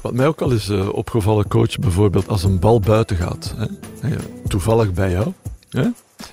Wat 0.00 0.12
mij 0.12 0.26
ook 0.26 0.40
al 0.40 0.50
is 0.50 0.68
uh, 0.68 0.88
opgevallen, 0.92 1.48
coach, 1.48 1.78
bijvoorbeeld 1.78 2.28
als 2.28 2.44
een 2.44 2.58
bal 2.58 2.80
buiten 2.80 3.16
gaat, 3.16 3.54
hè, 4.00 4.16
toevallig 4.48 4.92
bij 4.92 5.10
jou, 5.10 5.32
hè, 5.70 5.86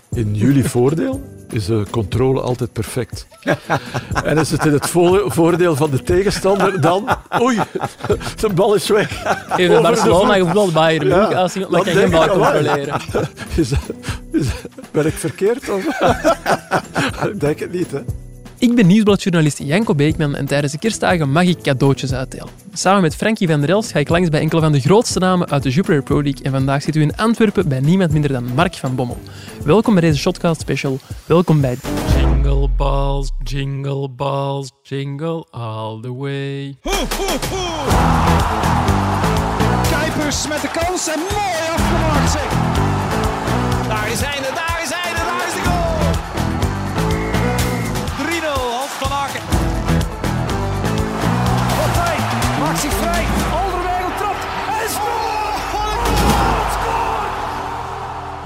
in 0.10 0.36
jullie 0.36 0.70
voordeel, 0.76 1.22
is 1.50 1.66
de 1.66 1.86
controle 1.90 2.42
altijd 2.42 2.74
perfect. 2.74 3.28
en 4.24 4.38
is 4.38 4.52
het 4.52 4.66
in 4.66 4.74
het 4.74 4.90
voordeel 5.28 5.76
van 5.76 5.90
de 5.90 6.04
tegenstander, 6.04 6.82
dan... 6.82 7.08
Oei, 7.42 7.60
de 8.42 8.54
bal 8.54 8.76
is 8.76 8.88
weg. 8.88 9.24
Even 9.58 9.82
Barcelona 9.82 10.34
gevoetbald, 10.34 10.74
Bayern 10.74 11.08
ja, 11.08 11.24
als 11.24 11.56
iemand 11.56 11.84
kan 11.84 11.94
geen 11.94 12.10
bal 12.10 12.28
controleren. 12.28 13.02
Is, 13.56 13.72
is, 14.32 14.48
ben 14.92 15.06
ik 15.06 15.14
verkeerd? 15.14 15.70
Of? 15.70 15.86
ik 17.32 17.40
denk 17.40 17.60
het 17.60 17.72
niet, 17.72 17.92
hè. 17.92 18.00
Ik 18.60 18.76
ben 18.76 18.88
nieuwsbladjournalist 18.88 19.60
Janko 19.64 19.96
Beekman 19.96 20.36
en 20.36 20.46
tijdens 20.46 20.72
de 20.72 20.80
kerstdagen 20.80 21.32
mag 21.32 21.44
ik 21.44 21.62
cadeautjes 21.62 22.14
uitdelen. 22.14 22.48
Samen 22.74 23.02
met 23.02 23.16
Frankie 23.16 23.48
van 23.48 23.60
der 23.60 23.70
Els 23.70 23.92
ga 23.92 24.00
ik 24.00 24.10
langs 24.10 24.30
bij 24.30 24.40
enkele 24.40 24.62
van 24.62 24.72
de 24.72 24.80
grootste 24.80 25.20
namen 25.20 25.50
uit 25.50 25.64
de 25.64 25.70
Jupiler 25.70 26.04
Pro 26.04 26.22
League 26.22 26.44
en 26.44 26.52
vandaag 26.52 26.82
zitten 26.82 27.02
we 27.02 27.08
in 27.08 27.18
Antwerpen 27.18 27.68
bij 27.68 27.80
niemand 27.80 28.12
minder 28.12 28.32
dan 28.32 28.54
Mark 28.54 28.74
van 28.76 28.96
Bommel. 28.96 29.18
Welkom 29.64 29.94
bij 29.94 30.02
deze 30.02 30.20
Shotcast 30.20 30.62
Special. 30.62 31.00
Welkom 31.26 31.62
bij 31.62 31.78
Jingle 32.18 32.70
Balls, 32.78 33.32
Jingle 33.44 34.10
Balls, 34.10 34.72
Jingle 34.82 35.48
All 35.52 36.02
The 36.02 36.14
Way. 36.14 36.76
Ho, 36.82 36.92
ho, 36.92 37.26
ho! 37.50 37.86
Kuipers 39.90 40.48
met 40.48 40.62
de 40.62 40.70
kans 40.72 41.08
en 41.08 41.20
mooi 41.20 41.54
afgemaakt 41.76 42.32
zeg! 42.32 42.50
Daar 43.88 44.12
zijn 44.16 44.44
het, 44.44 44.56
daar 44.56 44.77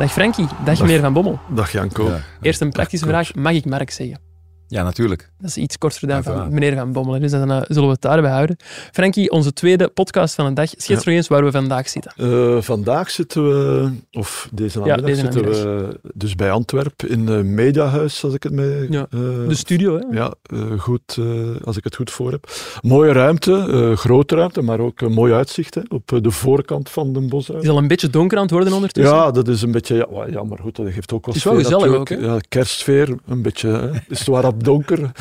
Dag 0.01 0.11
Frankie, 0.11 0.47
dag, 0.47 0.77
dag 0.77 0.81
meneer 0.81 0.99
Van 0.99 1.13
Bommel. 1.13 1.39
Dag 1.47 1.71
Janko. 1.71 2.11
Eerst 2.41 2.61
een 2.61 2.71
praktische 2.71 3.05
vraag. 3.05 3.35
Mag 3.35 3.53
ik 3.53 3.65
Mark 3.65 3.91
zeggen? 3.91 4.30
Ja, 4.71 4.83
natuurlijk. 4.83 5.29
Dat 5.39 5.49
is 5.49 5.57
iets 5.57 5.77
korter 5.77 6.07
dan 6.07 6.23
van 6.23 6.53
meneer 6.53 6.75
Van 6.75 6.91
Bommel. 6.91 7.19
Dus 7.19 7.31
dan 7.31 7.51
uh, 7.51 7.61
zullen 7.67 7.83
we 7.83 7.93
het 7.93 8.01
daarbij 8.01 8.31
houden. 8.31 8.55
Frankie, 8.91 9.31
onze 9.31 9.53
tweede 9.53 9.87
podcast 9.87 10.35
van 10.35 10.45
de 10.45 10.53
dag. 10.53 10.69
Schets 10.69 11.05
nog 11.05 11.15
eens 11.15 11.27
waar 11.27 11.43
we 11.43 11.51
vandaag 11.51 11.89
zitten. 11.89 12.13
Uh, 12.17 12.61
vandaag 12.61 13.09
zitten 13.09 13.43
we, 13.43 13.89
of 14.11 14.49
deze 14.53 14.79
namiddag, 14.79 15.09
ja, 15.09 15.15
zitten 15.15 15.43
we 15.43 15.99
dus 16.13 16.35
bij 16.35 16.51
Antwerpen 16.51 17.09
in 17.09 17.27
het 17.27 17.45
Mediahuis, 17.45 18.23
als 18.23 18.33
ik 18.33 18.43
het 18.43 18.51
mee... 18.51 18.91
Ja, 18.91 19.07
uh, 19.09 19.47
de 19.47 19.55
studio, 19.55 19.99
hè? 19.99 20.17
Ja, 20.17 20.33
goed, 20.77 21.17
als 21.63 21.77
ik 21.77 21.83
het 21.83 21.95
goed 21.95 22.11
voor 22.11 22.31
heb. 22.31 22.51
Mooie 22.81 23.11
ruimte, 23.11 23.93
grote 23.95 24.35
ruimte, 24.35 24.61
maar 24.61 24.79
ook 24.79 25.01
een 25.01 25.13
mooi 25.13 25.33
uitzicht 25.33 25.75
hè, 25.75 25.81
op 25.89 26.19
de 26.21 26.31
voorkant 26.31 26.89
van 26.89 27.13
de 27.13 27.19
boshuis. 27.19 27.59
Het 27.59 27.63
is 27.63 27.69
al 27.69 27.77
een 27.77 27.87
beetje 27.87 28.09
donker 28.09 28.37
aan 28.37 28.43
het 28.43 28.51
worden 28.51 28.73
ondertussen. 28.73 29.15
Ja, 29.15 29.31
dat 29.31 29.47
is 29.47 29.61
een 29.61 29.71
beetje... 29.71 30.07
Ja, 30.29 30.43
maar 30.43 30.59
goed, 30.61 30.75
dat 30.75 30.87
geeft 30.89 31.13
ook 31.13 31.25
wel 31.25 31.35
sfeer. 31.35 31.51
Het 31.51 31.61
is 31.61 31.69
wel 31.69 31.79
gezellig 31.79 31.99
ook, 31.99 32.09
hè? 32.09 32.15
Ja, 32.15 32.39
kerstsfeer, 32.49 33.15
een 33.25 33.41
beetje... 33.41 33.69
Hè. 33.69 33.89
is 34.07 34.25
waar 34.25 34.43
donker. 34.63 35.11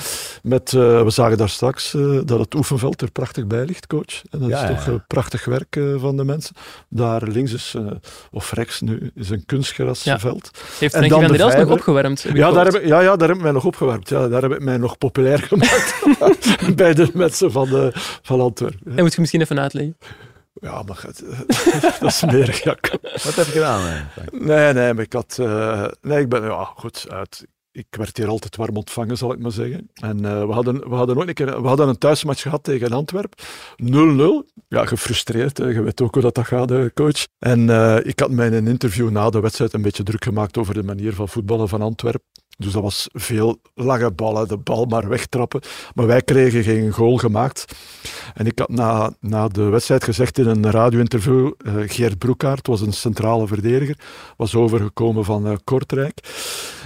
Met, 0.43 0.73
uh, 0.73 1.03
we 1.03 1.11
zagen 1.11 1.37
daar 1.39 1.49
straks 1.49 1.95
uh, 1.95 2.21
dat 2.25 2.39
het 2.39 2.55
oefenveld 2.55 3.03
er 3.03 3.11
prachtig 3.11 3.47
bij 3.47 3.65
ligt, 3.65 3.87
coach. 3.87 4.23
En 4.31 4.39
dat 4.39 4.49
ja, 4.49 4.69
is 4.69 4.77
toch 4.77 4.87
ja. 4.87 5.05
prachtig 5.07 5.45
werk 5.45 5.81
van 5.97 6.17
de 6.17 6.25
mensen. 6.25 6.55
Daar 6.89 7.23
links 7.23 7.53
is, 7.53 7.77
of 8.31 8.53
rechts 8.53 8.81
nu, 8.81 9.11
is 9.15 9.31
een 9.31 9.47
kunstgrasveld. 9.47 10.51
Ja. 10.53 10.61
Heeft 10.79 10.95
Frankie 10.95 11.27
van 11.27 11.37
der 11.37 11.67
nog 11.67 11.71
opgewarmd? 11.71 12.27
Ja 12.35 12.51
daar, 12.51 12.67
heb, 12.67 12.85
ja, 12.85 13.01
ja, 13.01 13.17
daar 13.17 13.29
heb 13.29 13.37
ik 13.37 13.43
mij 13.43 13.53
nog 13.53 13.65
opgewarmd. 13.65 14.09
Ja, 14.09 14.29
daar 14.29 14.43
heb 14.43 14.53
ik 14.53 14.61
mij 14.61 14.77
nog 14.77 14.99
populair 14.99 15.39
gemaakt 15.51 15.95
bij 16.77 16.95
de 16.95 17.11
mensen 17.15 17.53
van, 17.53 17.69
de, 17.69 17.91
van 18.23 18.41
Antwerpen. 18.41 18.97
En 18.97 19.03
moet 19.03 19.15
je 19.15 19.21
misschien 19.21 19.41
even 19.41 19.61
uitleggen? 19.61 19.97
Ja, 20.53 20.83
maar 20.83 21.03
het, 21.07 21.25
dat 22.01 22.11
is 22.11 22.19
smerig. 22.19 22.63
Ja. 22.63 22.77
Wat 23.01 23.35
heb 23.35 23.47
je 23.47 23.53
gedaan? 23.53 24.09
Nee, 24.31 24.73
nee, 24.73 24.95
maar 24.95 25.05
ik 25.05 25.13
had... 25.13 25.37
Uh, 25.41 25.87
nee, 26.01 26.21
ik 26.21 26.29
ben... 26.29 26.43
Ja, 26.43 26.65
goed, 26.65 27.07
uit, 27.09 27.47
ik 27.73 27.87
werd 27.91 28.17
hier 28.17 28.29
altijd 28.29 28.57
warm 28.57 28.77
ontvangen, 28.77 29.17
zal 29.17 29.33
ik 29.33 29.39
maar 29.39 29.53
zeggen. 29.53 29.91
En 29.95 30.17
uh, 30.17 30.47
we, 30.47 30.53
hadden, 30.53 30.89
we, 30.89 30.95
hadden 30.95 31.17
ook 31.17 31.29
een 31.29 31.35
keer, 31.35 31.63
we 31.63 31.69
hadden 31.69 31.89
een 31.89 31.99
thuismatch 31.99 32.43
gehad 32.43 32.65
tegen 32.65 32.93
Antwerpen. 32.93 33.39
0-0. 34.47 34.65
Ja, 34.69 34.87
gefrustreerd. 34.87 35.59
Hè. 35.59 35.67
Je 35.67 35.83
weet 35.83 36.01
ook 36.01 36.15
hoe 36.15 36.23
dat, 36.23 36.35
dat 36.35 36.47
gaat, 36.47 36.93
coach. 36.95 37.27
En 37.39 37.69
uh, 37.69 37.97
ik 38.03 38.19
had 38.19 38.31
mij 38.31 38.47
in 38.47 38.53
een 38.53 38.67
interview 38.67 39.11
na 39.11 39.31
de 39.31 39.41
wedstrijd 39.41 39.73
een 39.73 39.83
beetje 39.83 40.03
druk 40.03 40.25
gemaakt 40.25 40.59
over 40.59 40.75
de 40.75 40.83
manier 40.83 41.15
van 41.15 41.29
voetballen 41.29 41.69
van 41.69 41.83
Antwerpen. 41.83 42.29
Dus 42.61 42.73
dat 42.73 42.83
was 42.83 43.09
veel 43.13 43.61
lange 43.75 44.11
ballen, 44.11 44.49
de 44.49 44.57
bal 44.57 44.85
maar 44.85 45.09
wegtrappen. 45.09 45.61
Maar 45.95 46.07
wij 46.07 46.23
kregen 46.23 46.63
geen 46.63 46.91
goal 46.91 47.17
gemaakt. 47.17 47.65
En 48.35 48.47
ik 48.47 48.59
had 48.59 48.69
na, 48.69 49.13
na 49.21 49.49
de 49.49 49.63
wedstrijd 49.63 50.05
gezegd 50.05 50.39
in 50.39 50.47
een 50.47 50.71
radio-interview, 50.71 51.53
uh, 51.67 51.75
Geert 51.87 52.19
Broekaert 52.19 52.67
was 52.67 52.81
een 52.81 52.93
centrale 52.93 53.47
verdediger, 53.47 53.99
was 54.37 54.55
overgekomen 54.55 55.25
van 55.25 55.47
uh, 55.47 55.57
Kortrijk. 55.65 56.21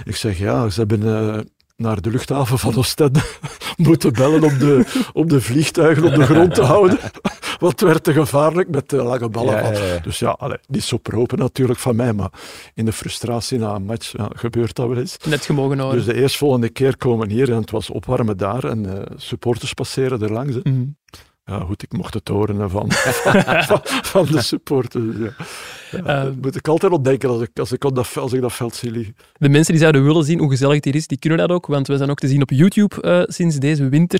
Ik 0.03 0.15
zeg, 0.15 0.37
ja, 0.37 0.69
ze 0.69 0.79
hebben 0.79 1.01
uh, 1.01 1.39
naar 1.75 2.01
de 2.01 2.09
luchthaven 2.09 2.59
van 2.59 2.75
Oostende 2.75 3.21
moeten 3.77 4.13
bellen 4.13 4.43
om 4.43 4.57
de, 4.57 4.85
om 5.13 5.27
de 5.27 5.41
vliegtuigen 5.41 6.03
op 6.03 6.15
de 6.15 6.25
grond 6.25 6.55
te 6.55 6.63
houden. 6.63 6.99
Want 7.59 7.79
het 7.79 7.89
werd 7.89 8.03
te 8.03 8.13
gevaarlijk 8.13 8.69
met 8.69 8.89
de 8.89 9.03
lange 9.03 9.29
ballen. 9.29 9.53
Ja, 9.53 9.71
ja, 9.71 9.83
ja. 9.83 9.99
Dus 9.99 10.19
ja, 10.19 10.29
allee, 10.29 10.57
niet 10.67 10.83
zo 10.83 10.97
propen 10.97 11.37
natuurlijk 11.37 11.79
van 11.79 11.95
mij, 11.95 12.13
maar 12.13 12.29
in 12.73 12.85
de 12.85 12.91
frustratie 12.91 13.59
na 13.59 13.75
een 13.75 13.85
match 13.85 14.13
gebeurt 14.17 14.75
dat 14.75 14.87
wel 14.87 14.97
eens. 14.97 15.17
Net 15.25 15.45
gemogen 15.45 15.79
houden. 15.79 16.05
Dus 16.05 16.13
de 16.13 16.21
eerstvolgende 16.21 16.69
keer 16.69 16.97
komen 16.97 17.29
hier 17.29 17.51
en 17.51 17.61
het 17.61 17.71
was 17.71 17.89
opwarmen 17.89 18.37
daar 18.37 18.63
en 18.63 18.85
uh, 18.85 18.93
supporters 19.15 19.73
passeren 19.73 20.21
er 20.21 20.31
langs. 20.31 20.55
Mm 20.55 20.61
-hmm. 20.63 20.97
Ja, 21.47 21.59
goed, 21.59 21.83
ik 21.83 21.91
mocht 21.91 22.13
het 22.13 22.27
horen 22.27 22.69
van, 22.69 22.91
van, 22.91 23.81
van, 23.83 24.25
de 24.25 24.41
supporters. 24.41 25.17
Ja. 25.17 25.33
Ja, 25.91 26.25
uh, 26.25 26.31
moet 26.41 26.55
ik 26.55 26.67
altijd 26.67 26.91
ontdekken 26.91 27.29
als 27.29 27.41
ik, 27.41 27.59
als, 27.59 27.71
ik 27.71 27.81
dat, 27.81 28.17
als 28.17 28.33
ik 28.33 28.41
dat 28.41 28.53
veld 28.53 28.75
zie 28.75 28.91
liggen. 28.91 29.15
De 29.33 29.49
mensen 29.49 29.71
die 29.71 29.81
zouden 29.81 30.03
willen 30.03 30.23
zien 30.23 30.39
hoe 30.39 30.49
gezellig 30.49 30.75
het 30.75 30.85
hier 30.85 30.95
is, 30.95 31.07
die 31.07 31.17
kunnen 31.17 31.39
dat 31.39 31.49
ook, 31.49 31.65
want 31.65 31.87
we 31.87 31.97
zijn 31.97 32.09
ook 32.09 32.19
te 32.19 32.27
zien 32.27 32.41
op 32.41 32.49
YouTube 32.49 32.95
uh, 33.01 33.23
sinds 33.25 33.57
deze 33.57 33.89
winter. 33.89 34.19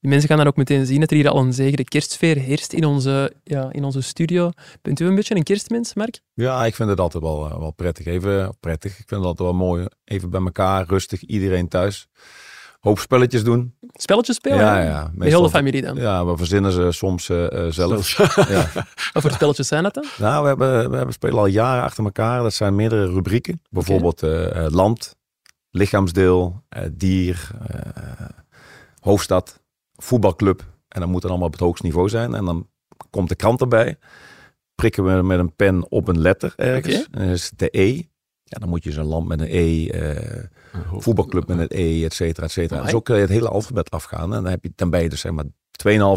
Die 0.00 0.10
mensen 0.10 0.28
gaan 0.28 0.38
dan 0.38 0.46
ook 0.46 0.56
meteen 0.56 0.86
zien 0.86 1.00
dat 1.00 1.10
er 1.10 1.16
hier 1.16 1.28
al 1.28 1.38
een 1.38 1.52
zegere 1.52 1.84
kerstsfeer 1.84 2.36
heerst 2.36 2.72
in 2.72 2.84
onze, 2.84 3.32
ja, 3.44 3.72
in 3.72 3.84
onze 3.84 4.00
studio. 4.00 4.50
Bent 4.82 5.00
u 5.00 5.06
een 5.06 5.14
beetje 5.14 5.36
een 5.36 5.42
kerstmens, 5.42 5.94
Mark? 5.94 6.20
Ja, 6.34 6.64
ik 6.64 6.74
vind 6.74 6.88
het 6.88 7.00
altijd 7.00 7.22
wel, 7.22 7.58
wel 7.58 7.72
prettig. 7.72 8.06
Even 8.06 8.56
prettig. 8.60 8.90
Ik 8.90 9.08
vind 9.08 9.20
het 9.20 9.24
altijd 9.24 9.48
wel 9.48 9.58
mooi. 9.58 9.86
Even 10.04 10.30
bij 10.30 10.40
elkaar, 10.40 10.86
rustig, 10.86 11.22
iedereen 11.22 11.68
thuis 11.68 12.08
hoop 12.84 12.98
spelletjes 12.98 13.44
doen. 13.44 13.74
Spelletjes 13.92 14.36
spelen? 14.36 14.58
Ja, 14.58 14.80
ja. 14.80 15.10
De 15.14 15.24
hele 15.24 15.50
familie 15.50 15.82
dan? 15.82 15.96
Ja, 15.96 16.26
we 16.26 16.36
verzinnen 16.36 16.72
ze 16.72 16.92
soms 16.92 17.28
uh, 17.28 17.66
zelf. 17.68 18.16
ja. 18.48 18.70
Wat 19.12 19.22
voor 19.22 19.30
spelletjes 19.30 19.68
zijn 19.68 19.82
dat 19.82 19.94
dan? 19.94 20.04
Nou, 20.18 20.42
we, 20.42 20.48
hebben, 20.48 20.90
we 20.90 20.96
hebben 20.96 21.14
spelen 21.14 21.38
al 21.38 21.46
jaren 21.46 21.82
achter 21.82 22.04
elkaar. 22.04 22.42
Dat 22.42 22.54
zijn 22.54 22.74
meerdere 22.74 23.06
rubrieken. 23.06 23.60
Bijvoorbeeld 23.70 24.22
okay. 24.22 24.64
uh, 24.64 24.70
land, 24.70 25.16
lichaamsdeel, 25.70 26.62
uh, 26.76 26.82
dier, 26.92 27.50
hoofdstad, 29.00 29.60
voetbalclub. 29.96 30.64
En 30.88 31.00
dat 31.00 31.08
moet 31.08 31.20
dan 31.20 31.30
allemaal 31.30 31.48
op 31.48 31.54
het 31.54 31.62
hoogste 31.62 31.86
niveau 31.86 32.08
zijn. 32.08 32.34
En 32.34 32.44
dan 32.44 32.68
komt 33.10 33.28
de 33.28 33.36
krant 33.36 33.60
erbij. 33.60 33.98
Prikken 34.74 35.04
we 35.04 35.22
met 35.22 35.38
een 35.38 35.54
pen 35.56 35.90
op 35.90 36.08
een 36.08 36.20
letter 36.20 36.52
ergens. 36.56 37.06
Okay. 37.06 37.20
En 37.22 37.26
dat 37.26 37.36
is 37.36 37.50
de 37.56 37.68
E. 37.70 37.94
Ja, 38.42 38.58
dan 38.58 38.68
moet 38.68 38.84
je 38.84 38.92
zo'n 38.92 39.06
land 39.06 39.28
met 39.28 39.40
een 39.40 39.48
E 39.50 39.88
voetbalclub 40.98 41.48
met 41.48 41.58
een 41.58 41.78
E, 41.78 42.04
et 42.04 42.14
cetera, 42.14 42.46
et 42.46 42.52
cetera. 42.52 42.80
Oh, 42.80 42.88
zo 42.88 43.00
kun 43.00 43.14
je 43.14 43.20
het 43.20 43.30
hele 43.30 43.48
alfabet 43.48 43.90
afgaan. 43.90 44.34
En 44.34 44.42
dan, 44.42 44.46
heb 44.46 44.64
je, 44.64 44.72
dan 44.74 44.90
ben 44.90 45.02
je 45.02 45.08
dus 45.08 45.20
zeg 45.20 45.32
maar 45.32 45.44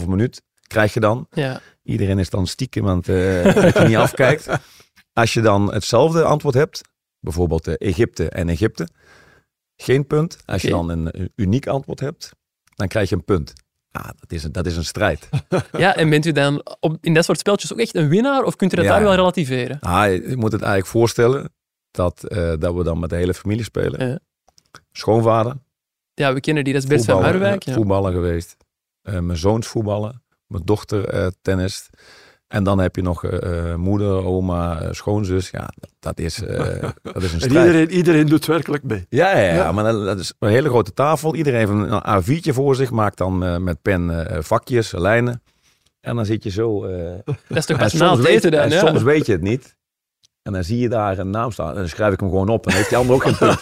2,5 0.01 0.07
minuut 0.07 0.41
krijg 0.67 0.93
je 0.93 0.99
dan. 0.99 1.27
Ja. 1.31 1.61
Iedereen 1.83 2.19
is 2.19 2.29
dan 2.29 2.47
stiekem, 2.47 2.83
want 2.83 3.07
uh, 3.07 3.43
dat 3.43 3.77
je 3.77 3.83
niet 3.87 3.95
afkijkt. 3.95 4.47
Als 5.13 5.33
je 5.33 5.41
dan 5.41 5.73
hetzelfde 5.73 6.23
antwoord 6.23 6.55
hebt, 6.55 6.81
bijvoorbeeld 7.19 7.67
uh, 7.67 7.73
Egypte 7.77 8.29
en 8.29 8.49
Egypte, 8.49 8.87
geen 9.75 10.07
punt. 10.07 10.37
Als 10.45 10.61
je 10.61 10.69
dan 10.69 10.89
een, 10.89 11.31
uniek 11.35 11.67
antwoord 11.67 11.99
hebt, 11.99 12.31
dan 12.75 12.87
krijg 12.87 13.09
je 13.09 13.15
een 13.15 13.23
punt. 13.23 13.53
Ah, 13.91 14.05
dat, 14.05 14.31
is 14.31 14.43
een, 14.43 14.51
dat 14.51 14.65
is 14.65 14.77
een 14.77 14.85
strijd. 14.85 15.29
Ja, 15.77 15.95
en 15.95 16.09
bent 16.09 16.25
u 16.25 16.31
dan 16.31 16.77
op, 16.79 16.97
in 17.01 17.13
dat 17.13 17.25
soort 17.25 17.39
spelletjes 17.39 17.73
ook 17.73 17.79
echt 17.79 17.95
een 17.95 18.09
winnaar? 18.09 18.43
Of 18.43 18.55
kunt 18.55 18.73
u 18.73 18.75
dat 18.75 18.85
ja. 18.85 18.91
daar 18.91 19.01
wel 19.01 19.15
relativeren? 19.15 19.79
Ah, 19.79 20.13
je 20.13 20.37
moet 20.37 20.51
het 20.51 20.61
eigenlijk 20.61 20.91
voorstellen 20.91 21.53
dat, 21.91 22.25
uh, 22.27 22.53
dat 22.59 22.73
we 22.73 22.83
dan 22.83 22.99
met 22.99 23.09
de 23.09 23.15
hele 23.15 23.33
familie 23.33 23.63
spelen. 23.63 24.09
Ja 24.09 24.19
schoonvader. 24.97 25.53
Ja, 26.13 26.33
we 26.33 26.39
kennen 26.39 26.63
die, 26.63 26.73
dat 26.73 26.83
is 26.83 26.89
best 26.89 27.05
van 27.05 27.21
Marwijk. 27.21 27.63
Ja. 27.63 27.73
Voetballen 27.73 28.13
geweest. 28.13 28.57
Uh, 29.03 29.19
mijn 29.19 29.37
zoons 29.37 29.67
voetballen. 29.67 30.23
Mijn 30.47 30.63
dochter 30.65 31.13
uh, 31.13 31.27
tennist. 31.41 31.89
En 32.47 32.63
dan 32.63 32.79
heb 32.79 32.95
je 32.95 33.01
nog 33.01 33.23
uh, 33.23 33.75
moeder, 33.75 34.25
oma, 34.25 34.93
schoonzus. 34.93 35.49
Ja, 35.49 35.69
dat 35.99 36.19
is, 36.19 36.35
dat 37.01 37.23
is 37.23 37.33
een 37.33 37.41
strijd. 37.41 37.43
En 37.43 37.65
iedereen, 37.65 37.91
iedereen 37.91 38.25
doet 38.25 38.45
werkelijk 38.45 38.83
mee. 38.83 39.05
Ja, 39.09 39.37
ja, 39.37 39.53
ja. 39.53 39.71
maar 39.71 39.93
dat, 39.93 40.19
is 40.19 40.33
een 40.39 40.49
hele 40.49 40.69
grote 40.69 40.93
tafel. 40.93 41.35
Iedereen 41.35 41.59
heeft 41.59 41.91
een 41.91 42.23
A4'tje 42.23 42.53
voor 42.53 42.75
zich. 42.75 42.91
Maakt 42.91 43.17
dan 43.17 43.63
met 43.63 43.81
pen 43.81 44.27
vakjes, 44.43 44.91
lijnen. 44.91 45.43
En 46.01 46.15
dan 46.15 46.25
zit 46.25 46.43
je 46.43 46.49
zo... 46.49 46.81
dat 47.47 47.57
is 47.57 47.65
toch 47.65 47.77
best 47.77 47.99
na 47.99 48.17
eten 48.17 48.51
dan, 48.51 48.69
ja. 48.69 48.79
Soms 48.79 49.03
weet 49.03 49.25
je 49.25 49.31
het 49.31 49.41
niet. 49.41 49.75
En 50.41 50.53
dan 50.53 50.63
zie 50.63 50.79
je 50.79 50.89
daar 50.89 51.17
een 51.17 51.29
naam 51.29 51.51
staan. 51.51 51.69
En 51.69 51.75
dan 51.75 51.87
schrijf 51.87 52.13
ik 52.13 52.19
hem 52.19 52.29
gewoon 52.29 52.49
op. 52.49 52.65
En 52.65 52.71
dan 52.71 52.77
heeft 52.77 52.89
die 52.89 52.97
ander 52.97 53.15
ook 53.15 53.23
geen 53.23 53.37
punt. 53.41 53.59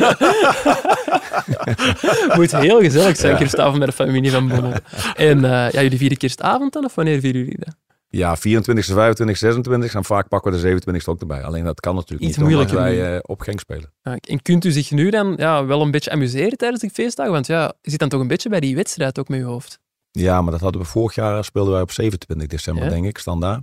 Moet 2.38 2.52
heel 2.56 2.80
gezellig 2.80 3.18
zijn, 3.18 3.38
kerstavond 3.38 3.78
met 3.78 3.88
de 3.88 3.94
familie 3.94 4.32
van 4.32 4.48
Bommel. 4.48 4.74
En 5.16 5.38
uh, 5.38 5.44
ja, 5.72 5.82
jullie 5.82 5.98
vieren 5.98 6.18
kerstavond 6.18 6.74
dan? 6.74 6.86
Of 6.86 6.96
wanneer 6.96 7.20
vieren 7.20 7.42
jullie 7.42 7.60
dat? 7.60 7.76
Ja, 8.08 8.38
24, 8.38 8.86
25, 8.86 9.38
26 9.38 9.94
en 9.96 10.04
vaak 10.04 10.28
pakken 10.28 10.52
we 10.52 10.58
de 10.58 10.64
27 10.64 11.08
ook 11.08 11.20
erbij. 11.20 11.44
Alleen 11.44 11.64
dat 11.64 11.80
kan 11.80 11.96
natuurlijk 11.96 12.30
Iets 12.30 12.38
niet 12.38 12.48
omdat 12.48 12.72
moeilijker 12.72 12.98
wij 12.98 13.16
eh, 13.16 13.20
op 13.22 13.42
Genk 13.42 13.60
spelen. 13.60 13.94
Ja, 14.02 14.18
En 14.20 14.42
kunt 14.42 14.66
u 14.66 14.72
zich 14.72 14.92
nu 14.92 15.10
dan 15.10 15.34
ja, 15.38 15.66
wel 15.66 15.82
een 15.82 15.92
beetje 15.92 16.12
amuseren 16.12 16.58
tijdens 16.58 16.82
die 16.82 16.90
feestdagen? 16.90 17.32
Want 17.32 17.48
ja, 17.48 17.74
je 17.82 17.90
zit 17.90 18.00
dan 18.00 18.10
toch 18.10 18.22
een 18.22 18.28
beetje 18.28 18.50
bij 18.50 18.60
die 18.60 18.76
wedstrijd 18.76 19.20
ook 19.20 19.28
met 19.28 19.40
je 19.40 19.46
hoofd. 19.46 19.80
Ja, 20.12 20.42
maar 20.42 20.52
dat 20.52 20.62
hadden 20.62 20.82
we 20.82 20.88
vorig 20.88 21.16
jaar, 21.16 21.44
speelden 21.44 21.74
wij 21.74 21.82
op 21.82 21.92
27 21.92 22.48
december, 22.48 22.84
Ja. 22.84 22.90
denk 22.90 23.06
ik, 23.06 23.18
standaard. 23.18 23.62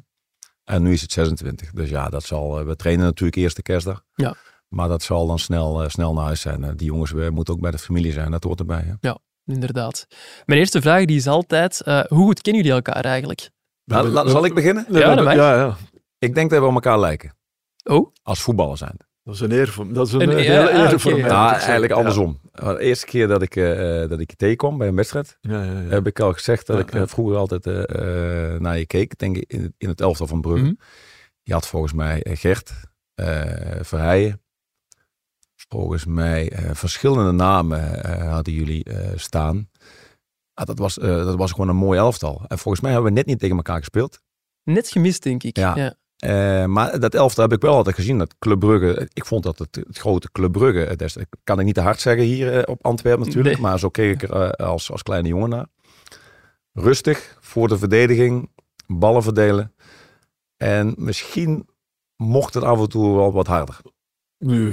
En 0.64 0.82
nu 0.82 0.93
is 0.93 1.00
het 1.00 1.12
26. 1.12 1.70
Dus 1.70 1.88
ja, 1.90 2.08
dat 2.08 2.22
zal, 2.25 2.58
eh, 2.58 2.66
we 2.66 2.76
trainen 2.76 3.05
natuurlijk 3.05 3.37
eerste 3.37 3.62
kerstdag. 3.62 4.05
Ja. 4.14 4.34
Maar 4.72 4.88
dat 4.88 5.02
zal 5.02 5.26
dan 5.26 5.38
snel, 5.38 5.82
eh, 5.82 5.88
snel 5.88 6.12
naar 6.14 6.24
huis 6.24 6.40
zijn. 6.40 6.64
Eh, 6.64 6.70
die 6.76 6.86
jongens 6.86 7.10
we 7.10 7.30
moeten 7.30 7.54
ook 7.54 7.60
bij 7.60 7.70
de 7.70 7.78
familie 7.78 8.12
zijn, 8.12 8.30
dat 8.30 8.44
hoort 8.44 8.58
erbij. 8.58 8.96
Hè? 9.00 9.10
Inderdaad. 9.44 10.06
Mijn 10.46 10.58
eerste 10.60 10.80
vraag 10.80 11.04
die 11.04 11.16
is 11.16 11.26
altijd, 11.26 11.80
eh, 11.80 12.00
hoe 12.08 12.26
goed 12.26 12.40
kennen 12.40 12.62
jullie 12.62 12.76
elkaar 12.76 13.04
eigenlijk? 13.04 13.50
Nou, 13.84 14.08
la- 14.08 14.28
zal 14.28 14.44
ik 14.44 14.54
beginnen? 14.54 14.84
Ja, 14.88 15.08
we- 15.10 15.14
dat 15.16 15.24
mag. 15.24 15.34
ja, 15.34 15.54
ja. 15.54 15.76
Ik 16.19 16.34
denk 16.34 16.50
dat 16.50 16.60
we 16.60 16.66
op 16.66 16.74
elkaar 16.74 16.98
lijken. 17.00 17.36
Oh, 17.84 18.12
Als 18.22 18.42
voetballer 18.42 18.76
zijn. 18.76 18.96
Dat 19.24 19.34
is 19.34 19.40
een 19.40 19.52
eer 19.52 19.69
voor, 19.69 19.92
dat 19.92 20.06
is 20.06 20.12
een, 20.12 20.20
Een- 20.20 20.30
eh, 20.30 20.44
ja, 20.44 20.50
hele 20.52 20.70
ah, 20.70 20.78
eer 20.78 20.86
oké. 20.86 20.98
voor 20.98 21.10
mij. 21.12 21.20
Ja, 21.20 21.26
nou, 21.26 21.54
ik 21.54 21.60
eigenlijk 21.60 21.92
andersom. 21.92 22.40
De 22.52 22.78
eerste 22.78 23.06
keer 23.06 23.28
dat 23.28 23.42
ik, 23.42 23.56
eh, 23.56 24.02
eh, 24.02 24.08
dat 24.10 24.20
ik 24.20 24.30
je 24.30 24.36
tegenkwam 24.36 24.78
bij 24.78 24.88
een 24.88 24.96
wedstrijd, 24.96 25.38
Ja, 25.40 25.62
ja, 25.62 25.72
ja. 25.80 25.88
heb 25.88 26.06
ik 26.06 26.20
al 26.20 26.32
gezegd 26.32 26.66
dat 26.66 26.76
Ja, 26.76 26.82
ik 26.82 26.92
eh, 26.92 27.00
ja. 27.00 27.06
vroeger 27.06 27.36
altijd 27.36 27.66
eh, 27.66 27.82
eh, 28.54 28.60
naar 28.60 28.78
je 28.78 28.86
keek. 28.86 29.12
Ik 29.12 29.19
Denk 29.19 29.36
in, 29.36 29.62
het- 29.62 29.72
in 29.78 29.88
het 29.88 30.00
elftal 30.00 30.26
van 30.26 30.40
Brugge. 30.40 30.62
Mhm. 30.64 30.72
Je 31.42 31.52
had 31.52 31.66
volgens 31.66 31.92
mij 31.92 32.22
eh, 32.22 32.36
Gert, 32.36 32.72
eh 33.14 33.40
Verheijen. 33.80 34.42
Volgens 35.72 36.04
mij 36.04 36.50
eh, 36.50 36.70
verschillende 36.74 37.32
namen 37.32 38.04
eh, 38.04 38.32
hadden 38.32 38.54
jullie 38.54 38.84
eh, 38.84 39.10
staan. 39.16 39.69
Ah, 40.54 40.66
dat, 40.66 40.78
was, 40.78 40.94
dat 40.94 41.36
was 41.36 41.50
gewoon 41.50 41.69
een 41.69 41.76
mooi 41.76 41.98
elftal. 41.98 42.44
En 42.48 42.58
volgens 42.58 42.82
mij 42.82 42.92
hebben 42.92 43.10
we 43.12 43.16
net 43.19 43.26
niet 43.26 43.38
tegen 43.38 43.56
elkaar 43.56 43.78
gespeeld. 43.78 44.20
net 44.62 44.88
gemist, 44.88 45.22
denk 45.22 45.42
ik. 45.42 45.56
Ja. 45.56 45.76
Ja. 45.76 46.66
Maar 46.66 47.00
dat 47.00 47.14
elftal 47.14 47.44
heb 47.44 47.52
ik 47.52 47.60
wel 47.62 47.74
altijd 47.74 47.94
gezien. 47.96 48.19
Dat 48.19 48.34
Club 48.38 48.58
Brugge, 48.58 49.08
ik 49.12 49.24
vond 49.26 49.42
dat 49.42 49.58
het, 49.58 49.76
het 49.76 49.98
grote 49.98 50.30
Club 50.32 50.52
Brugge, 50.52 50.96
is- 51.04 51.16
kan 51.44 51.58
ik 51.58 51.64
niet 51.64 51.74
te 51.74 51.80
hard 51.80 52.00
zeggen 52.00 52.24
hier 52.24 52.66
op 52.69 52.84
Antwerpen 52.86 53.26
natuurlijk. 53.26 53.54
Nee. 53.54 53.64
Maar 53.64 53.78
zo 53.78 53.88
keek 53.88 54.22
ik 54.22 54.30
er 54.30 54.52
als, 54.52 54.90
als 54.90 55.02
kleine 55.02 55.28
jongen 55.28 55.48
naar. 55.48 55.66
Rustig, 56.72 57.36
voor 57.40 57.69
de 57.69 57.78
verdediging, 57.78 58.50
ballen 58.86 59.22
verdelen. 59.22 59.74
En 60.56 60.94
misschien 60.98 61.69
mocht 62.16 62.54
het 62.54 62.64
af 62.64 62.80
en 62.80 62.88
toe 62.88 63.16
wel 63.16 63.32
wat 63.32 63.46
harder. 63.46 63.80
Ja. 64.47 64.71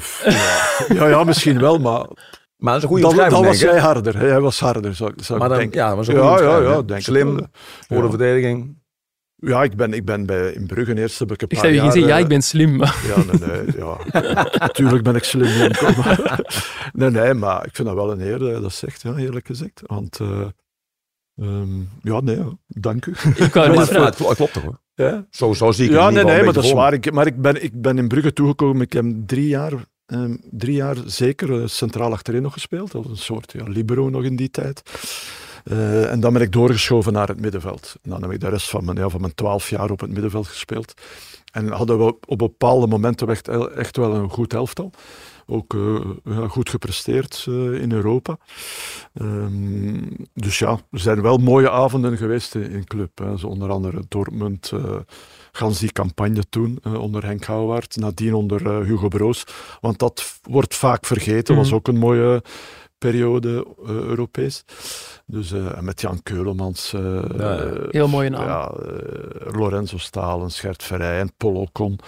ja, 0.88 1.08
ja, 1.08 1.24
misschien 1.24 1.60
wel, 1.60 1.78
maar 1.80 2.06
Maar 2.58 2.74
dat 2.74 2.76
is 2.78 2.82
een 2.84 2.88
goede 2.90 3.02
dan, 3.04 3.16
dan 3.16 3.20
omschrijving, 3.26 3.46
was 3.48 3.62
ik, 3.62 3.70
hij 3.70 3.80
harder. 3.80 4.18
Hij 4.18 4.40
was 4.42 4.60
harder, 4.60 4.96
zou, 4.96 5.12
ik- 5.16 5.24
zou 5.24 5.40
Maar 5.40 5.48
ik 5.48 5.54
dan, 5.54 5.62
denken. 5.64 5.80
ja, 5.80 5.88
dat 5.88 5.98
was 5.98 6.08
een 6.08 6.14
goede 6.20 6.44
Ja, 6.44 6.58
ja, 6.58 6.62
ja, 6.70 6.76
denk 6.82 7.00
ik 7.00 7.06
Slim, 7.06 7.38
voor 7.88 7.98
Ja. 7.98 8.02
de 8.04 8.10
verdediging. 8.10 8.78
Ja, 9.36 9.64
ik 9.64 9.76
ben, 9.76 9.94
ik 9.94 10.06
ben 10.06 10.26
bij, 10.26 10.52
in 10.52 10.66
Brugge 10.68 10.98
eerst 10.98 11.20
heb 11.20 11.32
ik 11.32 11.42
een 11.42 11.48
Ik 11.50 11.58
paar 11.62 11.72
jaar... 11.72 11.84
zeggen, 11.92 12.08
ja, 12.10 12.16
eh, 12.16 12.22
ik 12.22 12.28
ben 12.28 12.42
slim. 12.42 12.80
Ja, 13.10 13.16
nee, 13.16 13.50
nee, 13.50 13.66
ja. 13.78 13.98
Natuurlijk 14.68 15.04
ben 15.04 15.16
ik 15.16 15.24
slim, 15.24 15.72
maar- 15.98 16.40
nee, 16.94 17.10
nee, 17.10 17.34
maar 17.34 17.66
ik 17.66 17.76
vind 17.76 17.88
dat 17.88 17.98
wel 17.98 18.12
een 18.12 18.22
eer 18.22 18.40
dat 18.40 18.48
je 18.56 18.62
dat 18.62 18.74
zegt, 18.74 19.02
ja, 19.02 19.16
eerlijk 19.16 19.48
gezegd. 19.48 19.82
Want, 19.86 20.20
eh, 20.20 20.42
ehm, 21.42 21.80
ja, 22.02 22.20
nee, 22.22 22.40
dank 22.68 23.06
u. 23.06 23.12
Ik 23.36 23.54
maar 23.56 23.70
het, 23.76 23.90
het 23.90 24.16
klopt 24.16 24.54
toch 24.54 24.64
hoor. 24.64 24.80
Ja, 25.00 25.26
Zo, 25.30 25.54
zo 25.54 25.72
zie 25.72 25.86
ik 25.86 25.92
het 25.92 26.00
ja 26.00 26.10
nee, 26.10 26.20
ieder 26.20 26.36
nee, 26.36 26.44
maar 26.44 26.54
dat 26.54 26.64
is 26.64 26.72
waar. 26.72 26.94
Ik, 26.94 27.12
maar 27.12 27.28
ik 27.28 27.42
ben, 27.42 27.64
ik 27.64 27.82
ben 27.82 27.98
in 27.98 28.08
Brugge 28.08 28.34
toegekomen. 28.34 28.82
Ik 28.82 28.94
heb 28.94 29.06
drie 29.26 29.48
jaar, 29.48 29.74
ehm, 30.06 30.36
drie 30.52 30.76
jaar 30.76 30.96
zeker 31.06 31.62
eh, 31.62 31.68
centraal 31.68 32.12
achterin 32.12 32.42
nog 32.42 32.54
gespeeld. 32.54 32.92
Dat 32.92 33.04
was 33.04 33.12
een 33.12 33.24
soort 33.24 33.52
ja, 33.52 33.64
libero 33.64 34.10
nog 34.10 34.24
in 34.24 34.36
die 34.36 34.50
tijd. 34.50 34.82
Eh, 35.64 36.12
en 36.12 36.20
dan 36.20 36.34
ben 36.34 36.42
ik 36.42 36.52
doorgeschoven 36.52 37.14
naar 37.14 37.28
het 37.28 37.40
middenveld. 37.40 37.96
En 38.02 38.10
dan 38.10 38.22
heb 38.22 38.32
ik 38.32 38.40
de 38.40 38.50
rest 38.50 38.70
van 38.70 38.86
mijn, 38.86 38.98
ja, 38.98 39.10
van 39.10 39.22
mijn 39.22 39.36
twaalf 39.36 39.70
jaar 39.70 39.92
op 39.92 40.00
het 40.00 40.12
middenveld 40.12 40.48
gespeeld. 40.48 40.94
En 41.52 41.68
hadden 41.68 42.06
we 42.06 42.16
op 42.26 42.38
bepaalde 42.38 42.88
momenten 42.88 43.30
echt, 43.30 43.48
echt 43.76 43.98
wel 43.98 44.16
een 44.16 44.30
goed 44.30 44.54
elftal. 44.54 44.92
Ook 45.50 45.74
eh, 45.74 46.00
ja, 46.24 46.48
goed 46.48 46.70
gepresteerd 46.70 47.46
eh, 47.48 47.54
in 47.82 47.92
Europa. 47.92 48.38
Ehm, 49.14 50.02
dus 50.34 50.60
ja, 50.60 50.70
er 50.92 51.00
zijn 51.00 51.22
wel 51.22 51.38
mooie 51.38 51.70
avonden 51.72 52.18
geweest 52.18 52.56
in, 52.56 52.70
in 52.72 52.86
club. 52.86 53.18
Hè. 53.18 53.38
Zo 53.38 53.48
onder 53.48 53.70
andere 53.70 54.04
Dortmund, 54.08 54.72
eh 54.74 54.96
gans 55.52 55.80
die 55.80 55.92
campagne 55.92 56.44
toen 56.50 56.80
onder 56.84 57.26
Henk 57.26 57.44
Houwaard, 57.44 57.96
nadien 57.96 58.34
onder 58.34 58.84
Hugo 58.86 59.08
Broos. 59.08 59.44
Want 59.82 60.00
dat 60.00 60.40
wordt 60.44 60.76
vaak 60.76 61.06
vergeten, 61.06 61.56
was 61.56 61.68
Mhm. 61.68 61.76
ook 61.76 61.88
een 61.88 61.98
mooie 61.98 62.44
periode 63.00 63.66
eh, 63.86 63.90
Europees. 63.90 64.64
Dus 65.26 65.52
eh, 65.52 65.80
met 65.80 66.02
Jan 66.02 66.24
Keulemans, 66.24 66.94
eh, 66.94 67.02
Ja, 67.38 67.54
ja. 67.54 67.72
Heel 67.90 68.08
mooie 68.08 68.30
naam. 68.30 68.46
ja, 68.48 68.72
Lorenzo 69.52 69.98
Stalens, 69.98 70.60
Gert 70.60 70.84
Verrij 70.84 71.20
en 71.20 71.32
Paul 71.38 71.56
Ocon. 71.56 72.00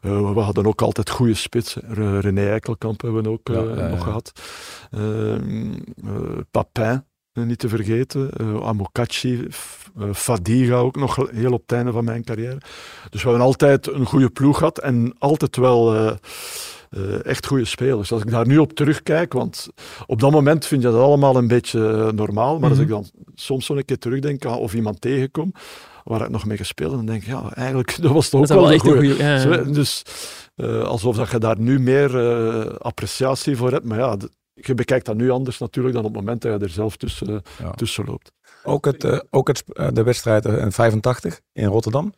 We 0.00 0.40
hadden 0.40 0.66
ook 0.66 0.82
altijd 0.82 1.10
goede 1.10 1.34
spitsen. 1.34 1.82
Re- 1.94 2.18
René 2.20 2.48
Eikelkamp 2.50 3.00
hebben 3.00 3.22
we 3.22 3.28
ook 3.30 3.48
Ja, 3.48 3.60
ja, 3.62 3.76
ja. 3.76 3.88
nog 3.88 4.02
gehad. 4.02 4.32
Ehm, 4.90 5.72
eh, 6.04 6.38
Papin, 6.50 7.04
niet 7.32 7.58
te 7.58 7.68
vergeten. 7.68 8.30
eh 8.32 8.66
Amokachi, 8.66 9.48
eh, 9.98 10.12
Fadiga 10.12 10.76
ook 10.76 10.96
nog 10.96 11.16
heel 11.30 11.52
op 11.52 11.60
het 11.62 11.72
einde 11.72 11.92
van 11.92 12.04
mijn 12.04 12.24
carrière. 12.24 12.58
Dus 13.10 13.22
we 13.22 13.28
hebben 13.28 13.46
altijd 13.46 13.86
een 13.92 14.06
goede 14.06 14.30
ploeg 14.30 14.58
gehad 14.58 14.78
en 14.78 15.14
altijd 15.18 15.56
wel... 15.56 16.16
eh, 16.96 17.24
echt 17.24 17.46
goede 17.46 17.64
spelers. 17.64 18.12
Als 18.12 18.22
ik 18.22 18.30
daar 18.30 18.46
nu 18.46 18.58
op 18.58 18.72
terugkijk, 18.72 19.32
want 19.32 19.68
op 20.06 20.20
dat 20.20 20.30
moment 20.30 20.66
vind 20.66 20.82
je 20.82 20.88
dat 20.90 21.00
allemaal 21.00 21.36
een 21.36 21.48
beetje 21.48 21.88
eh, 21.88 22.12
normaal, 22.12 22.58
maar 22.58 22.68
als 22.70 22.78
Mhm. 22.78 22.86
ik 22.88 22.92
dan 22.92 23.06
soms 23.34 23.66
zo'n 23.66 23.84
keer 23.84 23.98
terugdenk 23.98 24.46
aan 24.46 24.56
of 24.58 24.74
iemand 24.74 25.00
tegenkom 25.00 25.52
waar 26.04 26.20
ik 26.22 26.28
nog 26.28 26.44
mee 26.46 26.56
gespeeld 26.56 26.88
heb, 26.90 26.98
dan 26.98 27.06
denk 27.06 27.22
ik, 27.22 27.28
ja, 27.28 27.52
eigenlijk, 27.54 27.96
dat 28.02 28.12
was 28.12 28.28
toch 28.28 28.40
Dat 28.46 28.50
ook 28.50 28.56
wel 28.56 28.68
wel 28.68 28.74
een 28.96 29.02
een 29.04 29.08
goede. 29.08 29.24
Ja, 29.24 29.34
ja. 29.34 29.64
Zo, 29.64 29.70
Dus 29.72 30.02
eh, 30.54 30.82
alsof 30.82 31.16
dat 31.16 31.30
je 31.30 31.38
daar 31.38 31.58
nu 31.58 31.80
meer 31.80 32.18
eh, 32.28 32.74
appreciatie 32.78 33.56
voor 33.56 33.72
hebt, 33.72 33.84
maar 33.84 33.98
ja, 33.98 34.16
je 34.54 34.74
bekijkt 34.74 35.06
dat 35.06 35.16
nu 35.16 35.30
anders 35.30 35.58
natuurlijk 35.58 35.94
dan 35.94 36.04
op 36.04 36.10
het 36.14 36.20
moment 36.20 36.42
dat 36.42 36.52
je 36.58 36.64
er 36.66 36.70
zelf 36.72 36.96
tussen, 36.96 37.42
Ja. 37.62 37.70
tussen 37.70 38.04
loopt. 38.04 38.32
Ook, 38.64 38.84
het, 38.84 39.24
ook 39.30 39.48
het, 39.48 39.64
de 39.92 40.02
wedstrijd 40.02 40.44
in 40.44 40.72
85 40.72 41.40
in 41.52 41.66
Rotterdam. 41.66 42.12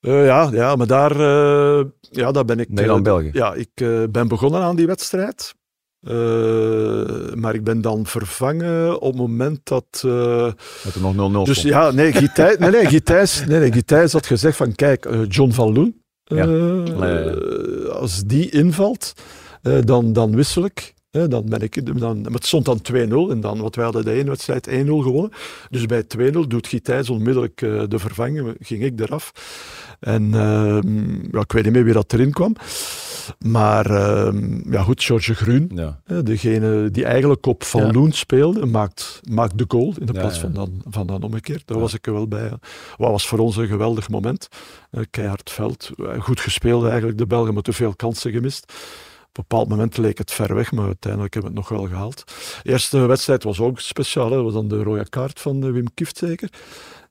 Eh, 0.00 0.24
ja, 0.26 0.48
ja, 0.52 0.76
maar 0.76 0.86
daar, 0.86 1.10
eh, 1.20 1.84
ja, 2.10 2.32
daar 2.32 2.44
ben 2.44 2.58
ik... 2.58 2.66
eh, 2.68 2.74
Nederland-België. 2.74 3.30
Ja, 3.32 3.54
ik 3.54 3.70
eh, 3.74 4.02
ben 4.10 4.28
begonnen 4.28 4.60
aan 4.62 4.76
die 4.76 4.86
wedstrijd. 4.86 5.54
Eh, 6.00 6.14
maar 7.34 7.54
ik 7.54 7.64
ben 7.64 7.80
dan 7.80 8.06
vervangen 8.06 9.00
op 9.00 9.12
het 9.12 9.20
moment 9.20 9.60
dat... 9.64 9.86
eh, 10.04 10.52
Dat 10.84 10.94
er 10.94 11.00
nog 11.00 11.14
0-0 11.14 11.46
dus 11.46 11.58
stond. 11.58 11.74
ja, 11.74 11.90
nee, 11.90 12.12
Guy 12.12 12.28
Thijs, 12.28 12.56
nee, 12.58 12.70
nee, 12.70 13.70
nee, 13.70 13.82
nee, 13.86 14.06
had 14.10 14.26
gezegd 14.26 14.56
van 14.56 14.74
kijk, 14.74 15.04
eh, 15.04 15.20
John 15.28 15.50
van 15.50 15.72
Loen, 15.72 16.02
eh, 16.24 16.36
Ja. 16.36 16.46
eh, 16.46 17.88
als 17.88 18.22
die 18.24 18.50
invalt, 18.50 19.12
eh, 19.62 19.78
dan, 19.84 20.12
dan 20.12 20.36
wissel 20.36 20.64
ik. 20.64 20.94
Dan 21.10 21.44
ben 21.48 21.60
ik, 21.60 21.98
dan, 21.98 22.26
het 22.32 22.46
stond 22.46 22.64
dan 22.64 22.80
2-0 22.92 22.96
en 23.30 23.40
dan, 23.40 23.60
wat 23.60 23.74
wij 23.74 23.84
hadden 23.84 24.04
de 24.04 24.12
ene 24.12 24.28
wedstrijd 24.28 24.68
1-0 24.68 24.72
gewonnen. 24.86 25.30
Dus 25.70 25.86
bij 25.86 26.02
2-0 26.02 26.30
doet 26.48 26.66
Guy 26.66 26.80
Thijs 26.80 27.10
onmiddellijk 27.10 27.62
eh, 27.62 27.82
de 27.88 27.98
vervanging, 27.98 28.56
ging 28.60 28.82
ik 28.82 29.00
eraf. 29.00 29.32
En 30.00 30.34
ehm, 30.34 31.12
ja, 31.32 31.40
ik 31.40 31.52
weet 31.52 31.64
niet 31.64 31.72
meer 31.72 31.84
wie 31.84 31.92
dat 31.92 32.12
erin 32.12 32.32
kwam. 32.32 32.54
Maar 33.46 33.86
ehm, 33.90 34.72
ja 34.72 34.82
goed, 34.82 35.02
George 35.02 35.34
Groen, 35.34 35.70
Ja. 35.74 36.00
degene 36.22 36.90
die 36.90 37.04
eigenlijk 37.04 37.46
op 37.46 37.64
Van 37.64 37.80
Ja. 37.86 37.92
Loen 37.92 38.12
speelde, 38.12 38.66
maakt, 38.66 39.20
maakt 39.30 39.58
de 39.58 39.64
goal 39.68 39.94
in 39.98 40.06
de 40.06 40.12
Ja, 40.12 40.20
plaats 40.20 40.38
van 40.38 40.52
dan, 40.52 40.82
van 40.88 41.06
dan 41.06 41.22
omgekeerd. 41.22 41.66
Daar 41.66 41.78
was 41.78 41.94
ik 41.94 42.06
er 42.06 42.12
wel 42.12 42.28
bij. 42.28 42.50
Wat 42.96 43.10
was 43.10 43.28
voor 43.28 43.38
ons 43.38 43.56
een 43.56 43.66
geweldig 43.66 44.08
moment. 44.08 44.48
Eh, 44.90 45.02
keihard 45.10 45.50
veld. 45.50 45.90
Eh, 45.96 46.20
Goed 46.20 46.40
gespeeld 46.40 46.84
eigenlijk, 46.84 47.18
de 47.18 47.26
Belgen, 47.26 47.54
maar 47.54 47.62
te 47.62 47.72
veel 47.72 47.94
kansen 47.96 48.32
gemist. 48.32 48.72
Op 49.38 49.44
een 49.44 49.48
bepaald 49.48 49.68
moment 49.68 49.96
leek 49.96 50.18
het 50.18 50.32
ver 50.32 50.54
weg, 50.54 50.72
maar 50.72 50.86
uiteindelijk 50.86 51.34
hebben 51.34 51.52
we 51.52 51.58
het 51.58 51.68
nog 51.68 51.78
wel 51.78 51.88
gehaald. 51.88 52.24
De 52.62 52.70
eerste 52.70 52.98
wedstrijd 53.06 53.42
was 53.44 53.60
ook 53.60 53.80
speciaal. 53.80 54.28
hè. 54.28 54.34
Dat 54.34 54.44
was 54.44 54.52
dan 54.52 54.68
de 54.68 54.82
rode 54.82 55.08
kaart 55.08 55.40
van 55.40 55.64
eh, 55.64 55.70
Wim 55.70 55.86
Kieft 55.94 56.16
zeker. 56.18 56.48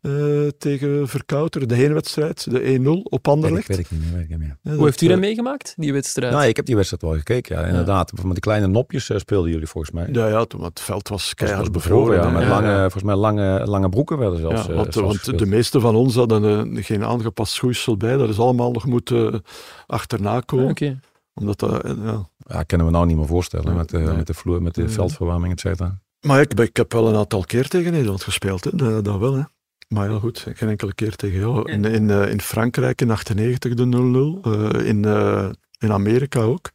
eh, 0.02 0.12
tegen 0.58 1.08
Verkouter. 1.08 1.68
De 1.68 1.76
heenwedstrijd, 1.76 2.52
de 2.52 2.80
1-0 2.80 2.90
op 3.04 3.28
Anderlecht. 3.28 3.68
weet 3.68 3.78
ik 3.80 3.92
niet 3.92 4.00
meer. 4.02 4.12
Weet 4.14 4.24
ik 4.24 4.30
niet 4.30 4.38
meer. 4.40 4.58
Ja, 4.62 4.72
Hoe 4.74 4.84
heeft 4.86 5.02
u 5.02 5.06
dat 5.08 5.16
eh, 5.16 5.22
meegemaakt, 5.22 5.74
die 5.78 5.94
wedstrijd? 5.94 6.34
Nou, 6.34 6.46
ik 6.46 6.56
heb 6.56 6.66
die 6.66 6.76
wedstrijd 6.76 7.02
wel 7.04 7.14
gekeken. 7.14 7.60
Ja, 7.60 7.66
inderdaad. 7.66 8.12
Met 8.14 8.24
die 8.32 8.40
kleine 8.40 8.68
nopjes 8.68 9.12
speelden 9.16 9.52
jullie 9.52 9.68
volgens 9.68 9.94
mij. 9.94 10.08
Ja, 10.12 10.28
ja, 10.28 10.46
toen, 10.46 10.64
het 10.64 10.80
veld 10.80 11.08
was 11.10 11.34
keihard 11.34 11.62
was 11.62 11.72
bevroren. 11.72 12.22
ja, 12.22 12.30
met 12.30 12.42
Ja, 12.44 12.50
lange, 12.50 12.68
ja. 12.70 12.80
volgens 12.82 13.04
mij 13.04 13.16
lange, 13.16 13.66
lange 13.66 13.90
broeken 13.90 14.18
werden 14.18 14.40
zelfs. 14.40 14.66
Ja, 14.66 14.74
want, 14.74 14.94
zelfs 14.94 15.08
want 15.08 15.18
gespeeld. 15.18 15.40
de 15.40 15.46
meeste 15.46 15.80
van 15.80 15.96
ons 15.96 16.16
hadden 16.16 16.84
geen 16.84 17.04
aangepast 17.04 17.54
schoeisel 17.54 17.98
bij. 17.98 18.18
Dat 18.18 18.30
is 18.30 18.40
allemaal 18.40 18.72
nog 18.72 18.86
moeten 18.86 19.44
achterna 19.88 20.36
Ah, 20.36 20.42
komen. 20.46 21.02
Omdat 21.40 21.60
dat, 21.60 21.84
eh, 21.84 21.92
ja. 22.04 22.30
Ja, 22.38 22.64
kunnen 22.64 22.86
we 22.88 22.92
nou 22.94 23.06
niet 23.06 23.18
meer 23.18 23.28
voorstellen. 23.28 23.66
Nee, 23.66 23.76
met, 23.76 23.90
de, 23.90 23.98
nee. 23.98 24.16
met 24.16 24.28
de 24.28 24.34
vloer, 24.34 24.62
met 24.62 24.76
de 24.76 24.82
Nee. 24.82 24.90
veldverwarming, 24.90 25.54
et 25.54 25.60
cetera. 25.60 26.00
Maar 26.22 26.42
ik, 26.42 26.54
ik 26.60 26.78
heb 26.78 26.92
wel 26.94 27.08
een 27.08 27.16
aantal 27.16 27.44
keer 27.44 27.68
tegen 27.68 27.92
Nederland 27.92 28.24
gespeeld. 28.24 28.64
Hè. 28.64 28.76
Dat, 28.76 29.06
dat 29.06 29.18
wel, 29.20 29.34
hè. 29.34 29.42
Maar 29.88 30.12
ja, 30.12 30.20
goed, 30.20 30.46
geen 30.54 30.70
enkele 30.70 30.94
keer 30.94 31.16
tegen 31.16 31.40
jou. 31.40 31.72
In, 31.72 31.86
in, 31.86 32.10
eh, 32.10 32.30
in 32.32 32.42
Frankrijk 32.42 33.02
in 33.02 33.12
98 33.12 33.74
de 33.74 33.86
0-0. 33.86 34.52
eh, 34.52 34.88
in, 34.88 35.06
eh, 35.06 35.50
in 35.80 35.92
Amerika 35.92 36.40
ook. 36.42 36.70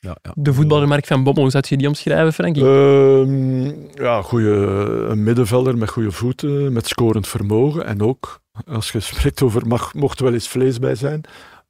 Ja, 0.00 0.16
ja. 0.22 0.32
De 0.34 0.54
voetballer 0.54 0.88
Mark 0.88 1.06
van 1.06 1.24
Bommel, 1.24 1.42
hoe 1.42 1.50
zou 1.50 1.64
je 1.68 1.76
die 1.76 1.88
omschrijven, 1.88 2.32
Frankie? 2.32 2.64
Ehm, 2.64 3.64
ja, 4.02 4.22
goede, 4.22 4.50
een 5.08 5.22
middenvelder 5.22 5.78
met 5.78 5.90
goede 5.90 6.10
voeten, 6.12 6.72
met 6.72 6.86
scorend 6.86 7.28
vermogen. 7.28 7.86
En 7.86 8.02
ook 8.02 8.40
als 8.66 8.92
je 8.92 9.00
spreekt 9.00 9.42
over 9.42 9.66
mag, 9.66 9.94
mocht 9.94 10.18
er 10.18 10.24
wel 10.24 10.34
eens 10.34 10.48
vlees 10.48 10.78
bij 10.78 10.94
zijn, 10.94 11.20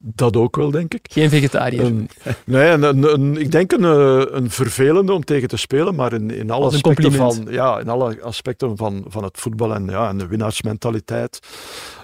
dat 0.07 0.37
ook 0.37 0.57
wel, 0.57 0.71
denk 0.71 0.95
ik. 0.95 1.07
Geen 1.11 1.29
vegetariër. 1.29 1.85
Een, 1.85 2.09
nee, 2.45 2.71
een, 2.71 2.83
een, 2.83 3.03
een- 3.15 3.37
ik 3.37 3.51
denk 3.51 3.73
een, 3.73 3.85
eh, 3.85 4.23
een 4.37 4.51
vervelende 4.51 5.13
om 5.13 5.25
tegen 5.25 5.49
te 5.49 5.57
spelen, 5.57 5.95
maar 5.95 6.13
in, 6.13 6.31
in 6.31 6.51
alle 6.51 6.65
aspecten, 6.67 7.13
van, 7.13 7.47
ja, 7.51 7.79
in 7.79 7.89
alle 7.89 8.23
aspecten 8.23 8.77
van, 8.77 9.05
van 9.09 9.25
het 9.25 9.39
voetbal 9.39 9.75
en, 9.75 9.87
ja, 9.87 10.09
en 10.09 10.19
de 10.19 10.27
winnaarsmentaliteit, 10.27 11.39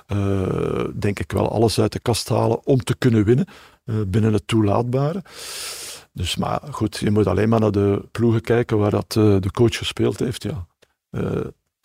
eh, 0.07 0.85
denk 0.95 1.19
ik 1.19 1.33
wel 1.33 1.51
alles 1.53 1.81
uit 1.81 1.93
de 1.93 2.01
kast 2.01 2.29
halen 2.29 2.67
om 2.67 2.79
te 2.79 2.97
kunnen 2.99 3.25
winnen 3.25 3.47
eh, 3.85 3.95
binnen 4.07 4.33
het 4.33 4.47
toelaatbare. 4.47 5.23
Dus, 6.13 6.37
maar 6.37 6.61
goed, 6.71 6.97
je 6.97 7.11
moet 7.11 7.27
alleen 7.27 7.49
maar 7.49 7.61
naar 7.61 7.71
de 7.73 8.09
ploegen 8.13 8.41
kijken 8.41 8.79
waar 8.79 8.91
dat, 8.91 9.13
de 9.13 9.51
coach 9.53 9.77
gespeeld 9.77 10.19
heeft. 10.19 10.43
Ja. 10.43 10.67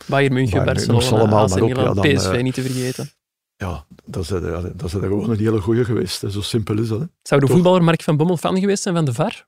Bayern 0.06 0.32
München, 0.32 0.64
Barcelona, 0.64 1.00
ze 1.00 1.14
allemaal 1.14 1.44
AC 1.44 1.60
Milan, 1.60 1.84
ja, 1.84 1.92
dan, 1.94 2.14
PSV 2.14 2.40
niet 2.42 2.54
te 2.54 2.62
vergeten. 2.62 3.10
Ja, 3.56 3.84
dat 4.04 4.22
is, 4.22 4.28
dat 4.74 4.82
is 4.84 4.92
gewoon 4.92 5.30
een 5.30 5.38
hele 5.38 5.60
goeie 5.60 5.84
geweest. 5.84 6.20
hè. 6.22 6.30
Zo 6.30 6.40
simpel 6.40 6.78
is 6.78 6.88
dat. 6.88 7.00
Hè. 7.00 7.06
Zou 7.22 7.40
de 7.40 7.46
toch. 7.46 7.54
voetballer 7.54 7.84
Mark 7.84 8.02
van 8.02 8.16
Bommel 8.16 8.36
fan 8.36 8.58
geweest 8.60 8.82
zijn 8.82 8.94
van 8.94 9.04
de 9.04 9.12
VAR? 9.12 9.46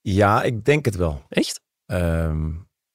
Ja, 0.00 0.42
ik 0.42 0.64
denk 0.64 0.84
het 0.84 0.96
wel. 0.96 1.22
Echt? 1.28 1.60
Ehm, 1.86 2.50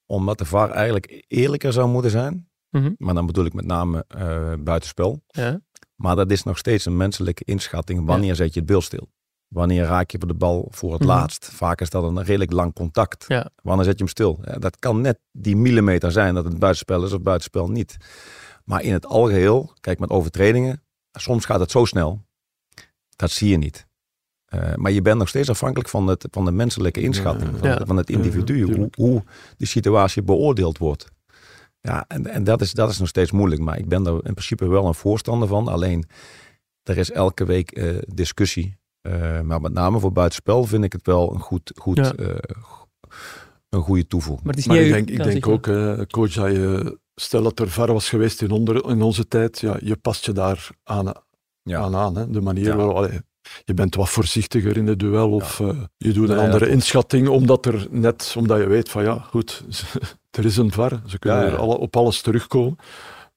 omdat 0.05 0.37
de 0.37 0.45
VAR 0.45 0.69
eigenlijk 0.69 1.25
eerlijker 1.27 1.73
zou 1.73 1.89
moeten 1.89 2.11
zijn. 2.11 2.49
Mhm. 2.69 2.91
Maar 2.97 3.13
dan 3.13 3.25
bedoel 3.25 3.45
ik 3.45 3.53
met 3.53 3.65
name 3.65 4.05
eh, 4.07 4.53
buitenspel. 4.59 5.23
Ja. 5.27 5.61
Maar 5.95 6.15
dat 6.15 6.31
is 6.31 6.43
nog 6.43 6.57
steeds 6.57 6.85
een 6.85 6.97
menselijke 6.97 7.43
inschatting. 7.45 8.05
Wanneer 8.05 8.35
zet 8.35 8.53
je 8.53 8.59
het 8.59 8.69
beeld 8.69 8.83
stil? 8.83 9.09
Wanneer 9.47 9.83
raak 9.83 10.11
je 10.11 10.17
de 10.17 10.33
bal 10.33 10.67
voor 10.71 10.91
het 10.91 10.99
Mhm. 11.01 11.09
laatst? 11.09 11.45
Vaak 11.53 11.81
is 11.81 11.89
dat 11.89 12.03
een 12.03 12.23
redelijk 12.23 12.51
lang 12.51 12.73
contact. 12.73 13.25
Ja. 13.27 13.49
Wanneer 13.63 13.85
zet 13.85 13.93
je 13.97 14.03
hem 14.03 14.11
stil? 14.13 14.39
Ja, 14.43 14.57
dat 14.57 14.79
kan 14.79 15.01
net 15.01 15.19
die 15.31 15.55
millimeter 15.55 16.11
zijn 16.11 16.33
dat 16.33 16.43
het 16.45 16.59
buitenspel 16.59 17.03
is 17.03 17.13
of 17.13 17.21
buitenspel 17.21 17.67
niet. 17.69 17.97
Maar 18.63 18.81
in 18.83 18.93
het 18.93 19.05
algeheel, 19.05 19.73
kijk 19.79 19.99
met 19.99 20.09
overtredingen, 20.09 20.83
soms 21.11 21.45
gaat 21.45 21.59
het 21.59 21.71
zo 21.71 21.85
snel. 21.85 22.25
Dat 23.15 23.31
zie 23.31 23.49
je 23.49 23.57
niet. 23.57 23.87
Eh, 24.45 24.75
maar 24.75 24.91
je 24.91 25.01
bent 25.01 25.17
nog 25.17 25.27
steeds 25.27 25.49
afhankelijk 25.49 25.89
van, 25.89 26.07
het, 26.07 26.27
van 26.31 26.45
de 26.45 26.51
menselijke 26.51 27.01
inschatting, 27.01 27.51
Ja. 27.51 27.57
van, 27.57 27.69
Ja. 27.69 27.85
van 27.85 27.97
het 27.97 28.09
individu, 28.09 28.65
Ja, 28.67 28.73
hoe, 28.75 28.87
hoe 28.95 29.23
die 29.57 29.67
situatie 29.67 30.21
beoordeeld 30.21 30.77
wordt. 30.77 31.05
Ja, 31.81 32.05
en, 32.07 32.27
en 32.27 32.43
dat, 32.43 32.61
is, 32.61 32.73
dat 32.73 32.89
is 32.89 32.99
nog 32.99 33.07
steeds 33.07 33.31
moeilijk. 33.31 33.61
Maar 33.61 33.77
ik 33.77 33.87
ben 33.87 34.05
er 34.05 34.13
in 34.13 34.33
principe 34.33 34.67
wel 34.67 34.85
een 34.87 34.93
voorstander 34.95 35.47
van. 35.47 35.67
Alleen, 35.67 36.05
er 36.83 36.97
is 36.97 37.11
elke 37.11 37.45
week 37.45 37.71
eh, 37.71 37.97
discussie. 38.07 38.77
Eh, 39.01 39.41
maar 39.41 39.61
met 39.61 39.73
name 39.73 39.99
voor 39.99 40.11
buitenspel 40.11 40.63
vind 40.63 40.83
ik 40.83 40.91
het 40.93 41.05
wel 41.05 41.33
een, 41.33 41.39
goed, 41.39 41.71
goed, 41.75 41.97
Ja. 41.97 42.13
eh, 42.13 42.35
een 43.69 43.81
goede 43.81 44.07
toevoeging. 44.07 44.43
Maar 44.45 44.53
het 44.53 44.61
is 44.61 44.67
Maar 44.67 44.77
niet... 44.77 44.85
ik 44.85 44.93
denk, 44.93 45.09
ik 45.09 45.23
denk 45.23 45.47
ook, 45.47 45.67
eh, 45.67 46.01
coach, 46.11 46.33
dat 46.33 46.51
je, 46.51 46.99
stel 47.15 47.43
dat 47.43 47.59
er 47.59 47.69
VAR 47.69 47.93
was 47.93 48.09
geweest 48.09 48.41
in, 48.41 48.51
onder, 48.51 48.89
in 48.89 49.01
onze 49.01 49.27
tijd, 49.27 49.59
ja, 49.59 49.77
je 49.81 49.95
past 49.95 50.25
je 50.25 50.31
daar 50.31 50.69
aan 50.83 51.11
Ja. 51.63 51.79
aan. 51.79 51.95
aan 51.95 52.15
hè. 52.15 52.29
De 52.29 52.41
manier 52.41 52.65
Ja. 52.65 52.75
waarop... 52.75 52.95
allee, 52.95 53.19
je 53.65 53.73
bent 53.73 53.95
wat 53.95 54.09
voorzichtiger 54.09 54.77
in 54.77 54.87
het 54.87 54.99
duel 54.99 55.31
of 55.31 55.59
eh, 55.59 55.67
je 55.97 56.13
doet 56.13 56.29
een 56.29 56.35
Nee, 56.35 56.45
andere 56.45 56.69
inschatting, 56.69 57.27
omdat, 57.27 57.65
er 57.65 57.87
net, 57.89 58.35
omdat 58.37 58.59
je 58.59 58.67
weet 58.67 58.89
van 58.89 59.03
ja, 59.03 59.17
goed, 59.19 59.63
er 60.37 60.45
is 60.45 60.57
een 60.57 60.71
VAR. 60.71 61.01
Ze 61.07 61.19
kunnen 61.19 61.43
er 61.43 61.57
alle, 61.57 61.77
op 61.77 61.95
alles 61.95 62.21
terugkomen. 62.21 62.75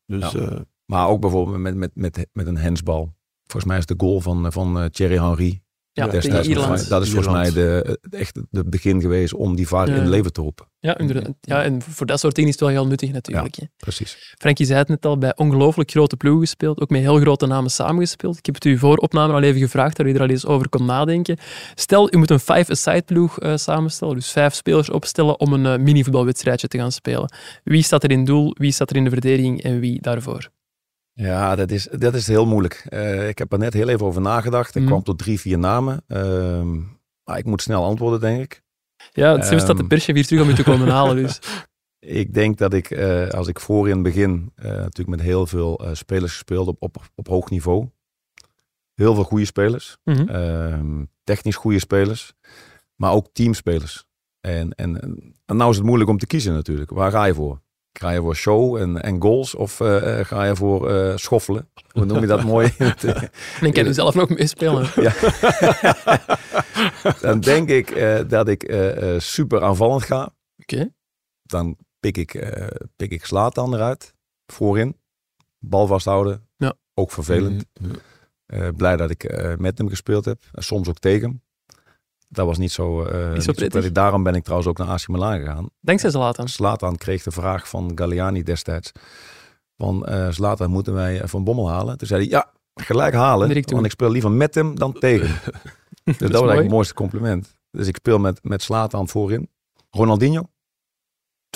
Dus 0.06 0.34
eh, 0.34 0.56
Maar 0.86 1.08
ook 1.08 1.20
bijvoorbeeld 1.20 1.58
met, 1.58 1.74
met, 1.74 1.90
met, 1.94 2.26
met 2.32 2.46
een 2.46 2.56
hensbal. 2.56 3.14
Volgens 3.44 3.64
mij 3.64 3.78
is 3.78 3.86
de 3.86 3.94
goal 3.96 4.20
van, 4.20 4.52
van 4.52 4.78
eh, 4.80 4.84
Thierry 4.84 5.18
Henry. 5.18 5.60
Ja, 5.96 6.04
Ja, 6.04 6.10
destijds 6.10 6.48
Ierland. 6.48 6.88
dat 6.88 7.02
is 7.02 7.10
volgens 7.10 7.32
mij 7.34 7.50
de, 7.52 7.98
echt 8.10 8.40
het 8.50 8.70
begin 8.70 9.00
geweest 9.00 9.34
om 9.34 9.56
die 9.56 9.68
VAR 9.68 9.88
Ja. 9.88 9.94
in 9.94 10.00
het 10.00 10.08
leven 10.08 10.32
te 10.32 10.40
roepen. 10.40 10.66
Ja, 10.78 10.98
inderdaad. 10.98 11.34
Ja, 11.40 11.62
en 11.62 11.82
voor 11.82 12.06
dat 12.06 12.20
soort 12.20 12.34
dingen 12.34 12.50
is 12.50 12.56
het 12.60 12.64
wel 12.68 12.74
heel 12.74 12.86
nuttig 12.86 13.12
natuurlijk. 13.12 13.54
hè. 13.56 13.64
Precies. 13.76 14.34
Frankie 14.38 14.66
zei 14.66 14.78
het 14.78 14.88
net 14.88 15.06
al, 15.06 15.18
bij 15.18 15.36
ongelooflijk 15.36 15.90
grote 15.90 16.16
ploegen 16.16 16.40
gespeeld, 16.42 16.80
ook 16.80 16.90
met 16.90 17.00
heel 17.00 17.18
grote 17.18 17.46
namen 17.46 17.70
samengespeeld. 17.70 18.38
Ik 18.38 18.46
heb 18.46 18.54
het 18.54 18.64
u 18.64 18.78
voor 18.78 18.96
opname 18.96 19.32
al 19.32 19.42
even 19.42 19.60
gevraagd, 19.60 19.96
daar 19.96 20.06
u 20.06 20.12
er 20.14 20.20
al 20.20 20.28
eens 20.28 20.46
over 20.46 20.68
kon 20.68 20.84
nadenken. 20.84 21.36
Stel, 21.74 22.14
u 22.14 22.16
moet 22.16 22.30
een 22.30 22.40
five-a-side 22.40 23.02
ploeg 23.02 23.38
eh, 23.40 23.56
samenstellen, 23.56 24.14
dus 24.14 24.30
vijf 24.30 24.54
spelers 24.54 24.90
opstellen 24.90 25.40
om 25.40 25.52
een 25.52 25.66
eh, 25.66 25.78
mini-voetbalwedstrijdje 25.78 26.68
te 26.68 26.78
gaan 26.78 26.92
spelen. 26.92 27.32
Wie 27.64 27.82
staat 27.82 28.04
er 28.04 28.10
in 28.10 28.24
doel, 28.24 28.54
wie 28.58 28.72
staat 28.72 28.90
er 28.90 28.96
in 28.96 29.04
de 29.04 29.10
verdediging 29.10 29.62
en 29.62 29.80
wie 29.80 30.00
daarvoor? 30.00 30.48
Ja, 31.18 31.54
dat 31.56 31.70
is, 31.70 31.88
dat 31.90 32.14
is 32.14 32.26
heel 32.26 32.46
moeilijk. 32.46 32.86
Eh, 32.88 33.28
ik 33.28 33.38
heb 33.38 33.52
er 33.52 33.58
net 33.58 33.72
heel 33.72 33.88
even 33.88 34.06
over 34.06 34.20
nagedacht. 34.20 34.74
Ik 34.74 34.80
Mhm. 34.82 34.90
kwam 34.90 35.02
tot 35.02 35.18
drie, 35.18 35.40
vier 35.40 35.58
namen. 35.58 36.02
Ehm, 36.06 36.74
maar 37.24 37.38
ik 37.38 37.44
moet 37.44 37.62
snel 37.62 37.84
antwoorden, 37.84 38.20
denk 38.20 38.42
ik. 38.42 38.62
Ja, 39.12 39.36
het 39.36 39.52
um, 39.52 39.58
staat 39.58 39.72
de 39.76 39.78
Ehm. 39.78 39.86
perschef 39.86 40.14
hier 40.14 40.26
terug 40.26 40.42
om 40.42 40.48
u 40.48 40.54
te 40.54 40.62
komen 40.64 40.88
halen. 40.88 41.16
Dus. 41.16 41.38
Ik 41.98 42.34
denk 42.34 42.58
dat 42.58 42.72
ik, 42.72 42.90
eh, 42.90 43.28
als 43.28 43.48
ik 43.48 43.60
voorin 43.60 44.02
begin, 44.02 44.52
eh, 44.54 44.64
natuurlijk 44.70 45.08
met 45.16 45.20
heel 45.20 45.46
veel 45.46 45.80
spelers 45.92 46.32
gespeeld 46.32 46.68
op, 46.68 46.82
op, 46.82 46.96
op 47.14 47.28
hoog 47.28 47.50
niveau. 47.50 47.88
Heel 48.94 49.14
veel 49.14 49.24
goede 49.24 49.44
spelers. 49.44 49.96
Mhm. 50.04 50.28
Ehm, 50.28 51.04
technisch 51.24 51.56
goede 51.56 51.78
spelers. 51.78 52.32
Maar 52.96 53.12
ook 53.12 53.28
teamspelers. 53.32 54.04
En, 54.40 54.74
en, 54.74 55.00
en 55.46 55.56
nou 55.56 55.70
is 55.70 55.76
het 55.76 55.86
moeilijk 55.86 56.10
om 56.10 56.18
te 56.18 56.26
kiezen 56.26 56.52
natuurlijk. 56.54 56.90
Waar 56.90 57.10
ga 57.10 57.24
je 57.24 57.34
voor? 57.34 57.60
Ga 57.98 58.10
je 58.10 58.20
voor 58.20 58.36
show 58.36 58.76
en, 58.76 59.02
en 59.02 59.22
goals 59.22 59.54
of 59.54 59.80
eh, 59.80 60.18
eh, 60.20 60.26
ga 60.26 60.44
je 60.44 60.56
voor 60.56 60.90
eh, 60.90 61.16
schoffelen? 61.16 61.68
Hoe 61.92 62.04
noem 62.04 62.20
je 62.20 62.26
dat 62.26 62.44
mooi? 62.54 62.72
En 63.60 63.66
ik 63.66 63.74
kan 63.74 63.86
u 63.86 63.92
zelf 63.92 64.14
nog 64.14 64.28
meespelen. 64.28 64.86
Ja. 65.06 65.12
Dan 67.20 67.40
denk 67.40 67.68
ik 67.68 67.90
eh, 67.90 68.20
dat 68.28 68.48
ik 68.48 68.74
super 69.18 69.62
aanvallend 69.62 70.02
ga. 70.02 70.34
Oké. 70.58 70.92
Dan 71.42 71.76
pik 72.00 72.16
ik, 72.16 72.34
eh 72.34 72.66
pik 72.96 73.10
ik 73.10 73.24
Zlatan 73.24 73.74
eruit. 73.74 74.14
Voorin. 74.52 74.96
Bal 75.58 75.86
vasthouden. 75.86 76.48
Ja. 76.56 76.74
Ook 76.94 77.10
vervelend. 77.10 77.66
mm, 77.80 78.76
blij 78.76 78.96
dat 78.96 79.10
ik 79.10 79.24
eh, 79.24 79.56
met 79.56 79.78
hem 79.78 79.88
gespeeld 79.88 80.24
heb. 80.24 80.42
En 80.52 80.62
soms 80.62 80.88
ook 80.88 80.98
tegen 80.98 81.28
hem. 81.28 81.42
Dat 82.36 82.46
was 82.46 82.58
niet 82.58 82.72
zo, 82.72 83.02
eh 83.02 83.32
niet 83.32 83.42
zo 83.42 83.52
prettig. 83.52 83.92
Daarom 83.92 84.22
ben 84.22 84.34
ik 84.34 84.42
trouwens 84.42 84.68
ook 84.68 84.78
naar 84.78 84.88
AC 84.88 85.08
Milan 85.08 85.38
gegaan. 85.38 85.68
Dankzij 85.80 86.10
Zlatan. 86.10 86.48
Zlatan 86.48 86.96
kreeg 86.96 87.22
de 87.22 87.30
vraag 87.30 87.68
van 87.68 87.92
Galliani 87.94 88.42
destijds. 88.42 88.92
Van 89.76 90.06
eh 90.06 90.28
Zlatan 90.28 90.70
moeten 90.70 90.94
wij 90.94 91.28
Van 91.28 91.44
Bommel 91.44 91.70
halen. 91.70 91.98
Toen 91.98 92.08
zei 92.08 92.20
hij 92.20 92.30
ja, 92.30 92.52
gelijk 92.74 93.14
halen. 93.14 93.48
Direct 93.48 93.70
want 93.70 93.84
ik 93.84 93.90
speel 93.90 94.10
liever 94.10 94.30
met 94.30 94.54
hem 94.54 94.78
dan 94.78 94.92
tegen 94.92 95.28
dus 96.04 96.18
dat, 96.18 96.18
was 96.18 96.18
mooi. 96.18 96.30
eigenlijk 96.30 96.62
het 96.62 96.70
mooiste 96.70 96.94
compliment. 96.94 97.58
Dus 97.70 97.86
ik 97.86 97.96
speel 97.96 98.18
met, 98.18 98.38
met 98.42 98.62
Zlatan 98.62 99.08
voorin. 99.08 99.50
Ronaldinho. 99.90 100.48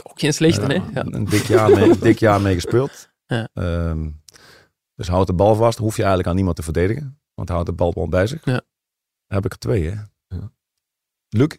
Ook 0.03 0.21
geen 0.21 0.35
slechte, 0.35 0.61
Ja, 0.61 0.67
hè? 0.69 1.01
Ja. 1.01 1.05
Een 1.11 1.25
dik 1.25 1.43
jaar 1.43 1.71
mee, 1.71 1.99
dik 2.09 2.19
jaar 2.19 2.41
mee 2.41 2.55
gespeeld. 2.55 3.11
Ja. 3.27 3.49
Ehm, 3.55 4.11
dus 4.95 5.09
houd 5.09 5.27
de 5.27 5.33
bal 5.33 5.55
vast. 5.55 5.79
Hoef 5.79 5.93
je 5.93 6.01
eigenlijk 6.01 6.29
aan 6.29 6.37
niemand 6.37 6.57
te 6.57 6.63
verdedigen. 6.63 7.21
Want 7.35 7.49
houdt 7.49 7.67
de 7.67 7.73
bal 7.73 7.93
gewoon 7.93 8.11
bij 8.11 8.27
zich. 8.27 8.45
Ja. 8.45 8.53
Dan 8.53 8.63
heb 9.27 9.45
ik 9.45 9.53
er 9.53 9.59
twee, 9.59 9.91
hè. 9.91 9.97
Luc. 11.31 11.57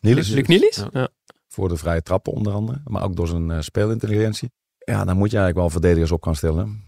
Nielis? 0.00 0.84
Ja. 0.92 1.08
Voor 1.48 1.68
de 1.68 1.76
vrije 1.76 2.02
trappen 2.02 2.32
onder 2.32 2.52
andere. 2.52 2.80
Maar 2.84 3.02
ook 3.02 3.16
door 3.16 3.28
zijn 3.28 3.50
eh, 3.50 3.60
speelintelligentie. 3.60 4.50
Ja, 4.78 5.04
dan 5.04 5.16
moet 5.16 5.30
je 5.30 5.36
eigenlijk 5.36 5.56
wel 5.56 5.70
verdedigers 5.70 6.12
op 6.12 6.22
gaan 6.22 6.36
stellen. 6.36 6.84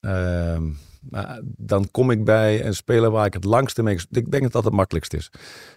Ehm, 0.00 0.70
maar 1.10 1.40
dan 1.44 1.90
kom 1.90 2.10
ik 2.10 2.24
bij 2.24 2.64
een 2.64 2.74
speler 2.74 3.10
waar 3.10 3.26
ik 3.26 3.34
het 3.34 3.44
langste 3.44 3.82
mee... 3.82 3.98
Ik 4.10 4.30
denk 4.30 4.42
dat 4.42 4.52
dat 4.52 4.64
het 4.64 4.72
makkelijkst 4.72 5.14
is. 5.14 5.30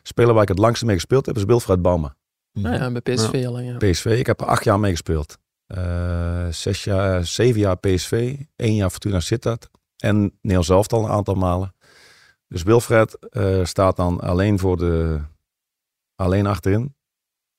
Speler 0.03 0.33
waar 0.33 0.43
ik 0.43 0.47
het 0.49 0.59
langste 0.59 0.85
mee 0.85 0.95
gespeeld 0.95 1.25
heb 1.25 1.35
is 1.35 1.43
Wilfred 1.43 1.81
Bauma. 1.81 2.15
Nou 2.53 2.75
ja, 2.75 2.91
bij 2.91 3.15
PSV 3.15 3.43
al. 3.47 3.59
Ja. 3.59 3.77
PSV. 3.77 4.05
Ik 4.05 4.25
heb 4.25 4.41
er 4.41 4.47
acht 4.47 4.63
jaar 4.63 4.79
mee 4.79 4.91
gespeeld. 4.91 5.37
Eh, 5.65 6.47
zes 6.47 6.83
jaar, 6.83 7.25
zeven 7.25 7.59
jaar 7.59 7.77
PSV. 7.77 8.37
één 8.55 8.75
jaar 8.75 8.89
Fortuna 8.89 9.19
Sittard. 9.19 9.69
En 9.97 10.37
Neil 10.41 10.63
zelf 10.63 10.87
al 10.87 11.03
een 11.03 11.11
aantal 11.11 11.35
malen. 11.35 11.75
Dus 12.47 12.63
Wilfred 12.63 13.29
eh, 13.29 13.65
staat 13.65 13.95
dan 13.95 14.19
alleen 14.19 14.59
voor 14.59 14.77
de... 14.77 15.19
Alleen 16.21 16.45
achterin. 16.47 16.95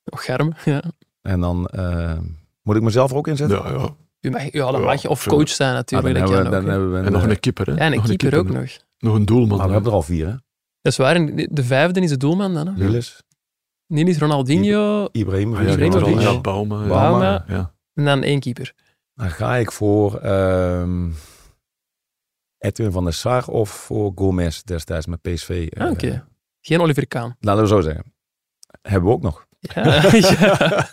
Nog 0.03 0.25
Germ, 0.25 0.53
ja. 0.65 0.83
En 1.21 1.39
dan 1.39 1.67
eh, 1.67 2.17
moet 2.61 2.75
ik 2.75 2.81
mezelf 2.81 3.11
er 3.11 3.17
ook 3.17 3.27
inzetten. 3.27 3.57
ja, 3.57 3.69
ja. 3.69 3.95
U 4.21 4.29
mag, 4.29 4.51
ja, 4.51 4.71
dan 4.71 4.79
Ja, 4.79 4.85
mag 4.85 5.01
je 5.01 5.09
of 5.09 5.25
coach 5.27 5.49
zijn 5.49 5.69
Ah, 5.69 5.75
natuurlijk. 5.75 6.13
dan 6.15 6.23
dat 6.23 6.29
hebben 6.29 6.43
we, 6.43 6.51
kan 6.51 6.61
dan 6.61 6.61
ook, 6.63 6.69
hebben 6.69 6.91
we 6.91 6.97
een, 6.97 7.05
En 7.05 7.11
nog 7.11 7.23
eh, 7.23 7.29
een 7.29 7.39
keeper, 7.39 7.65
hè? 7.65 7.71
ja, 7.73 7.77
en 7.79 7.91
een 7.91 7.97
nog 7.97 8.05
keeper 8.07 8.37
ook 8.39 8.49
nog. 8.49 8.77
Nog 8.97 9.15
een 9.15 9.25
doelman. 9.25 9.47
maar 9.47 9.57
we 9.57 9.63
hè. 9.65 9.71
hebben 9.73 9.89
er 9.91 9.97
al 9.97 10.01
vier, 10.03 10.25
hè? 10.27 10.31
Dat 10.81 10.91
is 10.91 10.97
waar. 10.97 11.25
De 11.35 11.63
vijfde 11.63 12.01
is 12.01 12.09
de 12.09 12.17
doelman 12.17 12.53
dan. 12.53 12.67
Hè? 12.67 12.87
Niels, 12.87 13.23
Niels, 13.87 14.17
Ronaldinho 14.17 15.07
Ibrahim. 15.11 15.55
Ah. 15.55 15.77
Ja, 16.21 16.41
Bauma. 16.41 16.81
ja. 16.81 16.87
Bauma. 16.87 17.43
Ja. 17.47 17.73
en 17.93 18.05
dan 18.05 18.23
één 18.23 18.39
keeper. 18.39 18.73
Dan 19.13 19.29
ga 19.29 19.55
ik 19.55 19.71
voor 19.71 20.17
ehm, 20.19 21.09
Edwin 22.57 22.91
van 22.91 23.03
der 23.03 23.13
Sar 23.13 23.47
of 23.47 23.69
voor 23.69 24.11
Gomez 24.15 24.61
destijds 24.61 25.05
met 25.05 25.21
PSV. 25.21 25.67
Ah, 25.77 25.85
eh, 25.85 25.91
Oké. 25.91 26.25
Geen 26.61 26.81
Oliver 26.81 27.07
Kaan. 27.07 27.35
Laten 27.39 27.61
we 27.61 27.67
zo 27.67 27.81
zeggen. 27.81 28.12
Hebben 28.83 29.09
we 29.09 29.15
ook 29.15 29.21
nog. 29.21 29.47
Ja. 29.59 29.83
ja. 30.17 30.89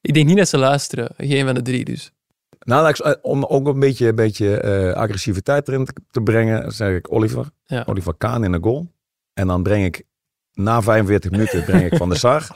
Ik 0.00 0.14
denk 0.14 0.26
niet 0.26 0.36
dat 0.36 0.48
ze 0.48 0.58
luisteren. 0.58 1.12
Geen 1.16 1.44
van 1.44 1.54
de 1.54 1.62
drie 1.62 1.84
dus. 1.84 2.12
Nou, 2.60 2.92
eh, 2.92 3.12
om 3.22 3.44
ook 3.44 3.66
een 3.66 3.80
beetje, 3.80 4.08
een 4.08 4.14
beetje 4.14 4.60
eh, 4.60 4.92
agressiviteit 4.92 5.68
erin 5.68 5.84
te, 5.84 5.92
te 6.10 6.20
brengen, 6.20 6.72
zeg 6.72 6.96
ik 6.96 7.12
Oliver. 7.12 7.50
Ja. 7.64 7.82
Oliver 7.86 8.14
Kaan 8.14 8.44
in 8.44 8.52
de 8.52 8.58
goal. 8.60 8.92
En 9.32 9.46
dan 9.46 9.62
breng 9.62 9.84
ik 9.84 10.04
na 10.52 10.82
45 10.82 11.30
minuten 11.30 11.64
breng 11.64 11.92
ik 11.92 11.96
Van 11.96 12.08
der 12.08 12.18
Sar. 12.18 12.46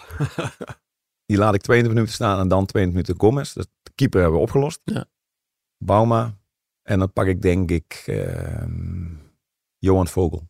Die 1.27 1.37
laat 1.37 1.55
ik 1.55 1.61
22 1.61 1.93
minuten 1.93 2.15
staan 2.15 2.41
en 2.41 2.49
dan 2.49 2.67
22 2.67 2.93
minuten 2.93 3.21
Gomez. 3.21 3.53
Dus 3.53 3.67
de 3.83 3.91
keeper 3.95 4.21
hebben 4.21 4.39
we 4.39 4.45
opgelost. 4.45 4.81
Ja. 4.85 5.05
Bauma, 5.79 6.39
En 6.83 6.99
dan 6.99 7.13
pak 7.13 7.27
ik 7.27 7.43
denk 7.43 7.71
ik 7.71 8.03
ehm, 8.07 9.15
Johan 9.79 10.09
Vogel. 10.09 10.49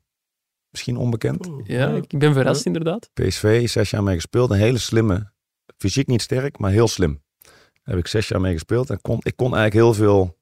Misschien 0.74 0.96
onbekend. 0.96 1.48
Ja, 1.64 1.88
ik 1.88 2.18
ben 2.18 2.32
verrast 2.32 2.66
inderdaad. 2.66 3.10
PSV, 3.12 3.68
zes 3.68 3.90
jaar 3.90 4.02
mee 4.02 4.14
gespeeld. 4.14 4.50
Een 4.50 4.56
hele 4.56 4.78
slimme, 4.78 5.32
fysiek 5.76 6.06
niet 6.06 6.22
sterk, 6.22 6.58
maar 6.58 6.70
heel 6.70 6.88
slim. 6.88 7.22
Daar 7.42 7.94
heb 7.94 7.98
ik 7.98 8.06
zes 8.06 8.28
jaar 8.28 8.40
mee 8.40 8.52
gespeeld. 8.52 8.90
En 8.90 9.00
kon, 9.00 9.18
ik 9.22 9.36
kon 9.36 9.54
eigenlijk 9.54 9.74
heel 9.74 9.94
veel 9.94 10.38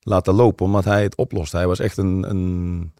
laten 0.00 0.34
lopen, 0.34 0.66
omdat 0.66 0.84
hij 0.84 1.02
het 1.02 1.16
oplost. 1.16 1.52
Hij 1.52 1.66
was 1.66 1.78
echt 1.78 1.96
een, 1.96 2.30
een 2.30 2.92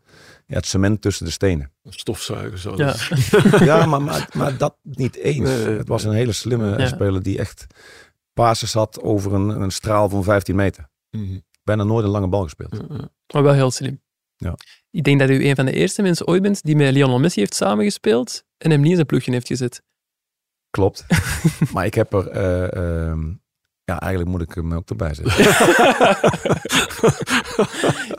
ja, 0.47 0.57
het 0.57 0.67
cement 0.67 1.01
tussen 1.01 1.25
de 1.25 1.31
stenen. 1.33 1.73
Een 1.83 1.93
stofzuiger 1.93 2.59
zo. 2.59 2.77
Ja. 2.77 2.95
ja, 3.71 3.87
maar, 3.87 4.03
maar, 4.03 4.29
maar 4.37 4.57
dat 4.57 4.77
niet 4.83 5.17
eens. 5.17 5.49
Nee, 5.49 5.77
het 5.79 5.89
was 5.89 6.05
een 6.05 6.13
hele 6.13 6.33
slimme 6.33 6.79
Ja. 6.79 6.87
speler 6.87 7.23
die 7.23 7.39
echt 7.39 7.67
passes 8.33 8.73
had 8.73 9.01
over 9.01 9.35
een, 9.35 9.49
een 9.49 9.71
straal 9.73 10.09
van 10.09 10.25
15 10.25 10.57
meter. 10.57 10.89
Mhm. 11.11 11.39
Bijna 11.63 11.85
nooit 11.85 12.05
een 12.05 12.11
lange 12.11 12.29
bal 12.29 12.43
gespeeld. 12.43 12.89
Maar 13.33 13.43
wel 13.43 13.53
heel 13.53 13.71
slim. 13.71 14.01
Ja. 14.43 14.55
Ik 14.91 15.05
denk 15.05 15.21
dat 15.21 15.31
u 15.31 15.49
een 15.49 15.55
van 15.57 15.65
de 15.65 15.73
eerste 15.73 16.03
mensen 16.03 16.27
ooit 16.27 16.43
bent 16.43 16.63
die 16.63 16.77
met 16.77 16.93
Lionel 16.93 17.19
Messi 17.19 17.41
heeft 17.41 17.55
samengespeeld 17.55 18.43
en 18.59 18.71
hem 18.71 18.81
niet 18.81 18.89
in 18.89 18.95
zijn 18.95 19.07
ploegje 19.07 19.33
heeft 19.33 19.47
gezet. 19.47 19.83
Klopt. 20.71 21.07
maar 21.73 21.87
ik 21.87 21.95
heb 21.95 22.13
er... 22.13 22.29
eh, 22.29 22.73
ehm, 23.09 23.21
ja, 23.85 24.01
eigenlijk 24.01 24.31
moet 24.31 24.43
ik 24.43 24.55
hem 24.55 24.73
ook 24.75 24.89
erbij 24.91 25.15
zetten. 25.15 25.35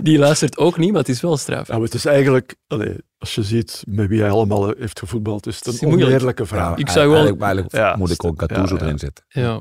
Die 0.03 0.17
luistert 0.17 0.57
ook 0.57 0.77
niet, 0.77 0.91
maar 0.91 0.99
het 0.99 1.09
is 1.09 1.21
wel 1.21 1.37
straf. 1.37 1.67
Ja, 1.67 1.73
maar 1.73 1.83
het 1.83 1.93
is 1.93 2.05
eigenlijk, 2.05 2.55
allee, 2.67 2.95
als 3.17 3.35
je 3.35 3.43
ziet 3.43 3.83
met 3.87 4.07
wie 4.07 4.21
hij 4.21 4.29
allemaal 4.29 4.73
heeft 4.77 4.99
gevoetbald, 4.99 5.47
is 5.47 5.55
het 5.55 5.67
is 5.67 5.81
een 5.81 5.91
oneerlijke 5.91 6.45
vraag. 6.45 6.77
Ik 6.77 6.89
zou 6.89 7.05
wel- 7.07 7.15
Eigenlijk, 7.15 7.43
eigenlijk 7.43 7.75
Ja, 7.75 7.95
moet 7.95 8.11
ik 8.11 8.23
ook 8.23 8.39
Gattuso 8.39 8.73
ja, 8.73 8.79
ja. 8.79 8.85
erin 8.85 8.99
zetten. 8.99 9.25
Ja. 9.27 9.59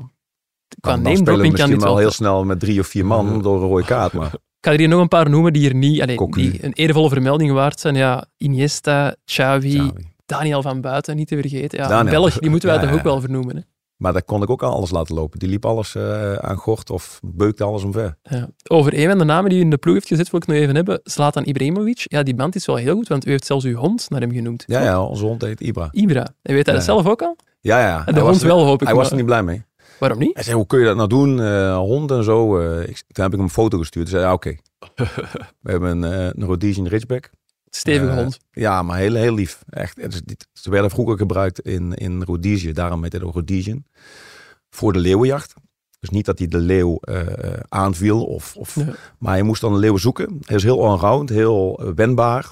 Qua 0.79 0.95
name 0.95 1.49
misschien 1.51 1.79
wel 1.79 1.97
heel 1.97 2.11
snel 2.11 2.45
met 2.45 2.59
drie 2.59 2.79
of 2.79 2.87
vier 2.87 3.05
man 3.05 3.41
door 3.41 3.61
een 3.61 3.67
rode 3.67 3.85
kaart. 3.85 4.13
Maar 4.13 4.31
ga 4.65 4.71
er 4.71 4.79
hier 4.79 4.87
nog 4.87 5.01
een 5.01 5.07
paar 5.07 5.29
noemen 5.29 5.53
die 5.53 5.69
er 5.69 5.75
niet, 5.75 6.01
allee, 6.01 6.27
die 6.31 6.63
een 6.65 6.73
eervolle 6.73 7.09
vermelding 7.09 7.51
waard 7.51 7.79
zijn. 7.79 7.95
Ja, 7.95 8.25
Iniesta, 8.37 9.15
Xavi, 9.25 9.77
Xavi. 9.77 9.91
Daniel 10.25 10.61
van 10.61 10.81
Buiten, 10.81 11.15
niet 11.15 11.27
te 11.27 11.35
vergeten. 11.39 11.79
Ja, 11.79 11.87
Daniel. 11.87 12.11
Belg, 12.11 12.39
die 12.39 12.49
moeten 12.49 12.69
wij 12.69 12.77
Ja, 12.81 12.83
toch 12.87 12.93
ook 12.93 13.03
wel 13.03 13.21
vernoemen. 13.21 13.55
Hè? 13.55 13.61
Maar 13.97 14.13
daar 14.13 14.23
kon 14.23 14.41
ik 14.41 14.49
ook 14.49 14.63
al 14.63 14.73
alles 14.73 14.91
laten 14.91 15.15
lopen. 15.15 15.39
Die 15.39 15.49
liep 15.49 15.65
alles 15.65 15.95
eh, 15.95 16.33
aan 16.33 16.55
gort 16.57 16.89
of 16.89 17.19
beukte 17.25 17.63
alles 17.63 17.83
omver. 17.83 18.17
Ja. 18.23 18.49
Over 18.69 18.93
een 18.99 19.07
van 19.09 19.17
de 19.17 19.23
namen 19.23 19.49
die 19.49 19.59
u 19.59 19.61
in 19.61 19.69
de 19.69 19.77
ploeg 19.77 19.93
heeft 19.93 20.07
gezet, 20.07 20.29
wil 20.29 20.39
ik 20.39 20.47
nog 20.47 20.57
even 20.57 20.75
hebben. 20.75 20.99
Zlatan 21.03 21.43
Ibrahimovic. 21.45 22.01
Ja, 22.03 22.23
die 22.23 22.35
band 22.35 22.55
is 22.55 22.65
wel 22.65 22.75
heel 22.75 22.95
goed, 22.95 23.07
want 23.07 23.25
u 23.27 23.29
heeft 23.29 23.45
zelfs 23.45 23.65
uw 23.65 23.75
hond 23.75 24.09
naar 24.09 24.21
hem 24.21 24.31
genoemd. 24.31 24.63
Ja, 24.67 24.83
ja, 24.83 25.03
onze 25.03 25.25
hond 25.25 25.41
heet 25.41 25.61
Ibra. 25.61 25.87
Ibra. 25.91 26.27
En 26.41 26.53
weet 26.53 26.65
hij 26.65 26.75
dat 26.75 26.83
zelf 26.83 27.05
ook 27.07 27.21
al? 27.21 27.35
Ja, 27.61 27.79
ja. 27.79 27.97
de 28.03 28.11
Hij 28.11 28.21
hond 28.21 28.33
was 28.33 28.41
er- 28.41 28.47
wel, 28.47 28.65
hoop 28.65 28.81
ik 28.81 28.87
Hij 28.87 28.95
was 28.95 29.09
er 29.09 29.15
niet 29.15 29.25
blij 29.25 29.43
mee. 29.43 29.63
Waarom 29.99 30.19
niet? 30.19 30.33
Hij 30.33 30.43
zei, 30.43 30.55
hoe 30.55 30.67
kun 30.67 30.79
je 30.79 30.85
dat 30.85 30.95
nou 30.95 31.09
doen? 31.09 31.41
Eh, 31.41 31.77
hond 31.77 32.11
en 32.11 32.23
zo. 32.23 32.59
Eh, 32.59 32.81
ik, 32.81 33.03
toen 33.07 33.23
heb 33.23 33.25
ik 33.25 33.31
hem 33.31 33.41
een 33.41 33.49
foto 33.49 33.77
gestuurd. 33.77 34.09
Hij 34.09 34.19
zei, 34.19 34.29
ja, 34.29 34.33
oké. 34.33 34.55
We 35.63 35.71
hebben 35.71 36.03
een, 36.03 36.13
eh, 36.13 36.25
een 36.25 36.43
Rhodesian 36.43 36.87
Ridgeback. 36.87 37.29
Stevige 37.69 38.13
hond. 38.13 38.39
Ja, 38.51 38.81
maar 38.81 38.97
heel, 38.97 39.13
heel 39.13 39.33
lief. 39.33 39.63
Echt, 39.69 40.07
ze 40.53 40.69
werden 40.69 40.91
vroeger 40.91 41.17
gebruikt 41.17 41.59
in, 41.59 41.93
in 41.93 42.21
Rhodesië. 42.23 42.71
Daarom 42.71 43.03
heet 43.03 43.13
het 43.13 43.23
ook 43.23 43.33
Rhodesian. 43.33 43.85
Voor 44.69 44.93
de 44.93 44.99
leeuwenjacht. 44.99 45.53
Dus 45.99 46.09
niet 46.09 46.25
dat 46.25 46.37
hij 46.37 46.47
de 46.47 46.57
leeuw 46.57 46.97
eh, 46.99 47.59
aanviel. 47.69 48.23
Of, 48.25 48.55
of, 48.55 48.75
Ja. 48.75 48.93
Maar 49.19 49.33
hij 49.33 49.43
moest 49.43 49.61
dan 49.61 49.73
de 49.73 49.79
leeuw 49.79 49.97
zoeken. 49.97 50.39
Hij 50.45 50.55
is 50.55 50.63
heel 50.63 50.85
allround, 50.85 51.29
heel 51.29 51.93
wendbaar. 51.95 52.51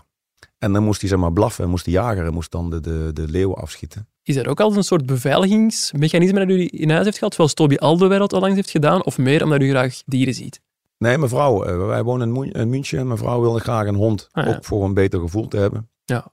En 0.63 0.73
dan 0.73 0.83
moest 0.83 1.01
hij 1.01 1.09
zeg 1.09 1.19
maar 1.19 1.33
blaffen. 1.33 1.63
En 1.63 1.69
moest 1.69 1.85
de 1.85 1.91
jager 1.91 2.25
en 2.25 2.33
moest 2.33 2.51
dan 2.51 2.69
de, 2.69 2.79
de, 2.79 3.09
de 3.13 3.27
leeuw 3.27 3.55
afschieten. 3.55 4.07
Is 4.23 4.35
er 4.35 4.47
ook 4.47 4.59
altijd 4.59 4.77
een 4.77 4.85
soort 4.85 5.05
beveiligingsmechanisme 5.05 6.39
dat 6.39 6.49
u 6.49 6.67
in 6.71 6.89
huis 6.89 7.05
heeft 7.05 7.17
gehad, 7.17 7.33
zoals 7.33 7.53
Toby 7.53 7.75
Alderweireld 7.75 8.33
al 8.33 8.39
langs 8.39 8.55
heeft 8.55 8.69
gedaan, 8.69 9.03
of 9.05 9.17
meer 9.17 9.43
omdat 9.43 9.61
u 9.61 9.69
graag 9.69 10.01
dieren 10.05 10.33
ziet? 10.33 10.61
Nee, 10.97 11.17
mevrouw, 11.17 11.63
eh, 11.63 11.85
wij 11.85 12.03
wonen 12.03 12.51
in, 12.53 12.69
München. 12.69 13.07
Mevrouw 13.07 13.41
wilde 13.41 13.59
graag 13.59 13.87
een 13.87 13.95
hond. 13.95 14.27
Ah, 14.31 14.45
ja. 14.45 14.55
Ook 14.55 14.65
voor 14.65 14.83
een 14.83 14.93
beter 14.93 15.19
gevoel 15.19 15.47
te 15.47 15.57
hebben. 15.57 15.89
Ja. 16.05 16.31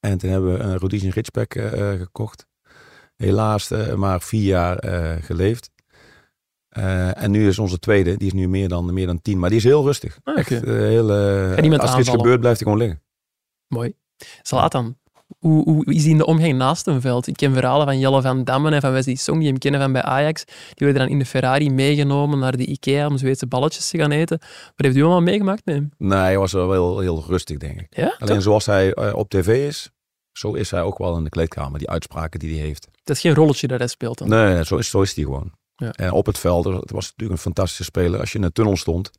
En 0.00 0.18
toen 0.18 0.30
hebben 0.30 0.52
we 0.52 0.58
een 0.58 0.76
Rhodesian 0.76 1.10
Ridgeback 1.10 1.54
eh, 1.54 1.92
eh, 1.92 2.00
gekocht. 2.00 2.46
Helaas 3.16 3.70
maar 3.96 4.20
vier 4.20 4.42
jaar 4.42 4.84
geleefd. 5.22 5.70
En 6.68 7.30
nu 7.30 7.48
is 7.48 7.58
onze 7.58 7.78
tweede, 7.78 8.16
die 8.16 8.26
is 8.26 8.32
nu 8.32 8.48
meer 8.48 8.68
dan, 8.68 8.94
meer 8.94 9.06
dan 9.06 9.22
tien. 9.22 9.38
Maar 9.38 9.48
die 9.48 9.58
is 9.58 9.64
heel 9.64 9.84
rustig. 9.84 10.18
Ah, 10.24 10.38
Echt, 10.38 10.48
heel, 10.48 11.06
niemand 11.60 11.82
als 11.82 11.92
er 11.92 11.98
iets 11.98 12.08
gebeurt, 12.08 12.40
blijft 12.40 12.60
hij 12.60 12.72
gewoon 12.72 12.78
liggen. 12.78 13.02
Mooi. 13.70 13.94
Zlatan, 14.42 14.96
hoe, 15.38 15.62
hoe 15.64 15.84
is 15.84 16.02
hij 16.02 16.10
in 16.10 16.18
de 16.18 16.26
omgang 16.26 16.52
naast 16.52 16.86
een 16.86 17.00
veld? 17.00 17.26
Ik 17.26 17.36
ken 17.36 17.52
verhalen 17.52 17.86
van 17.86 17.98
Jelle 17.98 18.22
van 18.22 18.44
Dammen 18.44 18.72
en 18.72 18.80
van 18.80 18.92
Wesley 18.92 19.14
Song, 19.14 19.38
die 19.38 19.48
hem 19.48 19.58
kennen 19.58 19.80
van 19.80 19.92
bij 19.92 20.02
Ajax. 20.02 20.44
Die 20.44 20.54
werden 20.86 21.02
dan 21.02 21.08
in 21.08 21.18
de 21.18 21.24
Ferrari 21.24 21.70
meegenomen 21.70 22.38
naar 22.38 22.56
de 22.56 22.64
Ikea 22.64 23.06
om 23.06 23.18
Zweedse 23.18 23.46
balletjes 23.46 23.90
te 23.90 23.98
gaan 23.98 24.10
eten. 24.10 24.38
Wat 24.76 24.86
heeft 24.86 24.96
u 24.96 25.00
allemaal 25.00 25.20
meegemaakt 25.20 25.64
met 25.64 25.74
hem? 25.74 25.90
Nee, 25.98 26.18
hij 26.18 26.38
was 26.38 26.52
wel 26.52 26.72
heel, 26.72 26.98
heel 26.98 27.24
rustig, 27.26 27.56
denk 27.56 27.80
ik. 27.80 27.96
Ja? 27.96 28.16
Alleen 28.18 28.34
toch? 28.34 28.42
zoals 28.42 28.66
hij 28.66 28.92
eh, 28.92 29.14
op 29.14 29.30
tv 29.30 29.66
is, 29.68 29.90
zo 30.32 30.52
is 30.52 30.70
hij 30.70 30.82
ook 30.82 30.98
wel 30.98 31.16
in 31.16 31.24
de 31.24 31.30
kleedkamer. 31.30 31.78
Die 31.78 31.90
uitspraken 31.90 32.40
die 32.40 32.58
hij 32.58 32.66
heeft. 32.66 32.88
Dat 33.04 33.16
is 33.16 33.22
geen 33.22 33.34
rolletje 33.34 33.66
dat 33.66 33.78
hij 33.78 33.88
speelt 33.88 34.18
dan. 34.18 34.28
Nee, 34.28 34.54
nee, 34.54 34.64
zo 34.64 34.76
is, 34.76 34.90
zo 34.90 35.02
is 35.02 35.14
hij 35.14 35.24
gewoon. 35.24 35.52
Ja. 35.76 35.90
En 35.90 36.12
op 36.12 36.26
het 36.26 36.38
veld, 36.38 36.64
het 36.64 36.90
was 36.90 37.04
natuurlijk 37.04 37.30
een 37.30 37.44
fantastische 37.44 37.84
speler. 37.84 38.20
Als 38.20 38.32
je 38.32 38.38
in 38.38 38.44
een 38.44 38.52
tunnel 38.52 38.76
stond 38.76 39.10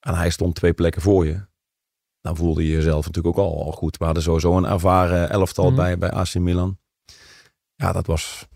en 0.00 0.14
hij 0.14 0.30
stond 0.30 0.54
twee 0.54 0.72
plekken 0.72 1.02
voor 1.02 1.26
je, 1.26 1.40
dan 2.24 2.36
voelde 2.36 2.62
je 2.66 2.72
jezelf 2.72 3.06
natuurlijk 3.06 3.38
ook 3.38 3.44
al, 3.44 3.64
al 3.64 3.72
goed. 3.72 3.96
We 3.96 4.04
hadden 4.04 4.22
sowieso 4.22 4.56
een 4.56 4.64
ervaren 4.64 5.30
elftal 5.30 5.66
Mhm. 5.66 5.76
bij, 5.76 5.98
bij 5.98 6.10
AC 6.10 6.34
Milan. 6.34 6.78
Ja, 7.74 7.92
dat 7.92 8.06
was... 8.06 8.46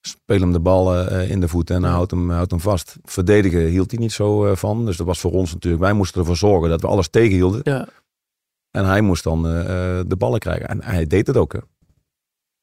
Speel 0.00 0.40
hem 0.40 0.52
de 0.52 0.60
bal 0.60 0.96
eh, 0.96 1.30
in 1.30 1.40
de 1.40 1.48
voet 1.48 1.70
en 1.70 1.82
houd, 1.82 2.10
hem, 2.10 2.30
houd 2.30 2.50
hem 2.50 2.60
vast. 2.60 2.96
Verdedigen 3.02 3.60
hield 3.66 3.90
hij 3.90 4.00
niet 4.00 4.12
zo 4.12 4.46
eh, 4.46 4.56
van. 4.56 4.84
Dus 4.86 4.96
dat 4.96 5.06
was 5.06 5.20
voor 5.20 5.32
ons 5.32 5.52
natuurlijk... 5.52 5.82
Wij 5.82 5.92
moesten 5.92 6.20
ervoor 6.20 6.36
zorgen 6.36 6.68
dat 6.68 6.80
we 6.80 6.86
alles 6.86 7.08
tegenhielden. 7.08 7.60
Ja. 7.62 7.88
En 8.70 8.84
hij 8.84 9.00
moest 9.00 9.24
dan 9.24 9.46
eh, 9.46 10.00
de 10.06 10.16
ballen 10.18 10.38
krijgen. 10.38 10.68
En 10.68 10.82
hij 10.82 11.06
deed 11.06 11.26
het 11.26 11.36
ook. 11.36 11.52
Hè. 11.52 11.58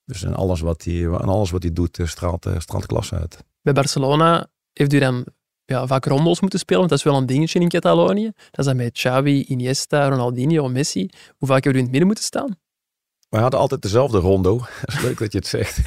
Dus 0.06 0.24
in 0.24 0.34
alles 0.36 0.60
wat 0.60 0.84
hij, 0.84 1.04
en 1.04 1.30
alles 1.30 1.52
wat 1.52 1.64
hij 1.64 1.74
doet 1.74 2.00
straalt, 2.04 2.48
straalt 2.58 2.86
klasse 2.86 3.16
uit. 3.16 3.44
Bij 3.62 3.74
Barcelona 3.74 4.48
heeft 4.74 4.94
u 4.94 5.00
dan 5.00 5.26
ja, 5.72 5.88
vaak 5.88 6.06
rondos 6.06 6.40
moeten 6.40 6.60
spelen, 6.60 6.80
want 6.80 6.90
dat 6.90 7.00
is 7.00 7.06
wel 7.06 7.18
een 7.18 7.26
dingetje 7.26 7.60
in 7.60 7.70
Catalonië. 7.70 8.32
Dat 8.36 8.60
is 8.60 8.66
dan 8.66 8.76
met 8.76 8.92
Xavi, 8.92 9.44
Iniesta, 9.44 10.10
Ronaldinho, 10.10 10.68
Messi. 10.70 11.10
Hoe 11.38 11.48
vaak 11.48 11.64
hebben 11.64 11.74
u 11.74 11.78
in 11.78 11.82
het 11.82 11.92
midden 11.92 12.06
moeten 12.06 12.24
staan? 12.24 12.60
Wij 13.30 13.42
hadden 13.42 13.60
altijd 13.60 13.82
dezelfde 13.82 14.18
rondo. 14.20 14.58
Dat 14.86 14.96
is 14.96 15.02
leuk 15.02 15.18
dat 15.18 15.32
je 15.32 15.38
het 15.38 15.48
zegt. 15.48 15.78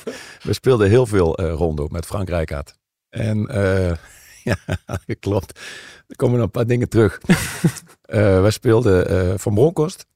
We 0.48 0.52
speelden 0.52 0.88
heel 0.88 1.06
veel 1.06 1.36
eh, 1.36 1.52
rondo 1.52 1.88
met 1.88 2.06
Frank 2.06 2.28
Rijkaard. 2.28 2.76
En 3.08 3.46
eh, 3.46 3.96
ja, 4.50 4.56
klopt. 5.20 5.60
Er 6.06 6.16
komen 6.16 6.36
nog 6.36 6.44
een 6.44 6.50
paar 6.50 6.66
dingen 6.66 6.88
terug. 6.88 7.20
Eh 8.04 8.40
wij 8.40 8.50
speelden 8.50 9.38
Van 9.40 9.54
Bronckhorst, 9.54 10.06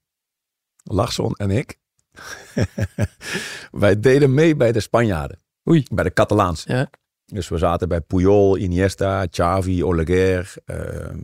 Larsson 0.83 1.33
en 1.33 1.51
ik. 1.51 1.79
wij 3.71 4.01
deden 4.01 4.35
mee 4.35 4.57
bij 4.57 4.73
de 4.73 4.81
Spanjaarden. 4.81 5.41
Oei. 5.69 5.87
Bij 5.91 6.05
de 6.05 6.13
Catalaans. 6.13 6.65
Ja. 6.65 6.91
Dus 7.33 7.49
we 7.49 7.59
zaten 7.59 7.89
bij 7.89 8.01
Puyol, 8.01 8.57
Iniesta, 8.57 9.27
Xavi, 9.27 9.85
Oleguer. 9.85 10.55
eh, 10.65 11.15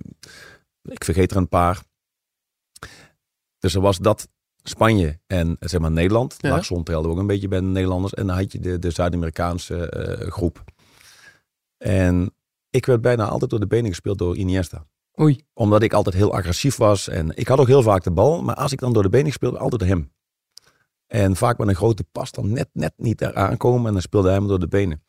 ik 0.83 1.05
vergeet 1.05 1.31
er 1.31 1.37
een 1.37 1.49
paar. 1.49 1.83
Dus 3.59 3.75
er 3.75 3.81
was 3.81 3.99
dat 3.99 4.29
Spanje 4.63 5.19
en 5.27 5.57
zeg 5.61 5.81
maar 5.81 5.91
Nederland. 5.91 6.37
Ja. 6.39 6.61
Telde 6.61 7.09
ook 7.09 7.19
een 7.19 7.27
beetje 7.27 7.49
bij 7.49 7.61
de 7.61 7.67
Nederlanders. 7.67 8.15
En 8.15 8.27
dan 8.27 8.37
had 8.37 8.53
je 8.53 8.61
de, 8.61 8.79
de 8.79 8.91
Zuid-Amerikaanse 8.91 9.89
eh, 9.91 10.31
groep. 10.31 10.65
En 11.77 12.35
ik 12.71 12.87
werd 12.87 13.01
bijna 13.01 13.29
altijd 13.29 13.51
door 13.51 13.61
de 13.61 13.67
benen 13.67 13.91
gespeeld 13.91 14.19
door 14.19 14.37
Iniesta. 14.37 14.87
Oei. 15.21 15.45
Omdat 15.53 15.83
ik 15.83 15.93
altijd 15.93 16.15
heel 16.15 16.33
agressief 16.33 16.77
was. 16.77 17.09
En 17.09 17.37
ik 17.37 17.49
had 17.49 17.59
ook 17.59 17.67
heel 17.67 17.83
vaak 17.83 18.05
de 18.05 18.11
bal. 18.11 18.43
Maar 18.43 18.55
als 18.55 18.73
ik 18.73 18.79
dan 18.79 18.93
door 18.93 19.03
de 19.03 19.09
benen 19.09 19.33
speelde, 19.33 19.59
altijd 19.59 19.81
door 19.81 19.91
hem. 19.91 20.13
En 21.07 21.37
vaak 21.37 21.59
met 21.59 21.69
een 21.69 21.75
grote 21.75 22.05
pas 22.13 22.31
dan 22.31 22.53
net, 22.53 22.69
net 22.73 22.93
niet 22.97 23.21
eraan 23.21 23.57
komen. 23.57 23.87
En 23.87 23.93
dan 23.93 24.03
speelde 24.03 24.29
hij 24.29 24.41
me 24.41 24.49
door 24.49 24.61
de 24.61 24.69
benen. 24.69 25.03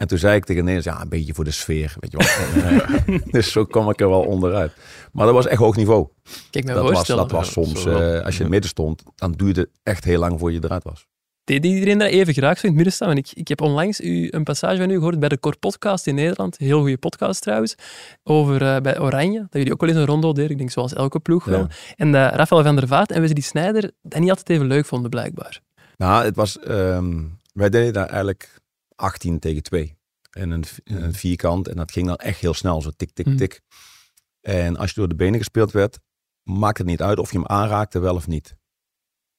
En 0.00 0.06
toen 0.06 0.18
zei 0.18 0.36
ik 0.36 0.44
tegen 0.44 0.82
ja, 0.82 1.00
een 1.00 1.08
beetje 1.08 1.34
voor 1.34 1.44
de 1.44 1.50
sfeer. 1.50 1.94
Weet 1.98 2.12
je 2.12 2.16
wel. 2.16 3.18
dus 3.40 3.52
zo 3.52 3.64
kwam 3.64 3.90
ik 3.90 4.00
er 4.00 4.08
wel 4.08 4.22
onderuit. 4.22 4.72
Maar 5.12 5.26
dat 5.26 5.34
was 5.34 5.46
echt 5.46 5.60
hoog 5.60 5.76
niveau. 5.76 6.08
Kijk, 6.50 6.64
me 6.64 6.72
Dat 6.72 6.82
was, 6.82 6.92
voorstellen. 6.92 7.22
dat 7.22 7.30
was 7.30 7.52
soms, 7.52 7.84
eh, 7.84 7.94
als 7.94 8.34
je 8.34 8.38
in 8.38 8.40
het 8.40 8.48
midden 8.48 8.70
stond, 8.70 9.02
dan 9.14 9.32
duurde 9.32 9.60
het 9.60 9.70
echt 9.82 10.04
heel 10.04 10.18
lang 10.18 10.38
voor 10.38 10.52
je 10.52 10.60
eruit 10.62 10.84
was. 10.84 11.06
Deed 11.44 11.64
iedereen 11.64 11.98
dat 11.98 12.08
even 12.08 12.34
graag 12.34 12.58
zo 12.58 12.60
in 12.60 12.68
het 12.68 12.74
midden 12.74 12.92
staan? 12.92 13.06
Want 13.06 13.18
ik, 13.18 13.38
ik 13.38 13.48
heb 13.48 13.60
onlangs 13.60 14.00
u, 14.00 14.28
een 14.30 14.44
passage 14.44 14.76
van 14.76 14.90
u 14.90 14.94
gehoord 14.94 15.18
bij 15.18 15.28
de 15.28 15.40
Cor 15.40 15.58
Podcast 15.58 16.06
in 16.06 16.14
Nederland. 16.14 16.60
Een 16.60 16.66
heel 16.66 16.80
goede 16.80 16.98
podcast 16.98 17.42
trouwens. 17.42 17.74
Over 18.22 18.62
eh, 18.62 18.80
bij 18.80 19.00
Oranje. 19.00 19.38
Dat 19.38 19.48
jullie 19.52 19.72
ook 19.72 19.80
wel 19.80 19.90
eens 19.90 19.98
een 19.98 20.06
rondo 20.06 20.32
deden. 20.32 20.50
Ik 20.50 20.58
denk 20.58 20.70
zoals 20.70 20.94
elke 20.94 21.20
ploeg 21.20 21.44
wel. 21.44 21.66
En 21.96 22.12
dat 22.12 22.34
Rafael 22.34 22.62
van 22.62 22.76
der 22.76 22.88
Vaart 22.88 23.10
en 23.10 23.20
Wesley 23.20 23.42
Sneijder 23.42 23.90
dat 24.02 24.20
niet 24.20 24.30
altijd 24.30 24.50
even 24.50 24.66
leuk 24.66 24.86
vonden, 24.86 25.10
blijkbaar. 25.10 25.60
Nou, 25.96 26.24
het 26.24 26.36
was, 26.36 26.58
ehm, 26.58 27.22
wij 27.52 27.68
deden 27.68 27.92
daar 27.92 28.08
eigenlijk 28.08 28.59
18 29.00 29.38
tegen 29.38 29.62
2. 29.62 29.98
En 30.30 30.50
een, 30.50 30.64
in 30.84 30.96
een 31.02 31.14
vierkant. 31.14 31.68
En 31.68 31.76
dat 31.76 31.92
ging 31.92 32.06
dan 32.06 32.16
echt 32.16 32.40
heel 32.40 32.54
snel, 32.54 32.82
zo 32.82 32.90
tik, 32.96 33.10
tik, 33.12 33.26
Mm. 33.26 33.36
tik. 33.36 33.60
En 34.40 34.76
als 34.76 34.88
je 34.90 34.94
door 34.96 35.08
de 35.08 35.14
benen 35.14 35.38
gespeeld 35.38 35.72
werd, 35.72 35.98
maakte 36.42 36.82
het 36.82 36.90
niet 36.90 37.02
uit 37.02 37.18
of 37.18 37.32
je 37.32 37.38
hem 37.38 37.46
aanraakte 37.46 37.98
wel 37.98 38.14
of 38.14 38.26
niet. 38.26 38.56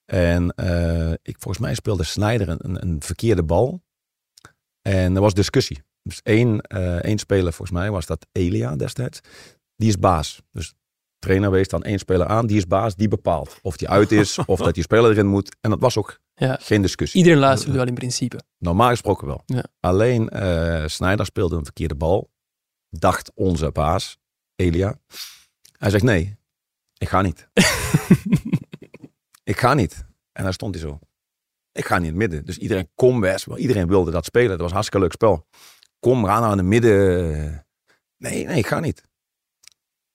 En 0.06 0.50
eh, 0.52 1.12
ik, 1.12 1.36
volgens 1.40 1.58
mij 1.58 1.74
speelde 1.76 2.04
Snyder 2.04 2.50
een, 2.50 2.66
een, 2.66 2.82
een 2.82 3.02
verkeerde 3.02 3.44
bal. 3.44 3.84
En 4.82 5.16
er 5.16 5.22
was 5.22 5.34
discussie. 5.34 5.84
Dus 6.04 6.22
één, 6.22 6.62
eh, 6.62 6.96
één 6.96 7.18
speler, 7.18 7.54
volgens 7.54 7.78
mij 7.78 7.92
was 7.92 8.06
dat 8.06 8.28
Elia 8.32 8.76
destijds. 8.76 9.20
Die 9.76 9.90
is 9.90 10.00
baas. 10.00 10.42
Dus 10.52 10.74
trainer 11.20 11.52
wees 11.52 11.68
dan 11.68 11.84
één 11.84 12.00
speler 12.00 12.28
aan. 12.28 12.48
Die 12.48 12.58
is 12.58 12.68
baas, 12.68 12.96
die 12.96 13.08
bepaalt 13.08 13.60
of 13.62 13.78
die 13.78 13.90
uit 13.90 14.12
is 14.12 14.38
of 14.46 14.60
dat 14.60 14.74
die 14.74 14.84
speler 14.84 15.12
erin 15.12 15.28
moet. 15.28 15.56
En 15.62 15.70
dat 15.70 15.80
was 15.80 15.98
ook 15.98 16.20
Ja. 16.48 16.58
geen 16.62 16.82
discussie. 16.82 17.20
Iedereen 17.20 17.40
luisterde 17.40 17.78
wel 17.78 17.88
in 17.88 17.94
principe. 17.94 18.40
Normaal 18.58 18.90
gesproken 18.90 19.28
wel. 19.28 19.42
Ja. 19.46 19.64
Alleen 19.80 20.30
eh 20.30 20.88
Snyder 20.88 21.26
speelde 21.26 21.56
een 21.56 21.64
verkeerde 21.64 21.96
bal. 21.96 22.30
Dacht 22.90 23.32
onze 23.34 23.72
baas, 23.72 24.18
Elia. 24.56 25.00
Hij 25.78 25.90
zegt 25.90 26.04
nee, 26.04 26.38
ik 26.98 27.10
ga 27.10 27.22
niet. 27.22 27.48
ik 29.52 29.60
ga 29.60 29.74
niet. 29.74 30.06
En 30.32 30.44
daar 30.44 30.54
stond 30.54 30.76
hij 30.76 30.84
zo. 30.84 31.00
Ik 31.72 31.86
ga 31.86 31.98
niet 31.98 32.04
in 32.04 32.20
het 32.20 32.30
midden. 32.30 32.46
Dus 32.46 32.58
iedereen 32.58 32.90
kom 32.96 33.22
Wes. 33.22 33.44
Want 33.46 33.60
Iedereen 33.60 33.88
wilde 33.88 34.12
dat 34.12 34.26
spelen. 34.26 34.50
Dat 34.50 34.60
was 34.60 34.68
een 34.68 34.74
hartstikke 34.74 35.06
leuk 35.06 35.14
spel. 35.14 35.48
Kom, 36.00 36.26
ga 36.26 36.52
in 36.52 36.58
het 36.58 36.68
midden. 36.68 37.66
Nee, 38.18 38.46
nee, 38.46 38.58
ik 38.58 38.68
ga 38.68 38.80
niet. 38.80 39.04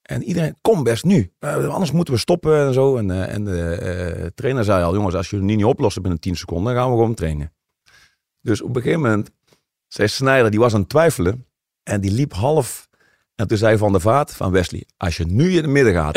En 0.07 0.23
iedereen, 0.23 0.57
kom 0.61 0.83
best 0.83 1.05
nu. 1.05 1.33
Eh, 1.39 1.69
anders 1.69 1.93
moeten 1.93 2.15
we 2.15 2.21
stoppen 2.21 2.67
en 2.67 2.73
zo. 2.73 2.97
En, 2.97 3.11
eh, 3.11 3.35
en 3.35 3.45
de 3.45 3.71
eh, 3.71 4.27
trainer 4.35 4.65
zei 4.65 4.85
al, 4.85 4.95
jongens, 4.95 5.15
als 5.15 5.31
je 5.31 5.37
het 5.37 5.45
niet 5.45 5.65
oplost 5.65 6.01
binnen 6.01 6.21
10 6.21 6.37
seconden, 6.37 6.75
dan 6.75 6.83
gaan 6.83 6.91
we 6.91 6.97
gewoon 6.97 7.15
trainen. 7.15 7.53
Dus 8.41 8.63
op 8.63 8.77
een 8.77 8.83
gegeven 8.83 9.01
moment 9.01 9.31
zei 9.89 10.09
Snijder, 10.09 10.51
die 10.51 10.61
was 10.61 10.75
aan 10.75 10.81
het 10.81 10.89
twijfelen. 10.89 11.47
En 11.83 12.01
die 12.01 12.11
liep 12.11 12.33
half. 12.33 12.89
En 13.35 13.47
toen 13.47 13.59
zei 13.59 13.79
Van 13.79 13.93
der 13.93 14.01
Vaart 14.01 14.35
van 14.35 14.53
Wesley, 14.53 14.85
als 14.97 15.17
je 15.17 15.25
nu 15.25 15.51
in 15.51 15.57
het 15.57 15.67
midden 15.67 15.93
gaat, 15.93 16.15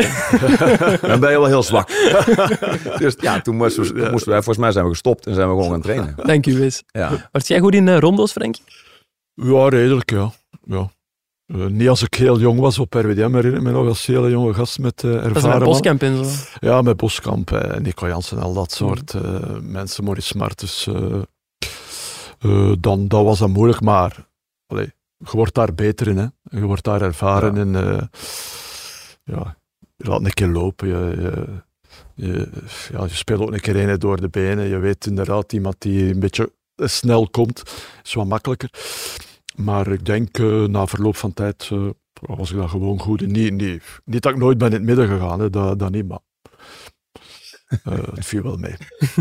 dan 1.10 1.20
ben 1.20 1.32
je 1.32 1.40
wel 1.40 1.46
heel 1.46 1.64
zwak. 1.64 1.88
dus 3.00 3.16
ja, 3.20 3.42
toen 3.42 3.56
moesten, 3.56 3.94
we, 3.94 4.10
moesten 4.12 4.32
wij, 4.32 4.42
volgens 4.42 4.58
mij 4.58 4.72
zijn 4.72 4.86
we 4.86 4.92
gestopt 4.92 5.28
en 5.28 5.34
zijn 5.34 5.48
we 5.48 5.54
gewoon 5.54 5.72
gaan 5.72 5.82
trainen. 5.82 6.16
Dank 6.16 6.46
u, 6.46 6.58
Wes. 6.58 6.84
Ja. 6.88 7.30
Was 7.32 7.48
jij 7.48 7.60
goed 7.60 7.74
in 7.74 7.98
rondo's, 7.98 8.32
Frank? 8.32 8.56
Ja, 9.34 9.70
redelijk, 9.70 10.12
ja. 10.12 10.32
ja. 10.64 10.90
Eh, 11.50 11.66
niet 11.66 11.90
als 11.90 12.04
ik 12.04 12.14
heel 12.14 12.40
jong 12.40 12.60
was 12.60 12.80
op 12.80 12.94
RWDM, 12.94 13.34
herinner 13.34 13.54
ik 13.56 13.62
me 13.62 13.72
nog 13.72 13.88
als 13.88 14.06
hele 14.06 14.30
jonge 14.30 14.54
gast 14.54 14.80
met 14.80 15.04
eh 15.04 15.12
Dat 15.12 15.20
is 15.20 15.26
een 15.28 15.36
ervaren 15.36 15.60
man. 15.60 15.68
boskamp 15.68 16.02
en 16.02 16.26
zo. 16.26 16.32
Ja, 16.60 16.82
met 16.82 16.98
Boskamp 16.98 17.52
en 17.52 17.82
Nico 17.82 18.08
Jansen 18.08 18.38
en 18.38 18.44
al 18.44 18.54
dat 18.54 18.72
soort 18.72 19.14
eh, 19.14 19.40
mensen, 19.62 20.04
Maurice 20.04 20.28
Smart. 20.28 20.86
Eh, 20.88 21.22
eh, 22.40 22.72
dan, 22.80 23.08
dat 23.08 23.24
was 23.24 23.40
dat 23.40 23.50
moeilijk, 23.50 23.82
maar 23.82 24.28
allee, 24.68 24.94
je 25.18 25.30
wordt 25.32 25.54
daar 25.54 25.74
beter 25.74 26.08
in. 26.08 26.18
Hè. 26.18 26.26
Je 26.60 26.66
wordt 26.66 26.84
daar 26.84 27.02
ervaren 27.02 27.56
Ja. 27.56 27.62
in. 27.62 27.76
eh, 27.76 28.02
ja, 29.24 29.58
je 29.96 30.08
laat 30.10 30.26
een 30.26 30.34
keer 30.34 30.48
lopen. 30.48 30.88
Je, 30.88 31.16
je, 31.22 31.48
je, 32.26 32.50
ja, 32.92 33.04
je 33.04 33.10
speelt 33.16 33.42
ook 33.42 33.54
een 33.54 33.60
keer 33.60 33.90
een 33.90 34.00
door 34.00 34.22
de 34.22 34.30
benen. 34.30 34.68
Je 34.68 34.78
weet 34.78 35.06
inderdaad, 35.06 35.54
iemand 35.54 35.76
die 35.80 36.14
een 36.14 36.20
beetje 36.20 36.52
snel 36.76 37.28
komt, 37.30 37.64
is 38.04 38.14
wat 38.14 38.26
makkelijker. 38.28 38.70
Maar 39.60 39.88
ik 39.88 40.06
denk, 40.06 40.38
eh, 40.38 40.64
na 40.64 40.88
verloop 40.88 41.16
van 41.16 41.34
tijd 41.34 41.70
eh, 41.72 41.90
was 42.22 42.52
ik 42.52 42.58
daar 42.58 42.70
gewoon 42.70 43.00
goed 43.00 43.22
in. 43.22 43.32
Niet, 43.32 43.54
niet, 43.54 43.84
niet 44.06 44.22
dat 44.22 44.32
ik 44.32 44.38
nooit 44.38 44.58
ben 44.58 44.68
in 44.68 44.74
het 44.74 44.84
midden 44.84 45.08
gegaan, 45.08 45.40
hè, 45.40 45.50
dat, 45.50 45.80
dat 45.80 45.92
niet, 45.92 46.08
maar 46.08 46.20
eh, 47.70 47.98
het 48.14 48.26
viel 48.26 48.44
wel 48.44 48.58
mee. 48.58 48.76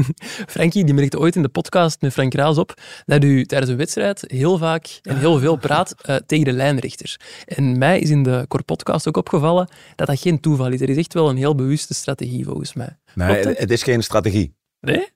Frankie 0.55 0.85
die 0.85 0.95
merkte 0.95 1.19
ooit 1.19 1.37
in 1.37 1.43
de 1.43 1.49
podcast 1.49 2.01
met 2.01 2.13
Frank 2.13 2.35
Raas 2.35 2.59
op 2.59 2.75
dat 3.05 3.25
u 3.25 3.45
tijdens 3.45 3.71
een 3.71 3.77
wedstrijd 3.77 4.25
heel 4.27 4.59
vaak 4.59 4.99
en 5.03 5.19
heel 5.19 5.39
veel 5.39 5.57
praat 5.57 5.95
eh, 6.03 6.17
tegen 6.17 6.45
de 6.45 6.53
lijnrichters. 6.53 7.17
En 7.45 7.79
mij 7.79 7.99
is 7.99 8.11
in 8.11 8.23
de 8.23 8.45
Core 8.49 8.63
podcast 8.63 9.09
ook 9.09 9.17
opgevallen 9.17 9.69
dat 9.97 10.07
dat 10.07 10.21
geen 10.21 10.41
toeval 10.41 10.73
is. 10.73 10.81
Er 10.81 10.89
is 10.89 10.97
echt 10.97 11.15
wel 11.15 11.29
een 11.29 11.37
heel 11.37 11.55
bewuste 11.55 11.95
strategie 11.95 12.45
volgens 12.45 12.75
mij. 12.75 12.99
Nee, 13.15 13.47
het 13.47 13.71
is 13.71 13.83
geen 13.83 14.03
strategie. 14.03 14.55
Nee? 14.81 15.09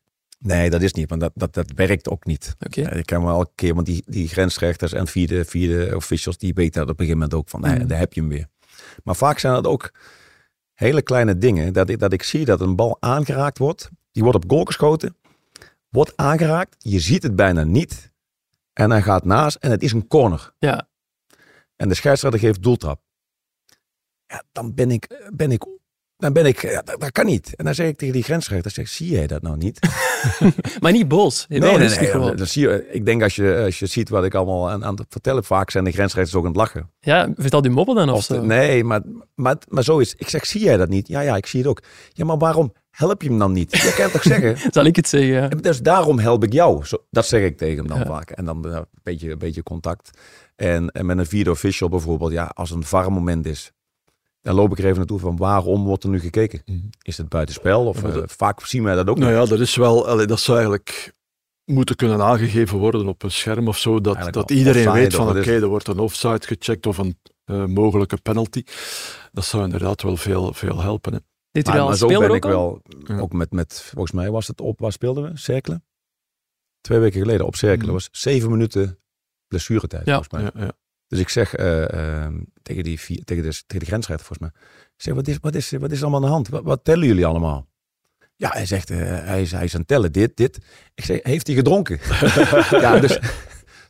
Nee, 0.43 0.71
dat 0.71 0.83
is 0.83 0.93
niet, 0.93 1.09
want 1.09 1.21
dat, 1.21 1.33
dat, 1.35 1.55
dat 1.55 1.73
werkt 1.75 2.09
ook 2.09 2.25
niet. 2.25 2.55
Ja, 2.59 2.91
ik 2.91 3.07
kan 3.07 3.25
wel 3.25 3.35
elke 3.39 3.53
keer, 3.55 3.75
want 3.75 3.87
die, 3.87 4.03
die 4.07 4.29
grensrechters 4.29 4.93
en 4.93 5.07
vierde, 5.07 5.45
vierde 5.45 5.97
officials, 5.97 6.39
die 6.39 6.55
weten 6.55 6.81
dat 6.81 6.91
op 6.91 7.01
een 7.01 7.07
gegeven 7.07 7.19
moment 7.19 7.35
ook 7.35 7.49
van, 7.49 7.61
nee, 7.61 7.79
Mm. 7.79 7.87
daar 7.87 7.99
heb 7.99 8.13
je 8.13 8.21
hem 8.21 8.29
weer. 8.29 8.47
Maar 9.05 9.17
vaak 9.17 9.39
zijn 9.39 9.55
het 9.55 9.67
ook 9.67 9.93
hele 10.73 11.03
kleine 11.03 11.39
dingen, 11.39 11.73
dat 11.73 11.89
ik, 11.89 11.99
dat 11.99 12.13
ik 12.13 12.23
zie 12.23 12.45
dat 12.45 12.61
een 12.61 12.77
bal 12.77 12.97
aangeraakt 13.01 13.59
wordt, 13.59 13.91
die 14.13 14.23
wordt 14.23 14.45
op 14.45 14.51
goal 14.51 14.65
geschoten, 14.65 15.17
wordt 15.89 16.17
aangeraakt, 16.17 16.77
je 16.79 17.01
ziet 17.01 17.23
het 17.23 17.37
bijna 17.37 17.65
niet, 17.65 18.13
en 18.73 18.91
hij 18.91 19.03
gaat 19.03 19.25
naast 19.25 19.57
en 19.57 19.71
het 19.71 19.83
is 19.83 19.93
een 19.93 20.07
corner. 20.07 20.53
Ja. 20.59 20.89
En 21.77 21.89
de 21.89 21.95
scheidsrechter 21.95 22.41
geeft 22.41 22.63
doeltrap. 22.63 23.01
Ja, 24.27 24.43
dan 24.53 24.75
ben 24.75 24.91
ik, 24.91 25.31
ben 25.35 25.53
ik, 25.53 25.65
dan 26.23 26.33
ben 26.33 26.47
ik, 26.47 26.63
ja, 26.63 26.83
dat, 26.83 27.01
dat 27.01 27.13
kan 27.13 27.27
niet. 27.27 27.55
En 27.57 27.65
dan 27.65 27.75
zeg 27.75 27.87
ik 27.89 27.97
tegen 27.99 28.15
die 28.15 28.23
grensrechter, 28.23 28.71
zeg, 28.71 28.89
zie 28.89 29.11
jij 29.11 29.27
dat 29.27 29.43
nou 29.43 29.57
niet? 29.57 29.79
Maar 30.81 30.93
niet 30.93 31.09
boos. 31.09 31.47
Nee, 31.49 31.61
Nee, 31.61 31.79
nee, 31.79 32.35
dat 32.35 32.49
zie 32.49 32.69
je, 32.69 32.89
ik 32.91 33.05
denk 33.07 33.23
als 33.23 33.35
je, 33.37 33.63
als 33.65 33.79
je 33.79 33.87
ziet 33.87 34.09
wat 34.09 34.25
ik 34.25 34.35
allemaal 34.35 34.71
aan, 34.71 34.85
aan 34.85 34.95
het 34.95 35.07
vertellen, 35.09 35.45
vaak 35.45 35.71
zijn 35.71 35.85
de 35.85 35.91
grensrechters 35.93 36.35
ook 36.37 36.43
aan 36.43 36.49
het 36.49 36.57
lachen. 36.59 36.91
Ja, 37.01 37.33
vertel 37.37 37.63
die 37.63 37.71
moppen 37.71 37.95
dan 37.95 38.11
of, 38.11 38.25
zo. 38.25 38.43
nee, 38.45 38.85
maar, 38.85 39.01
maar, 39.35 39.57
maar 39.69 39.83
zo 39.85 39.99
is 39.99 40.15
Ik 40.19 40.29
zeg, 40.29 40.47
zie 40.47 40.61
jij 40.65 40.77
dat 40.77 40.89
niet? 40.89 41.09
Ja, 41.09 41.21
ja, 41.21 41.37
ik 41.37 41.47
zie 41.47 41.61
het 41.61 41.69
ook. 41.69 41.83
Ja, 42.13 42.25
maar 42.25 42.39
waarom 42.39 42.73
help 42.91 43.23
je 43.23 43.29
hem 43.29 43.39
dan 43.39 43.53
niet? 43.53 43.77
Je 43.77 43.95
kan 43.97 44.11
toch 44.11 44.23
zeggen, 44.23 44.57
Zal 44.73 44.85
ik 44.85 44.97
het 44.97 45.09
zeggen? 45.09 45.29
ja. 45.35 45.49
dus 45.49 45.81
daarom 45.81 46.19
help 46.19 46.45
ik 46.45 46.53
jou. 46.53 46.87
Zo, 46.87 46.97
dat 47.11 47.27
zeg 47.27 47.43
ik 47.43 47.57
tegen 47.57 47.77
hem 47.79 47.87
dan 47.87 47.99
Ja. 47.99 48.07
vaak. 48.07 48.31
En 48.31 48.45
dan 48.45 48.65
eh, 48.69 48.73
een, 48.75 48.85
beetje, 49.03 49.31
een 49.31 49.39
beetje 49.39 49.63
contact. 49.63 50.11
En, 50.57 50.91
en 50.91 51.07
met 51.07 51.19
een 51.19 51.27
vierde 51.27 51.51
official 51.51 51.89
bijvoorbeeld, 51.89 52.33
ja, 52.33 52.51
als 52.55 52.71
een 52.71 52.85
VAR-moment 52.85 53.47
is, 53.47 53.73
dan 54.43 54.55
loop 54.55 54.71
ik 54.73 54.79
er 54.79 54.85
even 54.85 54.97
naartoe 54.97 55.19
van 55.19 55.37
waarom 55.37 55.85
wordt 55.85 56.05
er 56.05 56.11
nu 56.11 56.21
gekeken? 56.21 56.63
Mhm. 56.65 56.79
Is 57.03 57.17
het 57.17 57.29
buitenspel? 57.29 57.87
Of 57.87 58.03
Ja, 58.03 58.09
eh, 58.09 58.23
vaak 58.27 58.67
zien 58.67 58.83
wij 58.85 58.95
dat 58.95 59.09
ook 59.09 59.19
Nou 59.19 59.31
niet. 59.33 59.41
ja, 59.43 59.47
dat 59.49 59.61
is 59.61 59.77
wel, 59.77 60.09
allee, 60.09 60.27
dat 60.27 60.41
zou 60.41 60.57
eigenlijk 60.59 61.13
moeten 61.65 61.97
kunnen 61.97 62.23
aangegeven 62.23 62.79
worden 62.79 63.07
op 63.09 63.23
een 63.23 63.31
scherm 63.31 63.69
of 63.69 63.79
zo, 63.79 64.01
dat, 64.01 64.17
Eigenlijk 64.17 64.49
dat 64.49 64.59
iedereen 64.59 64.93
weet 64.93 65.15
van 65.15 65.29
oké, 65.29 65.53
er 65.53 65.67
wordt 65.67 65.89
een 65.89 65.99
offside 65.99 66.47
gecheckt 66.47 66.87
of 66.87 66.99
een 66.99 67.19
eh, 67.45 67.65
mogelijke 67.67 68.17
penalty. 68.23 68.63
Dat 69.33 69.45
zou 69.45 69.65
inderdaad 69.65 70.03
wel 70.03 70.17
veel, 70.17 70.53
veel 70.53 70.81
helpen. 70.81 71.13
Hè. 71.13 71.19
U 71.53 71.63
Maar, 71.65 71.85
maar 71.85 71.97
zo 71.97 72.07
ben 72.07 72.31
ook 72.31 72.37
ik 72.37 72.43
wel, 72.45 72.81
Ja. 73.07 73.19
ook 73.19 73.33
met, 73.33 73.53
met, 73.53 73.81
volgens 73.95 74.13
mij 74.13 74.31
was 74.31 74.47
het 74.47 74.61
op, 74.61 74.79
waar 74.79 74.93
speelden 74.93 75.23
we? 75.25 75.31
Cirkelen? 75.39 75.85
Twee 76.81 76.99
weken 76.99 77.21
geleden 77.21 77.47
op 77.47 77.57
Cirkelen 77.57 77.85
Mhm. 77.85 77.93
was 77.95 78.09
zeven 78.13 78.51
minuten 78.51 78.99
blessuretijd 79.49 80.07
Ja. 80.07 80.23
volgens 80.23 80.33
mij. 80.33 80.43
Ja, 80.63 80.67
ja. 80.67 80.73
Dus 81.13 81.21
ik 81.21 81.29
zeg 81.29 81.55
eh, 81.55 81.93
ehm, 81.93 82.41
tegen, 82.63 82.85
die, 82.85 83.01
vier- 83.01 83.25
tegen, 83.25 83.43
de, 83.43 83.63
tegen 83.67 83.85
de 83.85 83.91
grensrechter 83.91 84.27
volgens 84.27 84.39
mij, 84.39 84.63
ik 84.97 85.03
zeg, 85.03 85.15
wat 85.15 85.29
is, 85.29 85.37
wat, 85.41 85.55
is, 85.55 85.71
wat 85.71 85.91
is 85.91 85.99
er 85.99 86.03
allemaal 86.03 86.21
aan 86.21 86.27
de 86.27 86.33
hand? 86.33 86.49
Wat, 86.49 86.63
wat 86.63 86.85
tellen 86.85 87.07
jullie 87.07 87.27
allemaal? 87.27 87.69
Ja, 88.37 88.49
hij 88.53 88.67
zegt, 88.67 88.91
eh, 88.91 88.99
hij, 88.99 89.43
is, 89.43 89.53
hij 89.53 89.65
is 89.65 89.75
aan 89.75 89.81
het 89.81 89.89
tellen, 89.89 90.13
dit, 90.13 90.37
dit. 90.37 90.59
Ik 90.95 91.05
zeg, 91.05 91.23
heeft 91.23 91.47
hij 91.47 91.57
gedronken? 91.57 91.99
ja, 92.85 92.99
dus, 92.99 93.19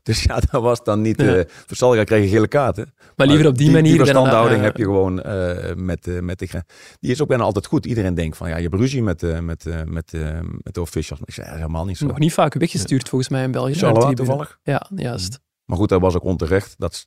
dus 0.03 0.23
ja, 0.23 0.41
dat 0.51 0.63
was 0.63 0.85
dan 0.85 1.01
niet... 1.01 1.21
Ja. 1.21 1.37
eh 1.37 2.05
kreeg 2.05 2.23
een 2.23 2.29
gele 2.29 2.49
kaarten. 2.49 2.95
Maar 3.17 3.27
liever 3.27 3.47
op 3.47 3.59
die, 3.59 3.71
manier. 3.71 3.83
Die 3.83 3.97
dan- 3.97 4.07
verstandhouding 4.07 4.63
heb 4.63 4.77
je 4.77 4.85
gewoon 4.85 5.15
met, 5.85 6.07
met 6.23 6.39
de 6.39 6.65
Die 7.01 7.11
is 7.11 7.23
ook 7.23 7.29
bijna 7.29 7.43
altijd 7.43 7.67
goed. 7.67 7.87
Iedereen 7.87 8.15
denkt 8.15 8.37
van 8.37 8.49
ja, 8.49 8.57
je 8.57 8.63
hebt 8.63 8.75
ruzie 8.75 9.03
met, 9.03 9.43
met, 9.43 9.65
met, 9.85 10.13
met 10.63 10.75
de 10.75 10.81
officials. 10.81 11.21
Maar 11.21 11.29
ik 11.29 11.35
zeg 11.35 11.47
ja, 11.47 11.55
helemaal 11.55 11.85
niet 11.85 11.99
zo. 11.99 12.07
Nog 12.07 12.19
niet 12.19 12.33
vaak 12.33 12.55
weggestuurd 12.55 13.09
volgens 13.09 13.31
mij 13.31 13.43
in 13.45 13.51
België. 13.51 13.75
Charleroi 13.75 14.15
toevallig. 14.15 14.59
Ja, 14.63 14.91
juist. 14.95 15.41
Maar 15.65 15.81
goed, 15.81 15.89
dat 15.89 16.01
was 16.01 16.15
ook 16.15 16.25
onterecht. 16.25 16.75
Dat 16.79 17.07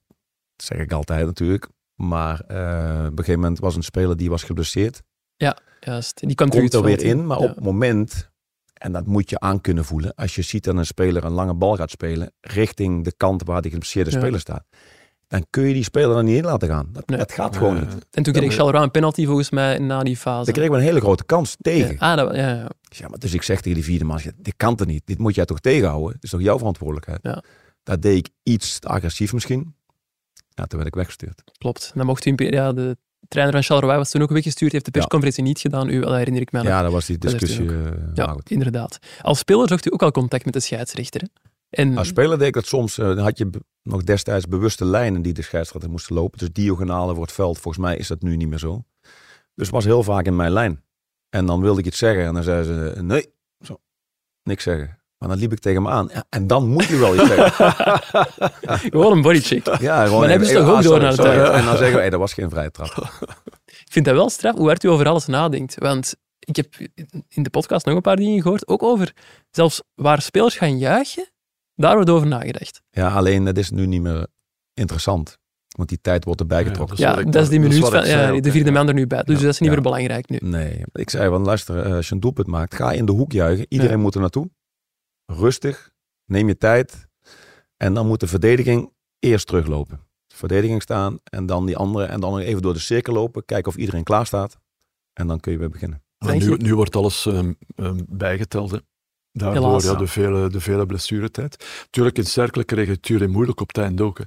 s- 0.58 0.66
zeg 0.66 0.78
ik 0.78 0.92
altijd 0.92 1.26
natuurlijk. 1.26 1.68
Maar 1.96 2.40
eh, 2.40 3.00
op 3.06 3.12
een 3.12 3.18
gegeven 3.18 3.40
moment 3.40 3.60
was 3.60 3.76
een 3.76 3.84
speler 3.84 4.18
die 4.18 4.30
was 4.30 4.44
geblesseerd. 4.44 5.02
juist. 5.80 6.20
Die 6.20 6.36
kwam 6.36 6.50
Komt 6.50 6.74
er 6.74 6.80
het 6.86 6.86
weer 7.02 7.10
in. 7.10 7.26
Maar 7.26 7.40
Ja. 7.42 7.44
op 7.50 7.56
het 7.56 7.64
moment, 7.64 8.30
en 8.74 8.92
dat 8.92 9.06
moet 9.06 9.30
je 9.30 9.40
aan 9.40 9.62
kunnen 9.62 9.86
voelen. 9.86 10.14
Als 10.16 10.36
je 10.36 10.42
ziet 10.42 10.64
dat 10.64 10.76
een 10.76 10.86
speler 10.86 11.24
een 11.24 11.32
lange 11.32 11.54
bal 11.54 11.76
gaat 11.76 11.90
spelen. 11.92 12.32
Richting 12.42 13.04
de 13.04 13.14
kant 13.18 13.44
waar 13.44 13.62
die 13.62 13.72
geblesseerde 13.72 14.12
Ja. 14.12 14.18
speler 14.20 14.40
staat. 14.40 14.64
Dan 15.28 15.46
kun 15.50 15.64
je 15.68 15.74
die 15.74 15.84
speler 15.84 16.18
er 16.18 16.24
niet 16.24 16.38
in 16.38 16.44
laten 16.44 16.68
gaan. 16.68 16.90
Dat, 16.92 17.08
Nee. 17.08 17.18
dat 17.18 17.32
gaat 17.32 17.58
gewoon 17.58 17.80
niet. 17.80 18.06
En 18.12 18.24
toen 18.24 18.34
kreeg 18.34 18.54
Charleroi 18.54 18.84
een 18.84 18.92
penalty 18.92 19.26
volgens 19.26 19.50
mij 19.50 19.78
na 19.78 20.04
die 20.04 20.18
fase. 20.18 20.46
Dan 20.46 20.54
kregen 20.54 20.72
we 20.72 20.78
een 20.78 20.84
hele 20.84 21.00
grote 21.00 21.24
kans 21.26 21.56
tegen. 21.62 21.92
Ja. 22.00 22.12
Ah, 22.12 22.18
dat, 22.18 22.36
ja, 22.36 22.50
ja. 22.50 22.70
Ja, 22.82 23.08
maar 23.08 23.20
dus 23.20 23.34
ik 23.34 23.42
zeg 23.42 23.62
tegen 23.62 23.74
die 23.76 23.84
vierde 23.84 24.06
man, 24.06 24.20
ja, 24.24 24.32
dit 24.38 24.54
kan 24.58 24.78
er 24.78 24.86
niet. 24.86 25.02
Dit 25.06 25.18
moet 25.18 25.36
jij 25.36 25.46
toch 25.46 25.60
tegenhouden? 25.60 26.14
Het 26.14 26.24
is 26.24 26.30
toch 26.30 26.42
jouw 26.42 26.58
verantwoordelijkheid? 26.58 27.20
Ja. 27.22 27.44
Dat 27.84 28.02
deed 28.02 28.18
ik 28.18 28.30
iets 28.44 28.80
te 28.80 28.88
agressief 28.88 29.34
misschien. 29.34 29.76
Ja, 30.56 30.66
toen 30.66 30.78
werd 30.78 30.88
ik 30.88 30.96
weggestuurd. 30.96 31.44
klopt. 31.58 31.92
Dan 31.96 32.06
mocht 32.06 32.26
u 32.26 32.34
ja, 32.38 32.74
de 32.74 32.98
trainer 33.28 33.54
van 33.56 33.64
Charleroi 33.64 33.98
was 33.98 34.10
toen 34.12 34.22
ook 34.22 34.30
weggestuurd, 34.30 34.72
heeft 34.72 34.86
de 34.86 34.92
Ja. 34.94 35.00
persconferentie 35.00 35.44
niet 35.44 35.60
gedaan. 35.60 35.90
U, 35.90 36.00
dat 36.00 36.16
herinner 36.16 36.42
ik 36.42 36.52
me. 36.52 36.64
Ja, 36.64 36.82
dat 36.82 36.92
was 36.92 37.06
die 37.06 37.18
discussie. 37.18 37.70
eh, 37.70 37.92
Ja, 38.14 38.38
inderdaad. 38.44 39.00
Als 39.22 39.40
speler 39.40 39.68
zocht 39.68 39.86
u 39.88 39.94
ook 39.94 40.04
al 40.04 40.12
contact 40.12 40.46
met 40.46 40.54
de 40.54 40.60
scheidsrechter. 40.60 41.22
Hè? 41.22 41.28
En, 41.70 41.98
Als 41.98 42.08
speler 42.08 42.38
deed 42.38 42.48
ik 42.48 42.54
dat 42.54 42.66
soms. 42.66 42.98
eh, 42.98 43.06
dan 43.06 43.18
had 43.18 43.38
je 43.38 43.50
nog 43.84 44.04
destijds 44.04 44.48
bewuste 44.48 44.86
lijnen 44.86 45.22
die 45.22 45.34
de 45.34 45.42
scheidsrechter 45.42 45.90
moesten 45.92 46.16
lopen. 46.16 46.38
Dus 46.40 46.52
diagonale 46.52 47.14
voor 47.14 47.24
het 47.24 47.32
veld. 47.32 47.60
Volgens 47.60 47.84
mij 47.86 47.98
is 47.98 48.08
dat 48.08 48.22
nu 48.22 48.36
niet 48.36 48.48
meer 48.48 48.60
zo. 48.60 48.84
Dus 49.56 49.66
het 49.66 49.70
was 49.76 49.86
heel 49.86 50.04
vaak 50.04 50.26
in 50.26 50.36
mijn 50.36 50.52
lijn. 50.52 50.84
En 51.30 51.46
dan 51.46 51.62
wilde 51.62 51.80
ik 51.80 51.86
iets 51.86 51.98
zeggen 51.98 52.26
en 52.26 52.34
dan 52.34 52.44
zei 52.44 52.64
ze 52.64 53.02
nee, 53.02 53.28
zo, 53.66 53.80
niks 54.44 54.64
zeggen. 54.64 55.00
Maar 55.26 55.34
dan 55.36 55.44
liep 55.44 55.52
ik 55.52 55.60
tegen 55.60 55.84
hem 55.84 55.92
aan. 55.92 56.10
Ja, 56.14 56.24
en 56.30 56.48
dan 56.48 56.68
moet 56.68 56.86
je 56.86 56.98
wel 56.98 57.16
iets 57.16 57.28
zeggen. 57.28 57.68
Gewoon 58.92 59.12
een 59.12 59.22
bodycheck. 59.22 59.66
Ja, 59.80 60.04
gewoon 60.06 60.20
Maar 60.20 60.30
hebben 60.30 60.48
ze 60.48 60.54
even- 60.54 60.66
toch 60.66 60.72
ook 60.74 60.78
ah, 60.78 60.84
door 60.84 60.92
sorry, 60.94 61.04
naar 61.04 61.16
de 61.16 61.22
tijd? 61.22 61.60
En 61.60 61.66
dan 61.66 61.78
zeggen 61.78 61.96
we, 61.96 62.00
hey, 62.02 62.10
dat 62.10 62.20
was 62.20 62.34
geen 62.34 62.50
vrije 62.50 62.72
trap. 62.72 62.90
Ik 63.86 63.92
vind 63.92 64.06
dat 64.06 64.16
wel 64.16 64.30
straf, 64.30 64.56
hoe 64.56 64.68
hard 64.68 64.84
u 64.84 64.88
over 64.90 65.08
alles 65.08 65.26
nadenkt. 65.26 65.76
Want 65.80 66.16
ik 66.40 66.56
heb 66.56 66.74
in 67.28 67.44
de 67.44 67.50
podcast 67.50 67.86
nog 67.86 67.96
een 67.96 68.02
paar 68.02 68.16
dingen 68.16 68.42
gehoord, 68.42 68.68
ook 68.68 68.84
over 68.84 69.14
zelfs 69.52 69.82
waar 69.96 70.22
spelers 70.22 70.56
gaan 70.58 70.78
juichen, 70.78 71.30
Daar 71.76 71.94
wordt 71.96 72.10
over 72.10 72.28
nagedacht. 72.28 72.82
Ja, 72.90 73.10
alleen 73.14 73.46
het 73.46 73.58
is 73.58 73.70
nu 73.70 73.86
niet 73.86 74.02
meer 74.02 74.28
interessant. 74.74 75.38
Want 75.78 75.90
die 75.90 76.00
tijd 76.02 76.24
wordt 76.24 76.40
erbij 76.40 76.64
getrokken. 76.64 76.96
dat 76.98 77.06
Ja, 77.06 77.12
dat 77.16 77.18
is 77.18 77.24
die 77.50 77.60
dat 77.60 77.72
is 77.72 77.80
minuut 77.80 77.90
van 77.94 78.08
ja, 78.08 78.40
de 78.42 78.52
vierde 78.52 78.72
man 78.72 78.88
er 78.88 78.94
nu 78.94 79.08
bij. 79.08 79.24
Dus 79.24 79.36
Ja. 79.40 79.42
dat 79.46 79.54
is 79.54 79.60
niet 79.60 79.70
Ja. 79.70 79.76
meer 79.76 79.84
belangrijk 79.84 80.30
nu. 80.30 80.38
Nee, 80.42 80.84
ik 80.92 81.10
zei 81.10 81.30
van 81.30 81.44
luister, 81.44 81.84
eh, 81.86 81.94
als 81.94 82.08
je 82.08 82.14
een 82.14 82.20
doelpunt 82.20 82.48
maakt, 82.48 82.76
ga 82.76 82.92
in 82.92 83.06
de 83.06 83.12
hoek 83.12 83.32
juichen. 83.32 83.66
Iedereen 83.70 83.96
Ja. 83.96 84.02
moet 84.02 84.16
er 84.16 84.22
naartoe. 84.22 84.50
Rustig, 85.26 85.92
neem 86.26 86.48
je 86.48 86.58
tijd. 86.58 87.08
En 87.78 87.94
dan 87.94 88.08
moet 88.08 88.20
de 88.20 88.28
verdediging 88.28 88.94
eerst 89.20 89.48
teruglopen. 89.48 90.00
Verdediging 90.28 90.82
staan 90.82 91.20
en 91.24 91.46
dan 91.46 91.66
die 91.66 91.78
andere. 91.78 92.06
En 92.06 92.20
dan 92.20 92.32
nog 92.32 92.40
even 92.40 92.62
door 92.62 92.74
de 92.74 92.80
cirkel 92.80 93.14
lopen. 93.14 93.46
Kijken 93.46 93.72
of 93.72 93.78
iedereen 93.78 94.04
klaar 94.04 94.26
staat. 94.26 94.58
En 95.14 95.28
dan 95.28 95.40
kun 95.40 95.52
je 95.52 95.58
weer 95.58 95.70
beginnen. 95.70 96.04
Maar 96.18 96.38
nu, 96.38 96.56
nu 96.58 96.76
wordt 96.76 96.96
alles 96.96 97.26
ehm, 97.26 97.54
ehm, 97.76 98.00
bijgeteld. 98.08 98.72
Hè. 98.72 98.78
Daardoor 99.32 99.64
Helaas. 99.66 99.84
ja, 99.84 99.94
de, 99.96 100.08
vele, 100.08 100.50
de 100.50 100.60
vele 100.62 100.86
blessuretijd. 100.86 101.66
Tuurlijk, 101.90 102.18
in 102.18 102.26
Cercle 102.26 102.64
kreeg 102.64 102.88
je 102.88 103.00
Turin 103.00 103.30
moeilijk 103.32 103.60
op 103.62 103.68
het 103.68 103.78
einde 103.78 104.04
ook. 104.04 104.18
hè. 104.18 104.24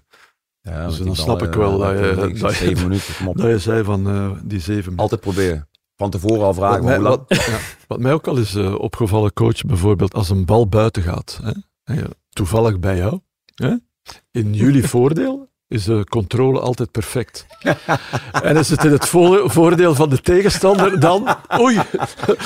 Ja, 0.60 0.86
Dus 0.86 0.98
dan 0.98 1.16
snap 1.16 1.42
ik 1.42 1.52
wel 1.54 1.84
eh, 1.84 1.88
dat 1.90 1.98
je- 1.98 2.14
dat 2.40 2.56
je-. 2.58 3.32
Dat 3.34 3.46
je 3.50 3.58
zei 3.58 3.84
van 3.84 4.06
eh, 4.08 4.30
die 4.44 4.58
zeven 4.60 4.74
minuten. 4.82 4.96
Altijd 4.98 5.20
proberen. 5.20 5.68
Van 5.98 6.10
tevoren 6.10 6.44
al 6.44 6.54
vragen. 6.54 6.76
Wat 6.76 6.88
mij, 6.88 6.98
lang? 6.98 7.16
wat, 7.16 7.46
ja, 7.46 7.58
wat 7.88 8.00
mij 8.00 8.12
ook 8.12 8.26
al 8.26 8.36
is 8.36 8.54
eh, 8.54 8.74
opgevallen, 8.74 9.32
coach, 9.32 9.62
bijvoorbeeld 9.62 10.14
als 10.14 10.30
een 10.30 10.44
bal 10.44 10.68
buiten 10.68 11.02
gaat, 11.02 11.40
hè, 11.84 12.02
toevallig 12.28 12.78
bij 12.78 12.96
jou, 12.96 13.20
hè, 13.54 13.74
in 14.30 14.54
jullie 14.54 14.88
voordeel 14.88 15.47
is 15.68 15.84
de 15.84 16.04
controle 16.08 16.60
altijd 16.60 16.90
perfect. 16.90 17.46
en 18.42 18.56
is 18.56 18.68
het 18.70 18.84
in 18.84 18.90
het 18.92 19.06
vo- 19.08 19.48
voordeel 19.48 19.94
van 19.94 20.08
de 20.10 20.20
tegenstander, 20.20 21.00
dan, 21.00 21.28
oei, 21.60 21.78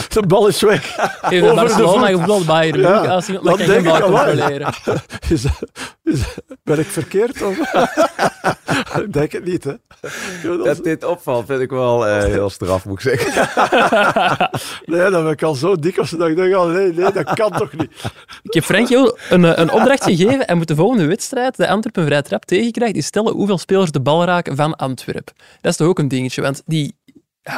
de 0.09 0.23
bal 0.27 0.47
is 0.47 0.61
weg. 0.61 0.97
Even 1.23 1.51
Over 1.51 1.55
de 1.55 1.55
Barcelona 1.55 1.99
voet. 1.99 2.07
gevoetbald 2.09 2.47
Bayern 2.47 2.81
Ja. 2.81 2.99
Als 3.07 3.29
iemand 3.29 3.57
geen 3.57 3.67
denk 3.83 3.87
ik 3.97 4.03
controleren. 4.03 4.73
Is, 5.29 5.45
is, 6.03 6.21
ben 6.63 6.79
ik 6.79 6.87
verkeerd? 6.87 7.43
Of? 7.43 7.57
ik 9.05 9.13
denk 9.13 9.33
het 9.33 9.45
niet, 9.45 9.65
hè. 9.65 9.73
Dat 10.65 10.85
dit 10.85 11.05
opvalt 11.05 11.47
vind 11.47 11.61
ik 11.61 11.71
wel 11.71 12.07
eh, 12.07 12.25
heel 12.25 12.51
straf, 12.51 12.85
moet 12.85 13.05
ik 13.05 13.19
zeggen. 13.19 13.49
nee, 14.85 15.11
dan 15.11 15.23
ben 15.23 15.33
ik 15.33 15.43
al 15.43 15.55
zo 15.55 15.77
dik 15.77 15.99
als 15.99 16.11
dat 16.11 16.29
ik 16.29 16.37
denk, 16.37 16.57
oh, 16.57 16.67
nee, 16.73 16.93
nee, 16.93 17.13
dat 17.13 17.35
kan 17.35 17.51
toch 17.51 17.73
niet. 17.73 17.91
Ik 18.43 18.55
heb 18.55 18.65
Frank 18.65 18.89
een, 18.91 19.45
eh, 19.45 19.53
een 19.55 19.71
opdracht 19.73 20.05
gegeven 20.05 20.47
en 20.47 20.57
moet 20.57 20.69
de 20.69 20.75
volgende 20.75 21.07
wedstrijd, 21.07 21.57
de 21.57 21.69
Antwerpen 21.69 22.05
vrij 22.05 22.23
trap 22.23 22.45
tegenkrijgt, 22.45 22.97
is 22.97 23.11
stellen 23.12 23.33
hoeveel 23.33 23.59
spelers 23.59 23.90
de 23.90 24.01
bal 24.01 24.25
raken 24.25 24.57
van 24.57 24.77
Antwerpen. 24.77 25.35
Dat 25.61 25.70
is 25.70 25.77
toch 25.77 25.88
ook 25.88 25.98
een 25.98 26.09
dingetje, 26.09 26.42
want 26.42 26.62
die, 26.66 26.96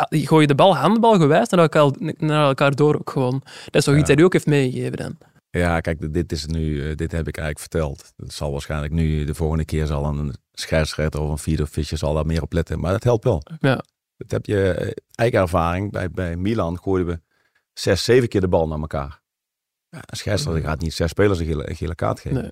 gooien 0.08 0.48
de 0.48 0.54
bal 0.54 0.76
handbalgewijs 0.76 1.48
naar 1.48 1.60
elkaar, 1.60 1.90
naar 2.16 2.46
elkaar 2.46 2.74
door 2.74 2.94
ook 2.94 3.10
gewoon. 3.10 3.40
Dat 3.64 3.74
is 3.74 3.84
toch 3.84 3.96
iets 3.96 4.08
dat 4.08 4.18
u 4.18 4.22
ook 4.22 4.32
heeft 4.32 4.46
meegegeven 4.46 4.96
dan? 4.96 5.18
Ja, 5.50 5.80
kijk, 5.80 6.12
dit 6.12 6.32
is 6.32 6.46
nu, 6.46 6.90
eh, 6.90 6.96
dit 6.96 7.12
heb 7.12 7.28
ik 7.28 7.36
eigenlijk 7.36 7.58
verteld. 7.58 8.12
Dat 8.16 8.32
zal 8.32 8.52
waarschijnlijk 8.52 8.92
nu, 8.92 9.24
de 9.24 9.34
volgende 9.34 9.64
keer 9.64 9.86
zal 9.86 10.04
een 10.04 10.34
scheidsrechter 10.52 11.20
of 11.20 11.30
een 11.30 11.38
vierde 11.38 11.66
visje 11.66 11.96
zal 11.96 12.14
daar 12.14 12.26
meer 12.26 12.42
op 12.42 12.52
letten. 12.52 12.80
Maar 12.80 12.92
dat 12.92 13.04
helpt 13.04 13.24
wel. 13.24 13.42
Ja. 13.60 13.84
Dat 14.16 14.30
heb 14.30 14.46
je 14.46 14.70
eh, 14.70 14.90
eigen 15.14 15.38
ervaring. 15.38 15.92
Bij, 15.92 16.10
bij 16.10 16.36
Milan 16.36 16.78
gooiden 16.82 17.14
we 17.14 17.20
zes, 17.72 18.04
zeven 18.04 18.28
keer 18.28 18.40
de 18.40 18.48
bal 18.48 18.68
naar 18.68 18.80
elkaar. 18.80 19.22
Ja, 19.88 20.00
een 20.06 20.16
scheidsrechter 20.16 20.62
gaat 20.62 20.80
niet 20.80 20.94
zes 20.94 21.10
spelers 21.10 21.38
een 21.38 21.46
gele, 21.46 21.68
een 21.68 21.76
gele 21.76 21.94
kaart 21.94 22.20
geven. 22.20 22.42
Nee. 22.42 22.50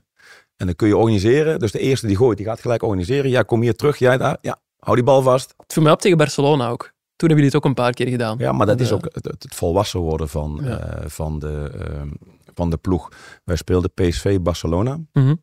En 0.56 0.66
dan 0.66 0.74
kun 0.76 0.88
je 0.88 0.96
organiseren. 0.96 1.58
Dus 1.58 1.72
de 1.72 1.78
eerste 1.78 2.06
die 2.06 2.16
gooit, 2.16 2.36
die 2.36 2.46
gaat 2.46 2.60
gelijk 2.60 2.82
organiseren. 2.82 3.30
Ja, 3.30 3.42
kom 3.42 3.60
hier 3.62 3.74
terug, 3.76 3.96
jij 3.98 4.16
daar. 4.18 4.38
Ja, 4.40 4.58
hou 4.78 4.94
die 4.96 5.04
bal 5.04 5.22
vast. 5.22 5.54
Het 5.56 5.72
viel 5.72 5.82
mij 5.82 5.92
op 5.92 6.00
tegen 6.00 6.18
Barcelona 6.18 6.68
ook. 6.68 6.82
Toen 7.16 7.30
hebben 7.30 7.36
jullie 7.36 7.44
het 7.44 7.56
ook 7.56 7.64
een 7.64 7.84
paar 7.84 7.92
keer 7.92 8.08
gedaan. 8.08 8.38
Ja, 8.38 8.52
maar 8.52 8.66
dat 8.66 8.80
is 8.80 8.88
Ja. 8.88 8.94
ook 8.94 9.04
het, 9.12 9.24
het 9.24 9.46
volwassen 9.54 10.00
worden 10.00 10.28
van, 10.28 10.60
Ja. 10.62 10.78
eh, 10.78 11.08
van, 11.08 11.38
de, 11.38 11.70
ehm, 11.78 12.08
van 12.54 12.70
de 12.70 12.76
ploeg. 12.76 13.08
Wij 13.44 13.56
speelden 13.56 13.92
PSV 13.94 14.38
Barcelona. 14.40 14.98
Mhm. 15.12 15.34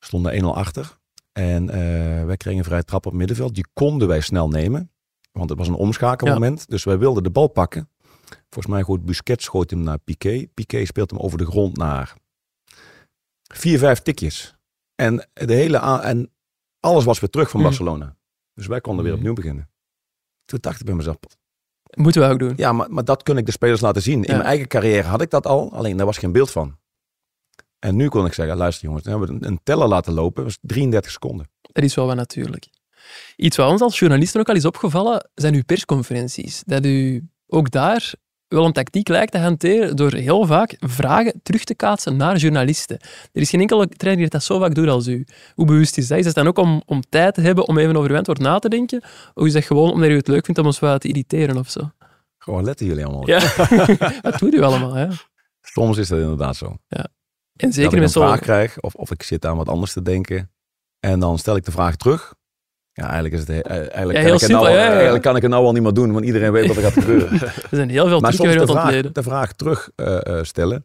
stonden 0.00 0.32
1-0 0.34 0.54
achter. 0.56 0.96
En 1.32 1.70
eh, 1.70 2.24
wij 2.24 2.36
kregen 2.36 2.58
een 2.58 2.64
vrije 2.64 2.84
trap 2.84 2.98
op 3.06 3.10
het 3.10 3.18
middenveld. 3.20 3.54
Die 3.54 3.66
konden 3.72 4.08
wij 4.08 4.20
snel 4.20 4.48
nemen. 4.48 4.92
Want 5.32 5.50
het 5.50 5.58
was 5.58 5.68
een 5.68 5.74
omschakelmoment. 5.74 6.68
Dus 6.68 6.84
wij 6.84 6.98
wilden 6.98 7.22
de 7.22 7.30
bal 7.30 7.48
pakken. 7.48 7.90
Volgens 8.50 8.66
mij 8.74 8.82
gooit 8.82 9.04
Busquets 9.04 9.44
schoot 9.44 9.70
hem 9.70 9.80
naar 9.80 9.98
Piqué. 9.98 10.46
Piqué 10.54 10.84
speelt 10.84 11.10
hem 11.10 11.20
over 11.20 11.38
de 11.38 11.46
grond 11.46 11.76
naar 11.76 12.14
vier, 13.48 13.78
vijf 13.78 13.98
tikjes. 14.02 14.56
En, 14.94 15.28
de 15.32 15.54
hele 15.54 15.78
en 16.02 16.32
alles 16.80 17.04
was 17.04 17.20
weer 17.20 17.30
terug 17.30 17.50
van 17.50 17.60
Mhm. 17.60 17.68
Barcelona. 17.68 18.16
Dus 18.54 18.66
wij 18.66 18.80
konden 18.80 19.02
weer 19.04 19.12
Mhm. 19.12 19.20
opnieuw 19.22 19.36
beginnen. 19.42 19.70
Toen 20.44 20.58
dacht 20.62 20.80
ik 20.80 20.86
bij 20.86 20.94
mezelf, 20.94 21.16
Moeten 21.96 22.22
we 22.22 22.28
ook 22.28 22.38
doen. 22.38 22.52
ja, 22.56 22.72
maar, 22.72 22.90
maar 22.90 23.04
dat 23.04 23.22
kun 23.22 23.36
ik 23.36 23.46
de 23.46 23.52
spelers 23.52 23.80
laten 23.80 24.02
zien. 24.02 24.18
In 24.24 24.30
Ja. 24.30 24.32
mijn 24.36 24.46
eigen 24.48 24.68
carrière 24.68 25.08
had 25.08 25.20
ik 25.20 25.30
dat 25.30 25.46
al, 25.46 25.72
alleen 25.72 25.96
daar 25.96 26.06
was 26.06 26.18
geen 26.18 26.32
beeld 26.32 26.50
van. 26.50 26.78
En 27.78 27.96
nu 27.96 28.08
kon 28.08 28.26
ik 28.26 28.32
zeggen, 28.32 28.56
luister 28.56 28.84
jongens, 28.84 29.04
dan 29.04 29.12
hebben 29.18 29.38
we 29.38 29.44
een, 29.44 29.52
een 29.52 29.60
teller 29.62 29.88
laten 29.88 30.12
lopen. 30.12 30.34
Dat 30.34 30.44
was 30.44 30.58
33 30.60 31.10
seconden. 31.10 31.50
Dat 31.62 31.84
is 31.84 31.94
wel 31.94 32.06
wat 32.06 32.16
natuurlijk. 32.16 32.68
Iets 33.36 33.56
wat 33.56 33.70
ons 33.70 33.80
als 33.80 33.98
journalisten 33.98 34.40
ook 34.40 34.48
al 34.48 34.54
is 34.54 34.64
opgevallen, 34.64 35.30
zijn 35.34 35.54
uw 35.54 35.64
persconferenties. 35.64 36.62
Dat 36.66 36.84
u 36.84 37.28
ook 37.46 37.70
daar 37.70 38.12
wel 38.48 38.64
een 38.64 38.72
tactiek 38.72 39.08
lijkt 39.08 39.32
te 39.32 39.38
hanteren 39.38 39.96
door 39.96 40.12
heel 40.12 40.46
vaak 40.46 40.76
vragen 40.78 41.40
terug 41.42 41.64
te 41.64 41.74
kaatsen 41.74 42.16
naar 42.16 42.36
journalisten. 42.36 42.98
Er 43.32 43.40
is 43.40 43.50
geen 43.50 43.60
enkele 43.60 43.88
trainer 43.88 44.22
die 44.22 44.30
dat 44.30 44.42
zo 44.42 44.58
vaak 44.58 44.74
doet 44.74 44.88
als 44.88 45.06
u. 45.06 45.26
Hoe 45.54 45.66
bewust 45.66 45.98
is 45.98 46.08
dat? 46.08 46.18
Is 46.18 46.24
dat 46.24 46.34
dan 46.34 46.46
ook 46.46 46.58
om, 46.58 46.82
om 46.86 47.02
tijd 47.08 47.34
te 47.34 47.40
hebben 47.40 47.68
om 47.68 47.78
even 47.78 47.96
over 47.96 48.10
uw 48.10 48.16
antwoord 48.16 48.38
na 48.38 48.58
te 48.58 48.68
denken? 48.68 49.02
Of 49.34 49.46
is 49.46 49.52
dat 49.52 49.64
gewoon 49.64 49.92
omdat 49.92 50.08
u 50.08 50.16
het 50.16 50.28
leuk 50.28 50.44
vindt 50.44 50.60
om 50.60 50.66
ons 50.66 50.78
wat 50.78 51.00
te 51.00 51.08
irriteren 51.08 51.56
of 51.56 51.70
zo? 51.70 51.90
Gewoon 52.38 52.64
letten 52.64 52.86
jullie 52.86 53.04
allemaal. 53.04 53.26
Ja, 53.26 53.40
dat 54.22 54.38
doet 54.38 54.54
u 54.54 54.62
allemaal. 54.62 54.94
Hè? 54.94 55.06
Soms 55.60 55.96
is 55.96 56.08
dat 56.08 56.18
inderdaad 56.18 56.56
zo. 56.56 56.76
En 56.88 57.06
dat 57.66 57.74
zeker 57.74 57.84
ik 57.84 57.90
met 57.90 58.02
een 58.02 58.08
zo'n... 58.08 58.22
vraag 58.22 58.40
krijg 58.40 58.80
of, 58.80 58.94
of 58.94 59.10
ik 59.10 59.22
zit 59.22 59.46
aan 59.46 59.56
wat 59.56 59.68
anders 59.68 59.92
te 59.92 60.02
denken. 60.02 60.50
En 61.00 61.20
dan 61.20 61.38
stel 61.38 61.56
ik 61.56 61.64
de 61.64 61.70
vraag 61.70 61.96
terug. 61.96 62.34
Ja, 62.98 63.04
eigenlijk, 63.04 63.34
is 63.34 63.40
het, 63.40 63.48
he- 63.48 63.60
eh, 63.60 63.76
eigenlijk, 63.76 64.12
Ja, 64.12 64.12
kan 64.12 64.24
heel 64.24 64.34
ik 64.34 64.40
het 64.40 64.50
nou, 64.50 64.68
ja, 64.68 64.74
ja, 64.74 64.82
ja. 64.84 64.92
eigenlijk 64.92 65.22
kan 65.22 65.36
ik 65.36 65.42
het 65.42 65.50
nou 65.50 65.64
al 65.64 65.72
niet 65.72 65.82
meer 65.82 65.92
doen, 65.92 66.12
want 66.12 66.24
iedereen 66.24 66.52
weet 66.52 66.66
wat 66.66 66.76
er 66.76 66.82
gaat 66.82 66.92
gebeuren. 66.92 67.32
Er 67.40 67.52
zijn 67.70 67.90
heel 67.90 68.06
veel 68.08 68.20
maar 68.20 68.32
soms 68.32 68.54
de 68.54 68.66
vraag, 68.66 69.12
de 69.12 69.22
vraag 69.22 69.52
terug 69.52 69.90
eh, 69.94 70.26
eh, 70.26 70.44
stellen. 70.44 70.84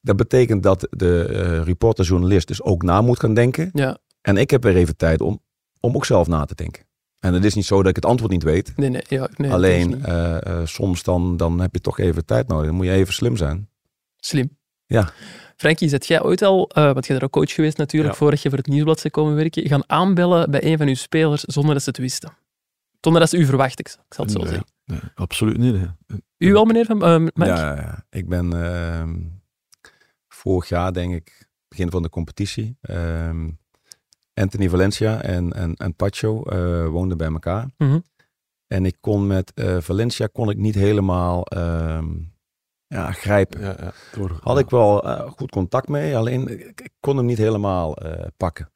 Dat 0.00 0.16
betekent 0.16 0.62
dat 0.62 0.86
de 0.90 1.24
eh, 1.24 1.62
reporter, 1.64 2.04
journalist 2.04 2.48
dus 2.48 2.62
ook 2.62 2.82
na 2.82 3.00
moet 3.00 3.20
gaan 3.20 3.34
denken. 3.34 3.70
Ja, 3.72 3.98
En 4.20 4.36
ik 4.36 4.50
heb 4.50 4.62
weer 4.62 4.76
even 4.76 4.96
tijd 4.96 5.20
om, 5.20 5.40
om 5.80 5.94
ook 5.96 6.04
zelf 6.04 6.26
na 6.26 6.44
te 6.44 6.54
denken. 6.54 6.82
En 7.18 7.34
het 7.34 7.44
is 7.44 7.54
niet 7.54 7.64
zo 7.66 7.76
dat 7.78 7.88
ik 7.88 7.96
het 7.96 8.04
antwoord 8.06 8.32
niet 8.32 8.42
weet. 8.42 8.72
nee, 8.76 8.88
nee. 8.90 9.02
Ja, 9.08 9.28
nee 9.36 9.52
Alleen 9.52 10.04
eh, 10.04 10.46
eh, 10.46 10.60
soms 10.64 11.02
dan, 11.02 11.36
dan 11.36 11.60
heb 11.60 11.74
je 11.74 11.80
toch 11.80 11.98
even 11.98 12.24
tijd 12.24 12.48
nodig. 12.48 12.66
Dan 12.66 12.74
moet 12.74 12.86
je 12.86 12.92
even 12.92 13.14
slim 13.14 13.36
zijn. 13.36 13.68
Slim. 14.20 14.56
Ja. 14.86 15.10
Frankie, 15.62 15.88
zet 15.88 16.06
jij 16.06 16.22
ooit 16.22 16.42
al, 16.42 16.68
eh 16.68 16.84
want 16.92 17.06
jij 17.06 17.18
bent 17.18 17.22
ook 17.22 17.42
coach 17.42 17.54
geweest 17.54 17.76
natuurlijk, 17.76 18.12
Ja. 18.12 18.18
voordat 18.18 18.42
je 18.42 18.48
voor 18.48 18.58
het 18.58 18.66
nieuwsblad 18.66 19.00
zou 19.00 19.12
komen 19.12 19.34
werken, 19.34 19.66
gaan 19.68 19.82
aanbellen 19.90 20.50
bij 20.50 20.64
een 20.64 20.78
van 20.78 20.88
uw 20.88 20.94
spelers 20.94 21.42
zonder 21.42 21.74
dat 21.74 21.82
ze 21.82 21.88
het 21.88 21.98
wisten? 21.98 22.32
Zonder 23.00 23.20
dat 23.20 23.30
ze 23.30 23.36
u 23.36 23.44
verwachten, 23.44 23.84
ik 23.84 23.96
zal 24.14 24.24
het 24.24 24.32
zo 24.34 24.38
Nee, 24.40 24.48
zeggen. 24.48 24.66
nee, 24.84 25.00
absoluut 25.14 25.56
niet. 25.58 25.74
hè. 25.76 25.86
U 26.38 26.52
wel, 26.52 26.64
meneer 26.64 26.84
Van 26.84 27.04
uh, 27.08 27.16
Mike? 27.18 27.44
Ja, 27.44 28.04
ik 28.10 28.28
ben 28.28 28.52
ehm, 28.64 29.14
vorig 30.28 30.68
jaar, 30.68 30.92
denk 30.92 31.14
ik, 31.14 31.48
begin 31.68 31.90
van 31.90 32.02
de 32.02 32.08
competitie. 32.08 32.76
ehm, 32.80 33.50
Anthony 34.34 34.68
Valencia 34.68 35.22
en, 35.22 35.52
en, 35.52 35.74
en 35.74 35.94
Pacho 35.96 36.42
eh, 36.42 36.86
woonden 36.86 37.16
bij 37.18 37.28
elkaar. 37.28 37.68
Mhm. 37.78 37.98
En 38.66 38.86
ik 38.86 38.96
kon 39.00 39.26
met 39.26 39.52
Valencia 39.78 40.28
kon 40.32 40.50
ik 40.50 40.56
niet 40.56 40.74
helemaal 40.74 41.44
ehm, 41.46 42.08
ja, 42.92 43.12
grijpen. 43.12 43.60
Ja, 43.60 43.76
ja, 43.80 43.92
door- 44.12 44.38
Had 44.42 44.58
ik 44.58 44.70
wel 44.70 45.04
eh, 45.04 45.30
goed 45.30 45.50
contact 45.50 45.88
mee, 45.88 46.16
alleen 46.16 46.48
ik, 46.48 46.80
ik 46.80 46.92
kon 47.00 47.16
hem 47.16 47.26
niet 47.26 47.38
helemaal 47.38 47.96
eh, 47.96 48.26
pakken. 48.36 48.70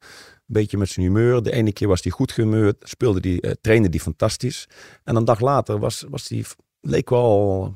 Beetje 0.45 0.77
met 0.77 0.89
zijn 0.89 1.05
humeur. 1.05 1.43
De 1.43 1.51
ene 1.51 1.73
keer 1.73 1.87
was 1.87 2.01
hij 2.03 2.11
goed 2.11 2.31
gehumeurd, 2.31 2.75
speelde 2.79 3.19
die, 3.19 3.41
eh, 3.41 3.51
trainde 3.61 3.89
die 3.89 3.99
fantastisch. 3.99 4.67
En 5.03 5.15
een 5.15 5.25
dag 5.25 5.39
later 5.39 5.79
was, 5.79 6.05
was 6.09 6.27
hij, 6.29 6.43
leek 6.81 7.09
wel 7.09 7.73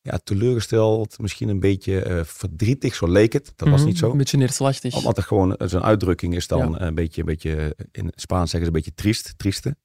ja, 0.00 0.18
teleurgesteld, 0.24 1.18
misschien 1.18 1.48
een 1.48 1.60
beetje 1.60 2.00
eh, 2.02 2.24
verdrietig, 2.24 2.94
zo 2.94 3.08
leek 3.08 3.32
het. 3.32 3.52
Dat 3.56 3.68
was 3.68 3.78
Mhm, 3.78 3.88
niet 3.88 3.98
zo. 3.98 4.10
Een 4.10 4.16
beetje 4.16 4.36
neerslachtig. 4.36 4.96
Omdat 4.96 5.16
er 5.16 5.22
gewoon 5.22 5.56
zijn 5.58 5.82
uitdrukking 5.82 6.34
is 6.34 6.46
dan 6.46 6.70
Ja. 6.70 6.80
een 6.80 6.94
beetje, 6.94 7.20
een 7.20 7.26
beetje, 7.26 7.76
in 7.92 8.06
het 8.06 8.20
Spaans 8.20 8.50
zeggen 8.50 8.60
ze 8.70 8.76
een 8.76 8.82
beetje 8.82 9.02
triest, 9.02 9.34
trieste. 9.38 9.76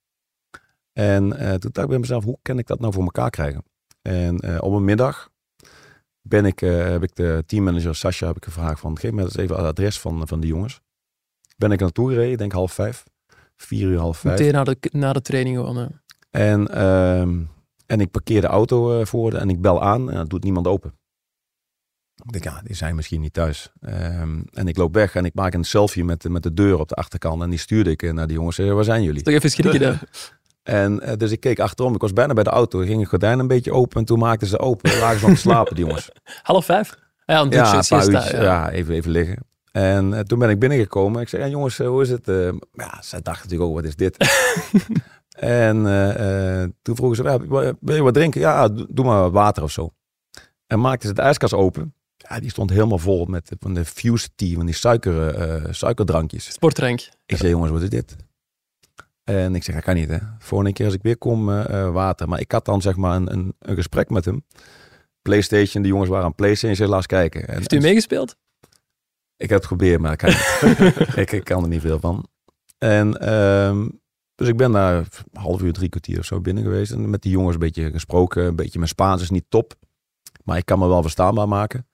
En 0.93 1.33
eh, 1.37 1.47
toen 1.49 1.69
dacht 1.71 1.77
ik 1.77 1.87
bij 1.87 1.99
mezelf, 1.99 2.23
hoe 2.23 2.37
kan 2.41 2.57
ik 2.59 2.67
dat 2.67 2.79
nou 2.79 2.93
voor 2.93 3.03
elkaar 3.03 3.29
krijgen? 3.29 3.63
En 4.01 4.39
eh, 4.39 4.57
op 4.61 4.73
een 4.73 4.83
middag 4.83 5.29
ben 6.29 6.45
ik, 6.45 6.61
eh, 6.61 6.83
heb 6.89 7.03
ik 7.03 7.15
de 7.15 7.43
teammanager 7.45 7.95
Sascha 7.95 8.27
heb 8.27 8.35
ik 8.35 8.43
gevraagd 8.43 8.79
van, 8.79 8.99
geef 8.99 9.11
me 9.11 9.21
eens 9.21 9.35
even 9.37 9.55
het 9.55 9.65
adres 9.65 9.99
van, 9.99 10.27
van 10.27 10.39
die 10.39 10.49
jongens. 10.49 10.79
Ben 11.57 11.71
ik 11.71 11.79
naartoe 11.79 12.09
gereden, 12.09 12.31
ik 12.31 12.37
denk 12.37 12.51
half 12.51 12.71
vijf, 12.73 13.03
vier 13.55 13.87
uur, 13.87 13.97
half 13.99 14.17
vijf. 14.17 14.39
Meteen 14.39 14.53
na 14.53 14.63
de, 14.63 14.77
na 14.91 15.13
de 15.13 15.21
training 15.21 15.57
gewoon. 15.57 15.75
hè. 15.77 15.85
En, 16.31 16.67
ehm, 16.67 17.39
en 17.85 17.99
ik 18.01 18.11
parkeer 18.11 18.41
de 18.41 18.47
auto 18.47 18.99
eh, 18.99 19.05
voor 19.05 19.31
de, 19.31 19.37
en 19.37 19.49
ik 19.49 19.61
bel 19.61 19.81
aan 19.81 20.09
en 20.09 20.15
dat 20.15 20.29
doet 20.29 20.43
niemand 20.43 20.67
open. 20.67 20.93
Ik 22.25 22.31
denk, 22.31 22.43
ja, 22.43 22.61
die 22.63 22.75
zijn 22.75 22.95
misschien 22.95 23.21
niet 23.21 23.33
thuis. 23.33 23.71
Ehm, 23.81 24.41
en 24.51 24.67
ik 24.67 24.77
loop 24.77 24.93
weg 24.93 25.15
en 25.15 25.25
ik 25.25 25.33
maak 25.33 25.53
een 25.53 25.63
selfie 25.63 26.03
met, 26.03 26.21
de- 26.21 26.29
met 26.29 26.43
de 26.43 26.53
deur 26.53 26.79
op 26.79 26.87
de 26.87 26.95
achterkant. 26.95 27.41
En 27.41 27.49
die 27.49 27.59
stuurde 27.59 27.89
ik 27.89 28.03
eh, 28.03 28.11
naar 28.13 28.27
die 28.27 28.35
jongens. 28.35 28.57
Waar 28.57 28.83
zijn 28.83 29.03
jullie? 29.03 29.21
Toch 29.21 29.33
even 29.33 29.79
dan. 29.79 29.97
En 30.69 30.99
eh, 31.01 31.17
dus 31.17 31.31
ik 31.31 31.39
keek 31.39 31.59
achterom. 31.59 31.93
Ik 31.93 32.01
was 32.01 32.13
bijna 32.13 32.33
bij 32.33 32.43
de 32.43 32.49
auto. 32.49 32.79
ging 32.79 32.99
het 32.99 33.09
gordijn 33.09 33.39
een 33.39 33.47
beetje 33.47 33.71
open. 33.71 33.99
En 33.99 34.05
toen 34.05 34.19
maakten 34.19 34.47
ze 34.47 34.59
open. 34.59 34.99
Lagen 34.99 35.19
ze 35.19 35.25
nog 35.25 35.35
te 35.35 35.41
slapen, 35.41 35.75
die 35.75 35.85
jongens. 35.85 36.09
Half 36.41 36.65
vijf? 36.65 36.97
Ja, 37.25 37.41
een 37.41 37.49
Ja, 37.49 37.73
een 37.73 37.75
uurtjes, 37.75 38.31
ja. 38.31 38.41
ja. 38.41 38.69
even, 38.69 38.93
even 38.93 39.11
liggen. 39.11 39.37
En 39.71 40.13
eh, 40.13 40.19
toen 40.19 40.39
ben 40.39 40.49
ik 40.49 40.59
binnengekomen. 40.59 41.21
Ik 41.21 41.29
zei, 41.29 41.43
ja, 41.43 41.49
jongens, 41.49 41.79
eh, 41.79 41.87
hoe 41.87 42.01
is 42.01 42.09
het? 42.09 42.27
Maar 42.27 42.89
ja, 42.93 43.01
zij 43.01 43.21
dachten 43.21 43.43
natuurlijk 43.43 43.69
ook, 43.69 43.75
wat 43.75 43.85
is 43.85 43.95
dit? 43.95 44.17
en 45.39 45.83
toen 46.81 46.95
vroegen 46.95 47.17
ze, 47.17 47.23
ja, 47.23 47.39
wil 47.79 47.95
je 47.95 48.03
wat 48.03 48.13
drinken? 48.13 48.41
Ja, 48.41 48.67
doe 48.67 49.05
maar 49.05 49.21
wat 49.21 49.31
water 49.31 49.63
of 49.63 49.71
zo. 49.71 49.93
En 50.67 50.79
maakten 50.79 51.09
ze 51.09 51.15
de 51.15 51.21
ijskast 51.21 51.53
open. 51.53 51.93
Ja, 52.17 52.39
die 52.39 52.49
stond 52.49 52.69
helemaal 52.69 52.97
vol 52.97 53.25
met 53.25 53.51
van 53.59 53.73
de 53.73 53.85
Fuse 53.85 54.29
Tea, 54.35 54.55
van 54.55 54.65
die 54.65 54.75
suiker, 54.75 55.75
suikerdrankjes. 55.75 56.51
Sportrank. 56.51 57.09
Ik 57.25 57.37
zei, 57.37 57.49
jongens, 57.49 57.71
wat 57.71 57.81
is 57.81 57.89
dit? 57.89 58.15
En 59.29 59.55
ik 59.55 59.63
zeg, 59.63 59.75
dat 59.75 59.83
kan 59.83 59.95
niet, 59.95 60.09
hè. 60.09 60.17
Volgende 60.39 60.73
keer 60.73 60.85
als 60.85 60.95
ik 60.95 61.01
weer 61.01 61.17
kom, 61.17 61.49
eh, 61.49 61.81
eh, 61.81 61.91
water. 61.91 62.27
Maar 62.27 62.39
ik 62.39 62.51
had 62.51 62.65
dan 62.65 62.81
zeg 62.81 62.95
maar 62.95 63.15
een, 63.15 63.31
een, 63.31 63.53
een 63.59 63.75
gesprek 63.75 64.09
met 64.09 64.25
hem. 64.25 64.43
PlayStation, 65.21 65.83
de 65.83 65.89
jongens 65.89 66.09
waren 66.09 66.25
aan 66.25 66.35
PlayStation. 66.35 66.71
Ik 66.71 66.77
zei, 66.77 66.89
laat 66.89 66.97
eens 66.97 67.07
kijken. 67.07 67.47
En, 67.47 67.55
Heeft 67.55 67.73
u 67.73 67.79
meegespeeld? 67.79 68.35
ik 69.37 69.49
heb 69.49 69.57
het 69.57 69.67
geprobeerd, 69.67 70.01
maar 70.01 70.11
ik 70.11 70.17
kan, 70.17 70.29
ik, 71.23 71.31
ik 71.31 71.43
kan 71.43 71.63
er 71.63 71.69
niet 71.69 71.81
veel 71.81 71.99
van. 71.99 72.27
En 72.77 73.21
ehm, 73.21 73.87
dus 74.35 74.47
ik 74.47 74.57
ben 74.57 74.71
daar 74.71 74.95
een 74.97 75.41
half 75.41 75.61
uur, 75.61 75.73
drie 75.73 75.89
kwartier 75.89 76.19
of 76.19 76.25
zo 76.25 76.41
binnen 76.41 76.63
geweest. 76.63 76.91
En 76.91 77.09
met 77.09 77.21
die 77.21 77.31
jongens 77.31 77.53
een 77.53 77.59
beetje 77.59 77.91
gesproken. 77.91 78.43
Een 78.43 78.55
beetje 78.55 78.77
mijn 78.77 78.89
Spaans 78.89 79.21
is 79.21 79.29
niet 79.29 79.45
top. 79.49 79.73
Maar 80.43 80.57
ik 80.57 80.65
kan 80.65 80.79
me 80.79 80.87
wel 80.87 81.01
verstaanbaar 81.01 81.47
maken. 81.47 81.87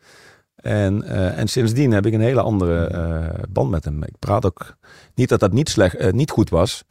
En, 0.56 1.04
eh, 1.04 1.38
en 1.38 1.48
sindsdien 1.48 1.91
heb 1.91 2.06
ik 2.06 2.13
een 2.13 2.21
hele 2.21 2.41
andere 2.41 3.45
band 3.50 3.69
met 3.69 3.86
hem. 3.86 4.04
Ik 4.04 4.19
praat 4.19 4.45
ook 4.45 4.78
niet 5.15 5.30
dat 5.30 5.39
dat 5.39 5.54
niet, 5.54 5.69
slecht, 5.69 6.12
niet 6.12 6.32
goed 6.32 6.50
was. 6.50 6.86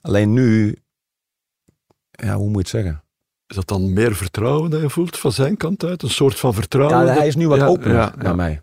Alleen 0.00 0.32
nu, 0.32 0.76
ja, 2.10 2.34
hoe 2.36 2.44
moet 2.50 2.68
je 2.70 2.76
het 2.76 2.84
zeggen? 2.84 3.04
Is 3.46 3.56
dat 3.56 3.68
dan 3.68 3.92
meer 3.92 4.14
vertrouwen 4.14 4.70
dat 4.70 4.80
je 4.80 4.90
voelt 4.90 5.18
van 5.18 5.32
zijn 5.32 5.56
kant 5.56 5.84
uit? 5.84 6.02
Een 6.02 6.10
soort 6.10 6.38
van 6.38 6.54
vertrouwen? 6.54 6.98
Ja, 6.98 7.04
dat- 7.04 7.16
hij 7.16 7.26
is 7.26 7.36
nu 7.36 7.48
wat 7.48 7.58
ja, 7.58 7.66
opener 7.66 7.94
ja, 7.96 8.12
naar 8.16 8.24
ja. 8.26 8.34
mij. 8.34 8.62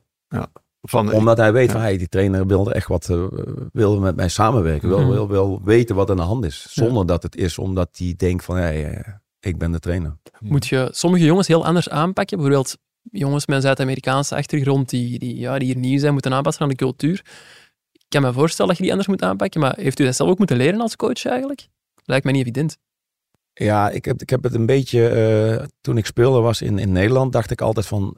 Van, 0.81 1.11
Omdat 1.13 1.37
hij 1.37 1.53
weet 1.53 1.65
Ja. 1.65 1.71
van, 1.71 1.81
hey, 1.81 1.97
die 1.97 2.07
trainer 2.09 2.47
wilde 2.47 2.73
echt 2.73 2.87
wat, 2.87 3.09
eh, 3.09 3.25
wilde 3.71 3.99
met 4.01 4.15
mij 4.15 4.27
samenwerken. 4.29 4.89
Wil, 4.89 4.99
Mhm. 4.99 5.09
wil, 5.09 5.27
wil 5.27 5.61
weten 5.63 5.95
wat 5.95 6.09
aan 6.09 6.15
de 6.15 6.21
hand 6.21 6.45
is. 6.45 6.65
Zonder 6.69 7.05
dat 7.05 7.23
het 7.23 7.35
is 7.35 7.57
omdat 7.57 7.89
hij 7.97 8.13
denkt 8.17 8.43
van, 8.43 8.55
hey, 8.55 8.93
eh, 8.93 9.13
ik 9.39 9.57
ben 9.57 9.71
de 9.71 9.79
trainer. 9.79 10.17
Moet 10.39 10.67
je 10.67 10.87
sommige 10.91 11.25
jongens 11.25 11.47
heel 11.47 11.65
anders 11.65 11.89
aanpakken? 11.89 12.37
Bijvoorbeeld 12.37 12.77
jongens 13.11 13.45
met 13.47 13.55
een 13.55 13.61
Zuid-Amerikaanse 13.61 14.35
achtergrond 14.35 14.89
die, 14.89 15.19
die, 15.19 15.37
ja, 15.39 15.57
die 15.59 15.67
hier 15.67 15.77
nieuw 15.77 15.99
zijn, 15.99 16.13
moeten 16.13 16.33
aanpassen 16.33 16.63
aan 16.63 16.69
de 16.69 16.75
cultuur. 16.75 17.25
Ik 18.07 18.13
kan 18.19 18.21
me 18.21 18.33
voorstellen 18.33 18.67
dat 18.67 18.77
je 18.77 18.83
die 18.83 18.91
anders 18.91 19.09
moet 19.11 19.21
aanpakken, 19.21 19.59
maar 19.61 19.75
heeft 19.77 19.99
u 19.99 20.03
dat 20.05 20.15
zelf 20.15 20.29
ook 20.29 20.37
moeten 20.37 20.57
leren 20.57 20.81
als 20.81 20.95
coach 20.95 21.25
eigenlijk? 21.25 21.67
Lijkt 22.05 22.23
mij 22.23 22.33
niet 22.33 22.41
evident. 22.41 22.77
Ja, 23.53 23.89
ik 23.89 24.05
heb, 24.05 24.21
ik 24.21 24.29
heb 24.29 24.43
het 24.43 24.53
een 24.53 24.65
beetje, 24.65 25.07
eh, 25.09 25.65
toen 25.81 25.97
ik 25.97 26.05
speelde 26.05 26.39
was 26.39 26.61
in, 26.61 26.77
in 26.79 26.91
Nederland, 26.91 27.31
dacht 27.31 27.51
ik 27.51 27.61
altijd 27.61 27.85
van, 27.85 28.17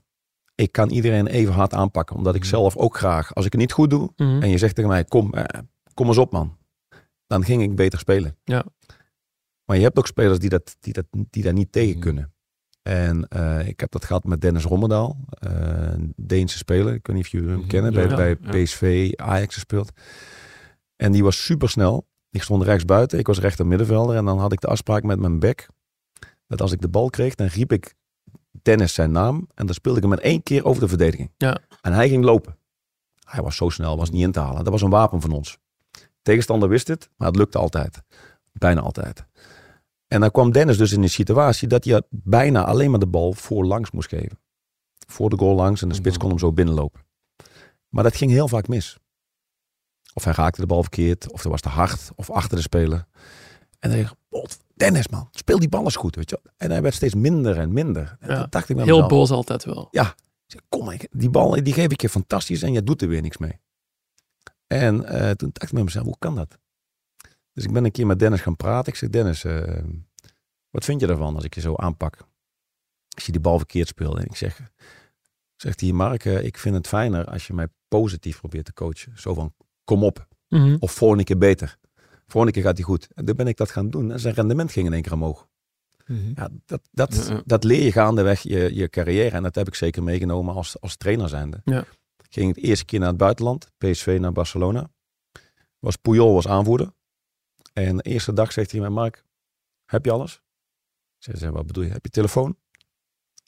ik 0.56 0.72
kan 0.72 0.90
iedereen 0.90 1.28
even 1.28 1.54
hard 1.54 1.74
aanpakken. 1.74 2.16
Omdat 2.16 2.36
ik 2.36 2.42
Mhm. 2.42 2.50
zelf 2.50 2.78
ook 2.78 2.98
graag, 2.98 3.36
als 3.36 3.46
ik 3.46 3.52
het 3.52 3.62
niet 3.62 3.72
goed 3.72 3.90
doe, 3.90 4.12
Mhm. 4.16 4.42
en 4.42 4.50
je 4.50 4.58
zegt 4.58 4.76
tegen 4.76 4.90
mij, 4.90 5.04
kom, 5.04 5.34
eh, 5.34 5.60
kom 5.94 6.08
eens 6.08 6.18
op 6.18 6.32
man. 6.32 6.58
Dan 7.28 7.44
ging 7.44 7.62
ik 7.62 7.76
beter 7.76 8.00
spelen. 8.00 8.38
Ja. 8.44 8.64
Maar 9.66 9.78
je 9.78 9.84
hebt 9.84 9.98
ook 9.98 10.08
spelers 10.08 10.40
die, 10.40 10.50
dat, 10.50 10.76
die, 10.80 10.94
dat, 10.94 11.06
die 11.12 11.44
daar 11.44 11.54
niet 11.54 11.72
tegen 11.72 11.92
Mhm. 11.92 12.00
kunnen. 12.00 12.34
En 12.90 13.28
eh, 13.28 13.68
ik 13.68 13.80
heb 13.80 13.92
dat 13.92 14.06
gehad 14.06 14.24
met 14.24 14.42
Dennis 14.42 14.64
Rommedaal, 14.64 15.18
eh, 15.30 15.52
een 15.92 16.14
Deense 16.16 16.58
speler. 16.58 16.94
Ik 16.94 17.08
weet 17.08 17.16
niet 17.16 17.26
of 17.26 17.32
jullie 17.32 17.50
hem 17.50 17.58
Mhm. 17.58 17.68
kennen, 17.68 17.94
bij, 17.94 18.08
Ja, 18.08 18.16
bij 18.16 18.38
ja. 18.42 18.64
PSV, 18.64 19.12
Ajax 19.16 19.54
gespeeld. 19.54 19.92
En 20.96 21.12
die 21.12 21.24
was 21.24 21.44
super 21.46 21.70
snel. 21.70 22.08
Die 22.30 22.42
stond 22.42 22.64
rechts 22.64 22.86
buiten, 22.86 23.20
ik 23.20 23.28
was 23.28 23.40
rechter 23.40 23.68
middenvelder. 23.68 24.16
En 24.16 24.26
dan 24.26 24.40
had 24.40 24.52
ik 24.52 24.60
de 24.62 24.68
afspraak 24.68 25.04
met 25.04 25.20
mijn 25.20 25.40
back, 25.40 25.68
dat 26.48 26.62
als 26.62 26.72
ik 26.72 26.82
de 26.82 26.88
bal 26.90 27.10
kreeg, 27.10 27.36
dan 27.36 27.48
riep 27.48 27.72
ik 27.72 27.94
Dennis 28.62 28.94
zijn 28.94 29.12
naam. 29.12 29.48
En 29.56 29.66
dan 29.66 29.76
speelde 29.76 29.98
ik 29.98 30.04
hem 30.04 30.14
met 30.16 30.24
één 30.24 30.44
keer 30.44 30.66
over 30.66 30.82
de 30.82 30.88
verdediging. 30.88 31.32
Ja. 31.38 31.58
En 31.82 31.94
hij 31.94 32.10
ging 32.10 32.24
lopen. 32.24 32.58
Hij 33.26 33.44
was 33.44 33.56
zo 33.56 33.70
snel, 33.70 33.98
was 33.98 34.10
niet 34.10 34.22
in 34.22 34.32
te 34.32 34.40
halen. 34.40 34.64
Dat 34.64 34.74
was 34.74 34.82
een 34.82 34.90
wapen 34.90 35.22
van 35.22 35.32
ons. 35.32 35.58
Tegenstander 36.22 36.70
wist 36.70 36.88
het, 36.88 37.10
maar 37.18 37.28
het 37.28 37.36
lukte 37.38 37.58
altijd. 37.58 38.02
Bijna 38.52 38.82
altijd. 38.82 39.26
En 40.10 40.20
dan 40.20 40.32
kwam 40.32 40.52
Dennis 40.52 40.78
dus 40.78 40.92
in 40.92 41.02
de 41.02 41.08
situatie 41.08 41.68
dat 41.68 41.84
hij 41.84 42.02
bijna 42.10 42.66
alleen 42.66 42.90
maar 42.90 43.00
de 43.00 43.08
bal 43.08 43.34
voorlangs 43.34 43.92
moest 43.92 44.10
geven. 44.10 44.40
Voor 45.08 45.30
de 45.30 45.38
goal 45.38 45.56
langs 45.56 45.82
en 45.82 45.88
de 45.90 45.96
spits 45.96 46.12
Mhm. 46.12 46.20
kon 46.22 46.30
hem 46.30 46.40
zo 46.40 46.54
binnenlopen. 46.54 47.02
Maar 47.90 48.04
dat 48.04 48.16
ging 48.16 48.32
heel 48.32 48.48
vaak 48.48 48.68
mis. 48.68 48.98
Of 50.14 50.24
hij 50.24 50.34
raakte 50.34 50.62
de 50.62 50.68
bal 50.68 50.82
verkeerd, 50.82 51.32
of 51.32 51.44
er 51.44 51.50
was 51.50 51.62
te 51.62 51.70
hard, 51.70 52.10
of 52.16 52.30
achter 52.30 52.58
de 52.58 52.64
speler. 52.64 53.06
En 53.80 53.90
dan 53.90 54.00
dacht 54.00 54.12
ik, 54.12 54.18
"Pot, 54.30 54.58
Dennis 54.76 55.08
man, 55.08 55.28
speel 55.32 55.60
die 55.60 55.70
bal 55.70 55.84
eens 55.84 55.96
goed, 55.96 56.16
weet 56.16 56.30
je. 56.30 56.40
En 56.58 56.72
hij 56.72 56.82
werd 56.82 56.96
steeds 56.96 57.14
minder 57.16 57.58
en 57.60 57.74
minder. 57.74 58.18
En 58.20 58.30
Ja, 58.36 58.48
dacht 58.50 58.70
ik 58.70 58.76
Heel 58.76 58.86
mezelf, 58.86 59.08
boos 59.10 59.32
altijd 59.32 59.66
wel. 59.66 59.88
zeg, 60.46 60.62
Kom, 60.70 60.92
die 61.12 61.30
bal 61.30 61.64
die 61.64 61.74
geef 61.74 61.92
ik 61.92 62.02
je 62.02 62.10
fantastisch 62.10 62.62
en 62.62 62.72
je 62.74 62.84
doet 62.84 63.02
er 63.02 63.08
weer 63.08 63.22
niks 63.22 63.38
mee. 63.38 63.60
En 64.68 65.06
eh, 65.06 65.30
toen 65.32 65.50
dacht 65.54 65.68
ik 65.68 65.74
bij 65.74 65.84
mezelf, 65.84 66.06
hoe 66.06 66.16
kan 66.20 66.36
dat? 66.36 66.58
Dus 67.54 67.64
ik 67.64 67.74
ben 67.74 67.86
een 67.86 67.92
keer 67.92 68.06
met 68.06 68.20
Dennis 68.20 68.42
gaan 68.42 68.56
praten. 68.56 68.92
Ik 68.92 68.98
zeg, 69.00 69.10
Dennis, 69.10 69.44
eh, 69.44 69.84
wat 70.70 70.86
vind 70.86 71.02
je 71.02 71.08
ervan 71.08 71.36
als 71.36 71.44
ik 71.44 71.56
je 71.56 71.62
zo 71.62 71.76
aanpak? 71.76 72.18
Als 73.16 73.26
je 73.26 73.32
die 73.32 73.42
bal 73.42 73.58
verkeerd 73.58 73.88
speelt. 73.88 74.18
En 74.18 74.26
ik 74.26 74.36
zeg, 74.36 74.62
zegt 75.56 75.82
hij, 75.82 75.92
Mark, 75.92 76.26
eh, 76.26 76.44
ik 76.44 76.58
vind 76.58 76.76
het 76.76 76.88
fijner 76.88 77.26
als 77.26 77.48
je 77.48 77.54
mij 77.54 77.68
positief 77.88 78.40
probeert 78.40 78.66
te 78.66 78.74
coachen. 78.74 79.12
Zo 79.16 79.34
van, 79.34 79.54
kom 79.84 80.04
op. 80.04 80.28
Mhm. 80.48 80.78
Of 80.80 80.92
volgende 80.92 81.24
keer 81.24 81.38
beter. 81.38 81.78
Volgende 82.28 82.56
keer 82.56 82.64
gaat 82.64 82.78
hij 82.78 82.86
goed. 82.86 83.08
En 83.14 83.26
toen 83.26 83.36
ben 83.36 83.48
ik 83.48 83.58
dat 83.58 83.72
gaan 83.72 83.90
doen. 83.90 84.12
En 84.12 84.20
zijn 84.20 84.34
rendement 84.34 84.72
ging 84.72 84.86
in 84.86 84.94
één 84.94 85.02
keer 85.02 85.14
omhoog. 85.14 85.48
Mhm. 86.06 86.32
Ja, 86.36 86.50
dat, 86.66 86.82
dat, 86.92 87.16
Ja, 87.16 87.34
ja. 87.34 87.42
dat 87.46 87.64
leer 87.64 87.84
je 87.84 87.92
gaandeweg 87.92 88.42
je, 88.42 88.76
je 88.76 88.90
carrière. 88.90 89.36
En 89.36 89.44
dat 89.44 89.56
heb 89.56 89.68
ik 89.68 89.76
zeker 89.76 90.04
meegenomen 90.04 90.56
als, 90.56 90.82
als 90.82 90.96
trainer 90.96 91.30
zijnde. 91.30 91.62
Ja. 91.64 91.86
Ging 92.30 92.56
het 92.56 92.64
eerste 92.64 92.86
keer 92.86 93.00
naar 93.00 93.08
het 93.08 93.18
buitenland. 93.18 93.72
PSV 93.78 94.18
naar 94.22 94.32
Barcelona. 94.32 94.90
Was 95.80 95.96
Puyol 95.96 96.34
was 96.34 96.48
aanvoerder. 96.48 96.94
En 97.86 97.98
de 97.98 98.04
eerste 98.04 98.34
dag 98.34 98.52
zegt 98.52 98.72
hij 98.72 98.80
mij, 98.80 98.90
Mark, 98.90 99.24
heb 99.86 100.06
je 100.06 100.12
alles? 100.12 100.42
Ik 101.20 101.36
zeg, 101.38 101.50
wat 101.50 101.68
bedoel 101.68 101.84
je? 101.84 101.92
Heb 101.92 102.04
je 102.06 102.12
telefoon? 102.12 102.58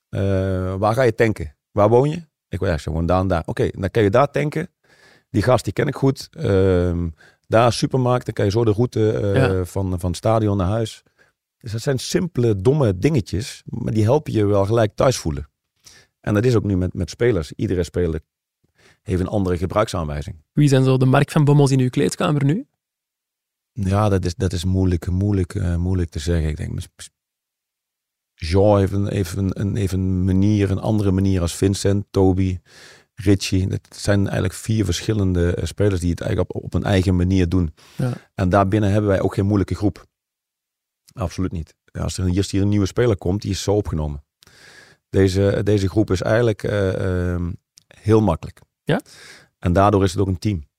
Eh, 0.10 0.76
waar 0.76 0.94
ga 0.94 1.02
je 1.02 1.15
tanken? 1.15 1.56
Waar 1.72 1.89
woon 1.89 2.10
je? 2.10 2.28
Ik 2.48 2.60
wil 2.60 2.70
ja, 2.70 2.78
gewoon 2.78 3.06
daar 3.06 3.20
en 3.20 3.28
daar. 3.28 3.44
Oké, 3.46 3.70
dan 3.72 3.91
kan 3.91 4.04
je 4.04 4.10
daar 4.10 4.32
tanken. 4.32 4.70
Die 5.30 5.41
gast 5.41 5.63
die 5.63 5.74
ken 5.74 5.88
ik 5.88 5.96
goed. 5.96 6.28
Ehm, 6.32 7.10
daar 7.48 7.74
supermarkt. 7.74 8.26
Dan 8.26 8.34
kan 8.34 8.46
je 8.46 8.52
zo 8.52 8.65
de 8.65 8.72
route 8.72 9.12
eh, 9.12 9.36
Ja. 9.36 9.65
van, 9.65 10.00
van 10.00 10.10
het 10.10 10.17
stadion 10.17 10.58
naar 10.58 10.67
huis. 10.67 11.04
Dus 11.58 11.72
dat 11.72 11.82
zijn 11.82 12.00
simpele, 12.00 12.56
domme 12.56 12.98
dingetjes. 12.98 13.63
Maar 13.65 13.94
die 13.94 14.04
helpen 14.04 14.34
je 14.34 14.46
wel 14.46 14.65
gelijk 14.65 14.96
thuis 14.96 15.17
voelen. 15.17 15.50
En 16.20 16.34
dat 16.34 16.46
is 16.46 16.56
ook 16.56 16.63
nu 16.63 16.78
met, 16.78 16.94
met 16.94 17.10
spelers. 17.10 17.52
Iedere 17.54 17.84
speler 17.84 18.20
heeft 19.02 19.20
een 19.22 19.28
andere 19.28 19.58
gebruiksaanwijzing. 19.58 20.44
Wie 20.54 20.67
zijn 20.67 20.84
zo 20.84 20.98
de 20.98 21.06
Mark 21.06 21.32
van 21.32 21.44
Bommels 21.44 21.72
in 21.72 21.80
uw 21.80 21.89
kleedkamer 21.89 22.44
nu? 22.44 22.67
Ja, 23.84 24.10
dat 24.10 24.26
is, 24.26 24.36
dat 24.36 24.54
is 24.54 24.65
moeilijk, 24.65 25.10
moeilijk, 25.10 25.56
eh, 25.56 25.76
moeilijk 25.76 26.10
te 26.10 26.20
zeggen. 26.20 26.50
Ik 26.50 26.58
denk, 26.58 26.80
Jean 28.34 28.78
heeft 28.78 28.91
een, 28.91 29.08
heeft, 29.08 29.36
een, 29.36 29.76
heeft 29.76 29.94
een 29.94 30.26
manier, 30.26 30.72
een 30.72 30.80
andere 30.80 31.12
manier 31.12 31.41
als 31.41 31.56
Vincent, 31.56 32.06
Toby, 32.12 32.60
Richie. 33.13 33.67
Dat 33.67 33.88
zijn 33.89 34.24
eigenlijk 34.24 34.54
vier 34.54 34.86
verschillende 34.86 35.56
eh, 35.56 35.65
spelers 35.65 36.00
die 36.00 36.10
het 36.10 36.22
eigenlijk 36.22 36.56
op, 36.56 36.63
op 36.63 36.74
een 36.74 36.84
eigen 36.84 37.15
manier 37.15 37.50
doen. 37.50 37.74
Ja. 37.98 38.13
En 38.36 38.50
daarbinnen 38.50 38.91
hebben 38.91 39.10
wij 39.10 39.22
ook 39.22 39.34
geen 39.34 39.46
moeilijke 39.46 39.76
groep. 39.76 40.06
Absoluut 41.13 41.52
niet. 41.52 41.76
Als 41.91 42.17
er 42.17 42.26
hier, 42.26 42.48
hier 42.50 42.62
een 42.62 42.70
nieuwe 42.70 42.86
speler 42.86 43.17
komt, 43.17 43.41
die 43.41 43.52
is 43.52 43.63
zo 43.63 43.76
opgenomen. 43.76 44.24
Deze, 45.10 45.62
deze 45.63 45.89
groep 45.89 46.12
is 46.12 46.22
eigenlijk 46.22 46.63
eh, 46.63 47.34
ehm, 47.34 47.52
heel 47.88 48.22
makkelijk. 48.22 48.62
Ja? 48.84 49.02
En 49.60 49.74
daardoor 49.74 50.04
is 50.04 50.12
het 50.12 50.22
ook 50.22 50.28
een 50.28 50.39
team. 50.39 50.70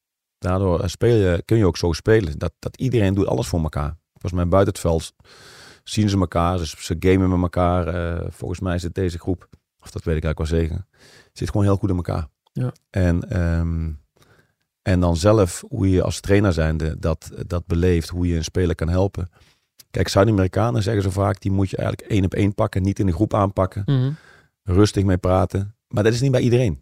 Daardoor 0.42 0.80
eh, 0.80 0.88
speel 0.88 1.16
je, 1.16 1.42
kun 1.44 1.56
je 1.56 1.66
ook 1.66 1.76
zo 1.76 1.92
spelen. 1.92 2.38
Dat, 2.38 2.52
dat 2.58 2.76
iedereen 2.76 3.14
doet 3.14 3.26
alles 3.26 3.46
voor 3.46 3.62
elkaar. 3.62 3.96
Volgens 4.10 4.32
mij 4.32 4.48
buiten 4.48 4.72
het 4.72 4.82
veld 4.82 5.12
zien 5.84 6.08
ze 6.08 6.18
elkaar. 6.18 6.58
Ze, 6.58 6.76
ze 6.78 6.96
gamen 6.98 7.28
met 7.30 7.40
elkaar. 7.40 7.86
Eh, 7.86 8.26
volgens 8.30 8.60
mij 8.60 8.78
zit 8.78 8.94
deze 8.94 9.18
groep, 9.18 9.48
of 9.80 9.90
dat 9.90 10.04
weet 10.04 10.16
ik 10.16 10.24
eigenlijk 10.24 10.38
wel 10.50 10.60
zeker, 10.60 10.86
zit 11.32 11.50
gewoon 11.50 11.64
heel 11.64 11.76
goed 11.76 11.90
in 11.90 11.96
elkaar. 11.96 12.26
Ja. 12.52 12.72
En, 12.90 13.30
ehm, 13.30 13.90
en 14.82 15.00
dan 15.00 15.16
zelf, 15.16 15.64
hoe 15.68 15.90
je 15.90 16.02
als 16.02 16.20
trainer 16.20 16.52
zijnde 16.52 16.98
dat, 16.98 17.30
dat 17.46 17.66
beleeft, 17.66 18.08
hoe 18.08 18.26
je 18.26 18.36
een 18.36 18.44
speler 18.44 18.74
kan 18.74 18.88
helpen. 18.88 19.30
Kijk, 19.90 20.08
Zuid-Amerikanen 20.08 20.82
zeggen 20.82 21.02
zo 21.02 21.10
vaak, 21.10 21.40
die 21.40 21.50
moet 21.52 21.70
je 21.70 21.76
eigenlijk 21.76 22.10
één 22.10 22.24
op 22.24 22.34
één 22.34 22.54
pakken, 22.54 22.82
niet 22.82 22.98
in 22.98 23.06
de 23.06 23.12
groep 23.12 23.34
aanpakken, 23.34 23.82
Mhm. 23.86 24.10
rustig 24.62 25.04
mee 25.04 25.16
praten. 25.18 25.74
Maar 25.88 26.02
dat 26.04 26.12
is 26.12 26.20
niet 26.20 26.30
bij 26.30 26.40
iedereen. 26.40 26.81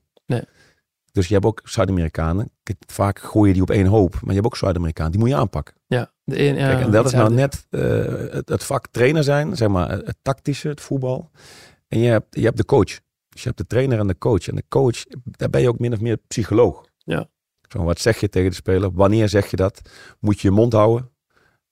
Dus 1.13 1.29
je 1.29 1.35
hebt 1.35 1.47
ook 1.47 1.61
Zuid-Amerikanen, 1.65 2.51
vaak 2.87 3.19
gooi 3.19 3.49
je 3.49 3.53
die 3.53 3.63
op 3.63 3.71
één 3.71 3.87
hoop, 3.87 4.13
maar 4.13 4.29
je 4.29 4.35
hebt 4.35 4.47
ook 4.47 4.57
Zuid-Amerikanen, 4.57 5.13
die 5.13 5.21
moet 5.21 5.29
je 5.29 5.37
aanpakken. 5.37 5.75
Ja, 5.87 6.13
de 6.25 6.39
een, 6.39 6.55
ja, 6.55 6.69
Kijk, 6.73 6.85
en 6.85 6.91
dat 6.91 7.07
is 7.07 7.13
nou 7.13 7.35
net 7.35 7.67
eh, 7.71 7.81
het, 8.31 8.49
het 8.49 8.65
vak 8.65 8.87
trainer 8.87 9.25
zijn, 9.25 9.57
zeg 9.57 9.69
maar, 9.69 9.91
het 9.91 10.17
tactische, 10.23 10.69
het 10.69 10.81
voetbal. 10.81 11.31
En 11.89 11.99
je 11.99 12.09
hebt, 12.09 12.27
je 12.31 12.45
hebt 12.45 12.57
de 12.57 12.65
coach. 12.65 13.01
Dus 13.29 13.43
je 13.43 13.49
hebt 13.49 13.59
de 13.59 13.67
trainer 13.67 13.99
en 13.99 14.07
de 14.07 14.19
coach. 14.19 14.49
En 14.49 14.55
de 14.55 14.65
coach, 14.69 15.05
daar 15.25 15.51
ben 15.51 15.61
je 15.61 15.69
ook 15.69 15.79
min 15.79 15.93
of 15.93 16.01
meer 16.01 16.17
psycholoog. 16.29 16.85
Ja. 16.99 17.29
Zo, 17.69 17.85
wat 17.85 18.01
zeg 18.01 18.21
je 18.21 18.29
tegen 18.29 18.51
de 18.51 18.57
speler? 18.57 18.93
Wanneer 18.93 19.29
zeg 19.29 19.51
je 19.51 19.57
dat? 19.57 19.81
Moet 20.21 20.41
je 20.41 20.49
je 20.49 20.55
mond 20.55 20.73
houden? 20.73 21.11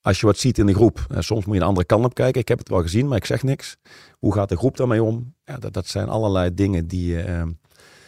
Als 0.00 0.20
je 0.20 0.26
wat 0.26 0.38
ziet 0.38 0.58
in 0.58 0.66
de 0.66 0.74
groep, 0.74 1.06
en 1.10 1.24
soms 1.24 1.44
moet 1.44 1.54
je 1.54 1.60
een 1.60 1.66
andere 1.66 1.86
kant 1.86 2.04
op 2.04 2.14
kijken. 2.14 2.40
Ik 2.40 2.48
heb 2.48 2.58
het 2.58 2.68
wel 2.68 2.82
gezien, 2.82 3.08
maar 3.08 3.16
ik 3.16 3.24
zeg 3.24 3.42
niks. 3.42 3.76
Hoe 4.18 4.34
gaat 4.34 4.48
de 4.48 4.56
groep 4.56 4.76
daarmee 4.76 5.02
om? 5.02 5.34
Ja, 5.44 5.56
dat, 5.56 5.72
dat 5.72 5.86
zijn 5.86 6.08
allerlei 6.08 6.54
dingen 6.54 6.86
die 6.86 7.06
je, 7.06 7.22
eh, 7.22 7.42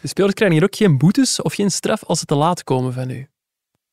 De 0.01 0.07
spelers 0.07 0.33
krijgen 0.33 0.57
hier 0.57 0.65
ook 0.65 0.75
geen 0.75 0.97
boetes 0.97 1.41
of 1.41 1.53
geen 1.53 1.71
straf 1.71 2.03
als 2.03 2.19
ze 2.19 2.25
te 2.25 2.35
laat 2.35 2.63
komen 2.63 2.93
van 2.93 3.09
u. 3.09 3.27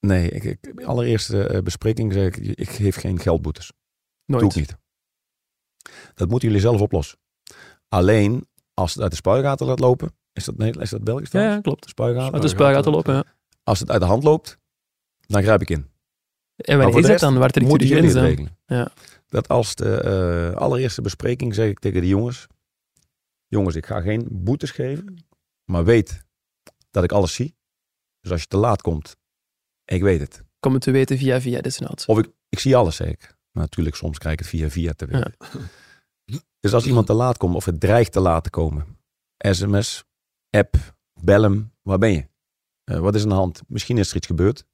Nee, 0.01 0.31
ik, 0.31 0.45
ik, 0.45 0.83
allereerste 0.85 1.49
eh, 1.49 1.63
bespreking 1.63 2.13
zeg 2.13 2.27
ik, 2.27 2.37
ik 2.37 2.71
geef 2.71 2.97
geen 2.97 3.21
geldboetes. 3.21 3.73
Nooit. 4.25 4.43
Doe 4.43 4.51
ik 4.51 4.57
niet. 4.57 4.77
Dat 6.15 6.29
moeten 6.29 6.49
jullie 6.49 6.63
zelf 6.63 6.81
oplossen. 6.81 7.19
Alleen, 7.89 8.49
als 8.75 8.93
het 8.93 9.03
uit 9.03 9.11
de 9.11 9.17
spuigaten 9.17 9.67
laat 9.67 9.81
lopen, 9.81 10.17
is 10.33 10.45
dat, 10.45 10.57
nee, 10.57 10.73
is 10.73 10.91
dat 10.91 11.05
Belgisch 11.05 11.31
Ja, 11.31 11.43
ja, 11.43 11.61
klopt. 11.61 11.83
De 11.83 11.89
spuigaten? 11.89 12.33
Uit 12.33 12.43
de 12.43 12.49
spuigaten 12.49 12.93
lopen. 12.93 13.15
Ja. 13.15 13.25
Als 13.63 13.81
het 13.81 13.91
uit 13.91 14.01
de 14.01 14.07
hand 14.07 14.23
loopt, 14.23 14.59
dan 15.27 15.43
grijp 15.43 15.61
ik 15.61 15.71
in. 15.71 15.91
En 16.57 16.77
wanneer 16.77 16.93
voor 16.93 17.01
is 17.01 17.07
rest 17.07 17.21
dan? 17.21 17.39
Waar 17.39 17.51
het 17.53 17.57
aan? 17.57 18.25
regelen. 18.25 18.57
Ja. 18.67 18.93
Dat 19.29 19.49
als 19.49 19.75
de 19.75 20.01
eh, 20.01 20.61
allereerste 20.61 21.03
bespreking 21.03 21.55
zeg 21.55 21.69
ik 21.69 21.79
tegen 21.79 22.01
de 22.01 22.07
jongens, 22.07 22.47
jongens, 23.47 23.75
ik 23.75 23.87
ga 23.87 24.01
geen 24.01 24.27
boetes 24.31 24.71
geven, 24.71 25.17
maar 25.71 25.85
weet 25.85 26.25
dat 26.91 27.05
ik 27.05 27.13
alles 27.13 27.35
zie. 27.35 27.57
Dus 28.21 28.31
als 28.31 28.41
je 28.41 28.47
te 28.47 28.57
laat 28.57 28.83
komt, 28.83 29.17
ik 29.85 30.03
weet 30.03 30.21
het. 30.21 30.43
Kom 30.61 30.73
het 30.73 30.83
te 30.83 30.91
weten 30.91 31.19
via 31.19 31.41
via 31.41 31.61
desnoods. 31.61 32.07
Of 32.07 32.19
ik, 32.19 32.31
ik 32.49 32.59
zie 32.59 32.77
alles, 32.77 32.97
zeg 32.97 33.09
ik. 33.09 33.37
Maar 33.51 33.63
natuurlijk, 33.63 33.97
soms 33.97 34.19
krijg 34.19 34.35
ik 34.35 34.41
het 34.41 34.49
via 34.49 34.71
via 34.71 34.93
te 34.93 35.07
weten. 35.07 35.37
Dus 36.61 36.73
als 36.73 36.87
iemand 36.87 37.07
te 37.07 37.13
laat 37.13 37.37
komt 37.37 37.55
of 37.55 37.65
het 37.65 37.81
dreigt 37.81 38.13
te 38.13 38.21
laat 38.21 38.45
te 38.45 38.51
komen, 38.51 38.99
sms, 39.39 40.05
app, 40.51 40.77
bel 41.21 41.43
hem, 41.43 41.73
waar 41.83 41.99
ben 41.99 42.13
je? 42.13 42.29
Eh, 42.85 42.99
wat 42.99 43.15
is 43.15 43.23
aan 43.23 43.29
de 43.29 43.35
hand? 43.35 43.63
Misschien 43.67 43.99
is 43.99 44.11
er 44.11 44.17
iets 44.17 44.27
gebeurd. 44.27 44.65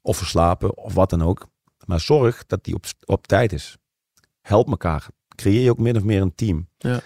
Of 0.00 0.16
verslapen, 0.16 0.76
of 0.76 0.94
wat 0.94 1.10
dan 1.10 1.22
ook. 1.22 1.48
Maar 1.86 2.00
zorg 2.00 2.46
dat 2.46 2.64
die 2.64 2.74
op, 2.74 2.84
op 3.04 3.26
tijd 3.26 3.52
is. 3.52 3.76
Help 4.40 4.68
elkaar. 4.68 5.06
Creëer 5.34 5.62
je 5.62 5.70
ook 5.70 5.78
min 5.78 5.96
of 5.96 6.02
meer 6.02 6.20
een 6.20 6.34
team. 6.34 6.68
Ja. 6.78 7.00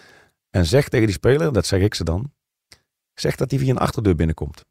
En 0.51 0.67
zeg 0.67 0.89
tegen 0.89 1.07
die 1.07 1.17
speler, 1.17 1.53
dat 1.53 1.67
zeg 1.67 1.81
ik 1.81 1.95
ze 1.95 2.05
dan, 2.05 2.33
zeg 3.21 3.37
dat 3.37 3.51
hij 3.51 3.61
via 3.61 3.71
een 3.71 3.79
achterdeur 3.79 4.15
binnenkomt. 4.15 4.65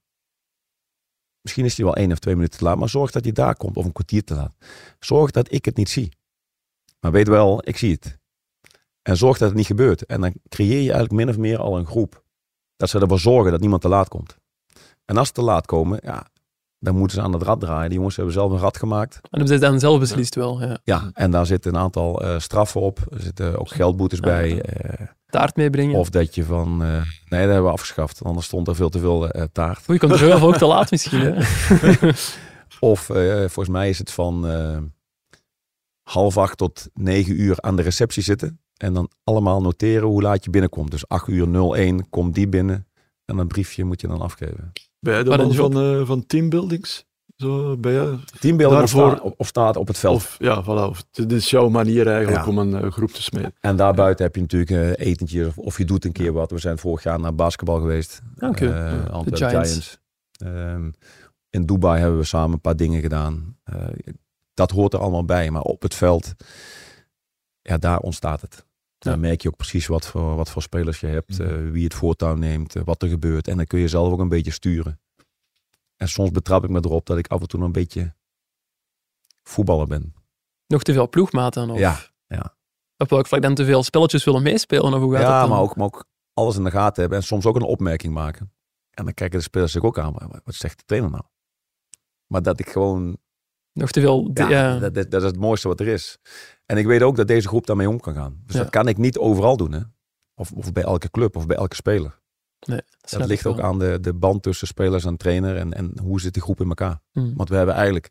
Misschien 1.42 1.66
is 1.66 1.78
hij 1.78 1.86
wel 1.86 1.96
één 1.96 2.12
of 2.12 2.20
twee 2.20 2.36
minuten 2.36 2.60
te 2.60 2.66
laat, 2.66 2.78
maar 2.78 2.90
zorg 2.90 3.12
dat 3.12 3.24
hij 3.24 3.32
daar 3.32 3.56
komt 3.56 3.78
of 3.78 3.86
een 3.86 3.92
kwartier 3.92 4.24
te 4.24 4.34
laat. 4.34 4.54
Zorg 5.00 5.32
dat 5.32 5.52
ik 5.52 5.66
het 5.66 5.76
niet 5.78 5.90
zie. 5.90 6.12
Maar 7.00 7.12
weet 7.12 7.28
wel, 7.28 7.68
ik 7.68 7.78
zie 7.78 7.92
het. 7.92 8.18
En 9.02 9.18
zorg 9.18 9.38
dat 9.38 9.48
het 9.48 9.58
niet 9.58 9.66
gebeurt. 9.66 10.06
En 10.06 10.22
dan 10.22 10.34
creëer 10.50 10.82
je 10.82 10.92
eigenlijk 10.92 11.12
min 11.12 11.30
of 11.30 11.38
meer 11.38 11.58
al 11.58 11.78
een 11.78 11.86
groep. 11.86 12.24
Dat 12.76 12.90
ze 12.90 13.00
ervoor 13.00 13.20
zorgen 13.20 13.52
dat 13.52 13.60
niemand 13.60 13.82
te 13.82 13.88
laat 13.88 14.08
komt. 14.08 14.38
En 15.06 15.18
als 15.18 15.28
ze 15.28 15.34
te 15.34 15.42
laat 15.42 15.66
komen, 15.66 16.00
ja, 16.04 16.28
dan 16.80 16.96
moeten 16.96 17.18
ze 17.18 17.24
aan 17.24 17.34
het 17.34 17.42
rad 17.42 17.60
draaien. 17.60 17.88
Die 17.90 17.98
jongens 17.98 18.16
hebben 18.16 18.34
zelf 18.34 18.52
een 18.52 18.58
rad 18.60 18.78
gemaakt. 18.78 19.16
En 19.16 19.22
hebben 19.40 19.48
ze 19.48 19.58
dan 19.58 19.80
zelf 19.80 20.00
beslist 20.00 20.36
wel. 20.36 20.62
Ja. 20.62 20.78
Ja, 20.84 21.10
en 21.14 21.32
daar 21.32 21.46
zitten 21.46 21.74
een 21.74 21.80
aantal 21.80 22.22
eh, 22.24 22.40
straffen 22.40 22.82
op. 22.82 23.00
Er 23.10 23.22
zitten 23.22 23.60
ook 23.60 23.70
geldboetes 23.70 24.20
bij. 24.20 24.62
eh, 24.62 25.08
Taart 25.30 25.56
meebrengen. 25.56 25.96
of 25.96 26.10
dat 26.10 26.36
je 26.36 26.44
van... 26.44 26.84
eh, 26.84 26.90
nee, 26.90 27.02
dat 27.30 27.40
hebben 27.40 27.64
we 27.64 27.70
afgeschaft. 27.72 28.24
Anders 28.24 28.46
stond 28.46 28.68
er 28.68 28.76
veel 28.76 28.90
te 28.90 29.00
veel 29.00 29.30
taart. 29.52 29.78
Oei, 29.90 29.94
je 29.94 30.00
komt 30.00 30.12
er 30.12 30.18
zelf 30.18 30.42
ook 30.42 30.58
te 30.58 30.66
laat 30.66 30.92
misschien. 30.92 31.20
Hè? 31.20 31.34
Of 32.80 33.00
volgens 33.02 33.68
mij 33.70 33.90
is 33.90 33.98
het 33.98 34.12
van 34.12 34.46
half 36.04 36.38
acht 36.38 36.58
tot 36.58 36.88
negen 36.94 37.42
uur 37.42 37.56
aan 37.62 37.76
de 37.76 37.82
receptie 37.82 38.24
zitten. 38.24 38.60
En 38.78 38.94
dan 38.94 39.10
allemaal 39.24 39.62
noteren 39.62 40.08
hoe 40.08 40.22
laat 40.22 40.44
je 40.44 40.50
binnenkomt. 40.50 40.92
Dus 40.92 41.08
8 41.08 41.28
uur 41.28 41.74
01 41.74 42.10
komt 42.10 42.36
die 42.36 42.48
binnen. 42.48 42.88
En 43.26 43.38
een 43.38 43.48
briefje 43.48 43.84
moet 43.84 44.02
je 44.02 44.08
dan 44.08 44.22
afgeven. 44.22 44.72
De 45.24 45.38
man 45.38 45.54
van, 45.54 45.74
eh, 45.82 46.06
van 46.06 46.26
teambuildings? 46.26 47.06
Zo? 47.36 47.78
Teambeelden 48.40 48.82
of, 48.84 48.92
Daarvoor- 48.92 49.16
sta- 49.18 49.34
of, 49.38 49.48
staat 49.48 49.76
op 49.76 49.88
het 49.88 49.98
veld. 49.98 50.16
Of, 50.16 50.36
ja, 50.40 50.64
voilà. 50.64 50.90
Of, 50.90 51.04
dit 51.12 51.32
is 51.32 51.50
jouw 51.50 51.70
manier 51.70 52.08
eigenlijk 52.08 52.44
Ja. 52.46 52.50
om 52.52 52.58
een 52.58 52.76
eh, 52.84 52.92
groep 52.92 53.12
te 53.12 53.22
smeden. 53.24 53.54
En 53.62 53.76
daarbuiten 53.76 54.26
heb 54.26 54.36
je 54.36 54.42
natuurlijk 54.42 54.72
eh, 55.00 55.08
etentjes 55.08 55.48
of, 55.48 55.58
of 55.58 55.78
je 55.78 55.86
doet 55.86 56.06
een 56.06 56.12
keer 56.12 56.34
wat. 56.34 56.52
We 56.52 56.58
zijn 56.58 56.78
vorig 56.78 57.04
jaar 57.04 57.20
naar 57.20 57.36
basketbal 57.36 57.80
geweest. 57.80 58.22
Eh, 58.38 58.50
Ja, 58.50 58.52
de 59.24 59.36
Giants. 59.36 59.40
Giants. 59.40 60.00
Ehm, 60.32 60.92
in 61.50 61.66
Dubai 61.66 62.00
hebben 62.02 62.20
we 62.20 62.26
samen 62.26 62.54
een 62.54 62.62
paar 62.62 62.76
dingen 62.76 63.02
gedaan. 63.02 63.58
Eh, 63.64 63.76
dat 64.54 64.72
hoort 64.72 64.94
er 64.94 65.00
allemaal 65.00 65.26
bij. 65.26 65.52
Maar 65.52 65.62
op 65.62 65.82
het 65.82 65.96
veld, 65.96 66.34
ja, 67.62 67.78
daar 67.78 68.00
ontstaat 68.00 68.42
het. 68.42 68.66
Dan 69.12 69.20
merk 69.20 69.42
je 69.42 69.48
ook 69.48 69.56
precies 69.58 69.88
wat 69.88 70.08
voor, 70.08 70.36
wat 70.36 70.50
voor 70.50 70.62
spelers 70.62 71.00
je 71.00 71.08
hebt. 71.08 71.40
Mhm. 71.40 71.50
eh, 71.50 71.72
wie 71.72 71.84
het 71.84 71.94
voortouw 71.94 72.36
neemt, 72.36 72.76
eh, 72.76 72.84
wat 72.84 73.02
er 73.02 73.10
gebeurt. 73.10 73.48
En 73.48 73.58
dan 73.58 73.66
kun 73.66 73.80
je 73.80 73.88
zelf 73.88 74.12
ook 74.12 74.20
een 74.20 74.30
beetje 74.30 74.52
sturen. 74.52 75.00
En 75.96 76.08
soms 76.08 76.32
betrap 76.32 76.64
ik 76.64 76.70
me 76.70 76.78
erop 76.84 77.06
dat 77.06 77.18
ik 77.18 77.28
af 77.28 77.42
en 77.42 77.48
toe 77.48 77.62
een 77.62 77.72
beetje 77.72 78.16
voetballer 79.44 79.88
ben. 79.88 80.14
Nog 80.68 80.84
te 80.84 80.94
veel 80.94 81.10
ploegmaten? 81.10 81.70
Of 81.70 81.80
Ja, 81.80 82.00
ja. 82.28 82.56
Op 82.98 83.10
welk 83.10 83.28
vlak 83.28 83.42
dan 83.42 83.56
te 83.56 83.66
veel 83.66 83.84
spelletjes 83.84 84.24
willen 84.24 84.44
meespelen? 84.44 84.94
Of 84.94 85.00
hoe 85.00 85.14
gaat 85.14 85.22
Ja, 85.22 85.40
dan? 85.40 85.50
maar 85.50 85.60
ook, 85.60 85.76
maar 85.76 85.86
ook 85.86 86.06
alles 86.34 86.56
in 86.58 86.64
de 86.64 86.72
gaten 86.72 87.02
hebben 87.02 87.20
en 87.20 87.26
soms 87.26 87.46
ook 87.46 87.56
een 87.56 87.62
opmerking 87.62 88.14
maken. 88.14 88.52
En 88.92 89.06
dan 89.06 89.14
kijken 89.14 89.38
de 89.38 89.44
spelers 89.44 89.72
zich 89.72 89.84
ook 89.84 90.00
aan. 90.00 90.14
Wat 90.44 90.56
zegt 90.56 90.78
de 90.78 90.84
trainer 90.86 91.12
nou? 91.12 91.24
Maar 92.28 92.42
dat 92.42 92.60
ik 92.60 92.70
gewoon, 92.70 93.18
Nog 93.78 93.92
te 93.92 94.00
veel... 94.02 94.32
ja, 94.34 94.50
Ja, 94.50 94.80
Dat, 94.80 94.94
dat, 94.94 95.12
dat 95.12 95.22
is 95.22 95.28
het 95.28 95.40
mooiste 95.40 95.68
wat 95.68 95.80
er 95.80 95.88
is. 95.88 96.18
En 96.66 96.78
ik 96.78 96.86
weet 96.86 97.02
ook 97.02 97.16
dat 97.16 97.28
deze 97.28 97.48
groep 97.48 97.66
daarmee 97.68 97.90
om 97.90 98.00
kan 98.00 98.14
gaan. 98.14 98.42
Dus 98.46 98.56
Ja. 98.56 98.62
dat 98.62 98.72
kan 98.72 98.88
ik 98.88 98.98
niet 98.98 99.18
overal 99.18 99.58
doen. 99.58 99.72
Hè? 99.72 99.80
Of, 100.36 100.52
of 100.52 100.72
bij 100.74 100.84
elke 100.84 101.10
club 101.12 101.36
of 101.36 101.46
bij 101.48 101.58
elke 101.58 101.76
speler. 101.76 102.20
nee, 102.68 102.82
Dat 103.10 103.26
ligt 103.28 103.46
ook 103.46 103.56
wel. 103.56 103.66
aan 103.66 103.80
de, 103.80 104.00
de 104.02 104.14
band 104.14 104.44
tussen 104.44 104.68
spelers 104.68 105.06
en 105.06 105.18
trainer 105.18 105.58
en, 105.58 105.74
en 105.74 106.00
hoe 106.02 106.22
zit 106.22 106.34
die 106.34 106.42
groep 106.44 106.62
in 106.62 106.68
elkaar. 106.68 107.00
Hmm. 107.12 107.34
Want 107.36 107.50
we 107.50 107.56
hebben 107.56 107.76
eigenlijk 107.76 108.10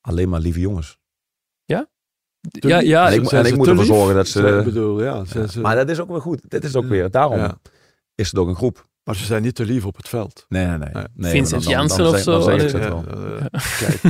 alleen 0.00 0.28
maar 0.28 0.40
lieve 0.40 0.60
jongens. 0.60 0.98
Ja, 2.50 2.80
ja, 2.80 3.06
En 3.10 3.22
ik, 3.22 3.30
en 3.32 3.44
ik 3.46 3.56
moet 3.56 3.66
ervoor 3.66 3.84
zorgen 3.84 4.14
dat 4.14 4.28
ze... 4.28 4.40
Ik 4.58 4.64
bedoel, 4.64 5.02
ja. 5.02 5.24
Zijn 5.24 5.48
ze, 5.48 5.60
Maar 5.60 5.76
dat 5.76 5.88
is 5.88 6.00
ook 6.00 6.08
weer 6.08 6.20
goed. 6.20 6.50
Dit 6.50 6.64
is 6.64 6.76
ook 6.76 6.82
Ja. 6.82 6.88
weer, 6.88 7.10
daarom 7.10 7.38
ja. 7.38 7.58
is 8.14 8.26
het 8.26 8.38
ook 8.38 8.48
een 8.48 8.54
groep. 8.54 8.86
Maar 9.04 9.16
ze 9.16 9.24
zijn 9.24 9.42
niet 9.42 9.54
te 9.54 9.64
lief 9.64 9.86
op 9.86 9.96
het 9.96 10.08
veld. 10.08 10.44
Nee, 10.48 10.66
nee, 10.66 10.78
nee. 10.78 11.04
Nee. 11.14 11.30
Vincent 11.30 11.64
dan 11.64 11.84
of 11.84 12.18
zo, 12.18 12.32
Dan 12.32 12.60
zeg 12.60 12.74
ik 12.74 12.82
Ja, 12.82 13.02
kijk, 13.80 14.02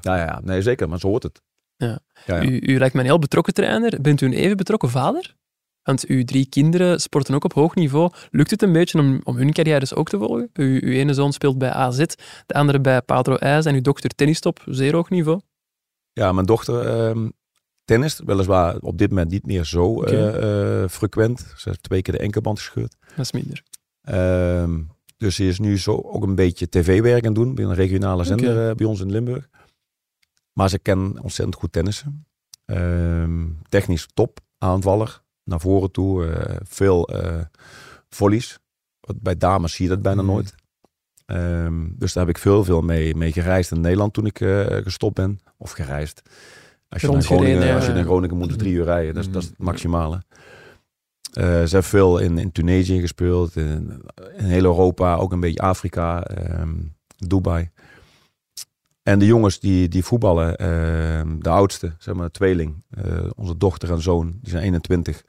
Ja, 0.00 0.16
ja, 0.16 0.40
nee, 0.44 0.62
zeker, 0.62 0.88
maar 0.88 0.98
zo 0.98 1.08
hoort 1.08 1.22
het. 1.22 1.42
Ja. 1.76 1.98
Ja, 2.26 2.36
ja. 2.36 2.42
U, 2.42 2.60
u 2.60 2.78
lijkt 2.78 2.94
me 2.94 3.00
een 3.00 3.06
heel 3.06 3.18
betrokken 3.18 3.54
trainer. 3.54 4.00
Bent 4.00 4.20
u 4.20 4.26
een 4.26 4.32
even 4.32 4.56
betrokken 4.56 4.90
vader? 4.90 5.34
Want 5.82 6.06
uw 6.06 6.24
drie 6.24 6.46
kinderen 6.46 7.00
sporten 7.00 7.34
ook 7.34 7.44
op 7.44 7.52
hoog 7.52 7.74
niveau. 7.74 8.12
Lukt 8.30 8.50
het 8.50 8.62
een 8.62 8.72
beetje 8.72 8.98
om, 8.98 9.20
om 9.24 9.36
hun 9.36 9.52
carrières 9.52 9.94
ook 9.94 10.08
te 10.08 10.18
volgen? 10.18 10.50
U, 10.52 10.80
uw 10.86 10.92
ene 10.92 11.14
zoon 11.14 11.32
speelt 11.32 11.58
bij 11.58 11.70
AZ, 11.70 12.04
de 12.46 12.54
andere 12.54 12.80
bij 12.80 13.02
Patro 13.02 13.34
IJs 13.34 13.64
en 13.64 13.74
uw 13.74 13.80
dochter 13.80 14.10
tennist 14.10 14.46
op 14.46 14.62
zeer 14.66 14.94
hoog 14.94 15.10
niveau. 15.10 15.40
Ja, 16.12 16.32
mijn 16.32 16.46
dochter 16.46 16.86
ehm 16.86 17.28
tennis, 17.86 18.20
weliswaar 18.24 18.76
op 18.78 18.98
dit 18.98 19.08
moment 19.08 19.30
niet 19.30 19.46
meer 19.46 19.64
zo 19.64 20.02
eh, 20.02 20.82
eh, 20.82 20.88
frequent. 20.88 21.52
Ze 21.56 21.68
heeft 21.68 21.82
twee 21.82 22.02
keer 22.02 22.14
de 22.14 22.20
enkelband 22.20 22.58
gescheurd. 22.58 22.96
Dat 23.08 23.24
is 23.24 23.32
minder. 23.32 23.62
Ehm, 24.06 24.80
dus 25.16 25.34
ze 25.34 25.44
is 25.46 25.58
nu 25.58 25.78
zo 25.78 25.92
ook 26.04 26.22
een 26.22 26.34
beetje 26.34 26.68
tv-werk 26.68 27.20
aan 27.26 27.32
het 27.32 27.34
doen 27.34 27.54
bij 27.54 27.64
een 27.64 27.74
regionale 27.74 28.24
zender 28.24 28.68
eh, 28.68 28.74
bij 28.74 28.86
ons 28.86 29.00
in 29.00 29.10
Limburg. 29.10 29.48
Maar 30.52 30.68
ze 30.68 30.78
kan 30.78 31.18
ontzettend 31.22 31.56
goed 31.58 31.72
tennissen. 31.72 32.26
Ehm, 32.64 33.44
technisch 33.68 34.06
top, 34.14 34.38
aanvaller, 34.58 35.22
naar 35.44 35.60
voren 35.60 35.90
toe, 35.90 36.26
eh, 36.26 36.56
veel 36.64 37.08
eh 37.08 37.40
volleys. 38.08 38.58
Bij 39.16 39.36
dames 39.36 39.74
zie 39.74 39.84
je 39.84 39.90
dat 39.90 40.02
bijna 40.02 40.22
Mhm. 40.22 40.30
nooit. 40.30 40.54
Ehm, 41.26 41.84
dus 41.92 42.12
daar 42.12 42.26
heb 42.26 42.34
ik 42.36 42.42
veel, 42.42 42.64
veel 42.64 42.82
mee, 42.82 43.14
mee 43.14 43.32
gereisd 43.32 43.70
in 43.70 43.80
Nederland 43.80 44.12
toen 44.12 44.26
ik 44.26 44.40
eh, 44.40 44.66
gestopt 44.66 45.14
ben. 45.14 45.38
Of 45.56 45.70
gereisd. 45.70 46.22
Als 46.88 47.02
je, 47.02 47.08
naar 47.10 47.22
Groningen, 47.22 47.74
als 47.74 47.86
je 47.86 47.92
naar 47.92 48.04
Groningen 48.04 48.36
moet, 48.36 48.58
drie 48.58 48.72
uur 48.72 48.84
rijden. 48.84 49.14
Dat 49.14 49.24
is, 49.24 49.30
dat 49.30 49.42
is 49.42 49.48
het 49.48 49.58
Mhm. 49.58 49.66
maximale. 49.68 50.22
Eh, 51.36 51.64
ze 51.64 51.76
heeft 51.76 51.88
veel 51.88 52.18
in, 52.18 52.38
in 52.38 52.52
Tunesië 52.52 53.00
gespeeld, 53.00 53.56
in, 53.56 54.02
in 54.36 54.44
heel 54.44 54.64
Europa, 54.64 55.16
ook 55.16 55.32
een 55.32 55.40
beetje 55.40 55.60
Afrika, 55.60 56.22
ehm, 56.22 56.74
Dubai. 57.16 57.70
En 59.02 59.18
de 59.18 59.26
jongens 59.26 59.60
die, 59.60 59.88
die 59.88 60.04
voetballen, 60.04 60.56
ehm, 60.56 61.38
de 61.38 61.48
oudste, 61.48 61.94
zeg 61.98 62.14
maar 62.14 62.26
de 62.26 62.30
tweeling, 62.32 62.84
eh, 62.90 63.30
onze 63.34 63.56
dochter 63.56 63.90
en 63.90 64.02
zoon, 64.02 64.38
die 64.40 64.50
zijn 64.50 64.62
21. 64.62 65.24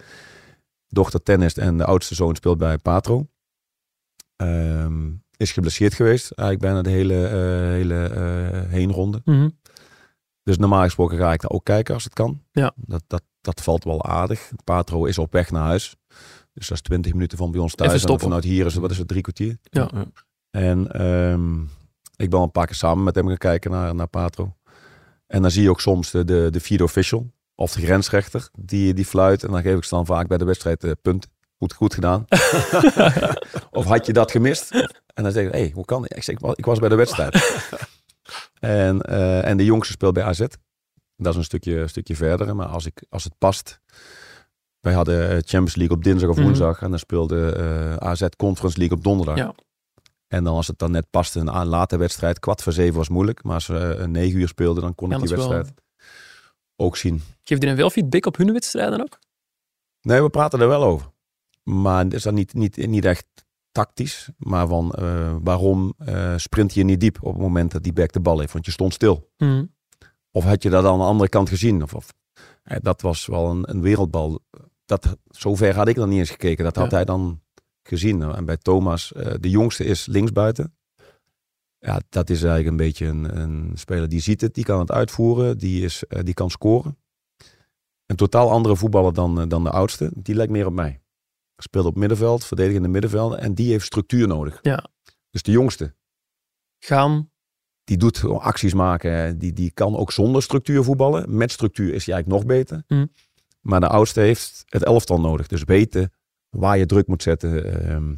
Dochter 0.88 1.24
tennist 1.24 1.58
en 1.58 1.78
de 1.78 1.86
oudste 1.86 2.16
zoon 2.16 2.36
speelt 2.36 2.58
bij 2.58 2.78
Patro. 2.78 3.28
Ehm, 4.36 5.12
is 5.38 5.52
geblesseerd 5.52 5.94
geweest, 5.94 6.32
eigenlijk 6.32 6.70
bijna 6.70 6.82
de 6.82 6.98
hele, 6.98 7.28
eh, 7.28 7.70
hele 7.70 8.66
heenronde. 8.68 9.22
Mhm. 9.26 9.50
Dus 10.44 10.58
normaal 10.58 10.84
gesproken 10.84 11.18
ga 11.18 11.34
ik 11.34 11.42
daar 11.42 11.52
ook 11.52 11.66
kijken 11.66 11.94
als 11.94 12.04
het 12.04 12.14
kan. 12.14 12.42
Ja. 12.52 12.74
Dat, 12.76 13.04
dat, 13.08 13.24
dat 13.48 13.62
valt 13.64 13.84
wel 13.84 14.04
aardig. 14.06 14.52
Patro 14.64 15.06
is 15.06 15.18
op 15.18 15.32
weg 15.32 15.52
naar 15.52 15.64
huis. 15.64 15.96
Dus 16.54 16.68
dat 16.68 16.78
is 16.78 16.84
20 16.84 17.14
minuten 17.14 17.38
van 17.38 17.52
bij 17.52 17.62
ons 17.62 17.76
thuis. 17.76 17.94
Even 17.94 18.10
En 18.10 18.20
vanuit 18.20 18.44
hier 18.44 18.66
is 18.66 18.74
het, 18.74 18.82
wat 18.82 18.92
is 18.92 18.98
het, 18.98 19.08
drie 19.08 19.22
kwartier. 19.22 19.58
Ja. 19.62 19.90
En 20.52 20.92
ehm, 20.92 21.62
ik 22.16 22.30
ben 22.30 22.40
al 22.40 22.44
een 22.44 22.52
paar 22.52 22.66
keer 22.66 22.76
samen 22.76 23.04
met 23.04 23.16
hem 23.16 23.28
gaan 23.28 23.38
kijken 23.38 23.72
naar, 23.72 23.96
naar 23.96 24.08
Patro. 24.08 24.56
En 25.28 25.42
dan 25.42 25.52
zie 25.52 25.64
je 25.64 25.70
ook 25.70 25.82
soms 25.82 26.12
de, 26.12 26.26
de, 26.26 26.48
de 26.52 26.60
vierde 26.60 26.84
official. 26.84 27.32
Of 27.56 27.74
de 27.74 27.82
grensrechter. 27.82 28.50
Die, 28.60 28.94
die 28.94 29.06
fluit. 29.06 29.44
En 29.44 29.52
dan 29.52 29.62
geef 29.62 29.78
ik 29.78 29.84
ze 29.84 29.96
dan 29.96 30.06
vaak 30.06 30.28
bij 30.28 30.38
de 30.38 30.46
wedstrijd 30.46 30.84
eh, 30.84 30.92
punt. 31.02 31.28
Goed, 31.58 31.74
goed 31.74 31.94
gedaan. 31.94 32.26
of 33.72 33.86
had 33.86 34.06
je 34.06 34.14
dat 34.14 34.32
gemist? 34.32 34.72
En 35.14 35.24
dan 35.24 35.32
zeg 35.32 35.46
ik, 35.46 35.52
hé, 35.52 35.60
hey, 35.60 35.72
hoe 35.74 35.86
kan 35.86 36.06
ik? 36.06 36.14
Ik, 36.16 36.24
zeg, 36.24 36.36
ik 36.36 36.42
was- 36.42 36.56
ik 36.56 36.66
was 36.66 36.80
bij 36.80 36.90
de 36.90 36.96
wedstrijd. 36.96 37.36
en, 38.60 39.02
eh, 39.02 39.46
en 39.48 39.58
de 39.58 39.66
jongste 39.66 39.94
speelt 39.94 40.14
bij 40.14 40.24
AZ. 40.24 40.46
Dat 41.18 41.32
is 41.34 41.38
een 41.40 41.44
stukje, 41.46 41.88
stukje 41.88 42.16
verder. 42.16 42.56
Maar 42.56 42.68
als, 42.68 42.86
ik, 42.86 43.06
als 43.10 43.24
het 43.24 43.34
past, 43.38 43.80
Wij 44.80 44.94
hadden 44.96 45.22
eh, 45.30 45.30
Champions 45.36 45.76
League 45.76 45.96
op 45.98 46.04
dinsdag 46.04 46.30
of 46.30 46.36
Mhm. 46.36 46.46
woensdag. 46.46 46.82
En 46.82 46.90
dan 46.90 47.00
speelde 47.00 47.52
eh, 47.52 47.96
AZ 47.96 48.26
Conference 48.38 48.78
League 48.78 48.98
op 48.98 49.04
donderdag. 49.04 49.38
Ja. 49.38 49.54
En 50.28 50.44
dan 50.44 50.56
als 50.56 50.68
het 50.68 50.80
dan 50.80 50.92
net 50.92 51.10
paste, 51.10 51.40
een 51.40 51.66
late 51.68 51.98
wedstrijd. 51.98 52.40
Kwart 52.40 52.64
voor 52.64 52.74
zeven 52.74 52.96
was 52.96 53.10
moeilijk. 53.10 53.44
Maar 53.44 53.54
als 53.54 53.68
we 53.68 53.78
eh, 53.96 54.06
negen 54.08 54.40
uur 54.40 54.48
speelden, 54.48 54.84
dan 54.84 54.96
kon 54.96 55.10
Ja, 55.10 55.16
ik 55.16 55.22
die 55.28 55.36
wel- 55.36 55.50
wedstrijd 55.50 55.82
ook 56.76 56.98
zien. 56.98 57.22
Geeft 57.44 57.62
hij 57.62 57.72
een 57.72 57.78
veel 57.78 57.90
feedback 57.90 58.26
op 58.26 58.38
hun 58.38 58.54
wedstrijden 58.54 59.02
ook? 59.02 59.20
Nee, 60.02 60.22
we 60.22 60.30
praten 60.30 60.60
er 60.62 60.68
wel 60.68 60.84
over. 60.84 61.12
Maar 61.64 62.04
het 62.04 62.14
is 62.14 62.24
dan 62.24 62.34
niet, 62.34 62.54
niet, 62.54 62.88
niet 62.88 63.06
echt 63.06 63.26
tactisch. 63.72 64.30
Maar 64.38 64.68
van 64.68 64.94
waarom 65.44 65.94
sprint 66.38 66.74
je 66.74 66.84
niet 66.84 67.00
diep 67.00 67.18
op 67.22 67.34
het 67.34 67.42
moment 67.42 67.72
dat 67.72 67.84
die 67.84 67.94
back 67.94 68.12
de 68.12 68.20
bal 68.20 68.40
heeft? 68.40 68.54
Want 68.54 68.66
je 68.66 68.72
stond 68.72 68.94
stil. 68.94 69.30
Mhm. 69.38 69.66
Of 70.38 70.44
had 70.44 70.64
je 70.64 70.70
dat 70.70 70.86
aan 70.86 70.98
de 70.98 71.04
andere 71.04 71.30
kant 71.30 71.50
gezien? 71.50 71.84
Of, 71.84 71.94
of, 71.94 72.14
dat 72.64 73.02
was 73.02 73.26
wel 73.26 73.50
een, 73.50 73.70
een 73.70 73.82
wereldbal. 73.82 74.40
Dat, 74.86 75.18
zover 75.28 75.76
had 75.76 75.88
ik 75.88 75.96
dan 75.96 76.10
niet 76.10 76.20
eens 76.20 76.30
gekeken. 76.30 76.64
Dat 76.64 76.76
had 76.76 76.90
Ja. 76.90 76.96
hij 76.96 77.06
dan 77.06 77.42
gezien. 77.84 78.22
En 78.22 78.46
bij 78.46 78.58
Thomas, 78.58 79.14
eh, 79.14 79.34
de 79.40 79.50
jongste 79.50 79.84
is 79.84 80.06
linksbuiten. 80.06 80.76
Ja, 81.80 82.02
dat 82.10 82.30
is 82.30 82.44
eigenlijk 82.44 82.70
een 82.70 82.86
beetje 82.86 83.06
een, 83.06 83.38
een 83.40 83.72
speler 83.74 84.10
die 84.10 84.20
ziet 84.20 84.42
het, 84.42 84.54
die 84.54 84.64
kan 84.64 84.80
het 84.80 84.92
uitvoeren, 84.92 85.58
die, 85.58 85.84
is, 85.84 86.04
eh, 86.04 86.24
die 86.24 86.34
kan 86.34 86.50
scoren. 86.50 86.98
Een 88.06 88.16
totaal 88.16 88.52
andere 88.52 88.76
voetballer 88.76 89.14
dan, 89.14 89.42
eh, 89.42 89.48
dan 89.48 89.64
de 89.64 89.72
oudste. 89.72 90.12
Die 90.16 90.36
lijkt 90.36 90.52
meer 90.52 90.66
op 90.66 90.74
mij. 90.74 91.02
Speelt 91.58 91.86
op 91.86 91.96
middenveld, 91.96 92.46
verdedigende 92.46 92.88
middenveld. 92.88 93.36
En 93.36 93.54
die 93.54 93.72
heeft 93.72 93.86
structuur 93.86 94.28
nodig. 94.28 94.60
Ja. 94.62 94.86
Dus 95.30 95.42
de 95.42 95.52
jongste, 95.52 95.96
Gaan. 96.80 97.32
Die 97.88 97.98
doet 97.98 98.24
acties 98.26 98.74
maken. 98.74 99.38
Die, 99.38 99.54
die 99.54 99.72
kan 99.72 99.96
ook 99.98 100.12
zonder 100.12 100.42
structuur 100.42 100.84
voetballen. 100.84 101.38
Met 101.38 101.52
structuur 101.52 101.94
is 101.94 102.06
hij 102.06 102.16
eigenlijk 102.16 102.28
nog 102.28 102.58
beter. 102.58 102.84
Mm. 102.88 103.12
Maar 103.62 103.80
de 103.80 103.88
oudste 103.88 104.20
heeft 104.20 104.64
het 104.66 104.84
elftal 104.84 105.20
nodig. 105.20 105.48
Dus 105.48 105.64
weten 105.64 106.14
waar 106.50 106.78
je 106.78 106.86
druk 106.86 107.08
moet 107.08 107.24
zetten. 107.24 107.84
ehm, 107.90 108.16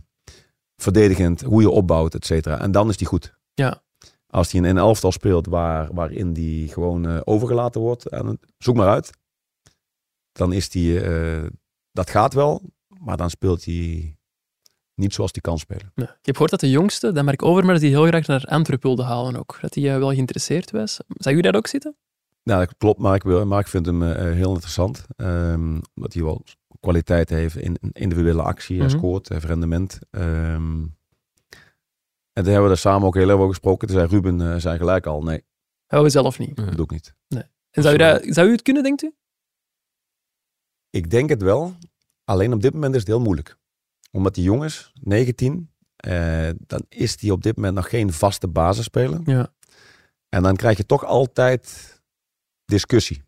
verdedigend, 0.75 1.41
hoe 1.41 1.61
je 1.61 1.69
opbouwt, 1.69 2.13
et 2.13 2.25
cetera. 2.25 2.59
En 2.59 2.71
dan 2.71 2.89
is 2.89 2.97
die 2.97 3.07
goed. 3.07 3.37
Ja. 3.53 3.81
Als 4.27 4.51
hij 4.51 4.61
in 4.61 4.67
een 4.67 4.77
elftal 4.77 5.11
speelt 5.11 5.47
waar, 5.47 5.93
waarin 5.93 6.33
die 6.33 6.67
gewoon 6.67 7.07
eh, 7.07 7.21
overgelaten 7.23 7.81
wordt. 7.81 8.05
En, 8.05 8.39
zoek 8.57 8.75
maar 8.75 8.87
uit. 8.87 9.09
Dan 10.31 10.53
is 10.53 10.69
die, 10.69 11.01
eh, 11.01 11.45
dat 11.91 12.09
gaat 12.09 12.33
wel. 12.33 12.61
Maar 12.99 13.17
dan 13.17 13.29
speelt 13.29 13.65
hij 13.65 14.17
niet 14.99 15.13
zoals 15.13 15.31
hij 15.31 15.41
kan 15.41 15.57
spelen. 15.59 15.91
Nee. 15.95 16.07
Ik 16.07 16.15
heb 16.25 16.33
gehoord 16.33 16.51
dat 16.51 16.59
de 16.59 16.69
jongste, 16.69 17.11
dat 17.11 17.23
Mark 17.25 17.43
Overmars, 17.43 17.79
die 17.79 17.89
heel 17.89 18.05
graag 18.05 18.27
naar 18.27 18.43
Antwerpen 18.45 18.87
wilde 18.87 19.03
halen 19.03 19.35
ook. 19.35 19.57
Dat 19.61 19.75
hij 19.75 19.93
eh, 19.93 19.97
wel 19.97 20.09
geïnteresseerd 20.09 20.71
was. 20.71 20.99
Zag 21.07 21.33
u 21.33 21.41
dat 21.41 21.55
ook 21.55 21.67
zitten? 21.67 21.95
Nou, 22.43 22.65
dat 22.65 22.77
klopt. 22.77 22.99
Mark, 22.99 23.23
wil- 23.23 23.45
Mark 23.45 23.67
vindt 23.67 23.87
hem 23.87 24.03
eh, 24.03 24.33
heel 24.33 24.51
interessant. 24.53 25.05
Ehm, 25.15 25.79
omdat 25.95 26.13
hij 26.13 26.23
wel 26.23 26.43
kwaliteit 26.79 27.29
heeft 27.29 27.55
in 27.55 27.77
in 27.81 27.91
individuele 27.91 28.41
actie. 28.41 28.77
Hij 28.77 28.87
Mhm. 28.87 28.97
scoort, 28.97 29.27
hij 29.27 29.37
heeft 29.37 29.49
rendement. 29.49 29.99
Ehm, 30.11 30.81
en 32.33 32.43
daar 32.45 32.53
hebben 32.53 32.63
we 32.63 32.69
er 32.69 32.77
samen 32.77 33.07
ook 33.07 33.15
heel 33.15 33.27
erg 33.29 33.35
over 33.37 33.47
gesproken. 33.49 33.87
Toen 33.87 33.97
zei 33.97 34.09
Ruben 34.09 34.41
eh, 34.53 34.59
zei 34.59 34.77
gelijk 34.77 35.05
al, 35.05 35.21
nee, 35.23 35.43
Gaan 35.87 36.03
we 36.03 36.09
zelf 36.09 36.39
niet. 36.39 36.55
dat 36.55 36.75
doe 36.75 36.83
ik 36.85 36.91
niet. 36.91 37.15
En 37.71 37.83
zou 37.83 37.93
u, 37.93 37.97
dat, 37.97 38.21
zou 38.27 38.47
u 38.47 38.51
het 38.51 38.61
kunnen, 38.61 38.83
denkt 38.83 39.03
u? 39.03 39.13
Ik 40.89 41.09
denk 41.09 41.29
het 41.29 41.41
wel. 41.41 41.73
Alleen 42.23 42.53
op 42.53 42.61
dit 42.61 42.73
moment 42.73 42.93
is 42.93 42.99
het 42.99 43.09
heel 43.09 43.19
moeilijk. 43.19 43.57
Omdat 44.11 44.35
die 44.35 44.43
jongens, 44.43 44.91
19, 45.01 45.71
eh, 45.95 46.49
dan 46.57 46.85
is 46.89 47.17
die 47.17 47.31
op 47.31 47.43
dit 47.43 47.55
moment 47.55 47.75
nog 47.75 47.89
geen 47.89 48.13
vaste 48.13 48.47
basisspeler. 48.47 49.21
Ja. 49.25 49.53
En 50.29 50.43
dan 50.43 50.55
krijg 50.55 50.77
je 50.77 50.85
toch 50.85 51.05
altijd 51.05 51.97
discussie. 52.65 53.23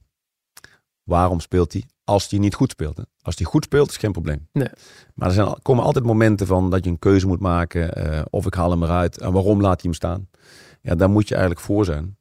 Waarom 1.04 1.40
speelt 1.40 1.74
hij 1.74 1.84
als 2.04 2.30
hij 2.30 2.40
niet 2.40 2.54
goed 2.56 2.72
speelt? 2.72 2.98
Hè? 2.98 3.04
Als 3.22 3.36
hij 3.38 3.46
goed 3.46 3.64
speelt, 3.64 3.90
is 3.90 3.98
geen 3.98 4.12
probleem. 4.12 4.48
Nee. 4.52 4.70
Maar 5.16 5.28
er 5.28 5.34
zijn, 5.34 5.62
komen 5.62 5.84
altijd 5.84 6.06
momenten 6.06 6.48
van 6.48 6.70
dat 6.70 6.84
je 6.84 6.90
een 6.90 7.00
keuze 7.00 7.28
moet 7.28 7.40
maken. 7.40 7.94
eh, 7.96 8.22
of 8.30 8.46
ik 8.46 8.54
haal 8.54 8.70
hem 8.72 8.84
eruit. 8.84 9.18
En 9.18 9.32
waarom 9.32 9.62
laat 9.62 9.82
hij 9.82 9.90
hem 9.90 9.94
staan? 9.94 10.30
Ja, 10.82 10.96
daar 10.96 11.10
moet 11.10 11.28
je 11.28 11.34
eigenlijk 11.36 11.66
voor 11.66 11.86
zijn. 11.86 12.18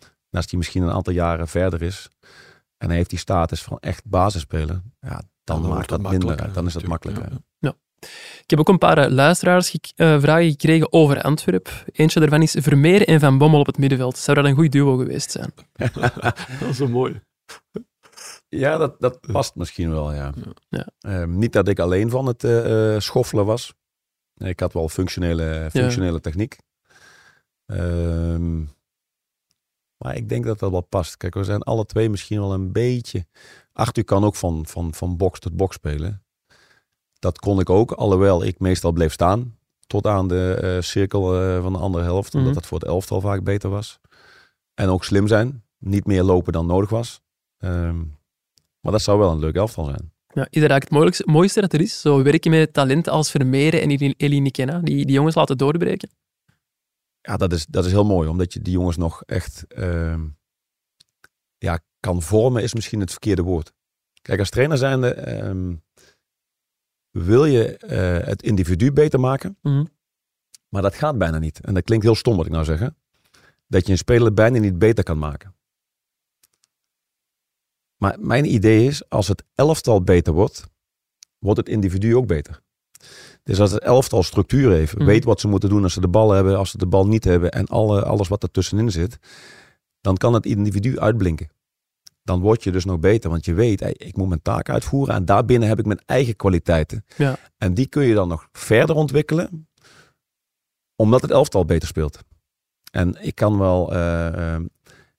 En 0.00 0.40
als 0.40 0.50
hij 0.50 0.58
misschien 0.58 0.82
een 0.82 0.90
aantal 0.90 1.12
jaren 1.12 1.48
verder 1.48 1.82
is. 1.82 2.08
En 2.76 2.88
hij 2.88 2.96
heeft 2.96 3.10
die 3.10 3.18
status 3.18 3.62
van 3.62 3.78
echt 3.78 4.04
basisspeler. 4.04 4.82
Ja, 5.00 5.22
dan, 5.44 5.56
wordt 5.56 5.74
maakt 5.74 5.90
het 5.90 6.02
dat 6.02 6.10
minder. 6.10 6.36
Dan 6.36 6.66
is 6.66 6.74
natuurlijk. 6.74 7.04
makkelijker. 7.04 7.38
Ja. 7.58 7.74
Ik 8.42 8.50
heb 8.50 8.58
ook 8.58 8.68
een 8.68 8.78
paar 8.78 8.98
eh, 8.98 9.10
luisteraarsvragen 9.10 10.50
gekregen 10.50 10.92
over 10.92 11.22
Antwerp. 11.22 11.84
Eentje 11.92 12.20
daarvan 12.20 12.42
is 12.42 12.56
Vermeer 12.58 13.08
en 13.08 13.20
Van 13.20 13.38
Bommel 13.38 13.60
op 13.60 13.66
het 13.66 13.78
middenveld. 13.78 14.18
Zou 14.18 14.36
dat 14.36 14.46
een 14.46 14.54
goed 14.54 14.72
duo 14.72 14.96
geweest 14.96 15.30
zijn? 15.30 15.52
Dat 16.60 16.68
is 16.68 16.76
zo 16.76 16.88
mooi. 16.88 17.20
Ja, 18.48 18.76
dat, 18.76 19.00
dat 19.00 19.20
past 19.20 19.54
misschien 19.54 19.90
wel, 19.90 20.12
ja. 20.12 20.32
Ja. 20.68 20.88
Ehm, 21.00 21.38
niet 21.38 21.52
dat 21.52 21.68
ik 21.68 21.78
alleen 21.78 22.10
van 22.10 22.26
het 22.26 22.44
eh, 22.44 22.94
eh, 22.94 23.00
schoffelen 23.00 23.46
was. 23.46 23.74
Ik 24.36 24.60
had 24.60 24.72
wel 24.72 24.88
functionele, 24.88 25.68
functionele 25.70 26.20
techniek. 26.20 26.56
Ehm, 27.66 28.60
maar 29.96 30.16
ik 30.16 30.28
denk 30.28 30.44
dat 30.44 30.58
dat 30.58 30.70
wel 30.70 30.80
past. 30.80 31.16
Kijk, 31.16 31.34
we 31.34 31.44
zijn 31.44 31.62
alle 31.62 31.86
twee 31.86 32.10
misschien 32.10 32.40
wel 32.40 32.52
een 32.52 32.72
beetje... 32.72 33.26
Arthur 33.72 34.04
kan 34.04 34.24
ook 34.24 34.34
van, 34.34 34.66
van, 34.66 34.94
van 34.94 35.16
box 35.16 35.38
tot 35.38 35.56
box 35.56 35.74
spelen. 35.74 36.23
Dat 37.24 37.38
kon 37.38 37.60
ik 37.60 37.70
ook, 37.70 37.92
alhoewel 37.92 38.44
ik 38.44 38.58
meestal 38.58 38.92
bleef 38.92 39.12
staan. 39.12 39.56
Tot 39.86 40.06
aan 40.06 40.28
de 40.28 40.58
eh, 40.62 40.80
cirkel 40.80 41.40
eh, 41.40 41.62
van 41.62 41.72
de 41.72 41.78
andere 41.78 42.04
helft. 42.04 42.32
Mhm. 42.32 42.38
Omdat 42.38 42.54
dat 42.54 42.66
voor 42.66 42.78
het 42.78 42.88
elftal 42.88 43.20
vaak 43.20 43.42
beter 43.42 43.70
was. 43.70 44.00
En 44.74 44.88
ook 44.88 45.04
slim 45.04 45.28
zijn. 45.28 45.64
Niet 45.78 46.06
meer 46.06 46.22
lopen 46.22 46.52
dan 46.52 46.66
nodig 46.66 46.90
was. 46.90 47.20
Ehm, 47.58 47.98
maar 48.80 48.92
dat 48.92 49.02
zou 49.02 49.18
wel 49.18 49.30
een 49.30 49.38
leuk 49.38 49.54
elftal 49.54 49.84
zijn. 49.84 50.12
Ja, 50.26 50.42
is 50.50 50.60
dat 50.60 50.70
eigenlijk 50.70 50.82
het 50.82 50.90
mooiste, 50.90 51.22
mooiste 51.26 51.60
dat 51.60 51.72
er 51.72 51.80
is? 51.80 52.00
Zo 52.00 52.22
werken 52.22 52.50
met 52.50 52.72
talenten 52.72 53.12
als 53.12 53.30
Vermeer 53.30 53.80
en 53.82 53.90
Eli- 53.90 54.14
Elie 54.16 54.50
Kenna, 54.50 54.78
die, 54.78 55.04
die 55.06 55.14
jongens 55.14 55.34
laten 55.34 55.58
doorbreken. 55.58 56.10
Ja, 57.20 57.36
dat 57.36 57.52
is, 57.52 57.66
dat 57.66 57.84
is 57.84 57.90
heel 57.92 58.04
mooi. 58.04 58.28
Omdat 58.28 58.52
je 58.52 58.60
die 58.60 58.72
jongens 58.72 58.96
nog 58.96 59.22
echt 59.22 59.64
ehm, 59.68 60.20
ja, 61.58 61.78
kan 62.00 62.22
vormen, 62.22 62.62
is 62.62 62.74
misschien 62.74 63.00
het 63.00 63.10
verkeerde 63.10 63.42
woord. 63.42 63.72
Kijk, 64.22 64.38
als 64.38 64.50
trainer 64.50 64.78
zijnde 64.78 65.08
ehm, 65.12 65.74
wil 67.14 67.44
je 67.44 67.76
eh, 67.76 68.26
het 68.26 68.42
individu 68.42 68.92
beter 68.92 69.20
maken. 69.20 69.58
Mhm. 69.62 69.84
Maar 70.68 70.82
dat 70.82 70.94
gaat 70.94 71.18
bijna 71.18 71.38
niet. 71.38 71.60
En 71.60 71.74
dat 71.74 71.84
klinkt 71.84 72.04
heel 72.04 72.14
stom 72.14 72.36
wat 72.36 72.46
ik 72.46 72.52
nou 72.52 72.64
zeg. 72.64 72.90
Dat 73.66 73.86
je 73.86 73.92
een 73.92 73.98
speler 73.98 74.34
bijna 74.34 74.58
niet 74.58 74.78
beter 74.78 75.04
kan 75.04 75.18
maken. 75.18 75.54
Maar 77.96 78.16
mijn 78.20 78.54
idee 78.54 78.86
is, 78.86 79.08
als 79.08 79.28
het 79.28 79.44
elftal 79.54 80.02
beter 80.02 80.32
wordt, 80.32 80.66
wordt 81.38 81.58
het 81.58 81.68
individu 81.68 82.16
ook 82.16 82.26
beter. 82.26 82.60
Dus 83.42 83.60
als 83.60 83.70
het 83.70 83.82
elftal 83.82 84.22
structuur 84.22 84.72
heeft, 84.72 84.94
Mhm. 84.96 85.04
weet 85.04 85.24
wat 85.24 85.40
ze 85.40 85.48
moeten 85.48 85.68
doen 85.68 85.82
als 85.82 85.92
ze 85.92 86.00
de 86.00 86.08
bal 86.08 86.30
hebben, 86.30 86.56
als 86.56 86.70
ze 86.70 86.78
de 86.78 86.86
bal 86.86 87.06
niet 87.06 87.24
hebben 87.24 87.50
en 87.52 87.66
alle, 87.66 88.04
alles 88.04 88.28
wat 88.28 88.42
er 88.42 88.50
tussenin 88.50 88.90
zit, 88.90 89.18
dan 90.00 90.16
kan 90.16 90.34
het 90.34 90.46
individu 90.46 90.98
uitblinken. 90.98 91.48
Dan 92.24 92.40
word 92.40 92.62
je 92.62 92.70
dus 92.72 92.84
nog 92.84 92.98
beter, 92.98 93.30
want 93.30 93.44
je 93.44 93.54
weet, 93.54 93.80
ik 94.02 94.16
moet 94.16 94.28
mijn 94.28 94.42
taak 94.42 94.68
uitvoeren 94.68 95.14
en 95.14 95.24
daarbinnen 95.24 95.68
heb 95.68 95.78
ik 95.78 95.86
mijn 95.86 96.02
eigen 96.06 96.36
kwaliteiten. 96.36 97.04
Ja. 97.16 97.36
En 97.58 97.74
die 97.74 97.86
kun 97.86 98.02
je 98.04 98.14
dan 98.14 98.28
nog 98.28 98.48
verder 98.52 98.96
ontwikkelen, 98.96 99.68
omdat 100.96 101.22
het 101.22 101.30
elftal 101.30 101.64
beter 101.64 101.88
speelt. 101.88 102.18
En 102.90 103.16
ik 103.24 103.34
kan 103.34 103.58
wel 103.58 103.92
eh, 103.92 104.54
eh, 104.54 104.62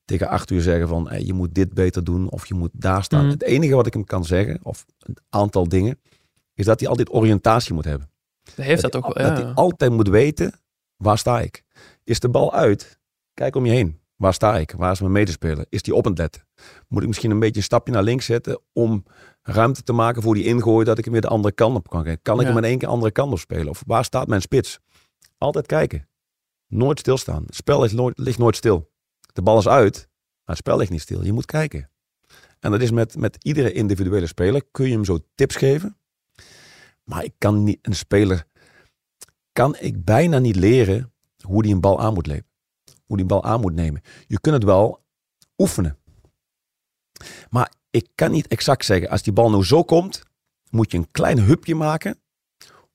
tegen 0.04 0.28
Arthur 0.28 0.60
zeggen 0.60 0.88
van, 0.88 1.08
hey, 1.08 1.22
je 1.22 1.32
moet 1.32 1.54
dit 1.54 1.74
beter 1.74 2.04
doen 2.04 2.28
of 2.28 2.46
je 2.46 2.54
moet 2.54 2.70
daar 2.72 3.04
staan. 3.04 3.22
Mhm. 3.22 3.30
Het 3.30 3.42
enige 3.42 3.74
wat 3.74 3.86
ik 3.86 3.92
hem 3.92 4.04
kan 4.04 4.24
zeggen, 4.24 4.58
of 4.62 4.84
een 4.98 5.16
aantal 5.28 5.68
dingen, 5.68 6.00
is 6.54 6.64
dat 6.64 6.80
hij 6.80 6.88
altijd 6.88 7.12
oriëntatie 7.12 7.74
moet 7.74 7.84
hebben. 7.84 8.10
Dat 8.54 8.64
heeft 8.64 8.82
dat, 8.82 8.92
hij, 8.92 9.02
ook 9.02 9.14
wel. 9.14 9.28
dat 9.28 9.38
Ja. 9.38 9.44
hij 9.44 9.52
altijd 9.54 9.92
moet 9.92 10.08
weten, 10.08 10.52
waar 10.96 11.18
sta 11.18 11.40
ik? 11.40 11.62
Is 12.04 12.20
de 12.20 12.28
bal 12.28 12.54
uit? 12.54 12.98
Kijk 13.34 13.56
om 13.56 13.66
je 13.66 13.72
heen. 13.72 14.00
Waar 14.16 14.34
sta 14.34 14.58
ik? 14.58 14.72
Waar 14.72 14.92
is 14.92 15.00
mijn 15.00 15.12
medespeler? 15.12 15.66
Is 15.68 15.82
die 15.82 15.94
op 15.94 16.04
het 16.04 16.18
letten? 16.18 16.46
Moet 16.88 17.02
ik 17.02 17.08
misschien 17.08 17.30
een 17.30 17.38
beetje 17.38 17.56
een 17.56 17.62
stapje 17.62 17.92
naar 17.92 18.02
links 18.02 18.26
zetten 18.26 18.60
om 18.72 19.04
ruimte 19.42 19.82
te 19.82 19.92
maken 19.92 20.22
voor 20.22 20.34
die 20.34 20.44
ingooi 20.44 20.84
dat 20.84 20.98
ik 20.98 21.04
hem 21.04 21.12
weer 21.12 21.22
de 21.22 21.28
andere 21.28 21.54
kant 21.54 21.76
op 21.76 21.88
kan 21.88 22.02
kijken? 22.02 22.22
Kan 22.22 22.34
ik 22.34 22.40
Ja. 22.40 22.46
hem 22.48 22.56
in 22.58 22.64
één 22.64 22.78
keer 22.78 22.88
andere 22.88 23.12
kant 23.12 23.32
op 23.32 23.38
spelen? 23.38 23.68
Of 23.68 23.82
waar 23.86 24.04
staat 24.04 24.28
mijn 24.28 24.40
spits? 24.40 24.78
Altijd 25.38 25.66
kijken. 25.66 26.08
Nooit 26.66 26.98
stilstaan. 26.98 27.42
Het 27.46 27.54
spel 27.54 27.80
ligt 27.80 27.94
nooit, 27.94 28.18
ligt 28.18 28.38
nooit 28.38 28.56
stil. 28.56 28.90
De 29.32 29.42
bal 29.42 29.58
is 29.58 29.68
uit, 29.68 29.96
maar 30.44 30.56
het 30.56 30.56
spel 30.56 30.76
ligt 30.76 30.90
niet 30.90 31.00
stil. 31.00 31.24
Je 31.24 31.32
moet 31.32 31.46
kijken. 31.46 31.90
En 32.60 32.70
dat 32.70 32.80
is 32.80 32.90
met, 32.90 33.16
met 33.16 33.36
iedere 33.44 33.72
individuele 33.72 34.26
speler. 34.26 34.62
Kun 34.70 34.86
je 34.86 34.92
hem 34.92 35.04
zo 35.04 35.18
tips 35.34 35.56
geven. 35.56 35.98
Maar 37.04 37.24
ik 37.24 37.32
kan 37.38 37.64
niet, 37.64 37.78
een 37.82 37.94
speler 37.94 38.44
kan 39.52 39.76
ik 39.78 40.04
bijna 40.04 40.38
niet 40.38 40.56
leren 40.56 41.12
hoe 41.40 41.62
die 41.62 41.74
een 41.74 41.80
bal 41.80 42.00
aan 42.00 42.14
moet 42.14 42.26
nemen. 42.26 42.46
Hoe 43.06 43.16
die 43.16 43.20
een 43.20 43.26
bal 43.26 43.44
aan 43.44 43.60
moet 43.60 43.74
nemen. 43.74 44.00
Je 44.26 44.40
kunt 44.40 44.54
het 44.54 44.64
wel 44.64 45.04
oefenen. 45.58 45.98
Maar 47.50 47.72
ik 47.90 48.08
kan 48.14 48.30
niet 48.30 48.46
exact 48.46 48.84
zeggen, 48.84 49.08
als 49.08 49.22
die 49.22 49.32
bal 49.32 49.50
nou 49.50 49.64
zo 49.64 49.82
komt, 49.84 50.22
moet 50.70 50.92
je 50.92 50.98
een 50.98 51.10
klein 51.10 51.38
hupje 51.38 51.74
maken 51.74 52.20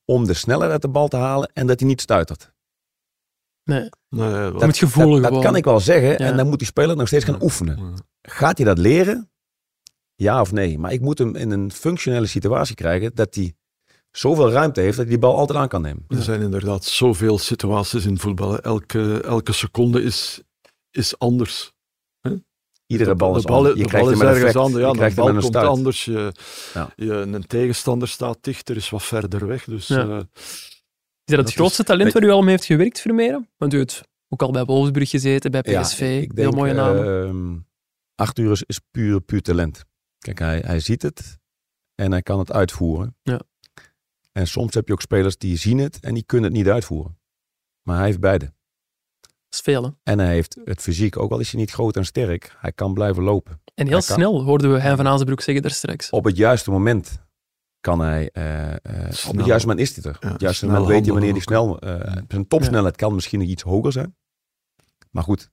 om 0.05 0.25
de 0.25 0.33
snelheid 0.33 0.71
uit 0.71 0.81
de 0.81 0.89
bal 0.89 1.07
te 1.07 1.17
halen 1.17 1.51
en 1.53 1.67
dat 1.67 1.79
hij 1.79 1.89
niet 1.89 2.01
stuitert. 2.01 2.51
Nee, 3.63 3.89
Nee, 4.09 4.51
dat, 4.51 4.65
moet 4.65 4.77
gevoelen 4.77 5.21
dat, 5.21 5.41
kan 5.43 5.55
ik 5.55 5.63
wel 5.65 5.79
zeggen 5.79 6.09
Ja. 6.09 6.17
en 6.17 6.37
dan 6.37 6.49
moet 6.49 6.57
die 6.59 6.67
speler 6.67 6.95
nog 6.95 7.07
steeds 7.07 7.25
gaan 7.25 7.41
oefenen. 7.41 7.93
Gaat 8.21 8.57
hij 8.57 8.65
dat 8.65 8.77
leren? 8.77 9.31
Ja 10.15 10.41
of 10.41 10.51
nee. 10.51 10.79
Maar 10.79 10.91
ik 10.93 11.01
moet 11.01 11.17
hem 11.17 11.35
in 11.35 11.51
een 11.51 11.71
functionele 11.71 12.25
situatie 12.25 12.75
krijgen 12.75 13.15
dat 13.15 13.35
hij 13.35 13.53
zoveel 14.11 14.51
ruimte 14.51 14.79
heeft 14.81 14.95
dat 14.97 15.05
hij 15.05 15.13
die 15.15 15.23
bal 15.23 15.37
altijd 15.37 15.59
aan 15.59 15.67
kan 15.67 15.81
nemen. 15.81 16.05
Er 16.07 16.23
zijn 16.23 16.41
inderdaad 16.41 16.83
zoveel 16.85 17.37
situaties 17.37 18.05
in 18.05 18.19
voetbal. 18.19 18.51
hè. 18.51 18.61
Elke, 18.61 19.21
elke 19.21 19.51
seconde 19.53 20.01
is, 20.03 20.41
is 20.91 21.19
anders. 21.19 21.73
Iedere 22.91 23.15
bal 23.15 23.35
is 23.35 23.41
de 23.41 23.47
bal, 23.47 23.57
anders. 23.57 23.73
de 23.75 23.81
Je 23.81 23.87
krijgt 23.87 24.09
hem 24.09 24.21
ergens 24.21 24.55
anders. 24.55 24.83
Ja, 24.83 25.03
Je 25.03 25.09
de 25.09 25.15
bal 25.15 25.33
komt 25.39 25.55
anders. 25.55 26.05
Je, 26.05 26.31
Ja. 26.73 26.93
je, 26.95 27.11
een 27.13 27.47
tegenstander 27.47 28.07
staat 28.07 28.37
dichter, 28.41 28.75
is 28.75 28.89
wat 28.89 29.03
verder 29.03 29.47
weg. 29.47 29.63
Dus 29.63 29.87
Ja. 29.87 30.07
eh, 30.09 30.17
Is 31.23 31.37
dat 31.37 31.37
het 31.37 31.45
Dat 31.45 31.51
grootste 31.53 31.81
is- 31.81 31.87
talent 31.87 32.13
waar 32.13 32.23
u 32.23 32.29
al 32.29 32.41
mee 32.41 32.49
heeft 32.49 32.65
gewerkt, 32.65 32.99
Vermeeren? 32.99 33.49
Want 33.57 33.73
u 33.73 33.77
hebt 33.77 34.01
ook 34.29 34.41
al 34.41 34.51
bij 34.51 34.65
Wolfsburg 34.65 35.09
gezeten, 35.09 35.51
bij 35.51 35.61
Ja, 35.65 35.81
PSV. 35.81 36.19
ik 36.21 36.31
heel 36.35 36.51
mooie 36.51 36.73
namen. 36.73 37.25
ehm, 37.27 37.57
Arthur 38.15 38.51
is, 38.51 38.63
is 38.63 38.79
puur, 38.91 39.21
puur 39.21 39.41
talent. 39.41 39.85
Kijk, 40.17 40.39
hij, 40.39 40.59
hij 40.65 40.79
ziet 40.79 41.01
het 41.01 41.37
en 41.95 42.11
hij 42.11 42.21
kan 42.21 42.39
het 42.39 42.51
uitvoeren. 42.51 43.15
Ja. 43.23 43.39
En 44.31 44.47
soms 44.47 44.73
heb 44.73 44.87
je 44.87 44.93
ook 44.93 45.01
spelers 45.01 45.37
die 45.37 45.57
zien 45.57 45.77
het 45.77 45.99
en 45.99 46.13
die 46.13 46.23
kunnen 46.25 46.49
het 46.49 46.57
niet 46.63 46.69
uitvoeren. 46.69 47.19
Maar 47.81 47.97
hij 47.97 48.05
heeft 48.05 48.19
beide. 48.19 48.53
Dat 49.51 49.59
is 49.59 49.73
veel, 49.73 49.83
hè? 49.83 49.89
En 50.03 50.19
hij 50.19 50.33
heeft 50.33 50.57
het 50.63 50.81
fysiek, 50.81 51.17
ook 51.17 51.31
al 51.31 51.39
is 51.39 51.51
hij 51.51 51.59
niet 51.59 51.71
groot 51.71 51.95
en 51.95 52.05
sterk, 52.05 52.55
hij 52.59 52.71
kan 52.71 52.93
blijven 52.93 53.23
lopen. 53.23 53.51
En 53.75 53.87
heel 53.87 53.97
Hij 53.97 54.05
kan- 54.07 54.15
snel, 54.15 54.43
hoorden 54.43 54.73
we 54.73 54.79
Hein 54.79 54.97
van 54.97 55.07
Azenbroek 55.07 55.41
zeggen 55.41 55.63
daar 55.63 55.71
straks. 55.73 56.09
Op 56.09 56.23
het 56.23 56.37
juiste 56.37 56.71
moment 56.71 57.19
kan 57.79 57.99
hij, 57.99 58.29
eh, 58.33 58.69
eh, 58.69 58.75
op 59.07 59.13
Snel. 59.13 59.35
het 59.35 59.45
juiste 59.45 59.67
moment 59.67 59.87
is 59.87 59.95
hij 59.95 60.11
er. 60.11 60.17
Ja, 60.21 60.27
op 60.27 60.31
het 60.33 60.41
juiste 60.41 60.65
snel 60.65 60.71
moment 60.79 60.91
weet 60.95 61.03
hij 61.05 61.13
wanneer 61.13 61.31
hij 61.31 61.41
snel, 61.41 61.79
eh, 61.79 62.17
zijn 62.27 62.47
topsnelheid 62.47 62.95
kan 62.95 63.13
misschien 63.15 63.39
nog 63.39 63.47
iets 63.47 63.63
hoger 63.63 63.91
zijn. 63.91 64.15
Maar 65.11 65.23
goed, 65.23 65.49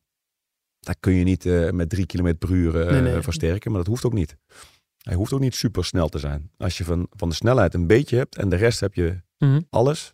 dat 0.80 0.96
kun 1.00 1.12
je 1.12 1.24
niet 1.24 1.46
eh, 1.46 1.70
met 1.70 1.88
drie 1.90 2.06
kilometer 2.06 2.38
per 2.38 2.50
uur 2.50 2.80
eh, 2.80 2.90
Nee, 2.90 3.00
nee. 3.00 3.22
versterken, 3.22 3.70
maar 3.70 3.80
dat 3.80 3.88
hoeft 3.90 4.04
ook 4.04 4.12
niet. 4.12 4.36
Hij 4.98 5.14
hoeft 5.14 5.32
ook 5.32 5.40
niet 5.40 5.54
super 5.54 5.84
snel 5.84 6.08
te 6.08 6.18
zijn. 6.18 6.50
Als 6.56 6.78
je 6.78 6.84
van, 6.84 7.06
van 7.10 7.28
de 7.28 7.34
snelheid 7.34 7.74
een 7.74 7.86
beetje 7.86 8.16
hebt 8.16 8.36
en 8.36 8.48
de 8.48 8.56
rest 8.56 8.80
heb 8.80 8.94
je 8.94 9.20
Mhm. 9.38 9.60
alles, 9.70 10.12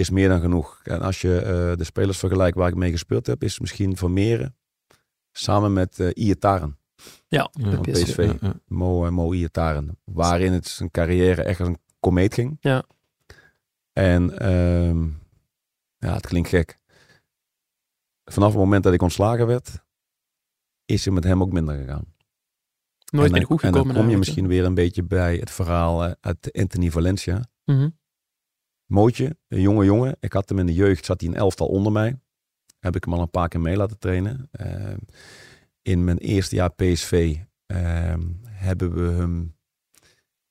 is 0.00 0.10
meer 0.10 0.28
dan 0.28 0.40
genoeg. 0.40 0.80
En 0.84 1.00
als 1.00 1.20
je 1.20 1.36
eh, 1.40 1.76
de 1.76 1.84
spelers 1.84 2.18
vergelijkt 2.18 2.56
waar 2.56 2.68
ik 2.68 2.74
mee 2.74 2.90
gespeeld 2.90 3.26
heb, 3.26 3.42
is 3.42 3.58
misschien 3.60 3.96
Vermeeren 3.96 4.56
samen 5.32 5.72
met 5.72 6.00
eh 6.00 6.08
Iataren 6.14 6.78
Ja, 7.28 7.50
Ja, 7.52 7.70
van 7.70 7.80
PSV. 7.80 8.02
PSV. 8.04 8.16
ja, 8.16 8.36
ja. 8.40 8.54
Mo, 8.66 9.04
eh, 9.06 9.10
Mo 9.10 9.32
Iataren. 9.32 9.98
Waarin 10.04 10.52
het 10.52 10.66
zijn 10.68 10.90
carrière 10.90 11.42
echt 11.42 11.60
als 11.60 11.68
een 11.68 11.78
komeet 12.00 12.34
ging. 12.34 12.56
Ja. 12.60 12.84
En 13.92 14.38
ehm, 14.38 15.04
ja, 15.98 16.14
het 16.14 16.26
klinkt 16.26 16.48
gek. 16.48 16.78
Vanaf 18.24 18.48
het 18.50 18.58
moment 18.58 18.82
dat 18.84 18.92
ik 18.92 19.02
ontslagen 19.02 19.46
werd, 19.46 19.82
is 20.84 21.04
het 21.04 21.14
met 21.14 21.24
hem 21.24 21.42
ook 21.42 21.52
minder 21.52 21.76
gegaan. 21.76 22.14
Nooit 23.10 23.26
en 23.26 23.32
meer 23.32 23.46
goed 23.46 23.62
En 23.62 23.68
gekomen. 23.72 23.94
dan 23.94 24.02
kom 24.02 24.10
je 24.12 24.18
misschien 24.18 24.46
weer 24.46 24.64
een 24.64 24.74
beetje 24.74 25.02
bij 25.02 25.36
het 25.36 25.50
verhaal 25.50 26.02
uit 26.20 26.52
Anthony 26.52 26.90
Valencia. 26.90 27.44
Mhm. 27.64 27.88
Mootje, 28.90 29.36
een 29.48 29.60
jonge 29.60 29.84
jongen. 29.84 30.16
Ik 30.20 30.32
had 30.32 30.48
hem 30.48 30.58
in 30.58 30.66
de 30.66 30.74
jeugd, 30.74 31.04
zat 31.04 31.20
hij 31.20 31.30
een 31.30 31.36
elftal 31.36 31.66
onder 31.66 31.92
mij. 31.92 32.18
Heb 32.78 32.96
ik 32.96 33.04
hem 33.04 33.14
al 33.14 33.20
een 33.20 33.30
paar 33.30 33.48
keer 33.48 33.60
mee 33.60 33.76
laten 33.76 33.98
trainen. 33.98 34.48
Ehm, 34.52 34.98
in 35.82 36.04
mijn 36.04 36.18
eerste 36.18 36.54
jaar 36.54 36.70
PSV 36.70 37.36
ehm, 37.66 38.20
hebben 38.44 38.94
we 38.94 39.16
hem, 39.16 39.56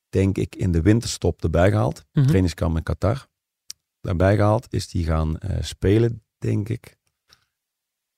denk 0.10 0.38
ik, 0.38 0.56
in 0.56 0.72
de 0.72 0.82
winterstop 0.82 1.44
erbij 1.44 1.70
gehaald. 1.70 2.06
Mhm. 2.14 2.26
Trainingskamp 2.26 2.78
in 2.78 2.84
Qatar. 2.84 3.28
Daarbij 4.02 4.36
gehaald 4.36 4.74
is 4.74 4.92
hij 4.92 5.02
gaan 5.02 5.38
eh, 5.38 5.58
spelen, 5.62 6.24
denk 6.38 6.70
ik. 6.70 6.98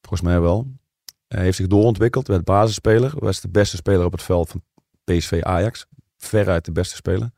Volgens 0.01 0.21
mij 0.21 0.41
wel. 0.41 0.67
Hij 1.27 1.43
heeft 1.43 1.57
zich 1.57 1.67
doorontwikkeld, 1.67 2.27
werd 2.27 2.43
basisspeler. 2.43 3.13
Was 3.15 3.41
de 3.41 3.49
beste 3.49 3.75
speler 3.75 4.05
op 4.05 4.11
het 4.11 4.23
veld 4.23 4.49
van 4.49 4.63
PSV 5.03 5.39
Ajax. 5.43 5.85
Veruit 6.17 6.65
de 6.65 6.71
beste 6.71 6.95
speler. 6.95 7.31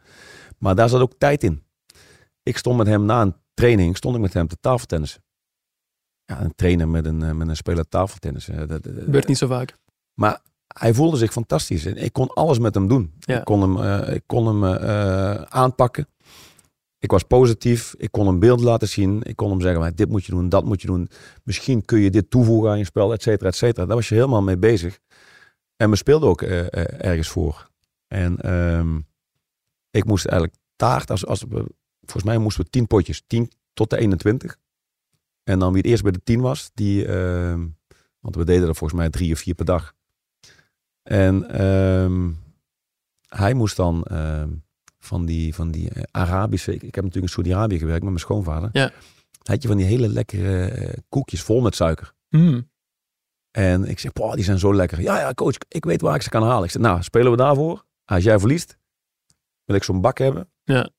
Maar 0.58 0.76
daar 0.76 0.90
zat 0.90 1.02
ook 1.02 1.14
tijd 1.18 1.44
in. 1.44 1.63
Ik 2.44 2.58
stond 2.58 2.78
met 2.78 2.88
hem 2.88 3.06
na 3.06 3.22
een 3.22 3.36
training, 3.54 3.98
stond 3.98 4.16
ik 4.16 4.22
met 4.22 4.34
hem 4.34 4.48
te 4.48 4.58
tafeltennissen. 4.60 5.24
Ja, 6.26 6.42
een 6.42 6.56
trainer 6.56 6.88
met 6.90 7.06
een, 7.06 7.24
eh, 7.24 7.32
met 7.32 7.48
een 7.48 7.56
speler 7.56 7.88
tafeltennis. 7.90 8.50
eh, 8.50 8.58
dat- 8.58 8.68
dat- 8.70 8.94
Gebeurt 9.04 9.28
niet 9.28 9.38
zo 9.38 9.48
vaak. 9.48 9.78
maar 10.14 10.42
hij 10.68 10.94
voelde 10.94 11.18
zich 11.18 11.32
fantastisch. 11.32 11.86
En 11.86 11.98
ik 11.98 12.14
kon 12.14 12.28
alles 12.28 12.60
met 12.60 12.74
hem 12.76 12.88
doen. 12.88 13.14
Ja. 13.20 13.38
Ik 13.40 13.44
kon 13.46 13.62
hem, 13.62 13.78
eh, 13.80 14.16
ik 14.16 14.24
kon 14.26 14.48
hem 14.48 14.64
eh, 14.76 15.42
aanpakken. 15.42 16.08
Ik 17.00 17.12
was 17.12 17.24
positief. 17.24 17.94
Ik 17.98 18.12
kon 18.12 18.28
hem 18.28 18.40
beeld 18.40 18.62
laten 18.62 18.88
zien. 18.88 19.22
Ik 19.24 19.36
kon 19.36 19.50
hem 19.50 19.62
zeggen, 19.62 19.80
maar 19.80 19.96
dit 19.96 20.10
moet 20.10 20.26
je 20.26 20.32
doen, 20.32 20.50
dat 20.50 20.66
moet 20.66 20.82
je 20.82 20.88
doen. 20.88 21.10
Misschien 21.44 21.86
kun 21.86 22.00
je 22.00 22.10
dit 22.12 22.30
toevoegen 22.30 22.70
aan 22.72 22.78
je 22.78 22.84
spel, 22.86 23.14
et 23.14 23.22
cetera, 23.22 23.50
et 23.50 23.56
cetera. 23.56 23.86
Daar 23.86 23.96
was 23.96 24.10
je 24.10 24.16
helemaal 24.16 24.42
mee 24.42 24.58
bezig. 24.58 25.00
En 25.76 25.90
we 25.90 25.96
speelden 25.96 26.30
ook 26.30 26.42
eh, 26.42 26.60
eh, 26.60 26.68
ergens 27.10 27.28
voor. 27.30 27.70
En 28.08 28.38
ehm, 28.38 29.00
ik 29.92 30.06
moest 30.06 30.26
eigenlijk 30.26 30.60
taart, 30.76 31.10
als, 31.12 31.26
als 31.26 31.44
we, 31.50 31.66
volgens 32.06 32.24
mij 32.24 32.38
moesten 32.38 32.64
we 32.64 32.70
tien 32.70 32.88
potjes, 32.88 33.24
10 33.28 33.52
tot 33.74 33.90
de 33.90 33.98
21. 33.98 34.58
En 35.44 35.60
dan 35.60 35.74
wie 35.74 35.82
het 35.82 35.90
eerst 35.92 36.04
bij 36.04 36.12
de 36.12 36.24
10 36.24 36.42
was, 36.42 36.72
die, 36.74 37.06
ehm, 37.06 37.68
want 38.20 38.36
we 38.36 38.46
deden 38.46 38.68
er 38.68 38.76
volgens 38.76 39.00
mij 39.00 39.10
drie 39.10 39.34
of 39.34 39.40
vier 39.40 39.56
per 39.56 39.66
dag. 39.66 39.94
En 41.04 41.50
ehm, 41.50 42.32
hij 43.28 43.54
moest 43.54 43.76
dan 43.76 44.04
ehm, 44.04 44.50
van 45.00 45.26
die, 45.26 45.56
van 45.56 45.72
die 45.72 45.90
eh, 45.90 46.04
Arabische, 46.12 46.74
ik, 46.74 46.84
ik 46.84 46.96
heb 46.96 47.04
natuurlijk 47.04 47.34
in 47.34 47.44
Saudi-Arabië 47.44 47.78
gewerkt 47.78 48.02
met 48.02 48.10
mijn 48.10 48.24
schoonvader. 48.24 48.70
Ja. 48.74 48.92
Had 49.44 49.62
je 49.62 49.68
van 49.68 49.78
die 49.78 49.86
hele 49.86 50.08
lekkere 50.08 50.66
eh, 50.66 50.98
koekjes 51.10 51.42
vol 51.42 51.62
met 51.62 51.76
suiker. 51.76 52.14
Mm. 52.30 52.72
En 53.52 53.86
ik 53.86 54.00
zeg, 54.00 54.14
"Boah, 54.14 54.34
die 54.34 54.44
zijn 54.44 54.60
zo 54.60 54.76
lekker. 54.76 55.02
Ja, 55.02 55.20
ja, 55.20 55.34
coach, 55.34 55.56
ik 55.68 55.86
weet 55.86 56.02
waar 56.02 56.16
ik 56.16 56.22
ze 56.22 56.30
kan 56.30 56.44
halen. 56.44 56.64
Ik 56.64 56.72
zeg, 56.72 56.82
nou, 56.82 57.04
spelen 57.04 57.32
we 57.32 57.38
daarvoor? 57.38 57.86
Als 58.06 58.24
jij 58.24 58.40
verliest, 58.40 58.78
wil 59.66 59.76
ik 59.76 59.84
zo'n 59.84 60.02
bak 60.02 60.18
hebben. 60.18 60.50
Ja. 60.64 60.90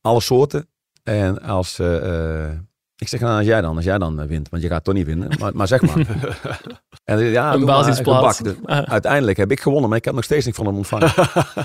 Alle 0.00 0.20
soorten. 0.20 0.68
En 1.02 1.42
als, 1.42 1.78
eh, 1.78 2.58
ik 3.00 3.08
zeg, 3.08 3.20
nou, 3.20 3.36
als 3.36 3.46
jij 3.46 3.60
dan, 3.60 3.76
als 3.76 3.84
jij 3.84 3.98
dan 3.98 4.20
eh, 4.20 4.26
wint, 4.26 4.48
want 4.48 4.62
je 4.62 4.68
gaat 4.68 4.84
toch 4.84 4.94
niet 4.94 5.06
winnen, 5.06 5.28
maar, 5.38 5.54
maar 5.54 5.66
zeg 5.66 5.80
maar. 5.80 5.96
en 7.04 7.18
zei, 7.18 7.30
ja, 7.30 7.54
Een 7.54 7.64
basisplaats. 7.64 8.40
Ah, 8.64 8.82
Uiteindelijk 8.82 9.36
heb 9.36 9.50
ik 9.50 9.60
gewonnen, 9.60 9.88
maar 9.88 9.98
ik 9.98 10.04
heb 10.04 10.14
nog 10.14 10.24
steeds 10.24 10.44
niks 10.44 10.56
van 10.56 10.66
hem 10.66 10.76
ontvangen. 10.76 11.12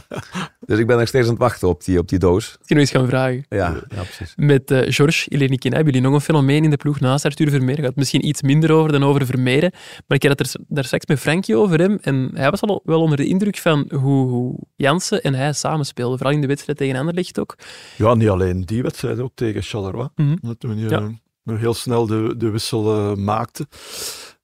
dus 0.66 0.80
ik 0.80 0.88
ben 0.88 0.98
nog 0.98 1.08
steeds 1.08 1.26
aan 1.26 1.32
het 1.32 1.42
wachten 1.42 1.68
op 1.68 1.84
die, 1.84 2.00
op 2.00 2.08
die 2.10 2.20
doos. 2.20 2.58
ik 2.62 2.70
nog 2.70 2.80
eens 2.80 2.92
gaan 2.92 3.08
vragen. 3.08 3.46
Ja, 3.50 3.76
ja 3.88 4.02
precies. 4.02 4.34
Met 4.36 4.72
eh 4.72 4.80
Georges 4.94 5.28
hebben 5.30 5.86
jullie 5.86 6.02
nog 6.02 6.14
een 6.14 6.22
fenomeen 6.22 6.64
in 6.64 6.70
de 6.70 6.78
ploeg 6.78 7.00
naast 7.00 7.26
Arthur 7.26 7.50
Vermeer. 7.50 7.82
Gaat 7.82 7.96
misschien 7.96 8.28
iets 8.28 8.42
minder 8.42 8.72
over 8.72 8.92
dan 8.92 9.04
over 9.04 9.26
Vermeeren. 9.26 9.72
Maar 10.08 10.18
ik 10.18 10.24
had 10.24 10.40
het 10.40 10.54
er 10.54 10.60
daar 10.68 10.84
straks 10.84 11.06
met 11.06 11.20
Frankie 11.20 11.58
over 11.58 11.80
hem. 11.80 11.98
En 12.02 12.32
hij 12.34 12.50
was 12.50 12.62
al 12.62 12.82
wel 12.84 13.02
onder 13.02 13.18
de 13.18 13.26
indruk 13.26 13.58
van 13.58 13.90
hoe, 13.90 14.30
hoe 14.30 14.60
Jansen 14.76 15.22
en 15.22 15.34
hij 15.34 15.54
samenspeelden. 15.54 16.18
Vooral 16.18 16.36
in 16.36 16.42
de 16.42 16.48
wedstrijd 16.48 16.78
tegen 16.78 16.96
Anderlecht 16.96 17.40
ook. 17.40 17.56
Ja, 17.98 18.14
niet 18.14 18.30
alleen 18.30 18.66
die 18.66 18.82
wedstrijd, 18.82 19.20
ook 19.20 19.32
tegen 19.36 19.62
Charleroi. 19.62 20.08
Dat 20.42 20.60
toen 20.60 20.78
je 20.78 20.90
Ja. 20.90 21.10
Heel 21.46 21.74
snel 21.74 22.06
de, 22.06 22.34
de 22.38 22.50
wissel 22.50 22.96
eh, 22.96 23.16
maakte. 23.16 23.68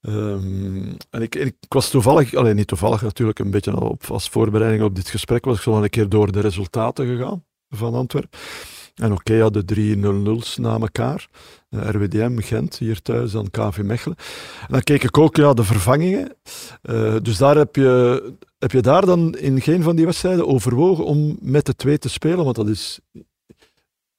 Ehm, 0.02 0.94
en 1.10 1.22
ik, 1.22 1.36
ik 1.36 1.56
was 1.68 1.90
toevallig, 1.90 2.36
alleen 2.36 2.56
niet 2.56 2.68
toevallig 2.68 3.02
natuurlijk, 3.02 3.40
een 3.40 3.52
beetje 3.52 3.80
op, 3.80 4.04
als 4.10 4.30
voorbereiding 4.30 4.84
op 4.84 4.96
dit 4.96 5.10
gesprek, 5.10 5.46
was 5.46 5.56
ik 5.56 5.62
zo 5.62 5.82
een 5.82 5.90
keer 5.90 6.10
door 6.10 6.32
de 6.32 6.40
resultaten 6.40 7.06
gegaan 7.06 7.44
van 7.70 7.94
Antwerpen. 7.94 8.40
En 8.96 9.12
oké, 9.12 9.34
ja, 9.34 9.50
de 9.50 9.66
drie 9.66 9.98
0-0's 9.98 10.58
na 10.58 10.80
elkaar. 10.80 11.28
Eh, 11.70 11.90
RWDM, 11.90 12.40
Gent, 12.40 12.78
hier 12.78 13.02
thuis, 13.02 13.32
dan 13.32 13.50
KV 13.52 13.82
Mechelen. 13.84 14.18
En 14.62 14.68
dan 14.68 14.82
keek 14.82 15.04
ik 15.04 15.18
ook, 15.18 15.36
ja, 15.36 15.54
de 15.54 15.64
vervangingen. 15.64 16.36
Eh, 16.82 17.16
dus 17.22 17.38
daar 17.38 17.56
heb 17.56 17.76
je, 17.76 18.34
heb 18.60 18.72
je 18.72 18.82
daar 18.82 19.06
dan 19.06 19.36
in 19.38 19.62
geen 19.62 19.84
van 19.84 19.96
die 19.96 20.06
wedstrijden 20.06 20.48
overwogen 20.48 21.06
om 21.06 21.38
met 21.42 21.66
de 21.66 21.76
twee 21.76 21.98
te 21.98 22.10
spelen? 22.10 22.44
Want 22.44 22.56
dat 22.56 22.68
is 22.68 23.00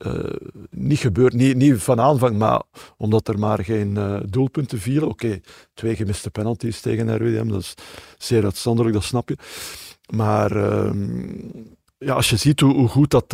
eh, 0.02 0.48
niet 0.70 0.98
gebeurd, 0.98 1.32
niet, 1.32 1.56
niet 1.56 1.82
van 1.82 2.00
aanvang, 2.00 2.38
maar 2.38 2.62
omdat 2.96 3.28
er 3.28 3.38
maar 3.38 3.64
geen 3.64 3.96
eh, 3.96 4.20
doelpunten 4.26 4.78
vielen. 4.78 5.08
Oké, 5.08 5.40
twee 5.74 5.96
gemiste 5.96 6.30
penalties 6.30 6.80
tegen 6.80 7.16
RWDM, 7.16 7.48
dat 7.48 7.60
is 7.60 7.74
zeer 8.18 8.44
uitzonderlijk, 8.44 8.96
dat 8.96 9.04
snap 9.04 9.28
je. 9.28 9.36
Maar 10.14 10.56
ehm, 10.56 11.28
ja, 11.98 12.14
als 12.14 12.30
je 12.30 12.36
ziet 12.36 12.60
hoe, 12.60 12.88
goed 12.88 13.10
dat 13.10 13.32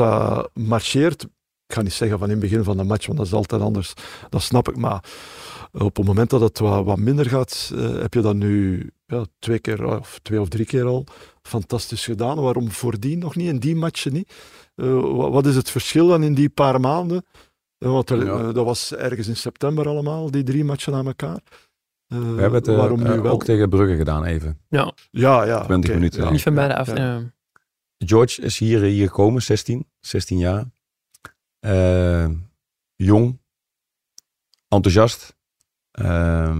marcheert, 0.54 1.22
ik 1.66 1.74
ga 1.74 1.82
niet 1.82 1.92
zeggen 1.92 2.18
van 2.18 2.28
in 2.30 2.40
het 2.40 2.50
begin 2.50 2.64
van 2.64 2.76
de 2.76 2.84
match, 2.84 3.06
want 3.06 3.18
dat 3.18 3.26
is 3.26 3.32
altijd 3.32 3.62
anders, 3.62 3.92
dat 4.28 4.42
snap 4.42 4.68
ik, 4.68 4.76
maar 4.76 5.04
op 5.72 5.96
het 5.96 6.06
moment 6.06 6.30
dat 6.30 6.40
het 6.40 6.58
wat, 6.58 6.98
minder 6.98 7.28
gaat, 7.28 7.70
uh, 7.74 8.00
heb 8.00 8.14
je 8.14 8.20
dat 8.20 8.34
nu 8.34 8.90
ja, 9.06 9.24
twee 9.38 9.58
keer 9.58 9.98
of 9.98 10.18
twee 10.22 10.40
of 10.40 10.48
drie 10.48 10.66
keer 10.66 10.84
al 10.84 11.04
fantastisch 11.42 12.04
gedaan. 12.04 12.40
Waarom 12.40 12.70
voordien 12.70 13.18
nog 13.18 13.36
niet, 13.36 13.48
in 13.48 13.58
die 13.58 13.76
matchen 13.76 14.12
niet? 14.12 14.32
Uh, 14.80 15.30
wat, 15.30 15.46
is 15.46 15.56
het 15.56 15.70
verschil 15.70 16.08
dan 16.08 16.22
in 16.22 16.34
die 16.34 16.48
paar 16.48 16.80
maanden? 16.80 17.24
Uh, 17.78 17.90
want 17.90 18.10
er, 18.10 18.24
ja. 18.24 18.52
dat 18.52 18.64
was 18.64 18.94
ergens 18.94 19.28
in 19.28 19.36
september 19.36 19.88
allemaal, 19.88 20.30
die 20.30 20.42
drie 20.42 20.64
matchen 20.64 20.94
aan 20.94 21.06
elkaar. 21.06 21.40
We 22.06 22.16
hebben 22.16 22.52
het 22.52 22.66
waarom 22.66 23.02
nu 23.02 23.20
wel? 23.20 23.32
ook 23.32 23.44
tegen 23.44 23.68
Brugge 23.68 23.96
gedaan 23.96 24.24
even. 24.24 24.60
Ja, 24.68 24.92
ja, 25.10 25.44
ja 25.44 25.64
20 25.64 25.76
okay. 25.76 25.94
minuten. 25.94 26.22
Ja, 26.24 26.30
niet 26.30 26.42
van 26.42 26.54
beide 26.54 26.76
af. 26.76 26.96
Ja. 26.96 27.22
George 27.98 28.42
is 28.42 28.58
hier, 28.58 28.80
hier 28.80 29.06
gekomen, 29.06 29.42
16, 29.42 29.86
16 30.00 30.38
jaar. 30.38 30.64
Uh, 31.60 32.28
jong, 32.94 33.40
enthousiast. 34.68 35.36
Uh, 36.00 36.56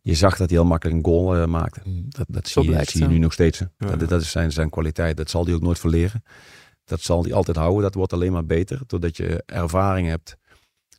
Je 0.00 0.14
zag 0.14 0.36
dat 0.36 0.48
hij 0.50 0.58
heel 0.58 0.66
makkelijk 0.66 0.96
een 0.96 1.12
goal 1.12 1.36
eh, 1.36 1.46
maakte. 1.46 1.80
Mm. 1.84 2.06
Dat, 2.08 2.26
dat 2.28 2.48
zie, 2.48 2.70
je, 2.70 2.84
zie 2.84 3.06
nu 3.06 3.18
nog 3.18 3.32
steeds. 3.32 3.62
Dat, 3.76 4.08
dat 4.08 4.20
is 4.20 4.30
zijn, 4.30 4.52
zijn 4.52 4.70
kwaliteit. 4.70 5.16
Dat 5.16 5.30
zal 5.30 5.44
hij 5.44 5.54
ook 5.54 5.60
nooit 5.60 5.78
verleren. 5.78 6.22
Dat 6.86 7.00
zal 7.00 7.22
hij 7.22 7.32
altijd 7.32 7.56
houden. 7.56 7.82
Dat 7.82 7.94
wordt 7.94 8.12
alleen 8.12 8.32
maar 8.32 8.46
beter. 8.46 8.80
Doordat 8.86 9.16
je 9.16 9.42
ervaring 9.46 10.08
hebt. 10.08 10.36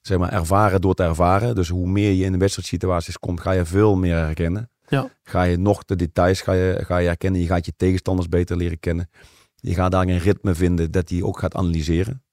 Zeg 0.01 0.17
maar 0.17 0.31
ervaren 0.31 0.81
door 0.81 0.93
te 0.93 1.03
ervaren. 1.03 1.55
Dus 1.55 1.69
hoe 1.69 1.87
meer 1.87 2.11
je 2.11 2.23
in 2.23 2.31
de 2.31 2.37
wedstrijdsituaties 2.37 3.17
komt, 3.19 3.39
ga 3.41 3.51
je 3.51 3.65
veel 3.65 3.95
meer 3.95 4.15
herkennen. 4.15 4.69
Ja. 4.87 5.09
Ga 5.23 5.43
je 5.43 5.57
nog 5.57 5.85
de 5.85 5.95
details 5.95 6.41
ga 6.41 6.53
je, 6.53 6.83
ga 6.85 6.97
je 6.97 7.07
herkennen. 7.07 7.41
Je 7.41 7.47
gaat 7.47 7.65
je 7.65 7.73
tegenstanders 7.77 8.29
beter 8.29 8.57
leren 8.57 8.79
kennen. 8.79 9.09
Je 9.55 9.73
gaat 9.73 9.91
daar 9.91 10.07
een 10.07 10.17
ritme 10.17 10.55
vinden 10.55 10.91
dat 10.91 11.09
hij 11.09 11.21
ook 11.21 11.39
gaat 11.39 11.55
analyseren. 11.55 12.23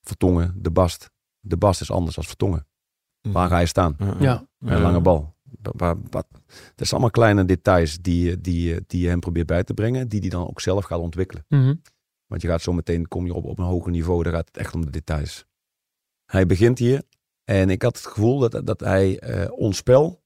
Vertongen, 0.00 0.54
de 0.56 0.70
bast. 0.70 1.10
De 1.40 1.56
bast 1.56 1.80
is 1.80 1.90
anders 1.90 2.14
dan 2.14 2.24
Vertongen. 2.24 2.66
Waar 3.20 3.48
ga 3.48 3.58
je 3.58 3.66
staan? 3.66 3.96
Ja. 4.20 4.46
Een 4.60 4.80
lange 4.80 5.00
bal. 5.00 5.34
Dat 6.74 6.86
zijn 6.86 6.90
allemaal 6.90 7.10
kleine 7.10 7.44
details 7.44 7.98
die, 8.00 8.24
je- 8.24 8.40
die, 8.40 8.80
die 8.86 9.00
je 9.02 9.08
hem 9.08 9.20
probeert 9.20 9.46
bij 9.46 9.64
te 9.64 9.74
brengen. 9.74 10.08
Die 10.08 10.20
hij 10.20 10.28
dan 10.28 10.48
ook 10.48 10.60
zelf 10.60 10.84
gaat 10.84 10.98
ontwikkelen. 10.98 11.44
Mhm. 11.48 11.74
Want 12.32 12.44
je 12.44 12.50
gaat 12.50 12.62
zo 12.62 12.72
meteen, 12.72 13.08
kom 13.08 13.26
je 13.26 13.34
op, 13.34 13.44
op 13.44 13.58
een 13.58 13.64
hoger 13.64 13.90
niveau. 13.90 14.22
Daar 14.22 14.32
gaat 14.32 14.46
het 14.46 14.56
echt 14.56 14.74
om 14.74 14.84
de 14.84 14.90
details. 14.90 15.44
Hij 16.24 16.46
begint 16.46 16.78
hier. 16.78 17.02
En 17.44 17.70
ik 17.70 17.82
had 17.82 17.96
het 17.96 18.06
gevoel 18.06 18.38
dat, 18.38 18.66
dat 18.66 18.80
hij 18.80 19.18
eh, 19.18 19.52
ons 19.52 19.76
spel, 19.76 20.22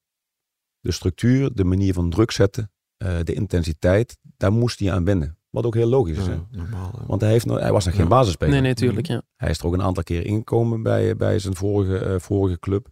de 0.80 0.92
structuur, 0.92 1.54
de 1.54 1.64
manier 1.64 1.92
van 1.92 2.10
druk 2.10 2.30
zetten, 2.30 2.72
eh, 2.96 3.18
de 3.22 3.32
intensiteit, 3.32 4.18
daar 4.36 4.52
moest 4.52 4.78
hij 4.78 4.92
aan 4.92 5.04
wennen. 5.04 5.38
Wat 5.50 5.64
ook 5.64 5.74
heel 5.74 5.88
logisch 5.88 6.18
is. 6.18 6.26
Ja, 6.26 6.46
normaal. 6.50 7.02
Want 7.06 7.20
hij, 7.20 7.30
heeft 7.30 7.46
nog, 7.46 7.58
hij 7.58 7.72
was 7.72 7.84
nog 7.84 7.94
geen 7.94 8.02
Ja. 8.02 8.08
basisspeler. 8.08 8.52
Nee, 8.52 8.62
nee, 8.62 8.74
tuurlijk. 8.74 9.06
Ja. 9.06 9.22
Hij 9.36 9.50
is 9.50 9.58
er 9.58 9.66
ook 9.66 9.72
een 9.74 9.82
aantal 9.82 10.02
keer 10.02 10.26
ingekomen 10.26 10.82
bij, 10.82 11.16
bij 11.16 11.38
zijn 11.38 11.56
vorige, 11.56 11.98
eh, 11.98 12.18
vorige 12.18 12.58
club. 12.58 12.88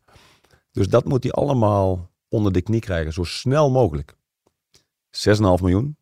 Dus 0.70 0.88
dat 0.88 1.04
moet 1.04 1.22
hij 1.22 1.32
allemaal 1.32 2.10
onder 2.28 2.52
de 2.52 2.62
knie 2.62 2.80
krijgen, 2.80 3.12
zo 3.12 3.24
snel 3.24 3.70
mogelijk. 3.70 4.16
6,5 5.10 5.60
miljoen, 5.60 5.96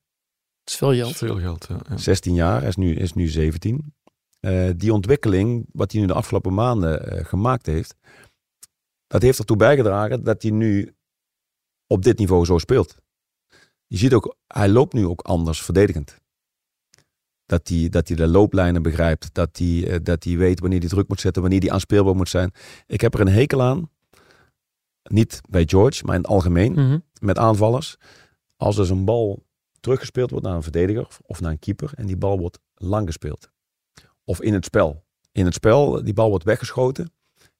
Dat 0.65 0.73
is 0.73 0.77
veel 0.77 0.95
geld. 0.95 1.11
is 1.11 1.17
veel 1.19 1.39
geld. 1.39 1.67
Ja. 1.69 1.81
Ja. 1.89 1.97
16 1.97 2.35
jaar, 2.35 2.59
hij 2.61 2.69
is 2.69 2.77
nu, 2.77 2.95
is 2.95 3.13
nu 3.13 3.29
17. 3.29 3.95
Eh, 4.41 4.71
die 4.77 4.93
ontwikkeling, 4.93 5.67
wat 5.73 5.93
hij 5.93 6.01
nu 6.01 6.07
de 6.07 6.13
afgelopen 6.15 6.55
maanden 6.55 7.07
eh, 7.11 7.25
gemaakt 7.25 7.67
heeft, 7.67 7.95
dat 9.07 9.23
heeft 9.23 9.39
ertoe 9.39 9.57
bijgedragen 9.57 10.25
dat 10.25 10.43
hij 10.43 10.51
nu 10.51 10.95
op 11.87 12.03
dit 12.03 12.19
niveau 12.19 12.45
zo 12.45 12.59
speelt. 12.59 12.97
Je 13.87 13.97
ziet 13.97 14.13
ook, 14.15 14.37
hij 14.47 14.69
loopt 14.69 14.93
nu 14.93 15.07
ook 15.07 15.21
anders 15.21 15.63
verdedigend. 15.63 16.21
Dat 17.47 17.69
hij, 17.69 17.89
dat 17.89 18.09
hij 18.09 18.17
de 18.17 18.27
looplijnen 18.27 18.83
begrijpt, 18.83 19.35
dat 19.35 19.57
hij, 19.59 19.87
eh, 19.89 19.99
dat 20.03 20.25
hij 20.25 20.37
weet 20.37 20.61
wanneer 20.61 20.81
hij 20.81 20.89
druk 20.89 21.09
moet 21.09 21.21
zetten, 21.21 21.43
wanneer 21.43 21.61
hij 21.61 21.71
aanspeelbaar 21.71 22.17
moet 22.17 22.29
zijn. 22.29 22.53
Ik 22.87 23.01
heb 23.01 23.15
er 23.15 23.21
een 23.21 23.29
hekel 23.29 23.63
aan, 23.63 23.91
niet 25.03 25.41
bij 25.49 25.63
George, 25.67 26.05
maar 26.05 26.15
in 26.15 26.21
het 26.21 26.31
algemeen, 26.31 26.73
Mhm. 26.73 26.99
met 27.21 27.39
aanvallers. 27.39 27.97
Als 28.57 28.77
dus 28.77 28.91
een 28.91 29.05
bal 29.05 29.45
teruggespeeld 29.83 30.31
wordt 30.31 30.47
naar 30.47 30.55
een 30.57 30.63
verdediger 30.63 31.07
of 31.27 31.41
naar 31.41 31.51
een 31.51 31.59
keeper 31.59 31.91
en 31.95 32.07
die 32.07 32.17
bal 32.17 32.39
wordt 32.39 32.59
lang 32.75 33.07
gespeeld. 33.07 33.51
Of 34.25 34.41
in 34.41 34.55
het 34.55 34.65
spel. 34.65 35.05
In 35.33 35.45
het 35.45 35.55
spel, 35.55 36.05
die 36.05 36.15
bal 36.15 36.29
wordt 36.29 36.45
weggeschoten, 36.45 37.13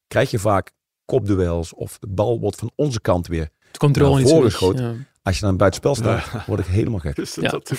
krijg 0.07 0.31
je 0.31 0.39
vaak 0.39 0.73
kopduels 1.05 1.75
of 1.75 1.99
de 1.99 2.07
bal 2.07 2.41
wordt 2.41 2.57
van 2.59 2.71
onze 2.75 3.01
kant 3.01 3.27
weer. 3.27 3.49
Controle 3.79 4.21
Naar 4.21 4.29
voren 4.29 4.51
geschoten. 4.51 4.85
Ja. 4.85 4.95
Als 5.23 5.39
je 5.39 5.45
dan 5.45 5.57
buitenspel 5.57 5.95
staat, 5.95 6.31
Ja. 6.33 6.45
word 6.47 6.61
ik 6.61 6.67
helemaal 6.67 6.99
gek. 6.99 7.17
Is 7.27 7.35
het 7.37 7.45
Ja. 7.45 7.51
dat 7.51 7.73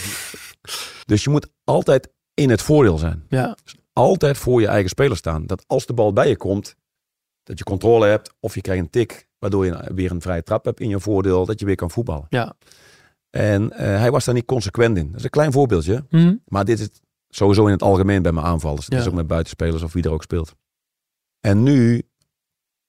Dus 1.05 1.23
je 1.23 1.29
moet 1.29 1.47
altijd 1.63 2.09
in 2.33 2.49
het 2.49 2.61
voordeel 2.61 2.97
zijn. 2.97 3.25
Ja. 3.29 3.57
Altijd 3.93 4.37
voor 4.37 4.61
je 4.61 4.67
eigen 4.67 4.89
speler 4.89 5.17
staan. 5.17 5.45
Dat 5.47 5.63
als 5.67 5.85
de 5.85 5.93
bal 5.93 6.13
bij 6.13 6.27
je 6.27 6.37
komt, 6.37 6.75
dat 7.43 7.57
je 7.57 7.63
controle 7.63 8.05
hebt 8.07 8.33
of 8.39 8.55
je 8.55 8.61
krijgt 8.61 8.83
een 8.83 8.89
tik, 8.89 9.27
waardoor 9.39 9.65
je 9.65 9.91
weer 9.95 10.11
een 10.11 10.21
vrije 10.21 10.43
trap 10.43 10.65
hebt 10.65 10.79
in 10.79 10.89
je 10.89 10.99
voordeel, 10.99 11.45
dat 11.45 11.59
je 11.59 11.65
weer 11.65 11.75
kan 11.75 11.91
voetballen. 11.91 12.25
Ja. 12.29 12.53
En 13.35 13.71
eh, 13.71 13.85
hij 13.85 14.11
was 14.11 14.25
daar 14.25 14.33
niet 14.33 14.45
consequent 14.45 14.97
in. 14.97 15.07
Dat 15.07 15.17
is 15.17 15.23
een 15.23 15.29
klein 15.29 15.51
voorbeeldje. 15.51 16.05
Mhm. 16.09 16.35
Maar 16.45 16.65
dit 16.65 16.79
is 16.79 16.89
sowieso 17.29 17.65
in 17.65 17.71
het 17.71 17.81
algemeen 17.81 18.21
bij 18.21 18.31
mijn 18.31 18.45
aanvallers. 18.45 18.85
Het 18.85 18.93
Ja. 18.93 18.99
is 18.99 19.07
ook 19.07 19.13
met 19.13 19.27
buitenspelers 19.27 19.81
of 19.83 19.93
wie 19.93 20.03
er 20.03 20.11
ook 20.11 20.23
speelt. 20.23 20.55
En 21.39 21.63
nu 21.63 22.01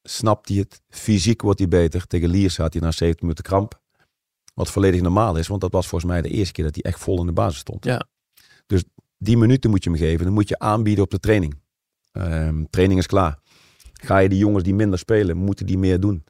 snapt 0.03 0.49
hij 0.49 0.59
het. 0.59 0.81
Fysiek 0.89 1.43
wordt 1.43 1.59
hij 1.59 1.69
beter. 1.69 2.07
Tegen 2.07 2.29
Liers 2.29 2.57
had 2.57 2.73
hij 2.73 2.83
na 2.83 2.91
70 2.91 3.21
minuten 3.23 3.45
kramp. 3.45 3.81
Wat 4.55 4.71
volledig 4.71 5.01
normaal 5.01 5.37
is. 5.37 5.47
Want 5.47 5.61
dat 5.61 5.73
was 5.73 5.87
volgens 5.87 6.11
mij 6.11 6.23
de 6.23 6.29
eerste 6.29 6.53
keer 6.53 6.65
dat 6.65 6.75
hij 6.75 6.85
echt 6.85 7.01
vol 7.01 7.21
in 7.21 7.27
de 7.27 7.33
basis 7.33 7.59
stond. 7.59 7.85
Ja. 7.85 8.07
Dus 8.67 8.85
die 9.19 9.37
minuten 9.37 9.71
moet 9.71 9.85
je 9.85 9.91
hem 9.91 9.99
geven. 9.99 10.25
Dan 10.25 10.35
moet 10.35 10.49
je 10.49 10.59
aanbieden 10.59 11.05
op 11.05 11.11
de 11.11 11.21
training. 11.21 11.55
Ehm, 12.13 12.65
training 12.71 13.01
is 13.01 13.07
klaar. 13.07 13.39
Ga 13.93 14.19
je 14.19 14.29
die 14.29 14.39
jongens 14.39 14.65
die 14.65 14.75
minder 14.75 14.99
spelen, 14.99 15.37
moeten 15.37 15.67
die 15.67 15.79
meer 15.79 16.01
doen? 16.01 16.25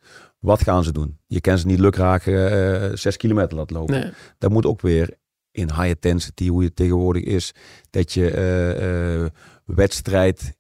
Wat 0.45 0.63
gaan 0.63 0.85
ze 0.85 0.93
doen? 0.93 1.19
Je 1.27 1.41
kan 1.41 1.59
ze 1.59 1.67
niet 1.67 1.79
lukraak 1.79 2.27
eh 2.27 2.91
zes 2.95 3.17
kilometer 3.17 3.57
laten 3.57 3.77
lopen 3.77 4.01
Nee. 4.01 4.13
dat 4.39 4.51
moet 4.51 4.67
ook 4.67 4.81
weer 4.81 5.15
in 5.51 5.69
high 5.71 5.87
intensity, 5.89 6.49
hoe 6.49 6.65
het 6.65 6.77
tegenwoordig 6.77 7.23
is. 7.23 7.53
Dat 7.91 8.13
je 8.13 8.31
eh, 8.31 9.23
eh, 9.25 9.31
wedstrijd, 9.65 10.57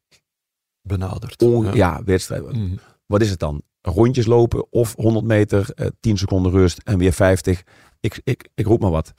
benaderd. 0.83 1.43
on- 1.43 1.75
ja. 1.75 2.03
wedstrijd. 2.05 2.43
Mhm. 2.53 2.77
Wat 3.07 3.21
is 3.21 3.31
het 3.31 3.39
dan? 3.39 3.63
Rondjes 3.81 4.27
lopen 4.27 4.73
of 4.73 4.95
100 4.97 5.25
meter, 5.27 5.71
eh 5.75 5.87
10 6.01 6.19
seconden 6.19 6.53
rust 6.53 6.79
en 6.85 6.99
weer 6.99 7.13
50. 7.13 7.63
Ik, 8.01 8.21
ik, 8.25 8.49
ik 8.55 8.67
roep 8.67 8.81
maar 8.81 8.91
wat. 8.91 9.13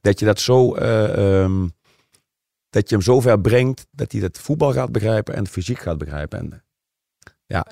Dat 0.00 0.18
je 0.18 0.24
dat 0.24 0.40
zo, 0.40 0.74
ehm, 0.74 1.68
dat 2.70 2.88
je 2.88 2.94
hem 2.94 3.04
zo 3.04 3.20
ver 3.20 3.40
brengt 3.40 3.86
dat 3.90 4.12
hij 4.12 4.20
het 4.20 4.38
voetbal 4.38 4.72
gaat 4.72 4.92
begrijpen 4.92 5.34
en 5.34 5.42
het 5.42 5.52
fysiek 5.52 5.78
gaat 5.78 5.98
begrijpen. 5.98 6.38
En 6.38 6.64
ja, 7.46 7.66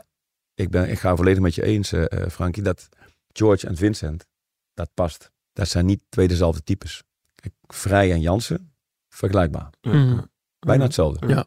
ik, 0.61 0.71
ben, 0.71 0.91
ik 0.91 0.99
ga 0.99 1.17
volledig 1.17 1.43
met 1.43 1.55
je 1.55 1.63
eens, 1.63 1.93
eh 1.93 2.13
eh, 2.23 2.31
Frankie, 2.31 2.63
dat 2.63 2.89
George 3.33 3.67
en 3.67 3.77
Vincent, 3.77 4.27
dat 4.75 4.91
past. 4.95 5.31
Dat 5.53 5.69
zijn 5.69 5.87
niet 5.87 6.03
twee 6.09 6.29
dezelfde 6.29 6.63
types. 6.63 7.03
Kijk, 7.35 7.55
Vrij 7.67 8.13
en 8.13 8.21
Jansen, 8.21 8.73
vergelijkbaar. 9.09 9.71
Mhm. 9.81 9.97
ja. 9.97 10.29
Bijna 10.59 10.85
hetzelfde. 10.85 11.27
Ja. 11.27 11.47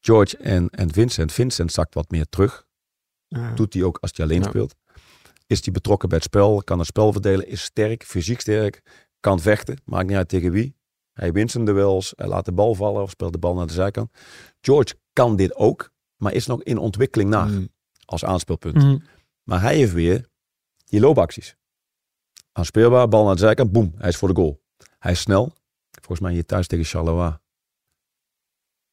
George 0.00 0.36
en, 0.36 0.68
en 0.70 0.92
Vincent. 0.92 1.32
Vincent 1.32 1.72
zakt 1.72 1.94
wat 1.94 2.10
meer 2.10 2.28
terug. 2.28 2.66
Ja. 3.28 3.54
Doet 3.54 3.74
hij 3.74 3.82
ook 3.82 3.98
als 4.00 4.10
hij 4.14 4.26
alleen 4.26 4.42
Ja. 4.42 4.48
speelt. 4.48 4.74
Is 5.46 5.64
hij 5.64 5.72
betrokken 5.72 6.08
bij 6.08 6.18
het 6.18 6.26
spel, 6.26 6.62
kan 6.64 6.78
het 6.78 6.86
spel 6.86 7.12
verdelen, 7.12 7.46
is 7.46 7.62
sterk, 7.62 8.04
fysiek 8.04 8.40
sterk, 8.40 8.82
kan 9.20 9.40
vechten, 9.40 9.80
maakt 9.84 10.06
niet 10.06 10.16
uit 10.16 10.28
tegen 10.28 10.50
wie. 10.52 10.76
Hij 11.12 11.32
wint 11.32 11.50
zijn 11.50 11.64
duels, 11.64 12.12
hij 12.16 12.26
laat 12.26 12.44
de 12.44 12.52
bal 12.52 12.74
vallen 12.74 13.02
of 13.02 13.10
speelt 13.10 13.32
de 13.32 13.38
bal 13.38 13.54
naar 13.54 13.66
de 13.66 13.72
zijkant. 13.72 14.10
George 14.60 14.94
kan 15.12 15.36
dit 15.36 15.54
ook, 15.54 15.90
maar 16.16 16.32
is 16.32 16.46
nog 16.46 16.62
in 16.62 16.78
ontwikkeling 16.78 17.30
naar. 17.30 17.50
Als 18.10 18.24
aanspeelpunt. 18.24 18.74
Mhm. 18.74 18.98
Maar 19.42 19.60
hij 19.60 19.76
heeft 19.76 19.92
weer 19.92 20.28
die 20.84 21.00
loopacties. 21.00 21.56
Aanspeelbaar, 22.52 23.08
bal 23.08 23.24
naar 23.24 23.34
de 23.34 23.40
zijkant, 23.40 23.72
boem, 23.72 23.94
hij 23.96 24.08
is 24.08 24.16
voor 24.16 24.28
de 24.28 24.34
goal. 24.34 24.62
Hij 24.98 25.12
is 25.12 25.20
snel. 25.20 25.52
Volgens 25.90 26.20
mij 26.20 26.32
hier 26.32 26.46
thuis 26.46 26.66
tegen 26.66 26.84
Charleroi 26.84 27.38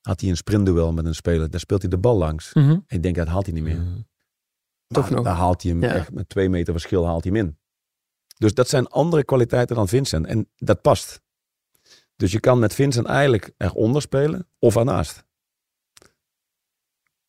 had 0.02 0.22
hij 0.22 0.30
een 0.30 0.38
sprintduel 0.38 0.94
met 0.94 1.06
een 1.06 1.16
speler. 1.16 1.50
Daar 1.50 1.60
speelt 1.60 1.82
hij 1.82 1.90
de 1.90 1.98
bal 1.98 2.18
langs. 2.18 2.54
Mhm. 2.54 2.70
En 2.70 2.84
ik 2.88 3.04
denk, 3.04 3.16
dat 3.16 3.28
haalt 3.28 3.46
hij 3.46 3.54
niet 3.54 3.64
meer. 3.64 3.82
Mhm. 3.82 4.02
Toch 4.88 5.10
nog. 5.10 5.24
Daar 5.24 5.36
haalt 5.36 5.62
hij 5.64 5.72
hem 5.72 5.82
Ja. 5.82 5.94
echt 5.94 6.12
met 6.12 6.30
twee 6.30 6.50
meter 6.50 6.74
verschil 6.74 7.06
haalt 7.06 7.24
hij 7.24 7.34
hem 7.34 7.46
in. 7.46 7.58
Dus 8.38 8.54
dat 8.54 8.70
zijn 8.70 8.88
andere 8.88 9.24
kwaliteiten 9.24 9.76
dan 9.76 9.88
Vincent. 9.88 10.26
En 10.26 10.50
dat 10.56 10.82
past. 10.82 11.22
Dus 12.16 12.32
je 12.32 12.40
kan 12.40 12.60
met 12.60 12.74
Vincent 12.74 13.06
eigenlijk 13.06 13.52
eronder 13.58 14.02
spelen 14.02 14.48
of 14.60 14.76
ernaast. 14.76 15.26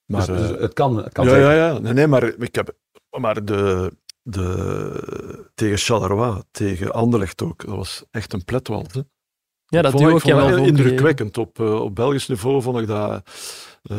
Maar, 0.09 0.27
dus, 0.27 0.39
dus 0.41 0.51
eh, 0.51 0.61
het 0.61 0.73
kan, 0.73 0.97
het 0.97 1.13
kan 1.13 1.27
ja, 1.27 1.37
ja, 1.37 1.53
ja. 1.53 1.79
Nee, 1.79 1.93
nee, 1.93 2.07
maar 2.07 2.25
ik 2.25 2.55
heb... 2.55 2.77
Maar 3.19 3.45
de, 3.45 3.93
de, 4.23 5.49
tegen 5.55 5.79
Charleroi, 5.79 6.43
tegen 6.51 6.93
Anderlecht 6.93 7.43
ook, 7.43 7.67
dat 7.67 7.77
was 7.77 8.05
echt 8.11 8.33
een 8.33 8.45
pletwals. 8.45 8.93
Hè. 8.93 9.01
Ja, 9.67 9.83
dat 9.83 9.91
vond, 9.91 10.03
duo 10.03 10.17
ik 10.17 10.17
ook 10.17 10.31
vond 10.31 10.55
wel 10.55 10.65
indrukwekkend. 10.65 11.39
Op, 11.39 11.61
eh, 11.61 11.81
op 11.81 11.95
Belgisch 11.95 12.29
niveau 12.29 12.63
vond 12.63 12.79
ik 12.79 12.87
dat 12.87 13.23
eh, 13.83 13.97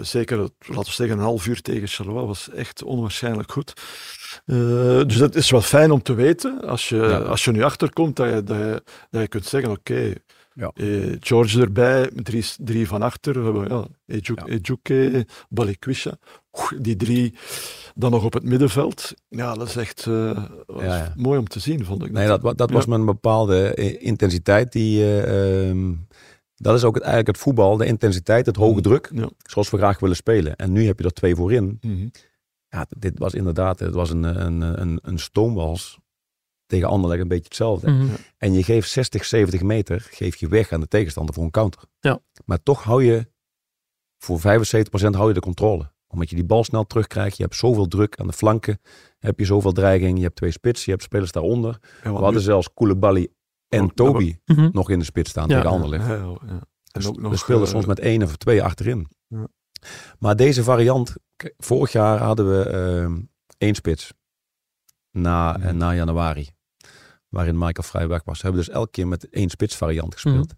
zeker, 0.00 0.38
laten 0.38 0.84
we 0.84 0.90
zeggen, 0.90 1.16
een 1.16 1.24
half 1.24 1.46
uur 1.46 1.62
tegen 1.62 1.88
Charleroi 1.88 2.26
was 2.26 2.50
echt 2.50 2.82
onwaarschijnlijk 2.82 3.52
goed. 3.52 3.72
Dus 5.06 5.16
dat 5.16 5.34
is 5.34 5.50
wel 5.50 5.60
fijn 5.60 5.90
om 5.90 6.02
te 6.02 6.14
weten, 6.14 6.60
als 6.60 6.88
je, 6.88 6.96
Ja. 6.96 7.18
als 7.18 7.44
je 7.44 7.50
nu 7.50 7.62
achterkomt, 7.62 8.16
dat 8.16 8.28
je, 8.28 8.42
dat 8.42 8.56
je, 8.56 8.82
dat 9.10 9.20
je 9.20 9.28
kunt 9.28 9.46
zeggen, 9.46 9.70
oké, 9.70 10.12
Ja. 10.58 10.70
eh, 10.74 11.16
George 11.20 11.60
erbij, 11.60 12.10
drie, 12.14 12.44
drie 12.56 12.86
van 12.88 13.02
achter, 13.02 13.32
we 13.38 13.58
hebben 13.58 13.76
ja, 13.78 13.86
Ejuk- 14.06 14.40
Ja. 14.40 14.46
Ejuke, 14.46 15.26
Balikwisha, 15.48 16.18
die 16.78 16.96
drie 16.96 17.34
dan 17.94 18.10
nog 18.10 18.24
op 18.24 18.32
het 18.32 18.42
middenveld. 18.44 19.14
Ja, 19.28 19.54
dat 19.54 19.68
is 19.68 19.76
echt 19.76 20.06
eh, 20.06 20.44
was 20.66 20.82
Ja, 20.82 20.96
ja. 20.96 21.12
mooi 21.16 21.38
om 21.38 21.48
te 21.48 21.60
zien, 21.60 21.84
vond 21.84 22.04
ik. 22.04 22.12
Nee, 22.12 22.26
dat, 22.26 22.58
dat 22.58 22.70
was 22.70 22.86
met 22.86 22.98
een 22.98 23.04
bepaalde 23.04 23.74
eh, 23.74 24.06
intensiteit. 24.06 24.72
Die, 24.72 25.02
eh, 25.02 25.68
ehm, 25.68 25.94
dat 26.54 26.74
is 26.76 26.84
ook 26.84 26.94
het, 26.94 27.02
eigenlijk 27.04 27.36
het 27.36 27.44
voetbal, 27.46 27.76
de 27.76 27.86
intensiteit, 27.86 28.46
het 28.46 28.56
hoge 28.56 28.80
druk. 28.80 29.10
Ja. 29.14 29.30
Zoals 29.38 29.70
we 29.70 29.76
graag 29.76 29.98
willen 30.00 30.16
spelen. 30.16 30.56
En 30.56 30.72
nu 30.72 30.86
heb 30.86 30.98
je 30.98 31.04
er 31.04 31.12
twee 31.12 31.34
voorin. 31.34 31.78
Mhm. 31.80 32.08
Ja, 32.68 32.86
dit 32.98 33.18
was 33.18 33.34
inderdaad 33.34 33.78
het 33.78 33.94
was 33.94 34.10
een, 34.10 34.22
een, 34.22 34.60
een, 34.80 34.98
een 35.02 35.18
stoomwals. 35.18 35.98
Tegen 36.68 36.88
Anderlecht 36.88 37.20
een 37.22 37.28
beetje 37.28 37.44
hetzelfde. 37.44 37.90
Mhm. 37.90 38.06
En 38.36 38.52
je 38.52 38.62
geeft 38.62 38.90
60, 38.90 39.24
70 39.24 39.62
meter 39.62 40.00
geef 40.10 40.36
je 40.36 40.48
weg 40.48 40.72
aan 40.72 40.80
de 40.80 40.88
tegenstander 40.88 41.34
voor 41.34 41.44
een 41.44 41.50
counter. 41.50 41.82
Ja. 42.00 42.20
Maar 42.44 42.62
toch 42.62 42.82
hou 42.82 43.04
je, 43.04 43.26
voor 44.18 44.38
75% 44.40 45.10
hou 45.14 45.28
je 45.28 45.34
de 45.34 45.40
controle. 45.40 45.90
Omdat 46.06 46.30
je 46.30 46.36
die 46.36 46.44
bal 46.44 46.64
snel 46.64 46.86
terugkrijgt. 46.86 47.36
Je 47.36 47.42
hebt 47.42 47.54
zoveel 47.56 47.86
druk 47.88 48.16
aan 48.20 48.26
de 48.26 48.32
flanken. 48.32 48.80
Heb 49.18 49.38
je 49.38 49.44
zoveel 49.44 49.72
dreiging. 49.72 50.16
Je 50.18 50.22
hebt 50.24 50.36
twee 50.36 50.50
spitsen. 50.50 50.84
Je 50.84 50.90
hebt 50.90 51.02
spelers 51.02 51.32
daaronder. 51.32 51.78
We 52.02 52.08
hadden 52.08 52.32
nu- 52.34 52.40
zelfs 52.40 52.74
Koulibaly 52.74 53.28
en 53.68 53.82
Oh, 53.84 53.88
Toby 53.94 54.36
Mhm. 54.44 54.68
nog 54.72 54.90
in 54.90 54.98
de 54.98 55.04
spits 55.04 55.30
staan 55.30 55.48
Ja. 55.48 55.54
tegen 55.56 55.70
Anderlecht. 55.70 56.06
Ja. 56.06 56.14
En 56.92 57.06
ook 57.06 57.20
nog, 57.20 57.30
we 57.30 57.36
speelden 57.36 57.66
eh, 57.66 57.72
soms 57.72 57.86
met 57.86 57.98
één 57.98 58.22
of 58.22 58.36
twee 58.36 58.62
achterin. 58.62 59.08
Ja. 59.26 59.48
Maar 60.18 60.36
deze 60.36 60.62
variant, 60.62 61.14
vorig 61.56 61.92
jaar 61.92 62.18
hadden 62.18 62.50
we 62.58 62.64
ehm, 62.70 63.20
één 63.58 63.74
spits 63.74 64.12
na, 65.10 65.52
Mhm. 65.56 65.66
eh, 65.66 65.74
na 65.74 65.94
januari, 65.94 66.48
waarin 67.28 67.58
Michael 67.58 67.88
vrij 67.88 68.08
weg 68.08 68.24
was. 68.24 68.36
We 68.40 68.46
hebben 68.46 68.64
dus 68.64 68.74
elke 68.74 68.90
keer 68.90 69.08
met 69.08 69.28
één 69.28 69.50
spits 69.50 69.76
variant 69.76 70.14
gespeeld. 70.14 70.54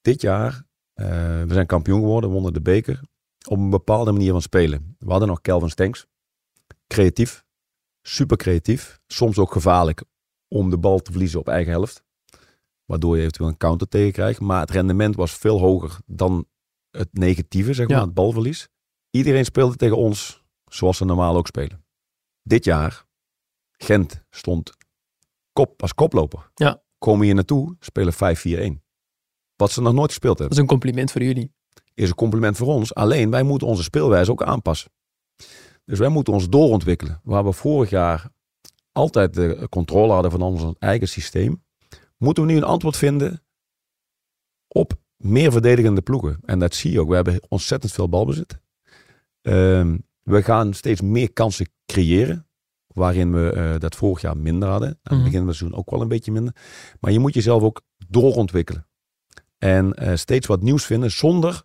Dit 0.00 0.20
jaar, 0.20 0.62
eh, 0.92 1.06
we 1.42 1.52
zijn 1.52 1.66
kampioen 1.66 2.00
geworden, 2.00 2.30
wonnen 2.30 2.52
de 2.52 2.60
beker, 2.60 3.00
op 3.48 3.58
een 3.58 3.70
bepaalde 3.70 4.12
manier 4.12 4.30
van 4.32 4.42
spelen. 4.42 4.96
We 4.98 5.10
hadden 5.10 5.28
nog 5.28 5.40
Kelvin 5.40 5.70
Stenks, 5.70 6.06
creatief, 6.86 7.44
super 8.02 8.36
creatief, 8.36 9.00
soms 9.06 9.38
ook 9.38 9.52
gevaarlijk 9.52 10.02
om 10.48 10.70
de 10.70 10.78
bal 10.78 10.98
te 10.98 11.10
verliezen 11.10 11.40
op 11.40 11.48
eigen 11.48 11.72
helft. 11.72 12.02
Waardoor 12.84 13.14
je 13.16 13.20
eventueel 13.20 13.48
een 13.48 13.56
counter 13.56 13.88
tegen 13.88 14.12
krijgt. 14.12 14.40
Maar 14.40 14.60
het 14.60 14.70
rendement 14.70 15.16
was 15.16 15.32
veel 15.32 15.58
hoger 15.58 15.98
dan 16.06 16.46
het 16.90 17.08
negatieve, 17.12 17.74
zeg 17.74 17.88
maar, 17.88 17.96
Ja. 17.96 18.04
het 18.04 18.14
balverlies. 18.14 18.68
Iedereen 19.10 19.44
speelde 19.44 19.76
tegen 19.76 19.96
ons 19.96 20.42
zoals 20.64 20.96
ze 20.96 21.04
normaal 21.04 21.36
ook 21.36 21.46
spelen. 21.46 21.84
Dit 22.42 22.64
jaar, 22.64 23.04
Gent 23.76 24.22
stond 24.30 24.72
kop, 25.52 25.82
als 25.82 25.94
koploper. 25.94 26.50
Ja. 26.54 26.82
Komen 26.98 27.24
hier 27.24 27.34
naartoe, 27.34 27.76
spelen 27.80 28.14
5-4-1. 28.14 28.82
Wat 29.56 29.70
ze 29.70 29.80
nog 29.82 29.92
nooit 29.92 30.08
gespeeld 30.08 30.38
Dat 30.38 30.38
hebben. 30.38 30.56
is 30.56 30.62
een 30.62 30.78
compliment 30.78 31.12
voor 31.12 31.22
jullie. 31.22 31.52
Is 31.94 32.08
een 32.08 32.14
compliment 32.14 32.56
voor 32.56 32.66
ons. 32.66 32.94
Alleen, 32.94 33.30
wij 33.30 33.42
moeten 33.42 33.66
onze 33.68 33.82
speelwijze 33.82 34.30
ook 34.30 34.42
aanpassen. 34.42 34.90
Dus 35.84 35.98
wij 35.98 36.08
moeten 36.08 36.32
ons 36.32 36.48
doorontwikkelen. 36.48 37.20
Waar 37.24 37.44
we 37.44 37.52
vorig 37.52 37.90
jaar 37.90 38.30
altijd 38.92 39.34
de 39.34 39.66
controle 39.68 40.12
hadden 40.12 40.30
van 40.30 40.42
ons 40.42 40.74
eigen 40.78 41.08
systeem. 41.08 41.64
Moeten 42.16 42.46
we 42.46 42.50
nu 42.50 42.56
een 42.56 42.64
antwoord 42.64 42.96
vinden 42.96 43.42
op 44.68 44.92
meer 45.16 45.52
verdedigende 45.52 46.02
ploegen. 46.02 46.38
En 46.44 46.58
dat 46.58 46.74
zie 46.74 46.92
je 46.92 47.00
ook. 47.00 47.08
We 47.08 47.14
hebben 47.14 47.40
ontzettend 47.48 47.92
veel 47.92 48.08
balbezit. 48.08 48.60
Ehm, 49.42 49.98
we 50.22 50.42
gaan 50.42 50.74
steeds 50.74 51.00
meer 51.00 51.32
kansen 51.32 51.70
creëren. 51.86 52.48
Waarin 52.94 53.32
we 53.32 53.52
eh, 53.52 53.78
dat 53.78 53.96
vorig 53.96 54.20
jaar 54.20 54.36
minder 54.36 54.68
hadden. 54.68 54.88
Aan 54.88 54.96
het 55.02 55.12
Mhm. 55.12 55.22
begin 55.22 55.38
van 55.38 55.48
het 55.48 55.56
seizoen 55.56 55.78
ook 55.78 55.90
wel 55.90 56.00
een 56.00 56.08
beetje 56.08 56.32
minder. 56.32 56.54
Maar 57.00 57.12
je 57.12 57.18
moet 57.18 57.34
jezelf 57.34 57.62
ook 57.62 57.82
doorontwikkelen. 58.08 58.86
En 59.58 59.94
eh, 59.94 60.16
steeds 60.16 60.46
wat 60.46 60.62
nieuws 60.62 60.84
vinden 60.84 61.10
zonder 61.10 61.62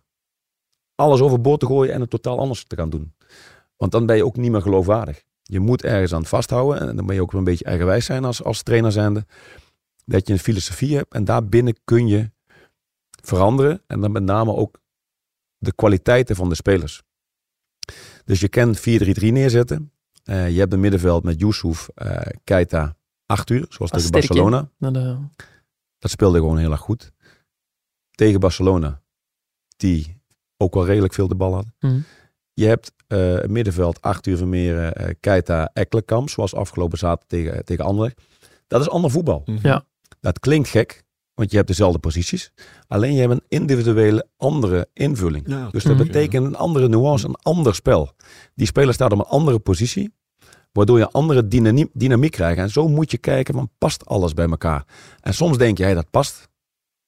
alles 0.94 1.20
overboord 1.20 1.60
te 1.60 1.66
gooien 1.66 1.92
en 1.94 2.00
het 2.00 2.10
totaal 2.10 2.38
anders 2.38 2.64
te 2.64 2.76
gaan 2.76 2.90
doen. 2.90 3.14
Want 3.76 3.92
dan 3.92 4.06
ben 4.06 4.16
je 4.16 4.24
ook 4.24 4.36
niet 4.36 4.50
meer 4.50 4.62
geloofwaardig. 4.62 5.22
Je 5.42 5.60
moet 5.60 5.82
ergens 5.84 6.12
aan 6.14 6.24
vasthouden. 6.26 6.88
En 6.88 6.96
dan 6.96 7.06
ben 7.06 7.14
je 7.14 7.20
ook 7.22 7.30
wel 7.32 7.40
een 7.40 7.46
beetje 7.46 7.64
eigenwijs 7.64 8.04
zijn 8.04 8.24
als, 8.24 8.42
als 8.42 8.62
trainer 8.62 8.92
zijnde. 8.92 9.26
Dat 10.04 10.26
je 10.26 10.32
een 10.32 10.38
filosofie 10.38 10.96
hebt. 10.96 11.12
En 11.14 11.24
daarbinnen 11.24 11.74
kun 11.84 12.06
je 12.06 12.30
veranderen. 13.22 13.82
En 13.86 14.00
dan 14.00 14.12
met 14.12 14.22
name 14.22 14.54
ook 14.54 14.80
de 15.58 15.72
kwaliteiten 15.74 16.36
van 16.36 16.48
de 16.48 16.54
spelers. 16.54 17.02
Dus 18.24 18.40
je 18.40 18.48
kan 18.48 18.74
4-3-3 18.76 19.32
neerzetten. 19.32 19.92
Eh, 20.26 20.50
je 20.50 20.58
hebt 20.58 20.72
een 20.72 20.80
middenveld 20.80 21.24
met 21.24 21.40
Yusuf, 21.40 21.88
eh 21.94 22.20
Keita, 22.44 22.96
Arthur, 23.26 23.66
zoals 23.68 23.90
tegen? 23.90 24.10
Barcelona. 24.10 24.70
Nou, 24.78 24.92
de- 24.92 25.44
Dat 25.98 26.10
speelde 26.10 26.38
gewoon 26.38 26.58
heel 26.58 26.70
erg 26.70 26.80
goed. 26.80 27.12
Tegen 28.10 28.40
Barcelona, 28.40 29.02
die 29.76 30.20
ook 30.56 30.74
wel 30.74 30.86
redelijk 30.86 31.14
veel 31.14 31.28
de 31.28 31.34
bal 31.34 31.54
had. 31.54 31.66
Mhm. 31.80 31.98
Je 32.52 32.66
hebt 32.66 32.92
eh, 33.06 33.42
een 33.42 33.52
middenveld, 33.52 34.00
Arthur 34.02 34.36
Vermeeren, 34.36 34.94
eh 34.94 35.14
Keita, 35.20 35.70
Ekkelenkamp, 35.72 36.28
zoals 36.30 36.54
afgelopen 36.54 36.98
zaterdag 36.98 37.28
tegen, 37.28 37.64
tegen 37.64 37.84
Anderlecht. 37.84 38.20
Dat 38.66 38.80
is 38.80 38.88
ander 38.88 39.10
voetbal. 39.10 39.42
Ja. 39.62 39.84
Dat 40.20 40.38
klinkt 40.38 40.68
gek, 40.68 41.04
want 41.36 41.50
je 41.50 41.56
hebt 41.56 41.68
dezelfde 41.68 41.98
posities. 41.98 42.52
Alleen 42.86 43.14
je 43.14 43.20
hebt 43.20 43.32
een 43.32 43.44
individuele 43.48 44.26
andere 44.36 44.88
invulling. 44.92 45.48
Ja, 45.48 45.68
Dus 45.70 45.84
dat 45.84 45.96
betekent 45.96 46.46
een 46.46 46.56
andere 46.56 46.88
nuance, 46.88 47.26
een 47.26 47.36
ander 47.42 47.74
spel. 47.74 48.12
Die 48.54 48.66
speler 48.66 48.94
staat 48.94 49.12
op 49.12 49.18
een 49.18 49.24
andere 49.24 49.58
positie, 49.58 50.14
waardoor 50.72 50.98
je 50.98 51.04
een 51.04 51.10
andere 51.10 51.48
dynamiek, 51.48 51.90
dynamiek 51.92 52.30
krijgt. 52.30 52.58
En 52.58 52.70
zo 52.70 52.88
moet 52.88 53.10
je 53.10 53.18
kijken 53.18 53.54
van 53.54 53.70
past 53.78 54.06
alles 54.06 54.34
bij 54.34 54.48
elkaar. 54.48 54.84
En 55.20 55.34
soms 55.34 55.58
denk 55.58 55.78
jij 55.78 55.94
dat 55.94 56.10
past, 56.10 56.48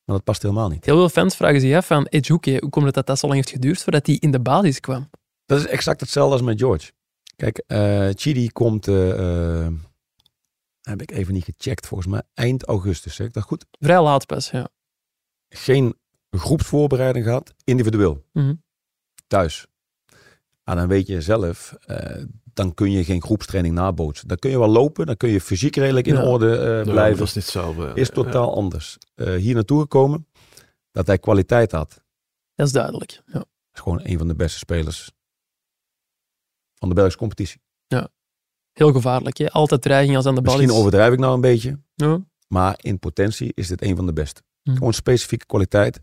maar 0.05 0.17
dat 0.17 0.25
past 0.25 0.43
helemaal 0.43 0.69
niet. 0.69 0.85
Heel 0.85 0.97
veel 0.97 1.09
fans 1.09 1.37
vragen 1.37 1.61
zich 1.61 1.77
af 1.77 1.87
van 1.87 2.07
Edjuke, 2.07 2.57
hoe 2.61 2.71
komt 2.71 2.87
het 2.87 2.95
dat 2.95 3.07
dat 3.07 3.19
zo 3.19 3.27
lang 3.27 3.39
heeft 3.39 3.55
geduurd 3.55 3.83
voordat 3.83 4.07
hij 4.07 4.17
in 4.17 4.31
de 4.31 4.41
basis 4.41 4.81
kwam? 4.81 5.11
Dat 5.47 5.59
is 5.59 5.67
exact 5.67 6.01
hetzelfde 6.01 6.33
als 6.33 6.43
met 6.43 6.59
George. 6.61 6.91
Kijk, 7.37 7.63
eh 7.67 8.09
Chidi 8.15 8.49
komt, 8.49 8.89
eh, 8.89 9.11
eh, 9.65 9.73
heb 10.89 11.03
ik 11.03 11.11
even 11.11 11.35
niet 11.35 11.45
gecheckt, 11.45 11.87
volgens 11.87 12.09
mij 12.11 12.23
eind 12.35 12.65
augustus. 12.65 13.15
Zeg 13.15 13.27
ik 13.27 13.33
dat 13.33 13.43
goed? 13.43 13.67
Vrij 13.81 14.03
laat 14.03 14.27
pas, 14.27 14.51
ja. 14.51 14.69
Geen 15.49 15.97
groepsvoorbereiding 16.31 17.25
gehad, 17.25 17.55
individueel. 17.65 18.25
Mhm. 18.33 18.55
Thuis. 19.27 19.67
En 20.65 20.77
dan 20.77 20.89
weet 20.89 21.07
je 21.07 21.21
zelf, 21.21 21.73
eh, 21.73 22.25
dan 22.45 22.75
kun 22.75 22.91
je 22.91 23.05
geen 23.05 23.23
groepstraining 23.23 23.75
nabootsen. 23.75 24.29
Dan 24.29 24.37
kun 24.37 24.51
je 24.51 24.59
wel 24.59 24.69
lopen, 24.69 25.07
dan 25.07 25.17
kun 25.17 25.29
je 25.29 25.41
fysiek 25.41 25.77
redelijk 25.77 26.07
in 26.07 26.15
Ja. 26.15 26.25
orde 26.27 26.57
eh, 26.59 26.77
Ja, 26.85 26.91
blijven. 26.93 27.19
dat 27.19 27.27
is 27.29 27.35
niet 27.35 27.45
hetzelfde. 27.45 27.93
is 27.95 28.11
totaal 28.11 28.55
anders. 28.55 28.99
Eh, 29.15 29.35
hier 29.35 29.55
naartoe 29.55 29.81
gekomen, 29.81 30.27
dat 30.91 31.07
hij 31.07 31.19
kwaliteit 31.19 31.73
had. 31.73 32.03
Dat 32.55 32.67
is 32.67 32.73
duidelijk. 32.73 33.23
Ja. 33.27 33.45
is 33.73 33.81
gewoon 33.81 34.01
een 34.03 34.19
van 34.19 34.29
de 34.29 34.35
beste 34.35 34.59
spelers 34.59 35.11
van 36.75 36.89
de 36.89 36.95
Belgische 36.95 37.19
competitie. 37.19 37.61
Heel 38.79 38.93
gevaarlijk. 38.93 39.37
Hè? 39.37 39.51
Altijd 39.51 39.83
dreiging 39.83 40.17
als 40.17 40.27
aan 40.27 40.35
de 40.35 40.41
bal 40.43 40.53
Misschien 40.53 40.75
is. 40.75 40.81
overdrijf 40.81 41.13
ik 41.13 41.19
nou 41.19 41.35
een 41.35 41.41
beetje, 41.41 41.79
Ja. 41.95 42.25
maar 42.49 42.75
in 42.83 42.99
potentie 42.99 43.53
is 43.55 43.69
dit 43.69 43.83
een 43.83 43.97
van 43.97 44.07
de 44.07 44.13
beste. 44.13 44.43
Hm. 44.63 44.75
Gewoon 44.75 44.93
specifieke 44.95 45.47
kwaliteit. 45.47 45.99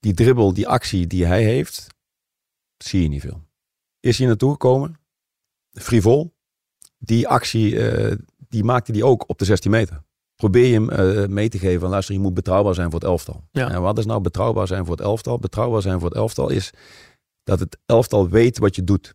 Die 0.00 0.14
dribbel, 0.14 0.52
die 0.54 0.68
actie 0.68 1.06
die 1.06 1.26
hij 1.26 1.42
heeft, 1.44 1.86
zie 2.76 3.02
je 3.02 3.08
niet 3.08 3.20
veel. 3.20 3.42
Is 4.00 4.18
hier 4.18 4.26
naartoe 4.26 4.50
gekomen, 4.52 5.00
frivol. 5.70 6.34
Die 6.98 7.28
actie, 7.28 7.88
eh, 7.88 8.16
die 8.48 8.64
maakte 8.64 8.92
hij 8.92 9.02
ook 9.02 9.28
op 9.28 9.38
de 9.38 9.44
16 9.44 9.70
meter. 9.70 10.04
Probeer 10.34 10.66
je 10.66 10.72
hem 10.72 10.90
eh, 10.90 11.28
mee 11.28 11.48
te 11.48 11.58
geven 11.58 11.80
van 11.80 11.90
luister, 11.90 12.14
je 12.14 12.20
moet 12.20 12.34
betrouwbaar 12.34 12.74
zijn 12.74 12.90
voor 12.90 13.00
het 13.00 13.08
elftal. 13.08 13.44
Ja. 13.50 13.70
En 13.70 13.82
wat 13.82 13.98
is 13.98 14.06
nou 14.06 14.20
betrouwbaar 14.20 14.66
zijn 14.66 14.84
voor 14.84 14.96
het 14.96 15.04
elftal? 15.04 15.38
Betrouwbaar 15.38 15.82
zijn 15.82 16.00
voor 16.00 16.08
het 16.08 16.18
elftal 16.18 16.48
is 16.50 16.70
dat 17.42 17.60
het 17.60 17.78
elftal 17.86 18.28
weet 18.28 18.58
wat 18.58 18.76
je 18.76 18.84
doet. 18.84 19.14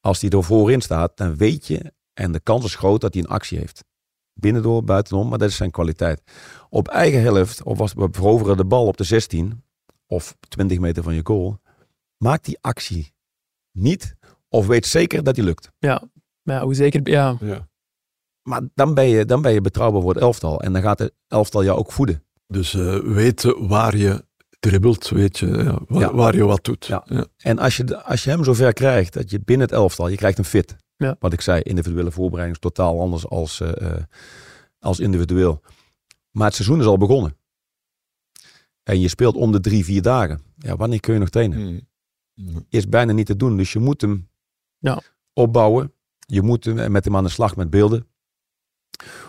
Als 0.00 0.20
hij 0.20 0.30
er 0.30 0.44
voorin 0.44 0.80
staat, 0.80 1.16
dan 1.16 1.36
weet 1.36 1.66
je, 1.66 1.92
en 2.12 2.32
de 2.32 2.40
kans 2.40 2.64
is 2.64 2.74
groot 2.74 3.00
dat 3.00 3.14
hij 3.14 3.22
een 3.22 3.28
actie 3.28 3.58
heeft. 3.58 3.84
Binnendoor, 4.32 4.84
buitenom, 4.84 5.28
maar 5.28 5.38
dat 5.38 5.48
is 5.48 5.56
zijn 5.56 5.70
kwaliteit. 5.70 6.22
Op 6.68 6.88
eigen 6.88 7.20
helft, 7.20 7.62
of 7.62 7.80
als 7.80 7.92
we 7.92 8.08
veroveren 8.10 8.56
de 8.56 8.64
bal 8.64 8.86
op 8.86 8.96
de 8.96 9.04
16, 9.04 9.64
of 10.06 10.36
20 10.48 10.78
meter 10.78 11.02
van 11.02 11.14
je 11.14 11.20
goal, 11.24 11.58
maakt 12.16 12.44
die 12.44 12.58
actie 12.60 13.12
niet, 13.72 14.16
of 14.48 14.66
weet 14.66 14.86
zeker 14.86 15.22
dat 15.22 15.34
die 15.34 15.44
lukt. 15.44 15.70
Ja. 15.78 16.02
Maar 16.42 16.56
ja, 16.56 16.62
hoe 16.62 16.74
zeker... 16.74 17.08
Ja. 17.10 17.36
Ja. 17.40 17.68
Maar 18.42 18.62
dan 18.74 18.94
ben, 18.94 19.08
je, 19.08 19.24
dan 19.24 19.42
ben 19.42 19.52
je 19.52 19.60
betrouwbaar 19.60 20.02
voor 20.02 20.14
het 20.14 20.22
elftal. 20.22 20.60
En 20.60 20.72
dan 20.72 20.82
gaat 20.82 20.98
het 20.98 21.12
elftal 21.28 21.64
jou 21.64 21.78
ook 21.78 21.92
voeden. 21.92 22.24
Dus 22.46 22.74
eh, 22.74 22.98
weten 22.98 23.68
waar 23.68 23.96
je 23.96 24.24
dribbelt, 24.60 25.08
weet 25.08 25.38
je, 25.38 25.46
ja, 25.46 25.78
waar, 25.88 26.00
Ja. 26.00 26.14
waar 26.14 26.34
je 26.36 26.44
wat 26.44 26.64
doet. 26.64 26.86
Ja. 26.86 27.04
En 27.36 27.58
als 27.58 27.76
je, 27.76 28.02
als 28.02 28.24
je 28.24 28.30
hem 28.30 28.44
zover 28.44 28.72
krijgt, 28.72 29.12
dat 29.12 29.30
je 29.30 29.40
binnen 29.40 29.66
het 29.66 29.76
elftal, 29.76 30.08
je 30.08 30.16
krijgt 30.16 30.38
een 30.38 30.44
fit. 30.44 30.76
Ja. 30.96 31.16
Wat 31.18 31.32
ik 31.32 31.40
zei, 31.40 31.60
individuele 31.62 32.10
voorbereiding 32.10 32.56
is 32.56 32.62
totaal 32.70 33.00
anders 33.00 33.26
als, 33.26 33.60
eh, 33.60 33.90
eh, 33.96 34.02
als 34.78 35.00
individueel. 35.00 35.60
Maar 36.30 36.46
het 36.46 36.54
seizoen 36.54 36.80
is 36.80 36.86
al 36.86 36.98
begonnen. 36.98 37.36
En 38.82 39.00
je 39.00 39.08
speelt 39.08 39.34
om 39.36 39.52
de 39.52 39.60
drie, 39.60 39.84
vier 39.84 40.02
dagen. 40.02 40.42
Ja, 40.58 40.76
wanneer 40.76 41.00
kun 41.00 41.12
je 41.14 41.18
nog 41.20 41.28
trainen? 41.28 41.58
Mm. 41.58 41.80
Mm. 42.34 42.66
Is 42.68 42.88
bijna 42.88 43.12
niet 43.12 43.26
te 43.26 43.36
doen. 43.36 43.56
Dus 43.56 43.72
je 43.72 43.78
moet 43.78 44.00
hem 44.00 44.28
opbouwen. 45.32 45.92
Je 46.18 46.42
moet 46.42 46.64
hem- 46.64 46.92
met 46.92 47.04
hem 47.04 47.16
aan 47.16 47.24
de 47.24 47.30
slag 47.30 47.56
met 47.56 47.70
beelden. 47.70 48.06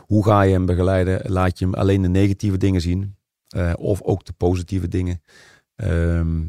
Hoe 0.06 0.24
ga 0.26 0.42
je 0.42 0.52
hem 0.52 0.66
begeleiden? 0.66 1.32
Laat 1.32 1.60
je 1.60 1.66
hem 1.66 1.74
alleen 1.74 2.02
de 2.02 2.08
negatieve 2.08 2.58
dingen 2.58 2.82
zien? 2.82 3.16
Eh, 3.52 3.74
of 3.78 4.02
ook 4.02 4.26
de 4.26 4.34
positieve 4.34 4.88
dingen? 4.88 5.22
Ehm, 5.76 6.48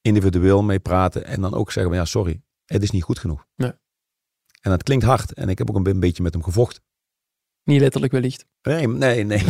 individueel 0.00 0.62
mee 0.62 0.78
praten. 0.80 1.24
En 1.24 1.40
dan 1.40 1.54
ook 1.54 1.72
zeggen 1.72 1.92
van 1.92 2.00
ja, 2.02 2.06
sorry, 2.08 2.42
het 2.64 2.82
is 2.82 2.90
niet 2.90 3.02
goed 3.02 3.18
genoeg. 3.18 3.46
Nee. 3.56 3.72
En 4.60 4.70
dat 4.70 4.82
klinkt 4.82 5.04
hard. 5.04 5.32
En 5.32 5.48
ik 5.48 5.58
heb 5.58 5.70
ook 5.70 5.76
een 5.76 5.82
be- 5.82 5.90
een 5.90 6.00
beetje 6.00 6.22
met 6.22 6.32
hem 6.32 6.42
gevochten. 6.42 6.82
Niet 7.64 7.80
letterlijk 7.80 8.12
wellicht. 8.12 8.46
Nee, 8.62 8.88
nee, 8.88 9.24
nee. 9.24 9.42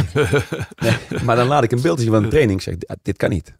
nee. 0.84 1.22
Maar 1.24 1.36
dan 1.36 1.46
laat 1.46 1.62
ik 1.64 1.72
een 1.72 1.82
beeld 1.82 2.00
zien 2.00 2.10
van 2.10 2.22
een 2.24 2.30
training. 2.30 2.58
Ik 2.58 2.64
zeg, 2.64 2.76
"Ah, 2.86 2.96
dit 3.02 3.16
kan 3.16 3.30
niet. 3.30 3.58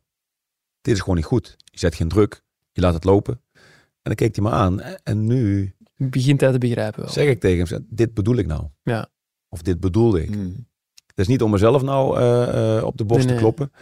Dit 0.80 0.94
is 0.94 1.00
gewoon 1.00 1.16
niet 1.16 1.24
goed. 1.24 1.56
Je 1.64 1.78
zet 1.78 1.94
geen 1.94 2.08
druk. 2.08 2.42
Je 2.72 2.80
laat 2.80 2.94
het 2.94 3.04
lopen. 3.04 3.40
En 3.52 3.60
dan 4.02 4.14
keek 4.14 4.34
hij 4.36 4.44
me 4.44 4.50
aan. 4.50 4.80
En 4.80 5.24
nu 5.26 5.74
Begint 5.96 6.40
hij 6.40 6.52
te 6.52 6.58
begrijpen 6.58 7.00
wel. 7.02 7.10
zeg 7.12 7.28
ik 7.28 7.40
tegen 7.40 7.68
hem, 7.68 7.86
dit 7.90 8.14
bedoel 8.14 8.36
ik 8.36 8.46
nou. 8.46 8.66
Ja. 8.82 9.08
Of 9.48 9.62
dit 9.62 9.80
bedoelde 9.80 10.22
ik. 10.22 10.34
Mm. 10.36 10.66
Het 11.18 11.26
is 11.26 11.32
niet 11.32 11.42
om 11.42 11.50
mezelf 11.50 11.82
nou 11.82 12.18
eh, 12.18 12.76
eh, 12.76 12.84
op 12.84 12.96
de 12.96 13.04
borst 13.04 13.26
Nee, 13.26 13.34
te 13.34 13.40
kloppen. 13.40 13.72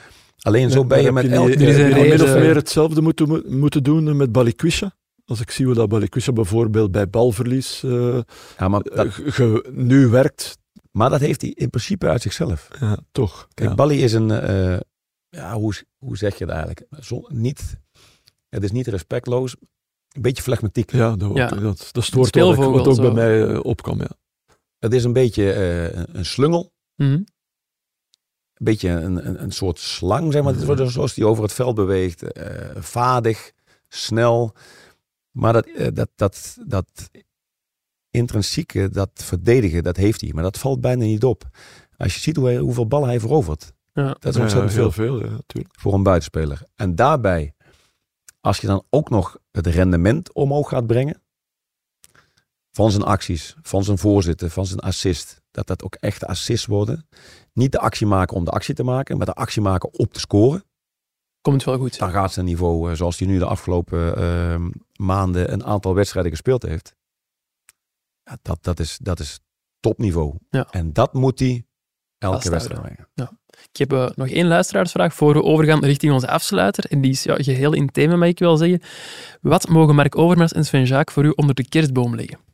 Alleen 0.40 0.70
zo 0.70 0.84
ben 0.84 1.02
je 1.02 1.12
met 1.12 1.28
elke... 1.28 1.56
min 1.58 2.22
of 2.22 2.34
meer 2.34 2.54
hetzelfde 2.54 3.00
moeten, 3.02 3.42
moeten 3.58 3.82
doen 3.82 4.16
met 4.16 4.32
Balikwisha. 4.32 4.94
Als 5.24 5.40
ik 5.40 5.50
zie 5.50 5.66
hoe 5.66 5.74
dat 5.74 5.88
Balikwisha 5.88 6.32
bijvoorbeeld 6.32 6.90
bij 6.92 7.08
balverlies 7.10 7.82
eh, 7.82 8.18
Ja, 8.58 8.68
maar, 8.68 8.82
dat, 8.82 9.06
ge- 9.10 9.68
nu 9.72 10.06
werkt, 10.06 10.58
maar 10.90 11.10
dat 11.10 11.20
heeft 11.20 11.40
hij 11.40 11.50
in 11.50 11.70
principe 11.70 12.06
uit 12.08 12.22
zichzelf. 12.22 12.68
ja, 12.80 12.98
toch. 13.12 13.48
Kijk, 13.54 13.68
ja. 13.68 13.74
Bali 13.74 14.02
is 14.02 14.12
een... 14.12 14.30
eh, 14.30 14.78
ja, 15.28 15.54
hoe, 15.54 15.74
hoe 15.98 16.16
zeg 16.16 16.38
je 16.38 16.44
het 16.44 16.52
eigenlijk? 16.52 16.86
Zo, 17.00 17.22
niet, 17.28 17.76
het 18.48 18.62
is 18.62 18.72
niet 18.72 18.86
respectloos. 18.86 19.56
Een 20.12 20.22
beetje 20.22 20.42
flegmatiek. 20.42 20.92
Ja, 20.92 21.16
dat, 21.16 21.30
Ja. 21.34 21.48
dat, 21.48 21.90
woord 22.56 22.76
wat, 22.76 22.86
ook 22.86 22.94
zo. 22.94 23.02
bij 23.02 23.10
mij 23.12 23.46
eh, 23.48 23.60
opkwam. 23.64 23.98
Ja. 24.00 24.10
Het 24.78 24.92
is 24.92 25.04
een 25.04 25.12
beetje 25.12 25.52
eh, 25.52 25.84
een- 25.84 26.06
een 26.12 26.24
Mhm. 26.96 27.12
Een 27.12 28.64
beetje 28.64 28.88
een, 28.88 29.26
een, 29.26 29.42
een 29.42 29.50
soort 29.52 29.78
slang, 29.78 30.32
zeg 30.32 30.42
maar. 30.42 30.54
Zoals 30.90 31.14
die 31.14 31.26
over 31.26 31.42
het 31.42 31.52
veld 31.52 31.74
beweegt. 31.74 32.22
eh, 32.32 32.82
vadig, 32.82 33.52
snel. 33.88 34.54
Maar 35.30 35.52
dat, 35.52 35.66
eh, 35.66 35.88
dat, 35.92 36.08
dat, 36.14 36.56
dat 36.66 37.10
intrinsieke, 38.10 38.88
dat 38.90 39.10
verdedigen, 39.14 39.82
dat 39.82 39.96
heeft 39.96 40.20
hij. 40.20 40.30
Maar 40.32 40.42
dat 40.42 40.58
valt 40.58 40.80
bijna 40.80 41.04
niet 41.04 41.24
op. 41.24 41.48
Als 41.96 42.14
je 42.14 42.20
ziet 42.20 42.36
hoe 42.36 42.46
hij, 42.46 42.56
hoeveel 42.58 42.86
ballen 42.86 43.08
hij 43.08 43.20
verovert. 43.20 43.72
Ja. 43.92 44.16
Dat 44.18 44.34
is 44.34 44.40
ontzettend 44.40 44.72
Ja, 44.72 44.78
heel 44.80 44.90
veel 44.92 45.18
veel, 45.18 45.24
ja, 45.24 45.30
natuurlijk. 45.30 45.74
voor 45.78 45.94
een 45.94 46.02
buitenspeler. 46.02 46.62
En 46.74 46.94
daarbij, 46.94 47.54
als 48.40 48.58
je 48.58 48.66
dan 48.66 48.84
ook 48.90 49.10
nog 49.10 49.38
het 49.50 49.66
rendement 49.66 50.32
omhoog 50.32 50.68
gaat 50.68 50.86
brengen. 50.86 51.22
Van 52.76 52.90
zijn 52.90 53.02
acties, 53.02 53.54
van 53.62 53.84
zijn 53.84 53.98
voorzitten, 53.98 54.50
van 54.50 54.66
zijn 54.66 54.80
assist. 54.80 55.40
Dat 55.50 55.66
dat 55.66 55.82
ook 55.82 55.94
echte 55.94 56.26
assists 56.26 56.66
worden. 56.66 57.08
Niet 57.52 57.72
de 57.72 57.78
actie 57.78 58.06
maken 58.06 58.36
om 58.36 58.44
de 58.44 58.50
actie 58.50 58.74
te 58.74 58.82
maken, 58.82 59.16
maar 59.16 59.26
de 59.26 59.34
actie 59.34 59.62
maken 59.62 59.92
op 59.92 60.12
te 60.12 60.20
scoren. 60.20 60.64
Komt 61.40 61.64
wel 61.64 61.78
goed. 61.78 61.98
Dan 61.98 62.10
gaat 62.10 62.32
zijn 62.32 62.46
niveau, 62.46 62.90
eh, 62.90 62.96
zoals 62.96 63.18
hij 63.18 63.28
nu 63.28 63.38
de 63.38 63.44
afgelopen 63.44 64.16
eh, 64.16 64.64
maanden 64.96 65.52
een 65.52 65.64
aantal 65.64 65.94
wedstrijden 65.94 66.32
gespeeld 66.32 66.62
heeft. 66.62 66.94
Ja, 68.22 68.36
dat, 68.42 68.58
dat, 68.60 68.80
is, 68.80 68.98
dat 69.02 69.20
is 69.20 69.40
topniveau. 69.80 70.34
Ja. 70.50 70.66
En 70.70 70.92
dat 70.92 71.12
moet 71.12 71.38
hij 71.38 71.66
elke 72.18 72.50
wedstrijd 72.50 72.80
brengen. 72.80 73.08
Ik 73.72 73.76
heb 73.76 73.92
eh, 73.92 74.08
nog 74.14 74.28
één 74.28 74.46
luisteraarsvraag 74.46 75.14
voor 75.14 75.32
we 75.32 75.42
overgaan 75.42 75.84
richting 75.84 76.12
onze 76.12 76.28
afsluiter. 76.28 76.84
En 76.84 77.00
die 77.00 77.10
is 77.10 77.22
ja, 77.22 77.34
geheel 77.34 77.72
in 77.72 77.90
thema, 77.90 78.16
mag 78.16 78.28
ik 78.28 78.38
wel 78.38 78.56
zeggen. 78.56 78.80
Wat 79.40 79.68
mogen 79.68 79.94
Mark 79.94 80.16
Overmars 80.18 80.52
en 80.52 80.64
Sven 80.64 80.84
Jaak 80.84 81.10
voor 81.10 81.24
u 81.24 81.30
onder 81.30 81.54
de 81.54 81.68
kerstboom 81.68 82.14
leggen? 82.14 82.45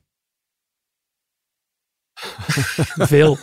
Veel. 3.13 3.37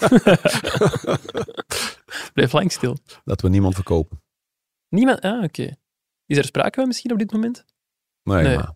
Blijf 2.34 2.52
lang 2.52 2.72
stil. 2.72 2.98
Dat 3.26 3.42
we 3.42 3.50
niemand 3.50 3.76
verkopen. 3.76 4.22
Niemand? 4.90 5.22
Ah, 5.22 5.44
oké. 5.44 5.76
Is 6.26 6.38
er 6.38 6.46
sprake 6.46 6.80
van 6.80 6.88
misschien 6.88 7.12
op 7.12 7.18
dit 7.18 7.32
moment? 7.32 7.66
Nee, 8.24 8.44
Nee. 8.44 8.56
maar 8.56 8.74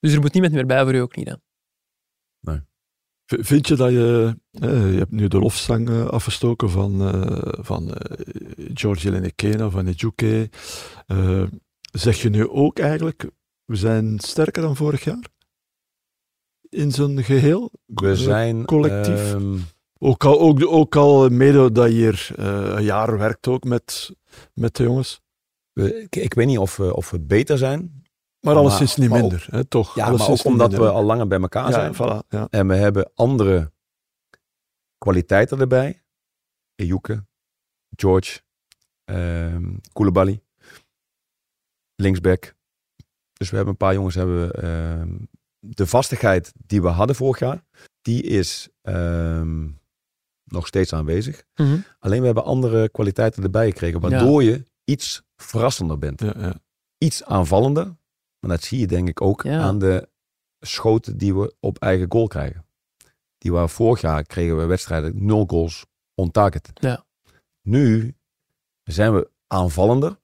Dus 0.00 0.12
er 0.12 0.20
moet 0.20 0.32
niemand 0.32 0.52
meer 0.54 0.66
bij 0.66 0.82
voor 0.84 0.94
u 0.94 0.98
ook 0.98 1.16
niet 1.16 1.26
dan? 1.26 1.40
V- 3.30 3.46
Vind 3.46 3.68
je 3.68 3.76
dat 3.76 3.90
je... 3.90 4.38
eh, 4.50 4.92
je 4.92 4.98
hebt 4.98 5.10
nu 5.10 5.28
de 5.28 5.38
lofzang 5.38 5.88
eh, 5.88 6.06
afgestoken 6.06 6.70
van, 6.70 7.00
eh 7.00 7.64
van 7.64 7.94
eh 7.94 8.26
George 8.74 9.70
van 9.70 9.86
Ejuke. 9.86 10.50
Eh, 11.06 11.42
zeg 11.92 12.22
je 12.22 12.28
nu 12.30 12.48
ook 12.48 12.78
eigenlijk, 12.78 13.30
we 13.64 13.76
zijn 13.76 14.18
sterker 14.20 14.62
dan 14.62 14.76
vorig 14.76 15.04
jaar? 15.04 15.24
In 16.70 16.92
zijn 16.92 17.24
geheel? 17.24 17.70
We 17.86 18.08
Eh, 18.10 18.14
zijn 18.16 18.64
collectief? 18.64 19.32
ehm, 19.34 19.56
Ook 20.00 20.24
al, 20.24 20.40
ook, 20.40 20.66
ook 20.66 20.96
al 20.96 21.28
mede 21.28 21.72
dat 21.72 21.86
je 21.88 21.92
hier 21.94 22.30
eh, 22.36 22.46
een 22.76 22.82
jaar 22.82 23.18
werkt 23.18 23.46
ook 23.48 23.64
met, 23.64 24.10
met 24.54 24.76
de 24.76 24.82
jongens. 24.82 25.20
we- 25.72 26.00
ik, 26.02 26.16
ik 26.16 26.34
weet 26.34 26.46
niet 26.46 26.58
of 26.58 26.76
we, 26.76 26.94
of 26.94 27.10
we 27.10 27.20
beter 27.20 27.58
zijn. 27.58 28.02
Maar 28.40 28.54
Maar- 28.54 28.62
alleszins 28.62 28.96
niet 28.96 29.10
minder, 29.10 29.46
hè, 29.50 29.64
toch? 29.64 29.94
Ja, 29.94 30.10
maar 30.10 30.28
ook 30.28 30.44
omdat 30.44 30.70
minder, 30.70 30.86
we 30.88 30.92
al 30.92 31.02
langer 31.04 31.26
bij 31.28 31.40
elkaar 31.40 31.72
zijn. 31.72 31.94
Voilà, 31.94 32.26
ja. 32.28 32.46
En 32.50 32.68
we 32.68 32.74
hebben 32.74 33.10
andere 33.14 33.72
kwaliteiten 34.98 35.60
erbij. 35.60 36.02
Ejuke, 36.74 37.24
George, 37.96 38.40
Koulibaly, 39.92 40.42
linksback. 41.94 42.54
Dus 43.32 43.50
we 43.50 43.56
hebben 43.56 43.72
een 43.74 43.78
paar 43.86 43.94
jongens 43.94 44.14
hebben 44.14 44.52
ehm, 44.52 45.16
de 45.68 45.86
vastigheid 45.86 46.52
die 46.66 46.82
we 46.82 46.88
hadden 46.88 47.16
vorig 47.16 47.38
jaar, 47.38 47.64
die 48.02 48.22
is 48.22 48.68
ehm, 48.82 49.68
nog 50.44 50.66
steeds 50.66 50.92
aanwezig. 50.92 51.42
Mhm. 51.54 51.78
Alleen 51.98 52.20
we 52.20 52.26
hebben 52.26 52.44
andere 52.44 52.88
kwaliteiten 52.88 53.42
erbij 53.42 53.66
gekregen, 53.70 54.00
waardoor 54.00 54.42
je 54.42 54.64
iets 54.84 55.22
verrassender 55.36 55.98
bent. 55.98 56.20
Ja, 56.20 56.34
ja. 56.38 56.54
Iets 56.98 57.24
aanvallender. 57.24 57.84
Maar 58.40 58.50
dat 58.50 58.62
zie 58.62 58.78
je 58.78 58.86
denk 58.86 59.08
ik 59.08 59.20
ook 59.20 59.46
aan 59.46 59.78
de 59.78 60.08
schoten 60.60 61.18
die 61.18 61.34
we 61.34 61.54
op 61.60 61.78
eigen 61.78 62.06
goal 62.08 62.26
krijgen. 62.26 62.66
Die 63.38 63.52
waren 63.52 63.68
vorig 63.68 64.00
jaar 64.00 64.22
kregen 64.22 64.56
we 64.56 64.64
wedstrijden 64.64 65.24
nul 65.24 65.44
goals 65.46 65.84
on 66.14 66.30
target. 66.30 66.70
Ja. 66.74 67.04
Nu 67.62 68.14
zijn 68.82 69.14
we 69.14 69.30
aanvallender. 69.46 70.18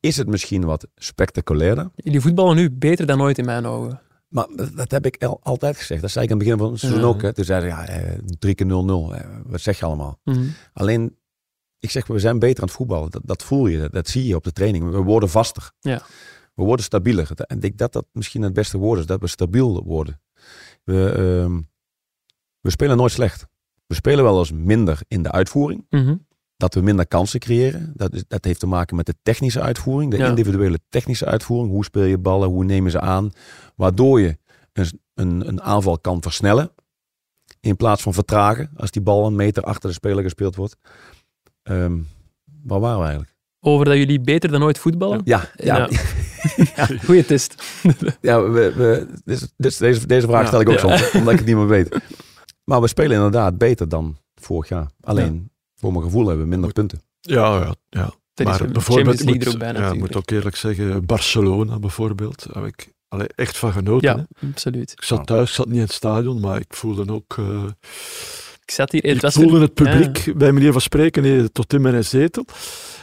Is 0.00 0.16
het 0.16 0.26
misschien 0.26 0.64
wat 0.64 0.86
spectaculairder? 0.94 1.90
Jullie 1.94 2.20
voetballen 2.20 2.56
nu 2.56 2.70
beter 2.70 3.06
dan 3.06 3.20
ooit 3.20 3.38
in 3.38 3.44
mijn 3.44 3.66
ogen. 3.66 4.00
Maar 4.32 4.46
dat, 4.74 4.90
heb 4.90 5.06
ik 5.06 5.24
al, 5.24 5.40
altijd 5.42 5.76
gezegd. 5.76 6.00
Dat 6.00 6.10
zei 6.10 6.24
ik 6.24 6.30
aan 6.30 6.36
het 6.36 6.46
begin 6.46 6.60
van 6.60 6.70
het 6.70 6.80
seizoen 6.80 7.02
ook. 7.02 7.22
Hè. 7.22 7.32
Toen 7.32 7.44
zeiden 7.44 7.70
ze, 7.70 7.76
ja, 7.76 7.86
eh, 7.86 8.18
drie 8.38 8.54
keer 8.54 8.66
0-0. 8.66 9.14
Eh, 9.14 9.26
wat 9.44 9.60
zeg 9.60 9.78
je 9.78 9.84
allemaal? 9.84 10.18
Mhm. 10.24 10.44
Alleen, 10.72 11.16
ik 11.78 11.90
zeg, 11.90 12.06
we 12.06 12.18
zijn 12.18 12.38
beter 12.38 12.62
aan 12.62 12.68
het 12.68 12.76
voetballen. 12.76 13.10
Dat, 13.10 13.22
dat 13.24 13.42
voel 13.42 13.66
je, 13.66 13.78
dat, 13.78 13.92
dat 13.92 14.08
zie 14.08 14.26
je 14.26 14.36
op 14.36 14.44
de 14.44 14.52
training. 14.52 14.90
We 14.90 15.02
worden 15.02 15.28
vaster. 15.28 15.72
Ja. 15.80 16.02
We 16.54 16.62
worden 16.62 16.84
stabieler. 16.84 17.30
En 17.34 17.56
ik 17.56 17.62
denk 17.62 17.78
dat 17.78 17.92
dat 17.92 18.06
misschien 18.12 18.42
het 18.42 18.52
beste 18.52 18.78
woord 18.78 18.98
is, 18.98 19.06
dat 19.06 19.20
we 19.20 19.26
stabiel 19.26 19.84
worden. 19.84 20.20
We, 20.84 21.12
ehm, 21.16 21.60
we 22.60 22.70
spelen 22.70 22.96
nooit 22.96 23.12
slecht. 23.12 23.46
We 23.86 23.94
spelen 23.94 24.24
wel 24.24 24.38
eens 24.38 24.52
minder 24.52 25.00
in 25.08 25.22
de 25.22 25.30
uitvoering. 25.30 25.86
Mhm. 25.90 26.16
Dat 26.62 26.74
we 26.74 26.80
minder 26.80 27.06
kansen 27.06 27.40
creëren. 27.40 27.92
Dat, 27.94 28.12
is, 28.14 28.24
dat 28.28 28.44
heeft 28.44 28.60
te 28.60 28.66
maken 28.66 28.96
met 28.96 29.06
de 29.06 29.14
technische 29.22 29.60
uitvoering. 29.60 30.10
De 30.10 30.16
Ja. 30.16 30.28
individuele 30.28 30.78
technische 30.88 31.24
uitvoering. 31.26 31.70
Hoe 31.72 31.84
speel 31.84 32.04
je 32.04 32.18
ballen? 32.18 32.48
Hoe 32.48 32.64
nemen 32.64 32.90
ze 32.90 33.00
aan? 33.00 33.30
Waardoor 33.76 34.20
je 34.20 34.36
een, 34.72 35.00
een, 35.14 35.48
een 35.48 35.62
aanval 35.62 35.98
kan 35.98 36.22
versnellen. 36.22 36.70
In 37.60 37.76
plaats 37.76 38.02
van 38.02 38.12
vertragen. 38.12 38.70
Als 38.76 38.90
die 38.90 39.02
bal 39.02 39.26
een 39.26 39.36
meter 39.36 39.62
achter 39.62 39.88
de 39.88 39.94
speler 39.94 40.22
gespeeld 40.22 40.56
wordt. 40.56 40.76
Ehm 41.62 41.98
waar 42.64 42.80
waren 42.80 42.98
we 42.98 43.02
eigenlijk? 43.04 43.34
Over 43.60 43.84
dat 43.84 43.96
jullie 43.96 44.20
beter 44.20 44.50
dan 44.50 44.62
ooit 44.62 44.78
voetballen? 44.78 45.20
Ja, 45.24 45.50
ja, 45.56 45.76
Ja. 45.76 45.88
Goeie 47.06 47.24
test. 47.24 47.62
Ja, 48.20 48.42
we, 48.42 48.72
we, 48.76 49.08
dus, 49.24 49.52
dus 49.56 49.76
deze, 49.76 50.06
deze 50.06 50.26
vraag 50.26 50.46
stel 50.46 50.60
ik 50.60 50.68
ook 50.68 50.78
soms, 50.78 51.10
omdat 51.10 51.32
ik 51.32 51.38
het 51.38 51.48
niet 51.48 51.56
meer 51.56 51.66
weet. 51.68 51.98
Maar 52.64 52.80
we 52.80 52.88
spelen 52.88 53.16
inderdaad 53.16 53.58
beter 53.58 53.88
dan 53.88 54.16
vorig 54.34 54.68
jaar. 54.68 54.86
Alleen, 55.00 55.50
voor 55.82 55.92
mijn 55.92 56.04
gevoel 56.04 56.26
hebben 56.26 56.44
we 56.44 56.50
minder 56.50 56.72
punten. 56.72 57.02
Ja, 57.20 57.58
ja, 57.58 57.74
ja. 57.88 58.10
Maar 58.44 58.60
is 58.62 58.72
bijvoorbeeld, 58.72 59.22
League 59.24 59.44
moet, 59.48 59.58
bij 59.58 59.72
ja, 59.72 59.90
ik 59.92 59.98
moet 59.98 60.16
ook 60.16 60.30
eerlijk 60.30 60.56
zeggen, 60.56 61.06
Barcelona 61.06 61.78
bijvoorbeeld, 61.78 62.46
daar 62.52 62.62
heb 62.62 62.72
ik 62.72 62.88
allee, 63.08 63.26
echt 63.34 63.56
van 63.58 63.72
genoten. 63.72 64.08
hè. 64.10 64.16
Ja, 64.16 64.48
absoluut. 64.50 64.92
Ik 64.92 65.02
zat 65.02 65.26
thuis, 65.26 65.48
ik 65.48 65.54
zat 65.54 65.66
niet 65.66 65.74
in 65.74 65.80
het 65.80 65.92
stadion, 65.92 66.40
maar 66.40 66.56
ik 66.60 66.74
voelde 66.74 67.12
ook... 67.12 67.36
eh, 67.38 67.64
Ik 68.64 68.70
zat 68.70 68.92
hier... 68.92 69.02
Het 69.02 69.14
ik 69.14 69.20
was 69.20 69.34
voelde 69.34 69.54
er- 69.56 69.60
het 69.62 69.74
publiek, 69.74 70.32
bij 70.36 70.52
manier 70.52 70.72
van 70.72 70.80
spreken, 70.80 71.52
tot 71.52 71.72
in 71.72 71.80
mijn 71.80 72.04
zetel. 72.04 72.44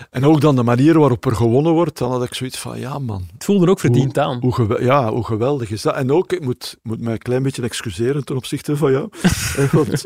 En 0.09 0.25
ook 0.25 0.41
dan 0.41 0.55
de 0.55 0.63
manier 0.63 0.99
waarop 0.99 1.25
er 1.25 1.35
gewonnen 1.35 1.71
wordt, 1.73 1.97
dan 1.97 2.11
had 2.11 2.23
ik 2.23 2.33
zoiets 2.33 2.57
van, 2.57 2.79
ja 2.79 2.99
man, 2.99 3.27
Het 3.33 3.43
voelde 3.43 3.69
ook 3.69 3.79
verdiend 3.79 4.17
aan. 4.17 4.37
hoe, 4.39 4.77
ja, 4.83 5.11
hoe 5.11 5.25
geweldig 5.25 5.69
is 5.71 5.81
dat? 5.81 5.95
En 5.95 6.11
ook, 6.11 6.33
ik 6.33 6.43
moet, 6.43 6.77
moet 6.83 7.01
mij 7.01 7.13
een 7.13 7.17
klein 7.19 7.43
beetje 7.43 7.61
excuseren 7.61 8.25
ten 8.25 8.35
opzichte 8.35 8.77
van 8.77 8.91
jou. 8.91 9.09
Eh, 9.57 9.73
Want 9.73 10.03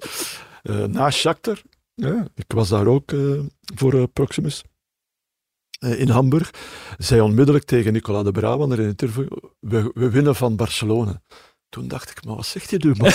eh, 0.64 0.84
na 0.84 1.10
Shakhtar, 1.12 1.62
ja, 1.96 2.28
ik 2.36 2.46
was 2.48 2.70
daar 2.70 2.88
ook 2.88 3.12
eh, 3.12 3.40
voor 3.76 3.94
eh, 3.94 4.04
Proximus 4.14 4.64
eh, 5.80 6.00
in 6.00 6.10
Hamburg, 6.10 6.52
zei 6.98 7.22
onmiddellijk 7.22 7.66
tegen 7.66 7.94
Nicola 7.94 8.24
de 8.24 8.32
Brabander 8.32 8.80
in 8.80 8.88
het 8.88 9.02
interview, 9.02 9.38
we, 9.60 9.92
we 9.94 10.10
winnen 10.10 10.36
van 10.36 10.56
Barcelona. 10.56 11.22
Toen 11.70 11.88
dacht 11.88 12.10
ik, 12.10 12.26
maar 12.26 12.36
wat 12.36 12.46
zegt 12.46 12.70
je 12.70 12.78
nu, 12.78 12.94
man? 12.98 13.12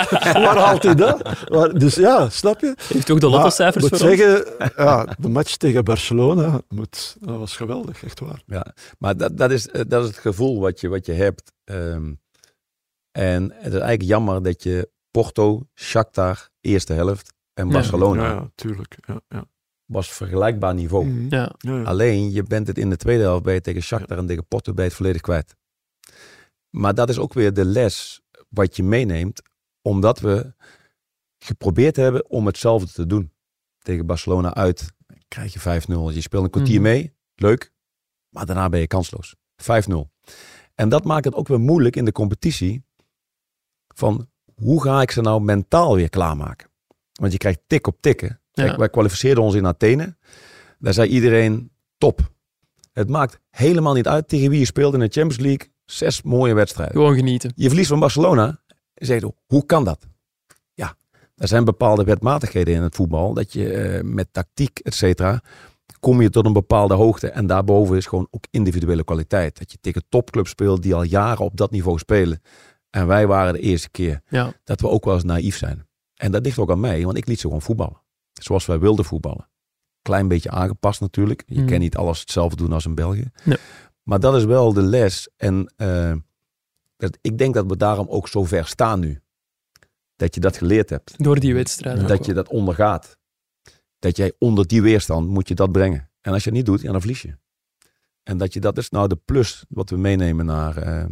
Waar 0.44 0.56
haalt 0.56 0.82
hij 0.82 0.94
dat? 0.94 1.48
Maar, 1.48 1.78
dus 1.78 1.94
ja, 1.94 2.28
snap 2.28 2.60
je? 2.60 2.74
Heeft 2.76 3.10
ook 3.10 3.20
de 3.20 3.28
lottocijfers 3.28 3.84
ik 3.84 3.90
moet 3.90 4.00
voor 4.00 4.10
ons? 4.10 4.18
zeggen, 4.18 4.72
ja, 4.76 5.16
de 5.18 5.28
match 5.28 5.56
tegen 5.56 5.84
Barcelona, 5.84 6.60
moet, 6.68 7.16
dat 7.20 7.38
was 7.38 7.56
geweldig, 7.56 8.04
echt 8.04 8.20
waar. 8.20 8.42
Ja, 8.46 8.74
maar 8.98 9.16
dat, 9.16 9.36
dat, 9.36 9.50
is, 9.50 9.68
dat 9.86 10.02
is 10.02 10.08
het 10.08 10.18
gevoel 10.18 10.60
wat 10.60 10.80
je, 10.80 10.88
wat 10.88 11.06
je 11.06 11.12
hebt. 11.12 11.52
Ehm, 11.64 12.12
en 13.12 13.42
het 13.42 13.72
is 13.72 13.80
eigenlijk 13.80 14.02
jammer 14.02 14.42
dat 14.42 14.62
je 14.62 14.90
Porto, 15.10 15.66
Shakhtar, 15.74 16.48
eerste 16.60 16.92
helft 16.92 17.35
en. 17.56 17.68
Barcelona 17.68 18.22
Ja, 18.22 18.30
ja, 18.30 18.50
tuurlijk. 18.54 18.96
Ja, 19.06 19.20
ja. 19.28 19.44
was 19.84 20.12
vergelijkbaar 20.12 20.74
niveau. 20.74 21.06
Mhm. 21.06 21.26
Ja. 21.34 21.54
Ja, 21.58 21.76
ja. 21.76 21.82
Alleen, 21.82 22.32
je 22.32 22.42
bent 22.42 22.66
het 22.66 22.78
in 22.78 22.90
de 22.90 22.96
tweede 22.96 23.22
helft 23.22 23.42
bij 23.42 23.54
je 23.54 23.60
tegen 23.60 23.82
Shakhtar 23.82 24.18
en 24.18 24.26
tegen 24.26 24.46
Porto 24.46 24.74
bij 24.74 24.84
het 24.84 24.94
volledig 24.94 25.20
kwijt. 25.20 25.56
Maar 26.70 26.94
dat 26.94 27.08
is 27.08 27.18
ook 27.18 27.32
weer 27.32 27.54
de 27.54 27.64
les 27.64 28.20
wat 28.48 28.76
je 28.76 28.82
meeneemt, 28.82 29.42
omdat 29.82 30.20
we 30.20 30.54
geprobeerd 31.38 31.96
hebben 31.96 32.30
om 32.30 32.46
hetzelfde 32.46 32.92
te 32.92 33.06
doen. 33.06 33.32
Tegen 33.78 34.06
Barcelona 34.06 34.54
uit 34.54 34.92
krijg 35.28 35.52
je 35.52 35.60
5-0. 35.60 36.10
Je 36.14 36.20
speelt 36.20 36.44
een 36.44 36.50
kwartier 36.50 36.80
Mhm. 36.80 36.82
mee, 36.82 37.14
leuk. 37.34 37.72
Maar 38.28 38.46
daarna 38.46 38.68
ben 38.68 38.80
je 38.80 38.86
kansloos. 38.86 39.34
5-0. 39.56 40.10
En 40.74 40.88
dat 40.88 41.04
maakt 41.04 41.24
het 41.24 41.34
ook 41.34 41.48
weer 41.48 41.60
moeilijk 41.60 41.96
in 41.96 42.04
de 42.04 42.12
competitie. 42.12 42.84
Van 43.94 44.30
hoe 44.54 44.82
ga 44.82 45.02
ik 45.02 45.10
ze 45.10 45.20
nou 45.20 45.40
mentaal 45.40 45.94
weer 45.94 46.08
klaarmaken? 46.08 46.68
Want 47.16 47.32
je 47.32 47.38
krijgt 47.38 47.60
tik 47.66 47.86
op 47.86 47.96
tikken. 48.00 48.40
Ja. 48.52 48.76
Wij 48.76 48.88
kwalificeerden 48.88 49.44
ons 49.44 49.54
in 49.54 49.66
Athene. 49.66 50.16
Daar 50.78 50.92
zei 50.92 51.08
iedereen 51.08 51.70
top. 51.98 52.30
Het 52.92 53.08
maakt 53.08 53.38
helemaal 53.50 53.94
niet 53.94 54.08
uit 54.08 54.28
tegen 54.28 54.50
wie 54.50 54.58
je 54.58 54.64
speelt 54.64 54.94
in 54.94 55.00
de 55.00 55.08
Champions 55.08 55.38
League. 55.38 55.70
Zes 55.84 56.22
mooie 56.22 56.54
wedstrijden. 56.54 56.94
Gewoon 56.94 57.14
genieten. 57.14 57.52
Je 57.54 57.68
verliest 57.68 57.88
van 57.88 58.00
Barcelona. 58.00 58.60
En 58.94 59.06
zegt, 59.06 59.24
hoe 59.46 59.66
kan 59.66 59.84
dat? 59.84 60.06
Ja, 60.74 60.96
er 61.36 61.48
zijn 61.48 61.64
bepaalde 61.64 62.04
wetmatigheden 62.04 62.74
in 62.74 62.82
het 62.82 62.94
voetbal. 62.94 63.34
Dat 63.34 63.52
je 63.52 63.72
eh, 63.72 64.02
met 64.02 64.28
tactiek, 64.32 64.78
et 64.78 64.94
cetera, 64.94 65.42
kom 66.00 66.22
je 66.22 66.30
tot 66.30 66.46
een 66.46 66.52
bepaalde 66.52 66.94
hoogte. 66.94 67.28
En 67.30 67.46
daarboven 67.46 67.96
is 67.96 68.06
gewoon 68.06 68.28
ook 68.30 68.44
individuele 68.50 69.04
kwaliteit. 69.04 69.58
Dat 69.58 69.72
je 69.72 69.78
tegen 69.80 70.04
topclubs 70.08 70.50
speelt 70.50 70.82
die 70.82 70.94
al 70.94 71.02
jaren 71.02 71.44
op 71.44 71.56
dat 71.56 71.70
niveau 71.70 71.98
spelen. 71.98 72.42
En 72.90 73.06
wij 73.06 73.26
waren 73.26 73.52
de 73.52 73.60
eerste 73.60 73.90
keer 73.90 74.20
Ja. 74.28 74.52
dat 74.64 74.80
we 74.80 74.88
ook 74.88 75.04
wel 75.04 75.14
eens 75.14 75.24
naïef 75.24 75.56
zijn. 75.56 75.85
En 76.16 76.32
dat 76.32 76.44
ligt 76.44 76.58
ook 76.58 76.70
aan 76.70 76.80
mij, 76.80 77.04
want 77.04 77.16
ik 77.16 77.26
liet 77.26 77.40
ze 77.40 77.46
gewoon 77.46 77.62
voetballen. 77.62 78.02
Zoals 78.32 78.66
wij 78.66 78.78
wilden 78.78 79.04
voetballen. 79.04 79.48
Klein 80.02 80.28
beetje 80.28 80.50
aangepast 80.50 81.00
natuurlijk. 81.00 81.42
Je 81.46 81.58
Mhm. 81.60 81.66
kan 81.68 81.78
niet 81.78 81.96
alles 81.96 82.20
hetzelfde 82.20 82.56
doen 82.56 82.72
als 82.72 82.84
in 82.86 82.94
België. 82.94 83.30
Nee. 83.44 83.58
Maar 84.02 84.20
dat 84.20 84.34
is 84.36 84.44
wel 84.44 84.72
de 84.72 84.82
les. 84.82 85.28
En 85.36 85.72
eh, 85.76 86.12
dat, 86.96 87.18
ik 87.20 87.38
denk 87.38 87.54
dat 87.54 87.66
we 87.66 87.76
daarom 87.76 88.08
ook 88.08 88.28
zo 88.28 88.44
ver 88.44 88.66
staan 88.66 89.00
nu. 89.00 89.20
Dat 90.16 90.34
je 90.34 90.40
dat 90.40 90.56
geleerd 90.56 90.90
hebt. 90.90 91.14
Door 91.24 91.40
die 91.40 91.54
wedstrijd. 91.54 92.08
dat 92.08 92.26
je 92.26 92.32
dat 92.34 92.48
ondergaat. 92.48 93.18
Dat 93.98 94.16
jij 94.16 94.32
onder 94.38 94.66
die 94.66 94.82
weerstand 94.82 95.28
moet 95.28 95.48
je 95.48 95.54
dat 95.54 95.72
brengen. 95.72 96.10
En 96.20 96.32
als 96.32 96.44
je 96.44 96.48
het 96.48 96.58
niet 96.58 96.66
doet, 96.66 96.80
ja, 96.80 96.90
dan 96.92 97.00
verlies 97.00 97.22
je. 97.22 97.36
En 98.22 98.38
dat 98.38 98.52
je 98.52 98.60
dat 98.60 98.78
is 98.78 98.90
nou 98.90 99.08
de 99.08 99.16
plus 99.16 99.64
wat 99.68 99.90
we 99.90 99.96
meenemen 99.96 100.46
naar, 100.46 100.76
eh, 100.76 101.04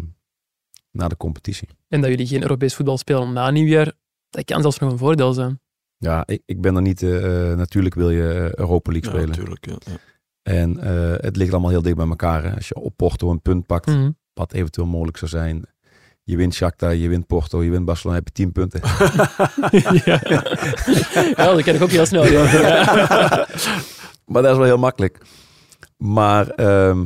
naar 0.90 1.08
de 1.08 1.16
competitie. 1.16 1.68
En 1.88 2.00
dat 2.00 2.10
jullie 2.10 2.26
geen 2.26 2.42
Europees 2.42 2.74
voetbal 2.74 2.98
spelen 2.98 3.32
na 3.32 3.50
nieuwjaar, 3.50 3.92
dat 4.34 4.44
kan 4.44 4.60
zelfs 4.60 4.78
nog 4.78 4.92
een 4.92 4.98
voordeel 4.98 5.32
zijn. 5.32 5.60
Ja, 5.96 6.22
ik, 6.26 6.42
ik 6.46 6.60
ben 6.60 6.76
er 6.76 6.82
niet. 6.82 7.02
eh, 7.02 7.50
eh, 7.50 7.56
natuurlijk 7.58 7.94
wil 7.94 8.10
je 8.10 8.22
eh, 8.28 8.52
Europa 8.54 8.92
League 8.92 9.10
Ja, 9.12 9.16
spelen. 9.18 9.28
natuurlijk. 9.36 9.66
Ja, 9.66 9.76
ja. 9.92 9.96
En 10.42 10.78
eh, 10.78 11.14
het 11.24 11.36
ligt 11.36 11.52
allemaal 11.52 11.70
heel 11.70 11.82
dicht 11.82 11.96
bij 11.96 12.06
elkaar. 12.08 12.42
Hè. 12.44 12.54
Als 12.54 12.68
je 12.68 12.74
op 12.74 12.96
Porto 12.96 13.30
een 13.30 13.42
punt 13.42 13.66
pakt, 13.66 13.86
Mhm. 13.86 14.10
wat 14.34 14.52
eventueel 14.52 14.86
mogelijk 14.86 15.16
zou 15.16 15.30
zijn. 15.30 15.62
Je 16.22 16.36
wint 16.36 16.54
Shakhtar, 16.54 16.94
je 16.94 17.08
wint 17.08 17.26
Porto, 17.26 17.62
je 17.62 17.70
wint 17.70 17.84
Barcelona, 17.84 18.18
heb 18.18 18.26
je 18.28 18.32
10 18.32 18.52
punten. 18.52 18.80
ja. 20.04 20.20
ja, 21.36 21.52
dat 21.54 21.62
kan 21.62 21.74
ik 21.74 21.82
ook 21.82 21.90
heel 21.90 22.06
snel. 22.06 22.26
Ja. 22.26 22.42
maar 24.32 24.42
dat 24.42 24.50
is 24.50 24.56
wel 24.56 24.66
heel 24.66 24.78
makkelijk. 24.78 25.18
Maar 25.96 26.48
ehm, 26.48 27.04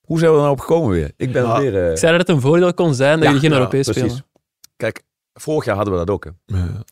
hoe 0.00 0.18
zijn 0.18 0.30
we 0.30 0.36
er 0.36 0.42
nou 0.42 0.52
op 0.52 0.60
gekomen 0.60 0.90
weer? 0.90 1.12
Ik 1.16 1.32
ben 1.32 1.42
Ja, 1.42 1.60
weer... 1.60 1.84
eh, 1.84 1.90
Ik 1.90 1.98
zei 1.98 2.18
dat 2.18 2.26
het 2.26 2.36
een 2.36 2.42
voordeel 2.42 2.74
kon 2.74 2.94
zijn 2.94 3.14
dat 3.14 3.22
Ja, 3.22 3.24
jullie 3.26 3.40
geen 3.40 3.50
ja, 3.50 3.56
Europees 3.56 3.84
precies. 3.84 4.02
spelen. 4.12 4.26
Kijk, 4.76 5.02
vorig 5.34 5.64
jaar 5.64 5.76
hadden 5.76 5.94
we 5.94 6.00
dat 6.04 6.10
ook. 6.10 6.24
Hè. 6.24 6.30
Ja. 6.44 6.84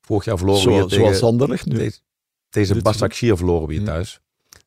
Vorig 0.00 0.24
jaar 0.24 0.38
verloren 0.38 0.64
we 0.64 0.72
hier 0.72 0.82
tegen, 0.82 1.04
zoals 1.04 1.22
Anderlecht 1.22 1.66
nu. 1.66 1.76
deze, 1.76 2.00
deze 2.50 2.74
Dit 2.74 2.82
Başakşehir 2.82 3.36
verloren 3.36 3.68
we 3.68 3.74
hier 3.74 3.84
thuis. 3.84 4.20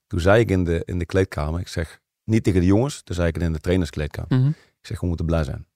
Toen 0.07 0.19
zei 0.19 0.39
ik 0.39 0.49
in 0.49 0.63
de, 0.63 0.81
in 0.85 0.99
de 0.99 1.05
kleedkamer, 1.05 1.59
ik 1.59 1.67
zeg, 1.67 2.01
niet 2.23 2.43
tegen 2.43 2.59
de 2.59 2.65
jongens, 2.65 3.01
toen 3.01 3.15
zei 3.15 3.27
ik 3.27 3.33
het 3.33 3.43
in 3.43 3.53
de 3.53 3.59
trainerskleedkamer. 3.59 4.39
Mhm. 4.39 4.47
Ik 4.49 4.89
zeg, 4.89 4.99
we 4.99 5.07
moeten 5.07 5.25
blij 5.25 5.43
zijn. 5.43 5.67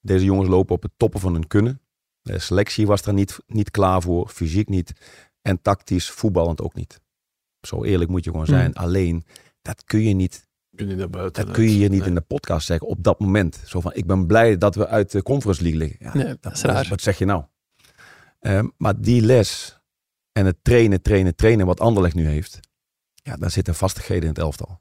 Deze 0.00 0.24
jongens 0.24 0.48
lopen 0.48 0.74
op 0.74 0.82
het 0.82 0.92
toppen 0.96 1.20
van 1.20 1.32
hun 1.32 1.46
kunnen. 1.46 1.80
De 2.22 2.38
selectie 2.38 2.86
was 2.86 3.02
er 3.02 3.12
niet, 3.12 3.38
niet 3.46 3.70
klaar 3.70 4.02
voor, 4.02 4.28
fysiek 4.28 4.68
niet. 4.68 4.92
En 5.42 5.62
tactisch, 5.62 6.10
voetballend 6.10 6.60
ook 6.60 6.74
niet. 6.74 7.00
Zo 7.60 7.84
eerlijk 7.84 8.10
moet 8.10 8.24
je 8.24 8.30
gewoon 8.30 8.46
zijn. 8.46 8.74
Alleen, 8.74 9.24
dat 9.62 9.84
kun 9.84 10.02
je 10.02 10.14
niet, 10.14 10.47
Kun 10.78 10.88
je 10.88 10.94
naar 10.96 11.10
buiten 11.10 11.44
dat 11.46 11.54
kun 11.54 11.64
je 11.64 11.70
hier 11.70 11.88
niet 11.88 11.98
Nee. 11.98 12.08
in 12.08 12.14
de 12.14 12.20
podcast 12.20 12.66
zeggen 12.66 12.86
op 12.88 13.02
dat 13.04 13.20
moment. 13.20 13.62
Zo 13.66 13.80
van, 13.80 13.94
ik 13.94 14.06
ben 14.06 14.26
blij 14.26 14.58
dat 14.58 14.74
we 14.74 14.86
uit 14.88 15.10
de 15.10 15.22
Conference 15.22 15.62
League 15.62 15.80
liggen. 15.80 15.98
Ja, 16.00 16.14
Nee, 16.24 16.36
dat 16.40 16.52
is 16.52 16.62
raar. 16.62 16.86
Wat 16.88 17.00
zeg 17.00 17.18
je 17.18 17.24
nou? 17.24 17.44
Ehm, 18.40 18.68
maar 18.76 19.00
die 19.00 19.22
les 19.22 19.78
en 20.32 20.46
het 20.46 20.56
trainen, 20.62 21.02
trainen, 21.02 21.34
trainen 21.36 21.66
wat 21.66 21.80
Anderlecht 21.80 22.14
nu 22.14 22.26
heeft. 22.26 22.60
Ja, 23.14 23.36
daar 23.36 23.50
zitten 23.50 23.74
vastigheden 23.74 24.22
in 24.22 24.28
het 24.28 24.38
elftal. 24.38 24.80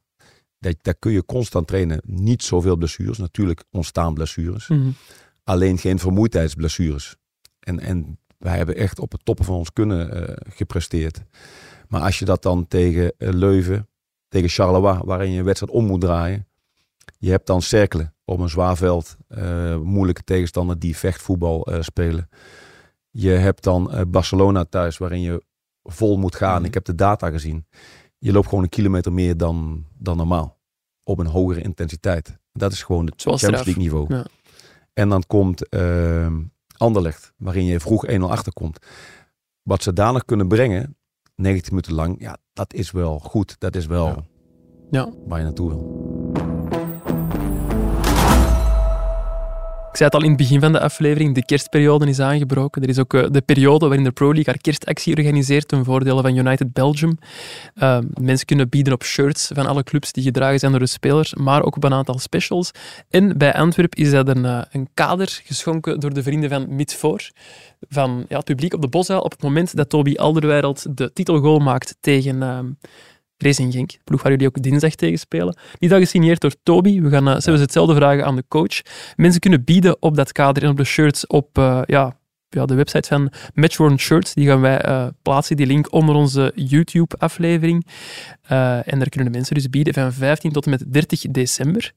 Dat, 0.59 0.75
daar 0.81 0.95
kun 0.95 1.11
je 1.11 1.25
constant 1.25 1.67
trainen. 1.67 2.01
Niet 2.05 2.43
zoveel 2.43 2.75
blessures. 2.75 3.17
Natuurlijk 3.17 3.63
ontstaan 3.71 4.13
blessures. 4.13 4.67
Mhm. 4.67 4.89
Alleen 5.43 5.77
geen 5.77 5.99
vermoeidheidsblessures. 5.99 7.15
En, 7.59 7.79
en 7.79 8.19
wij 8.37 8.57
hebben 8.57 8.75
echt 8.75 8.99
op 8.99 9.11
het 9.11 9.25
toppen 9.25 9.45
van 9.45 9.55
ons 9.55 9.73
kunnen 9.73 10.27
eh, 10.27 10.35
gepresteerd. 10.55 11.21
Maar 11.87 12.01
als 12.01 12.19
je 12.19 12.25
dat 12.25 12.41
dan 12.43 12.67
tegen 12.67 13.13
eh, 13.17 13.29
Leuven, 13.33 13.87
tegen 14.28 14.49
Charleroi, 14.49 14.99
waarin 15.03 15.32
je 15.32 15.39
een 15.39 15.45
wedstrijd 15.45 15.73
om 15.73 15.86
moet 15.86 16.01
draaien. 16.01 16.47
Je 17.19 17.30
hebt 17.30 17.47
dan 17.47 17.61
Cerkelen 17.61 18.13
op 18.25 18.39
een 18.39 18.49
zwaar 18.49 18.78
veld. 18.78 19.17
eh, 19.28 19.78
moeilijke 19.78 20.23
tegenstander 20.23 20.80
die 20.80 20.97
vechtvoetbal 20.97 21.65
eh, 21.65 21.82
spelen. 21.82 22.30
Je 23.09 23.30
hebt 23.30 23.63
dan 23.63 23.91
eh, 23.91 24.01
Barcelona 24.07 24.65
thuis, 24.65 24.97
waarin 24.97 25.21
je 25.21 25.43
vol 25.84 26.17
moet 26.17 26.36
gaan. 26.36 26.57
Mhm. 26.57 26.65
Ik 26.65 26.73
heb 26.73 26.86
de 26.86 26.95
data 26.95 27.30
gezien. 27.30 27.65
Je 28.17 28.32
loopt 28.32 28.47
gewoon 28.47 28.63
een 28.63 28.69
kilometer 28.69 29.13
meer 29.13 29.38
dan, 29.38 29.86
dan 29.97 30.17
normaal. 30.17 30.57
Op 31.03 31.19
een 31.19 31.25
hogere 31.28 31.61
intensiteit. 31.61 32.38
Dat 32.51 32.71
is 32.71 32.84
gewoon 32.84 33.05
het 33.05 33.21
Zoals 33.21 33.41
Champions. 33.41 33.65
League 33.65 33.84
niveau. 33.84 34.13
Ja. 34.15 34.25
En 34.93 35.09
dan 35.09 35.23
komt 35.28 35.69
eh, 35.69 36.34
Anderlecht, 36.78 37.34
waarin 37.38 37.65
je 37.65 37.80
vroeg 37.80 38.05
1-0 38.07 38.19
achterkomt. 38.19 38.86
Wat 39.61 39.84
ze 39.84 39.93
daar 39.93 40.13
nog 40.13 40.25
kunnen 40.25 40.47
brengen, 40.47 40.96
90 41.38 41.69
minuten 41.69 41.93
lang, 41.93 42.15
ja, 42.19 42.38
dat 42.53 42.73
is 42.73 42.91
wel 42.91 43.19
goed. 43.19 43.55
Dat 43.59 43.75
is 43.75 43.85
wel 43.85 44.23
Ja. 44.89 45.13
Waar 45.27 45.38
je 45.38 45.43
naartoe 45.43 45.69
wil. 45.69 46.16
Zei 49.97 50.09
het 50.09 50.13
al 50.13 50.23
in 50.23 50.29
het 50.29 50.37
begin 50.37 50.59
van 50.59 50.71
de 50.71 50.79
aflevering, 50.79 51.35
de 51.35 51.45
kerstperiode 51.45 52.07
is 52.07 52.19
aangebroken. 52.19 52.81
Er 52.81 52.89
is 52.89 52.99
ook 52.99 53.13
eh, 53.13 53.25
de 53.31 53.41
periode 53.41 53.85
waarin 53.85 54.03
de 54.03 54.11
Pro 54.11 54.25
League 54.25 54.45
haar 54.45 54.61
kerstactie 54.61 55.15
organiseert 55.15 55.67
ten 55.67 55.85
voordele 55.85 56.21
van 56.21 56.35
United 56.35 56.73
Belgium. 56.73 57.17
Uh, 57.75 57.97
mensen 58.13 58.45
kunnen 58.45 58.69
bieden 58.69 58.93
op 58.93 59.03
shirts 59.03 59.51
van 59.53 59.65
alle 59.65 59.83
clubs 59.83 60.11
die 60.11 60.23
gedragen 60.23 60.59
zijn 60.59 60.71
door 60.71 60.79
de 60.79 60.87
spelers, 60.87 61.33
maar 61.35 61.63
ook 61.63 61.75
op 61.75 61.83
een 61.83 61.93
aantal 61.93 62.19
specials. 62.19 62.71
En 63.09 63.37
bij 63.37 63.53
Antwerp 63.53 63.95
is 63.95 64.11
dat 64.11 64.27
een, 64.27 64.43
uh, 64.43 64.61
een 64.71 64.89
kader 64.93 65.41
geschonken 65.43 65.99
door 65.99 66.13
de 66.13 66.23
vrienden 66.23 66.49
van 66.49 66.75
Midvoor, 66.75 67.29
van 67.89 68.25
ja, 68.29 68.35
het 68.35 68.45
publiek 68.45 68.73
op 68.73 68.81
de 68.81 68.87
Boszaal, 68.87 69.21
op 69.21 69.31
het 69.31 69.41
moment 69.41 69.75
dat 69.75 69.89
Toby 69.89 70.15
Alderweireld 70.15 70.97
de 70.97 71.13
titelgoal 71.13 71.59
maakt 71.59 71.97
tegen... 71.99 72.77
Racing 73.38 73.73
Genk, 73.73 73.91
de 73.91 73.99
ploeg 74.03 74.21
waar 74.21 74.31
jullie 74.31 74.47
ook 74.47 74.61
dinsdag 74.61 74.95
tegen 74.95 75.19
spelen. 75.19 75.57
Die 75.73 75.89
dag 75.89 75.99
gesigneerd 75.99 76.41
door 76.41 76.55
Toby. 76.63 77.01
We 77.01 77.09
gaan 77.09 77.27
uh, 77.27 77.39
zelfs 77.39 77.61
hetzelfde 77.61 77.95
vragen 77.95 78.25
aan 78.25 78.35
de 78.35 78.43
coach. 78.47 78.81
Mensen 79.15 79.39
kunnen 79.39 79.63
bieden 79.63 80.01
op 80.01 80.15
dat 80.15 80.31
kader 80.31 80.63
en 80.63 80.69
op 80.69 80.77
de 80.77 80.83
shirts 80.83 81.27
op 81.27 81.57
uh, 81.57 81.81
ja, 81.85 82.19
ja, 82.49 82.65
de 82.65 82.75
website 82.75 83.07
van 83.07 83.31
Matchworn 83.53 83.99
Shirts. 83.99 84.33
Die 84.33 84.47
gaan 84.47 84.61
wij 84.61 84.85
uh, 84.85 85.07
plaatsen, 85.21 85.55
die 85.55 85.65
link 85.65 85.93
onder 85.93 86.15
onze 86.15 86.51
YouTube-aflevering. 86.55 87.88
En 88.41 88.99
daar 88.99 89.09
kunnen 89.09 89.31
de 89.31 89.38
mensen 89.38 89.55
dus 89.55 89.69
bieden 89.69 89.93
van 89.93 90.14
15 90.14 90.51
tot 90.51 90.65
en 90.65 90.72
met 90.72 90.93
30 90.93 91.22
december. 91.22 91.93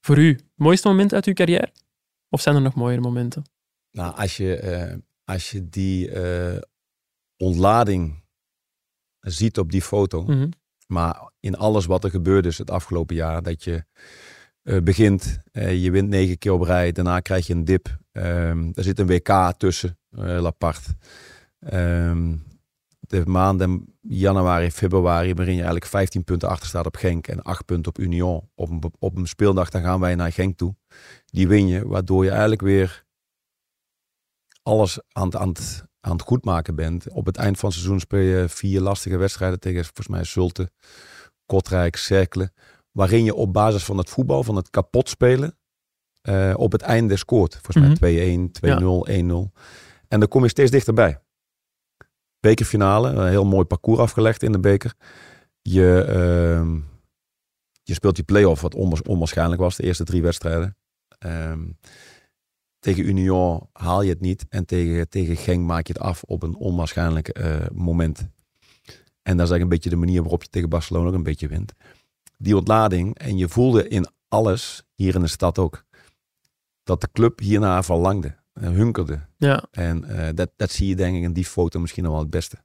Voor 0.00 0.18
u, 0.18 0.38
mooiste 0.54 0.88
moment 0.88 1.14
uit 1.14 1.26
uw 1.26 1.32
carrière? 1.32 1.72
Of 2.28 2.40
zijn 2.40 2.54
er 2.54 2.62
nog 2.62 2.74
mooiere 2.74 3.02
momenten? 3.02 3.42
Nou, 3.90 4.16
als 4.16 4.36
je, 4.36 5.00
als 5.24 5.50
je 5.50 5.68
die 5.68 6.10
ontlading 7.36 8.22
ziet 9.20 9.58
op 9.58 9.70
die 9.70 9.82
foto, 9.82 10.22
mm 10.22 10.28
-hmm. 10.28 10.50
Maar 10.88 11.30
in 11.40 11.56
alles 11.56 11.86
wat 11.86 12.04
er 12.04 12.10
gebeurd 12.10 12.46
is 12.46 12.58
het 12.58 12.70
afgelopen 12.70 13.16
jaar, 13.16 13.42
dat 13.42 13.64
je 13.64 13.84
uh, 14.62 14.82
begint, 14.82 15.38
uh, 15.52 15.82
je 15.82 15.90
wint 15.90 16.08
negen 16.08 16.38
keer 16.38 16.52
op 16.52 16.62
rij, 16.62 16.92
daarna 16.92 17.20
krijg 17.20 17.46
je 17.46 17.54
een 17.54 17.64
dip. 17.64 17.98
Um, 18.12 18.70
er 18.74 18.82
zit 18.82 18.98
een 18.98 19.06
WK 19.06 19.52
tussen, 19.56 19.98
uh, 20.10 20.40
Lapart. 20.40 20.86
Um, 21.72 22.46
de 23.00 23.26
maanden 23.26 23.98
januari, 24.00 24.70
februari, 24.70 25.34
waarin 25.34 25.54
je 25.54 25.60
eigenlijk 25.60 25.90
15 25.90 26.24
punten 26.24 26.48
achter 26.48 26.68
staat 26.68 26.86
op 26.86 26.96
Genk 26.96 27.26
en 27.26 27.42
8 27.42 27.64
punten 27.64 27.92
op 27.92 27.98
Union. 27.98 28.50
Op 28.54 28.70
een, 28.70 28.92
op 28.98 29.16
een 29.16 29.26
speeldag, 29.26 29.70
dan 29.70 29.82
gaan 29.82 30.00
wij 30.00 30.14
naar 30.14 30.32
Genk 30.32 30.56
toe. 30.56 30.74
Die 31.24 31.48
win 31.48 31.68
je, 31.68 31.88
waardoor 31.88 32.24
je 32.24 32.30
eigenlijk 32.30 32.60
weer 32.60 33.04
alles 34.62 35.00
aan, 35.12 35.36
aan, 35.36 35.48
het, 35.48 35.84
aan 36.08 36.16
het 36.16 36.26
goedmaken 36.26 36.74
bent. 36.74 37.10
Op 37.10 37.26
het 37.26 37.36
eind 37.36 37.58
van 37.58 37.68
het 37.68 37.78
seizoen 37.78 38.00
speel 38.00 38.20
je 38.20 38.48
vier 38.48 38.80
lastige 38.80 39.16
wedstrijden 39.16 39.60
tegen 39.60 39.84
volgens 39.84 40.08
mij 40.08 40.24
Zulte, 40.24 40.70
Kortrijk, 41.46 41.96
Cerkelen. 41.96 42.52
Waarin 42.92 43.24
je 43.24 43.34
op 43.34 43.52
basis 43.52 43.84
van 43.84 43.98
het 43.98 44.10
voetbal, 44.10 44.44
van 44.44 44.56
het 44.56 44.70
kapot 44.70 45.08
spelen, 45.08 45.58
uh, 46.22 46.54
op 46.56 46.72
het 46.72 46.82
einde 46.82 47.16
scoort. 47.16 47.58
Volgens 47.62 48.00
mij 48.00 48.36
2-1, 48.36 48.50
2-0, 48.50 49.08
1-0. 49.08 49.52
En 50.08 50.20
dan 50.20 50.28
kom 50.28 50.42
je 50.42 50.48
steeds 50.48 50.70
dichterbij. 50.70 51.20
Bekerfinale, 52.40 53.08
een 53.08 53.28
heel 53.28 53.46
mooi 53.46 53.64
parcours 53.64 53.98
afgelegd 53.98 54.42
in 54.42 54.52
de 54.52 54.60
beker. 54.60 54.94
Je, 55.62 56.06
uh, 56.08 56.82
je 57.82 57.94
speelt 57.94 58.14
die 58.14 58.24
play-off, 58.24 58.60
wat 58.60 58.74
onwaars, 58.74 59.02
onwaarschijnlijk 59.02 59.60
was, 59.60 59.76
de 59.76 59.82
eerste 59.82 60.04
drie 60.04 60.22
wedstrijden. 60.22 60.76
Um, 61.18 61.78
tegen 62.78 63.08
Union 63.08 63.68
haal 63.72 64.02
je 64.02 64.10
het 64.10 64.20
niet. 64.20 64.46
En 64.48 64.66
tegen, 64.66 65.08
tegen 65.08 65.36
Genk 65.36 65.66
maak 65.66 65.86
je 65.86 65.92
het 65.92 66.02
af 66.02 66.22
op 66.22 66.42
een 66.42 66.56
onwaarschijnlijk 66.56 67.38
uh, 67.38 67.56
moment. 67.72 68.18
En 69.22 69.36
dat 69.36 69.46
is 69.46 69.52
eigenlijk 69.52 69.62
een 69.62 69.68
beetje 69.68 69.90
de 69.90 69.96
manier 69.96 70.20
waarop 70.20 70.42
je 70.42 70.48
tegen 70.48 70.68
Barcelona 70.68 71.08
ook 71.08 71.14
een 71.14 71.22
beetje 71.22 71.48
wint. 71.48 71.72
die 72.36 72.56
ontlading. 72.56 73.18
En 73.18 73.36
je 73.36 73.48
voelde 73.48 73.88
in 73.88 74.06
alles, 74.28 74.82
hier 74.94 75.14
in 75.14 75.20
de 75.20 75.26
stad 75.26 75.58
ook, 75.58 75.84
dat 76.82 77.00
de 77.00 77.08
club 77.12 77.38
hierna 77.38 77.82
verlangde, 77.82 78.36
en 78.52 78.72
hunkerde. 78.72 79.20
Ja, 79.36 79.64
En 79.70 80.04
eh, 80.04 80.34
dat, 80.34 80.50
dat 80.56 80.70
zie 80.70 80.88
je 80.88 80.96
denk 80.96 81.16
ik 81.16 81.22
in 81.22 81.32
die 81.32 81.44
foto 81.44 81.80
misschien 81.80 82.02
nog 82.02 82.12
wel 82.12 82.20
het 82.20 82.30
beste. 82.30 82.56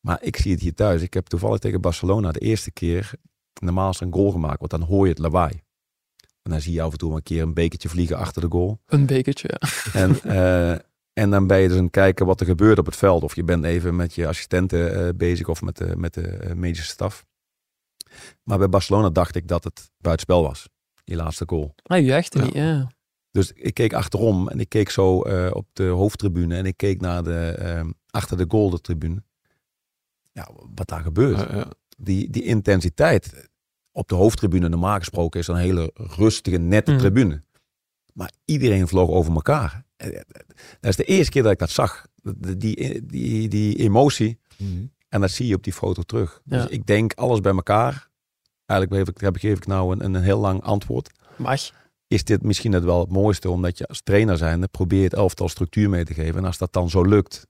Maar 0.00 0.22
ik 0.22 0.36
zie 0.36 0.52
het 0.52 0.60
hier 0.60 0.74
thuis. 0.74 1.02
Ik 1.02 1.14
heb 1.14 1.26
toevallig 1.26 1.58
tegen 1.58 1.80
Barcelona 1.80 2.32
de 2.32 2.40
eerste 2.40 2.70
keer 2.70 3.12
normaal 3.60 3.94
een 3.98 4.12
goal 4.12 4.30
gemaakt, 4.30 4.58
want 4.58 4.70
dan 4.70 4.82
hoor 4.82 5.04
je 5.04 5.10
het 5.10 5.18
lawaai. 5.18 5.62
En 6.42 6.50
dan 6.50 6.60
zie 6.60 6.72
je 6.72 6.82
af 6.82 6.92
en 6.92 6.98
toe 6.98 7.14
een 7.14 7.22
keer 7.22 7.42
een 7.42 7.54
bekertje 7.54 7.88
vliegen 7.88 8.16
achter 8.16 8.42
de 8.42 8.48
goal. 8.50 8.80
een 8.86 9.06
bekertje. 9.06 9.48
Ja. 9.60 9.68
En, 10.02 10.20
eh, 10.22 10.78
en 11.12 11.30
dan 11.30 11.46
ben 11.46 11.58
je 11.58 11.68
dus 11.68 11.76
aan 11.76 11.82
het 11.82 11.92
kijken 11.92 12.26
wat 12.26 12.40
er 12.40 12.46
gebeurt 12.46 12.78
op 12.78 12.86
het 12.86 12.96
veld. 12.96 13.22
Of 13.22 13.34
je 13.36 13.44
bent 13.44 13.64
even 13.64 13.96
met 13.96 14.14
je 14.14 14.26
assistenten 14.26 14.94
eh, 15.06 15.08
bezig 15.16 15.48
of 15.48 15.62
met 15.62 15.76
de, 15.76 15.96
met 15.96 16.14
de 16.14 16.26
eh, 16.28 16.54
medische 16.54 16.90
staf. 16.90 17.24
Maar 18.42 18.58
bij 18.58 18.68
Barcelona 18.68 19.10
dacht 19.10 19.34
ik 19.36 19.48
dat 19.48 19.64
het 19.64 19.90
buitenspel 19.98 20.42
was. 20.42 20.68
Die 21.04 21.16
laatste 21.16 21.44
goal. 21.46 21.74
Ah, 21.82 21.98
je 21.98 22.04
Ja. 22.04 22.22
niet. 22.32 22.52
Ja. 22.54 22.90
Dus 23.30 23.52
ik 23.52 23.74
keek 23.74 23.92
achterom 23.92 24.48
en 24.48 24.60
ik 24.60 24.68
keek 24.68 24.90
zo 24.90 25.16
op 25.52 25.66
de 25.72 25.84
hoofdtribune. 25.84 26.56
En 26.56 26.66
ik 26.66 26.76
keek 26.76 27.00
naar 27.00 27.22
de, 27.22 27.38
eh, 27.58 27.84
achter 28.10 28.36
de 28.36 28.44
goal 28.48 28.70
de 28.70 28.80
tribune. 28.80 29.22
Ja, 30.32 30.48
wat 30.74 30.88
daar 30.88 31.02
gebeurt. 31.02 31.50
Ja. 31.50 31.70
Die, 31.98 32.30
die 32.30 32.42
intensiteit 32.42 33.50
op 33.92 34.08
de 34.08 34.14
hoofdtribune 34.14 34.68
normaal 34.68 34.98
gesproken 34.98 35.40
is 35.40 35.46
een 35.48 35.56
hele 35.56 35.90
rustige, 35.94 36.56
nette 36.56 36.92
Mm. 36.92 36.98
tribune. 36.98 37.42
Maar 38.12 38.32
iedereen 38.44 38.88
vloog 38.88 39.08
over 39.10 39.32
elkaar. 39.34 39.84
Eh, 39.96 40.08
eh, 40.08 40.22
Dat 40.80 40.90
is 40.90 40.96
de 40.96 41.04
eerste 41.04 41.30
keer 41.32 41.42
dat 41.42 41.52
ik 41.52 41.58
dat 41.58 41.70
zag. 41.70 42.06
Die, 42.22 42.56
die, 42.56 43.06
die, 43.06 43.48
die 43.48 43.76
emotie. 43.78 44.38
Mhm. 44.58 44.84
En 45.08 45.20
dat 45.20 45.30
zie 45.30 45.46
je 45.46 45.54
op 45.54 45.62
die 45.64 45.72
foto 45.72 46.02
terug. 46.02 46.40
Ja. 46.44 46.62
Dus 46.62 46.70
ik 46.70 46.86
denk 46.86 47.14
alles 47.14 47.40
bij 47.40 47.52
elkaar. 47.52 48.10
Eigenlijk 48.66 49.00
geef 49.00 49.14
ik, 49.14 49.20
heb, 49.20 49.36
geef 49.36 49.56
ik 49.56 49.66
nou 49.66 49.92
een, 49.92 50.04
een 50.04 50.22
heel 50.22 50.38
lang 50.38 50.62
antwoord. 50.62 51.10
Mag. 51.36 51.60
Is 52.06 52.24
dit 52.24 52.42
misschien 52.42 52.72
het 52.72 52.84
wel 52.84 53.00
het 53.00 53.10
mooiste, 53.10 53.50
omdat 53.50 53.78
je 53.78 53.86
als 53.86 54.00
trainer 54.02 54.36
zijnde 54.36 54.68
probeert 54.68 55.14
elftal 55.14 55.48
structuur 55.48 55.88
mee 55.90 56.04
te 56.04 56.14
geven. 56.14 56.36
En 56.38 56.44
als 56.44 56.58
dat 56.58 56.72
dan 56.72 56.90
zo 56.90 57.02
lukt, 57.02 57.46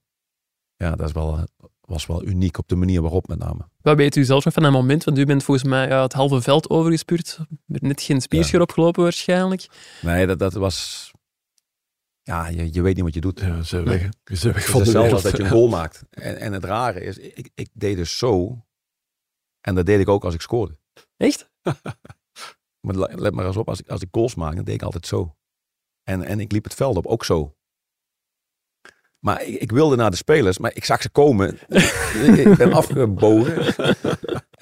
ja, 0.77 0.97
dat 0.97 1.07
is 1.07 1.13
wel, 1.13 1.45
was 1.87 2.07
wel 2.07 2.25
uniek 2.25 2.59
op 2.59 2.69
de 2.69 2.77
manier 2.77 3.01
waarop 3.03 3.29
met 3.29 3.39
name. 3.39 3.69
Wat 3.81 3.97
weet 3.97 4.17
u 4.17 4.25
zelf 4.25 4.45
nog 4.45 4.55
van 4.55 4.63
dat 4.63 4.73
moment? 4.73 5.05
Want 5.05 5.19
u 5.19 5.25
bent 5.25 5.45
volgens 5.45 5.67
mij 5.69 5.89
ja, 5.89 6.03
het 6.03 6.13
halve 6.13 6.41
veld 6.43 6.71
overgespuurd. 6.71 7.39
Er 7.69 7.79
net 7.81 8.03
geen 8.03 8.21
spierscheur 8.21 8.61
opgelopen 8.61 9.03
waarschijnlijk. 9.03 9.67
Nee, 10.03 10.27
dat, 10.27 10.39
dat 10.39 10.53
was... 10.53 11.11
Ja, 12.23 12.49
je, 12.49 12.73
je 12.73 12.83
weet 12.83 12.95
niet 12.95 13.05
wat 13.05 13.15
je 13.15 13.21
doet. 13.21 13.41
Ja, 13.41 13.63
ze 13.63 13.83
weg. 13.83 14.09
Ze 14.25 14.47
weg 14.53 14.55
Het 14.55 14.65
van 14.65 14.81
is 14.81 14.87
hetzelfde 14.87 14.93
wereld. 14.93 15.13
als 15.13 15.23
dat 15.23 15.37
je 15.37 15.43
een 15.43 15.51
goal 15.51 15.69
maakt. 15.69 16.05
En, 16.11 16.37
en 16.41 16.53
het 16.53 16.65
rare 16.65 17.01
is, 17.01 17.19
ik, 17.19 17.51
ik 17.55 17.69
deed 17.73 17.97
dus 17.97 18.19
zo. 18.19 18.65
En 19.61 19.75
dat 19.75 19.87
deed 19.87 20.01
ik 20.01 20.09
ook 20.09 20.25
als 20.25 20.35
ik 20.35 20.41
scoorde. 20.41 20.79
Echt? 21.17 21.51
Maar 22.87 22.95
let 22.97 23.35
maar 23.35 23.47
eens 23.47 23.57
op, 23.57 23.69
als 23.69 23.81
ik, 23.81 23.89
als 23.89 24.01
ik 24.01 24.09
goals 24.11 24.35
maak, 24.35 24.55
dan 24.55 24.65
deed 24.65 24.75
ik 24.75 24.83
altijd 24.83 25.07
zo. 25.07 25.37
En, 26.03 26.23
en 26.23 26.41
ik 26.41 26.53
liep 26.53 26.65
het 26.65 26.75
veld 26.75 26.97
op, 26.97 27.07
ook 27.07 27.25
zo. 27.25 27.57
Maar 29.25 29.45
ik, 29.45 29.61
ik 29.61 29.73
wilde 29.73 29.97
naar 29.97 30.11
de 30.11 30.17
spelers, 30.17 30.59
maar 30.59 30.75
ik 30.75 30.85
zag 30.85 31.03
ze 31.03 31.11
komen. 31.11 31.59
ik, 32.37 32.57
ben 32.57 32.73
afgebogen. 32.73 33.75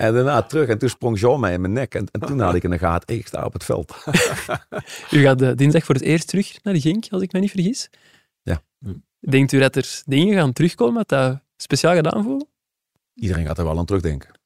En 0.01 0.15
daarna 0.15 0.43
terug. 0.43 0.69
En 0.69 0.79
toen 0.79 0.89
sprong 0.89 1.21
Jean 1.21 1.41
mij 1.41 1.53
in 1.53 1.61
mijn 1.61 1.73
nek. 1.73 1.95
En, 1.95 2.07
en 2.11 2.21
toen 2.21 2.41
had 2.41 2.55
ik 2.55 2.63
in 2.63 2.71
de 2.71 2.79
gaten, 2.79 3.17
ik 3.17 3.27
sta 3.27 3.45
op 3.45 3.53
het 3.53 3.65
veld. 3.65 3.95
U 5.11 5.23
gaat 5.23 5.43
eh, 5.43 5.51
dinsdag 5.55 5.85
voor 5.85 5.95
het 5.95 6.05
eerst 6.05 6.29
terug 6.29 6.63
naar 6.63 6.75
de 6.75 6.81
Genk, 6.81 7.07
als 7.11 7.23
ik 7.23 7.33
me 7.33 7.41
niet 7.41 7.51
vergis. 7.51 7.91
Ja. 8.43 8.63
Denkt 9.21 9.53
u 9.53 9.59
dat 9.59 9.77
er 9.77 10.03
dingen 10.05 10.35
gaan 10.35 10.53
terugkomen 10.53 10.95
dat 10.95 11.09
dat 11.09 11.41
speciaal 11.57 11.95
gedaan 11.95 12.23
voelen? 12.23 12.49
Iedereen 13.15 13.47
gaat 13.47 13.59
er 13.59 13.65
wel 13.65 13.79
aan 13.79 13.85
terugdenken. 13.85 14.40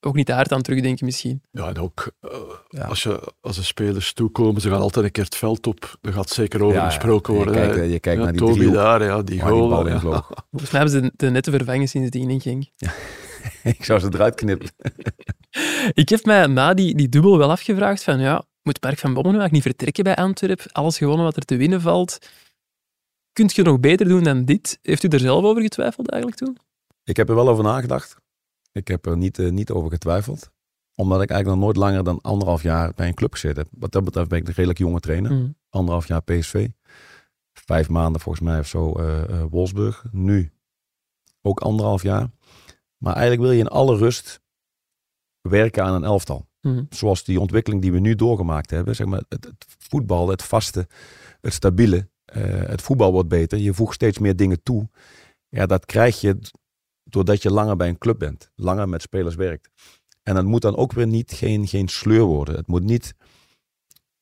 Ook 0.00 0.14
niet 0.14 0.26
te 0.26 0.32
hard 0.32 0.52
aan 0.52 0.62
terugdenken 0.62 1.04
misschien. 1.04 1.42
Ja, 1.50 1.68
en 1.68 1.78
ook 1.78 2.12
eh, 2.20 2.30
Ja. 2.68 2.84
als, 2.84 3.02
je, 3.02 3.32
als 3.40 3.56
de 3.56 3.62
spelers 3.62 4.12
toekomen, 4.12 4.60
ze 4.60 4.70
gaan 4.70 4.80
altijd 4.80 5.04
een 5.04 5.10
keer 5.12 5.24
het 5.24 5.36
veld 5.36 5.66
op. 5.66 5.98
Er 6.00 6.12
gaat 6.12 6.28
zeker 6.30 6.62
over 6.62 6.76
Ja, 6.76 6.84
gesproken 6.84 7.32
je 7.34 7.38
worden. 7.44 7.60
kijkt, 7.62 7.74
hè. 7.76 7.82
eh, 7.82 7.90
je 7.92 8.00
kijkt 8.00 8.18
Ja, 8.18 8.24
naar 8.24 8.32
die 8.32 8.40
Toby 8.40 8.54
driehoek 8.54 8.74
daar, 8.74 9.02
ja, 9.04 9.16
die 9.16 9.24
die 9.24 9.40
goal. 9.40 9.68
bal 9.68 9.86
in 9.86 9.92
ja. 9.92 10.00
vloog. 10.00 10.26
Volgens 10.50 10.70
mij 10.70 10.80
hebben 10.80 10.90
ze 10.90 11.00
de, 11.00 11.12
de 11.16 11.30
nette 11.30 11.50
vervangen 11.50 11.88
sindsdien 11.88 12.30
in 12.30 12.40
Genk. 12.40 12.64
ik 13.76 13.84
zou 13.84 14.00
ze 14.00 14.08
eruit 14.12 14.34
knippen. 14.34 14.68
Ik 15.92 16.08
heb 16.08 16.24
mij 16.24 16.46
na 16.46 16.74
die, 16.74 16.94
die 16.94 17.08
dubbel 17.08 17.38
wel 17.38 17.50
afgevraagd 17.50 18.02
van 18.04 18.20
ja, 18.20 18.44
moet 18.62 18.82
Mark 18.82 18.98
van 18.98 19.14
Bommel 19.14 19.32
nu 19.32 19.38
eigenlijk 19.38 19.52
niet 19.52 19.74
vertrekken 19.76 20.04
bij 20.04 20.16
Antwerpen? 20.24 20.72
Alles 20.72 20.98
gewonnen 20.98 21.24
wat 21.24 21.36
er 21.36 21.44
te 21.44 21.56
winnen 21.56 21.80
valt. 21.80 22.18
Kunt 23.32 23.54
je 23.54 23.62
nog 23.62 23.80
beter 23.80 24.08
doen 24.08 24.22
dan 24.24 24.44
dit? 24.44 24.78
Heeft 24.82 25.04
u 25.04 25.08
er 25.08 25.18
zelf 25.20 25.44
over 25.44 25.62
getwijfeld 25.62 26.08
eigenlijk 26.10 26.42
toen? 26.42 26.58
Ik 27.04 27.16
heb 27.16 27.28
er 27.28 27.34
wel 27.34 27.48
over 27.48 27.64
nagedacht. 27.64 28.16
Ik 28.72 28.88
heb 28.88 29.06
er 29.06 29.16
niet, 29.16 29.38
eh, 29.38 29.50
niet 29.50 29.70
over 29.70 29.90
getwijfeld. 29.90 30.50
Omdat 30.94 31.22
ik 31.22 31.30
eigenlijk 31.30 31.60
nog 31.60 31.68
nooit 31.68 31.84
langer 31.84 32.04
dan 32.04 32.20
anderhalf 32.20 32.62
jaar 32.62 32.92
bij 32.94 33.08
een 33.08 33.14
club 33.14 33.32
gezeten 33.32 33.62
heb. 33.62 33.72
Wat 33.78 33.92
dat 33.92 34.04
betreft 34.04 34.28
ben 34.28 34.38
ik 34.38 34.46
een 34.46 34.54
redelijk 34.54 34.78
jonge 34.78 35.00
trainer. 35.00 35.32
Mm. 35.32 35.56
Anderhalf 35.68 36.06
jaar 36.06 36.22
PSV. 36.22 36.68
Vijf 37.52 37.88
maanden 37.88 38.20
volgens 38.20 38.44
mij 38.44 38.58
of 38.58 38.66
zo 38.66 38.92
eh, 38.92 39.44
Wolfsburg. 39.50 40.04
Nu 40.10 40.52
ook 41.42 41.60
anderhalf 41.60 42.02
jaar. 42.02 42.30
Maar 42.96 43.12
eigenlijk 43.12 43.42
wil 43.42 43.52
je 43.52 43.58
in 43.58 43.68
alle 43.68 43.96
rust 43.96 44.40
werken 45.40 45.84
aan 45.84 45.94
een 45.94 46.04
elftal. 46.04 46.48
Mm. 46.60 46.86
Zoals 46.90 47.24
die 47.24 47.40
ontwikkeling 47.40 47.82
die 47.82 47.92
we 47.92 47.98
nu 47.98 48.14
doorgemaakt 48.14 48.70
hebben. 48.70 48.96
Zeg 48.96 49.06
maar, 49.06 49.22
het, 49.28 49.44
het 49.44 49.66
voetbal, 49.78 50.28
het 50.28 50.42
vaste, 50.42 50.88
het 51.40 51.52
stabiele. 51.52 52.08
het 52.32 52.82
voetbal 52.82 53.12
wordt 53.12 53.28
beter. 53.28 53.58
Je 53.58 53.74
voegt 53.74 53.94
steeds 53.94 54.18
meer 54.18 54.36
dingen 54.36 54.62
toe. 54.62 54.88
Ja, 55.48 55.66
dat 55.66 55.86
krijg 55.86 56.20
je 56.20 56.38
doordat 57.12 57.42
je 57.42 57.50
langer 57.50 57.76
bij 57.76 57.88
een 57.88 57.98
club 57.98 58.18
bent. 58.18 58.50
Langer 58.54 58.88
met 58.88 59.02
spelers 59.02 59.34
werkt. 59.34 59.68
En 60.22 60.36
het 60.36 60.46
moet 60.46 60.62
dan 60.62 60.76
ook 60.76 60.92
weer 60.92 61.06
niet 61.06 61.32
geen, 61.32 61.66
geen 61.66 61.88
sleur 61.88 62.22
worden. 62.24 62.54
Het 62.56 62.66
moet 62.66 62.82
niet... 62.82 63.14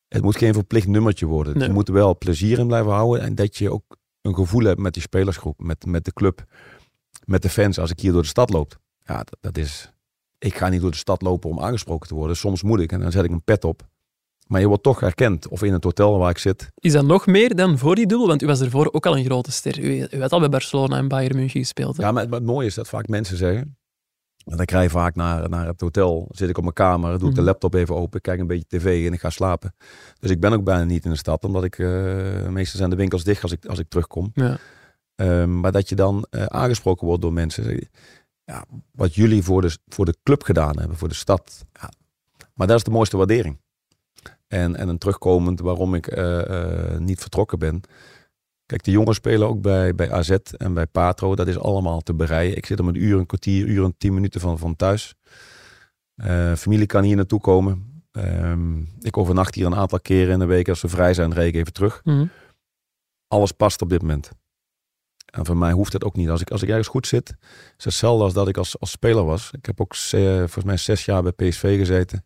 Het 0.09 0.23
moet 0.23 0.37
geen 0.37 0.55
verplicht 0.55 0.87
nummertje 0.87 1.27
worden. 1.27 1.59
Nee. 1.59 1.69
Je 1.69 1.75
moet 1.75 1.89
wel 1.89 2.19
plezier 2.19 2.59
in 2.59 2.67
blijven 2.67 2.93
houden. 2.93 3.23
En 3.23 3.35
dat 3.35 3.57
je 3.57 3.73
ook 3.73 3.97
een 4.21 4.35
gevoel 4.35 4.65
hebt 4.65 4.81
met 4.81 4.93
die 4.93 5.03
spelersgroep. 5.03 5.59
Met, 5.61 5.87
met 5.87 6.05
de 6.05 6.13
club. 6.13 6.45
Met 7.25 7.43
de 7.43 7.49
fans. 7.49 7.79
Als 7.79 7.91
ik 7.91 8.01
hier 8.01 8.13
door 8.13 8.23
de 8.23 8.29
stad 8.29 8.51
loop. 8.51 8.81
Ja, 9.05 9.17
dat, 9.17 9.37
dat 9.41 9.57
is... 9.57 9.93
Ik 10.39 10.57
ga 10.57 10.69
niet 10.69 10.81
door 10.81 10.91
de 10.91 10.97
stad 10.97 11.23
lopen 11.23 11.51
om 11.51 11.61
aangesproken 11.61 12.09
te 12.09 12.15
worden. 12.15 12.37
Soms 12.37 12.63
moet 12.63 12.81
ik. 12.81 12.93
En 12.93 13.01
dan 13.01 13.13
zet 13.13 13.25
ik 13.25 13.31
een 13.31 13.45
pet 13.45 13.65
op. 13.65 13.89
Maar 14.49 14.61
je 14.61 14.67
wordt 14.67 14.83
toch 14.83 15.01
herkend. 15.01 15.49
Of 15.49 15.63
in 15.63 15.73
het 15.73 15.85
hotel 15.85 16.19
waar 16.19 16.31
ik 16.31 16.39
zit. 16.39 16.71
Is 16.75 16.93
dat 16.93 17.05
nog 17.05 17.27
meer 17.27 17.55
dan 17.57 17.79
voor 17.79 17.95
die 17.95 18.07
dubbel? 18.07 18.27
Want 18.27 18.43
u 18.43 18.47
was 18.47 18.61
ervoor 18.61 18.89
ook 18.93 19.07
al 19.07 19.17
een 19.17 19.25
grote 19.25 19.53
ster. 19.53 19.79
U, 19.79 20.07
u 20.11 20.21
had 20.21 20.33
al 20.33 20.41
bij 20.41 20.49
Barcelona 20.49 20.97
en 20.97 21.09
Bayern 21.09 21.37
München 21.37 21.61
gespeeld. 21.61 21.97
Hè? 21.97 22.03
Ja, 22.03 22.13
maar 22.13 22.21
het, 22.23 22.31
maar 22.31 22.39
het 22.39 22.49
mooie 22.49 22.67
is 22.67 22.75
dat 22.75 22.89
vaak 22.89 23.09
mensen 23.09 23.37
zeggen. 23.37 23.77
En 24.45 24.57
dan 24.57 24.67
krijg 24.67 24.85
je 24.85 24.91
vaak 24.91 25.15
naar, 25.15 25.49
naar 25.49 25.67
het 25.67 25.81
hotel. 25.81 26.29
Zit 26.31 26.49
ik 26.49 26.57
op 26.57 26.63
mijn 26.63 26.75
kamer, 26.75 27.19
doe 27.19 27.29
ik 27.29 27.35
de 27.35 27.41
Mhm. 27.41 27.51
laptop 27.51 27.75
even 27.75 27.95
open, 27.97 28.21
kijk 28.21 28.41
een 28.41 28.47
beetje 28.47 28.65
tv 28.79 29.07
en 29.07 29.13
ik 29.13 29.21
ga 29.21 29.31
slapen. 29.31 29.75
Dus 30.21 30.31
ik 30.31 30.41
ben 30.41 30.53
ook 30.53 30.65
bijna 30.65 30.85
niet 30.85 31.05
in 31.05 31.11
de 31.11 31.17
stad, 31.17 31.45
omdat 31.45 31.65
ik 31.65 31.79
eh, 31.79 31.89
meestal 32.49 32.79
zijn 32.79 32.91
de 32.91 32.97
winkels 32.97 33.25
dicht 33.25 33.43
als 33.43 33.53
ik, 33.53 33.67
als 33.67 33.79
ik 33.79 33.89
terugkom. 33.89 34.31
Ja. 34.35 34.59
Ehm, 35.15 35.61
maar 35.61 35.73
dat 35.73 35.89
je 35.89 35.95
dan 35.95 36.27
eh, 36.31 36.45
aangesproken 36.45 37.07
wordt 37.07 37.23
door 37.23 37.33
mensen. 37.33 37.89
Ja, 38.45 38.65
wat 38.93 39.15
jullie 39.15 39.43
voor 39.43 39.63
de, 39.63 39.79
voor 39.87 40.05
de 40.05 40.15
club 40.23 40.43
gedaan 40.43 40.79
hebben, 40.79 40.97
voor 40.97 41.09
de 41.09 41.15
stad. 41.15 41.65
Ja. 41.81 41.91
Maar 42.55 42.67
dat 42.67 42.77
is 42.77 42.85
de 42.85 42.91
mooiste 42.91 43.17
waardering. 43.17 43.59
En, 44.49 44.77
en 44.77 44.89
een 44.89 44.99
terugkomend 44.99 45.61
waarom 45.61 45.95
ik 45.95 46.07
eh, 46.07 46.93
eh, 46.93 46.99
niet 46.99 47.21
vertrokken 47.21 47.59
ben. 47.59 47.81
Kijk, 48.67 48.85
de 48.85 48.91
jongens 48.91 49.17
spelen 49.17 49.49
ook 49.49 49.61
bij, 49.61 49.95
bij 49.95 50.13
AZ 50.13 50.31
en 50.31 50.75
bij 50.75 50.87
Patro. 50.87 51.35
Dat 51.35 51.49
is 51.49 51.59
allemaal 51.59 52.01
te 52.01 52.15
bereiden. 52.15 52.57
Ik 52.57 52.67
zit 52.67 52.81
om 52.81 52.89
een 52.89 53.03
uur, 53.03 53.19
een 53.19 53.27
kwartier, 53.27 53.67
uur 53.67 53.85
en 53.85 53.95
tien 53.99 54.15
minuten 54.15 54.41
van, 54.41 54.59
van 54.59 54.77
thuis. 54.77 55.15
Eh, 56.15 56.55
familie 56.55 56.87
kan 56.87 57.03
hier 57.03 57.17
naartoe 57.17 57.41
komen. 57.41 58.03
Ehm, 58.13 58.81
ik 59.01 59.17
overnacht 59.17 59.55
hier 59.55 59.67
een 59.67 59.75
aantal 59.75 60.01
keren 60.01 60.33
in 60.33 60.39
de 60.39 60.45
week. 60.45 60.69
Als 60.69 60.81
ze 60.81 60.89
vrij 60.89 61.15
zijn, 61.15 61.35
rijd 61.35 61.49
ik 61.49 61.55
even 61.55 61.73
terug. 61.73 62.01
Mhm. 62.05 62.27
Alles 63.27 63.53
past 63.53 63.83
op 63.83 63.89
dit 63.89 64.01
moment. 64.01 64.31
En 65.33 65.47
voor 65.47 65.57
mij 65.57 65.73
hoeft 65.73 65.93
het 65.93 66.05
ook 66.05 66.17
niet. 66.17 66.29
Als 66.29 66.41
ik, 66.41 66.51
als 66.51 66.63
ik 66.63 66.69
ergens 66.69 66.89
goed 66.89 67.07
zit, 67.07 67.29
is 67.29 67.37
het 67.77 67.85
hetzelfde 67.85 68.25
als 68.25 68.33
dat 68.33 68.49
ik 68.49 68.57
als, 68.57 68.81
als 68.81 68.91
speler 68.91 69.25
was. 69.25 69.51
Ik 69.53 69.67
heb 69.67 69.81
ook 69.81 69.95
volgens 69.97 70.65
mij 70.65 70.77
zes 70.77 71.05
jaar 71.05 71.23
bij 71.23 71.33
PSV 71.33 71.79
gezeten. 71.79 72.25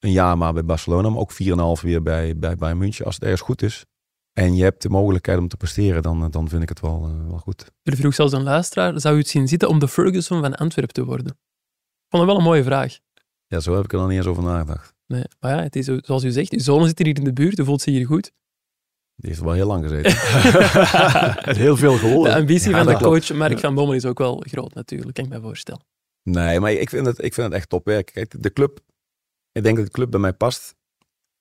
Een 0.00 0.12
jaar 0.12 0.38
maar 0.38 0.52
bij 0.52 0.64
Barcelona, 0.64 1.08
maar 1.08 1.18
ook 1.20 1.32
4,5 1.78 1.82
weer 1.82 2.02
bij, 2.02 2.36
bij 2.38 2.56
Bayern 2.56 2.78
München. 2.78 3.04
Als 3.04 3.14
het 3.14 3.22
ergens 3.24 3.40
goed 3.42 3.62
is 3.62 3.84
en 4.32 4.56
je 4.56 4.62
hebt 4.62 4.82
de 4.82 4.88
mogelijkheid 4.88 5.38
om 5.38 5.48
te 5.48 5.56
presteren, 5.56 6.02
dan, 6.02 6.30
dan 6.30 6.48
vind 6.48 6.62
ik 6.62 6.68
het 6.68 6.80
wel, 6.80 7.04
eh, 7.04 7.28
wel 7.28 7.38
goed. 7.38 7.70
Er 7.82 7.96
vroeg 7.96 8.14
zelfs 8.14 8.32
een 8.32 8.42
luisteraar, 8.42 9.00
zou 9.00 9.14
u 9.14 9.18
het 9.18 9.28
zien 9.28 9.48
zitten 9.48 9.68
om 9.68 9.78
de 9.78 9.88
Ferguson 9.88 10.40
van 10.40 10.54
Antwerpen 10.56 10.94
te 10.94 11.04
worden? 11.04 11.26
Ik 11.26 12.06
vond 12.08 12.22
het 12.22 12.30
wel 12.32 12.36
een 12.36 12.48
mooie 12.48 12.62
vraag. 12.64 12.98
Ja, 13.46 13.60
zo 13.60 13.74
heb 13.74 13.84
ik 13.84 13.92
er 13.92 13.98
nog 13.98 14.08
niet 14.08 14.16
eens 14.16 14.26
over 14.26 14.42
nagedacht. 14.42 14.94
Nee, 15.06 15.24
maar 15.40 15.56
ja, 15.56 15.62
het 15.62 15.76
is 15.76 15.84
zo- 15.84 15.98
zoals 16.00 16.24
u 16.24 16.30
zegt, 16.30 16.52
uw 16.52 16.58
zoon 16.58 16.86
zit 16.86 16.98
hier 16.98 17.16
in 17.16 17.24
de 17.24 17.32
buurt, 17.32 17.58
u 17.58 17.64
voelt 17.64 17.80
zich 17.82 17.94
hier 17.94 18.06
goed. 18.06 18.32
Die 19.14 19.28
heeft 19.28 19.38
er 19.40 19.46
wel 19.46 19.54
heel 19.54 19.66
lang 19.66 19.82
gezeten. 19.88 20.12
en 21.48 21.56
heel 21.56 21.76
veel 21.76 21.92
De 21.92 21.98
gewonnen. 21.98 22.34
ambitie 22.34 22.70
Ja, 22.70 22.76
van 22.76 22.86
de 22.86 22.96
klopt. 22.98 23.26
coach 23.28 23.38
Mark 23.38 23.58
van 23.58 23.74
Bommel 23.74 23.94
is 23.94 24.04
ook 24.04 24.18
wel 24.18 24.42
groot 24.48 24.74
natuurlijk, 24.74 25.14
kan 25.14 25.24
ik 25.24 25.30
me 25.30 25.40
voorstellen. 25.40 25.80
nee, 26.22 26.60
maar 26.60 26.72
ik 26.72 26.88
vind, 26.90 27.06
het, 27.06 27.22
ik 27.24 27.34
vind 27.34 27.46
het 27.46 27.56
echt 27.56 27.68
topwerk. 27.68 28.10
Kijk, 28.14 28.42
de 28.42 28.52
club, 28.52 28.80
ik 29.52 29.62
denk 29.62 29.76
dat 29.76 29.86
de 29.86 29.92
club 29.92 30.10
bij 30.10 30.20
mij 30.20 30.32
past. 30.32 30.74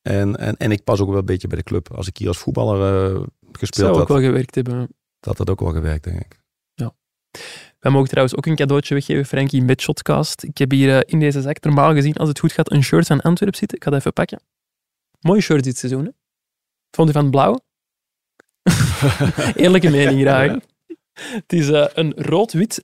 En, 0.02 0.38
en, 0.38 0.58
en 0.58 0.72
ik 0.72 0.84
pas 0.84 1.00
ook 1.00 1.10
wel 1.10 1.18
een 1.18 1.26
beetje 1.26 1.48
bij 1.48 1.58
de 1.58 1.64
club. 1.64 1.94
Als 1.94 2.08
ik 2.08 2.18
hier 2.18 2.28
als 2.28 2.38
voetballer 2.38 3.06
eh, 3.06 3.22
gespeeld 3.52 3.76
Zou 3.76 3.92
ook 3.92 3.98
had, 3.98 4.08
wel 4.08 4.28
gewerkt 4.28 4.56
hebben. 4.56 4.90
had 5.20 5.38
dat 5.38 5.50
ook 5.50 5.60
wel 5.60 5.72
gewerkt, 5.72 6.04
denk 6.04 6.20
ik. 6.20 6.40
Wij 7.80 7.92
mogen 7.92 8.10
trouwens 8.10 8.38
ook 8.38 8.46
een 8.46 8.56
cadeautje 8.56 8.94
weggeven, 8.94 9.26
Frankie, 9.26 9.62
met 9.64 9.82
Shotcast. 9.82 10.44
Ik 10.44 10.58
heb 10.58 10.72
hier 10.72 10.98
eh, 10.98 11.02
in 11.06 11.20
deze 11.20 11.42
zak, 11.42 11.64
normaal 11.64 11.94
gezien, 11.94 12.16
als 12.16 12.28
het 12.30 12.40
goed 12.40 12.52
gaat, 12.52 12.72
een 12.72 12.84
shirt 12.84 13.08
van 13.08 13.22
Antwerp 13.22 13.56
zitten. 13.56 13.78
Ik 13.78 13.84
ga 13.84 13.90
dat 13.90 14.00
even 14.00 14.14
pakken. 14.14 14.42
Mooie 15.20 15.42
shirt 15.42 15.64
dit 15.64 15.78
seizoen, 15.78 16.06
hè? 16.06 16.12
Vond 16.92 17.08
je 17.08 17.14
van 17.14 17.24
het 17.24 17.32
blauw? 17.32 17.60
Eerlijke 19.64 19.90
mening 19.90 20.22
graag. 20.22 20.58
Het 21.14 21.54
is 21.54 21.70
eh, 21.70 21.86
een 21.94 22.14
rood-wit 22.16 22.82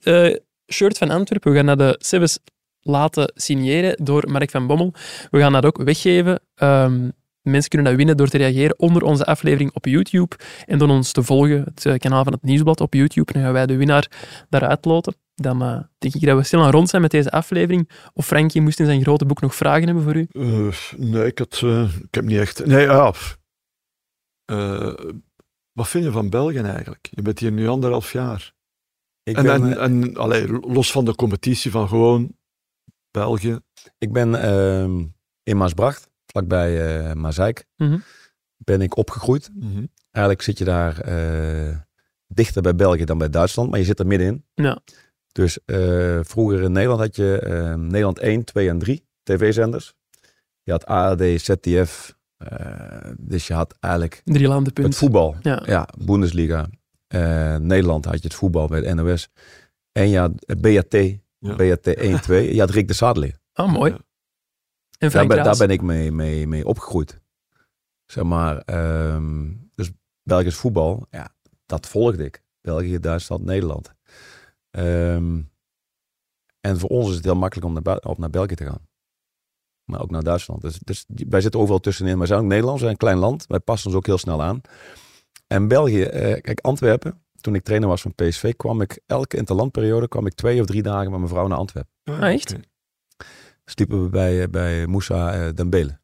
shirt 0.72 0.98
van 0.98 1.10
Antwerpen. 1.10 1.52
We 1.52 1.56
gaan 1.56 1.66
dat 1.66 1.78
de 1.78 2.04
Sebes 2.04 2.38
laten 2.86 3.32
signeren 3.34 4.04
door 4.04 4.30
Mark 4.30 4.50
van 4.50 4.66
Bommel. 4.66 4.94
We 5.30 5.38
gaan 5.38 5.52
dat 5.52 5.64
ook 5.64 5.82
weggeven. 5.82 6.40
Ehm, 6.54 7.08
mensen 7.42 7.70
kunnen 7.70 7.88
dat 7.88 7.96
winnen 7.96 8.16
door 8.16 8.28
te 8.28 8.38
reageren 8.38 8.78
onder 8.78 9.02
onze 9.02 9.24
aflevering 9.24 9.74
op 9.74 9.84
YouTube 9.84 10.36
en 10.66 10.78
door 10.78 10.88
ons 10.88 11.12
te 11.12 11.22
volgen, 11.22 11.62
het 11.64 11.86
eh, 11.86 11.94
kanaal 11.96 12.24
van 12.24 12.32
het 12.32 12.42
Nieuwsblad 12.42 12.80
op 12.80 12.94
YouTube. 12.94 13.32
Dan 13.32 13.42
gaan 13.42 13.52
wij 13.52 13.66
de 13.66 13.76
winnaar 13.76 14.10
daaruit 14.48 14.84
loten. 14.84 15.14
Dan 15.34 15.62
eh, 15.62 15.78
denk 15.98 16.14
ik 16.14 16.26
dat 16.26 16.36
we 16.36 16.42
stil 16.42 16.62
aan 16.62 16.70
rond 16.70 16.88
zijn 16.88 17.02
met 17.02 17.10
deze 17.10 17.30
aflevering. 17.30 17.90
Of 18.14 18.26
Frankie 18.26 18.60
moest 18.60 18.80
in 18.80 18.86
zijn 18.86 19.02
grote 19.02 19.24
boek 19.24 19.40
nog 19.40 19.54
vragen 19.54 19.86
hebben 19.86 20.04
voor 20.04 20.16
u? 20.16 20.26
Eh, 20.30 20.76
nee, 20.96 21.26
ik, 21.26 21.38
had, 21.38 21.60
eh, 21.64 21.82
ik 21.82 22.14
heb 22.14 22.24
niet 22.24 22.38
echt... 22.38 22.66
Nee, 22.66 22.84
ja. 22.84 23.12
Eh, 24.44 24.94
wat 25.72 25.88
vind 25.88 26.04
je 26.04 26.10
van 26.10 26.30
België 26.30 26.58
eigenlijk? 26.58 27.08
Je 27.10 27.22
bent 27.22 27.38
hier 27.38 27.52
nu 27.52 27.68
anderhalf 27.68 28.12
jaar. 28.12 28.54
Ik 29.22 29.36
En, 29.36 29.42
ben, 29.42 29.62
en, 29.62 29.78
en 29.78 30.16
allee, 30.16 30.48
los 30.48 30.92
van 30.92 31.04
de 31.04 31.14
competitie 31.14 31.70
van 31.70 31.88
gewoon 31.88 32.36
België. 33.20 33.58
ik 33.98 34.12
ben 34.12 34.34
ehm, 34.42 35.04
in 35.42 35.56
Maasbracht, 35.56 36.08
vlakbij 36.26 36.70
eh 37.06 37.12
Maasijk, 37.12 37.64
Mhm. 37.76 37.98
ben 38.56 38.80
ik 38.80 38.96
opgegroeid. 38.96 39.50
Eigenlijk 40.10 40.44
zit 40.44 40.58
je 40.58 40.64
daar 40.64 41.00
eh, 41.00 41.76
dichter 42.26 42.62
bij 42.62 42.74
België 42.74 43.04
dan 43.04 43.18
bij 43.18 43.30
Duitsland, 43.30 43.70
maar 43.70 43.78
je 43.78 43.84
zit 43.84 43.98
er 43.98 44.06
middenin. 44.06 44.44
Ja. 44.54 44.78
Dus 45.32 45.58
eh, 45.64 46.18
vroeger 46.22 46.62
in 46.62 46.72
Nederland 46.72 47.00
had 47.00 47.16
je 47.16 47.38
eh, 47.38 47.74
Nederland 47.74 48.18
1, 48.18 48.44
2 48.44 48.68
en 48.68 48.78
3 48.78 49.06
tv-zenders. 49.22 49.94
Je 50.62 50.70
had 50.72 50.86
ARD, 50.86 51.20
ZDF. 51.40 52.14
dus 53.18 53.46
je 53.46 53.54
had 53.54 53.74
eigenlijk 53.80 54.20
Drie 54.24 54.48
landen 54.48 54.72
punt. 54.72 54.86
het 54.86 54.96
voetbal. 54.96 55.36
Ja. 55.40 55.62
Ja, 55.66 55.88
Bundesliga. 56.04 56.68
Nederland 57.58 58.04
had 58.04 58.14
je 58.14 58.20
het 58.28 58.34
voetbal 58.34 58.68
bij 58.68 58.80
de 58.80 58.94
NOS. 58.94 59.28
En 59.92 60.08
ja, 60.08 60.28
BAT, 60.60 60.96
Ja. 61.46 61.54
BAT 61.56 61.86
1, 61.86 62.20
2. 62.20 62.54
Je 62.54 62.60
had 62.60 62.70
Rick 62.70 62.88
de 62.88 62.94
Sadler. 62.94 63.38
Oh, 63.54 63.72
mooi. 63.72 63.92
Ja. 63.92 63.98
En 64.98 65.10
Daar 65.10 65.26
ben, 65.26 65.44
daar 65.44 65.56
ben 65.56 65.70
ik 65.70 65.82
mee, 65.82 66.12
mee, 66.12 66.46
mee 66.46 66.66
opgegroeid. 66.66 67.20
Zeg 68.04 68.24
maar, 68.24 68.58
ehm, 68.58 69.52
dus 69.74 69.90
Belgisch 70.22 70.56
voetbal, 70.56 71.06
ja, 71.10 71.34
dat 71.66 71.86
volgde 71.86 72.24
ik. 72.24 72.44
België, 72.60 73.00
Duitsland, 73.00 73.44
Nederland. 73.44 73.94
Ehm, 74.70 75.40
en 76.60 76.78
voor 76.78 76.88
ons 76.88 77.08
is 77.08 77.14
het 77.14 77.24
heel 77.24 77.34
makkelijk 77.34 77.66
om 77.66 77.82
naar, 77.82 78.00
naar 78.16 78.30
België 78.30 78.54
te 78.54 78.64
gaan. 78.64 78.88
Maar 79.84 80.00
ook 80.00 80.10
naar 80.10 80.22
Duitsland. 80.22 80.62
Dus, 80.62 80.78
dus 80.78 81.04
wij 81.06 81.40
zitten 81.40 81.60
overal 81.60 81.80
tussenin. 81.80 82.18
Wij 82.18 82.26
zijn 82.26 82.40
ook 82.40 82.46
Nederland, 82.46 82.74
we 82.74 82.80
zijn 82.80 82.90
een 82.90 82.98
klein 82.98 83.18
land. 83.18 83.46
Wij 83.46 83.58
passen 83.58 83.88
ons 83.88 83.96
ook 83.96 84.06
heel 84.06 84.18
snel 84.18 84.42
aan. 84.42 84.60
En 85.46 85.68
België, 85.68 86.02
eh, 86.02 86.40
kijk, 86.40 86.60
Antwerpen. 86.60 87.25
Toen 87.46 87.54
ik 87.54 87.64
trainer 87.64 87.88
was 87.88 88.02
van 88.02 88.14
PSV, 88.14 88.56
kwam 88.56 88.80
ik 88.80 89.00
elke 89.06 89.36
interlandperiode 89.36 90.08
kwam 90.08 90.26
ik 90.26 90.34
twee 90.34 90.60
of 90.60 90.66
drie 90.66 90.82
dagen 90.82 91.10
met 91.10 91.18
mijn 91.18 91.30
vrouw 91.30 91.46
naar 91.46 91.58
Antwerpen. 91.58 91.92
Ah, 92.04 92.20
Ah, 92.20 92.32
echt? 92.32 92.54
Sliepen 93.64 94.02
we 94.02 94.08
bij, 94.08 94.42
eh, 94.42 94.48
bij 94.48 94.86
Moussa 94.86 95.32
eh, 95.32 95.54
Dembele. 95.54 96.00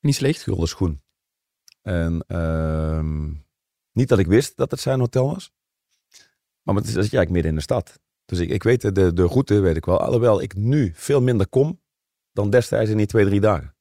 Niet 0.00 0.14
slecht. 0.14 0.42
Gulden 0.42 0.68
schoen. 0.68 1.00
En 1.82 2.24
ehm, 2.26 3.28
niet 3.92 4.08
dat 4.08 4.18
ik 4.18 4.26
wist 4.26 4.56
dat 4.56 4.70
het 4.70 4.80
zijn 4.80 5.00
hotel 5.00 5.26
was. 5.34 5.52
Maar 6.62 6.74
het 6.74 6.84
is 6.84 6.92
dat 6.92 7.02
eigenlijk 7.02 7.30
midden 7.30 7.50
in 7.50 7.56
de 7.56 7.62
stad. 7.62 8.00
Dus 8.24 8.38
ik, 8.38 8.50
ik 8.50 8.62
weet 8.62 8.80
de, 8.80 8.92
de, 8.92 9.12
de 9.12 9.24
route, 9.26 9.60
weet 9.60 9.76
ik 9.76 9.84
wel. 9.84 10.00
Alhoewel 10.00 10.42
ik 10.42 10.54
nu 10.54 10.92
veel 10.94 11.22
minder 11.22 11.48
kom 11.48 11.80
dan 12.32 12.50
destijds 12.50 12.90
in 12.90 12.96
die 12.96 13.06
twee, 13.06 13.24
drie 13.24 13.40
dagen. 13.40 13.74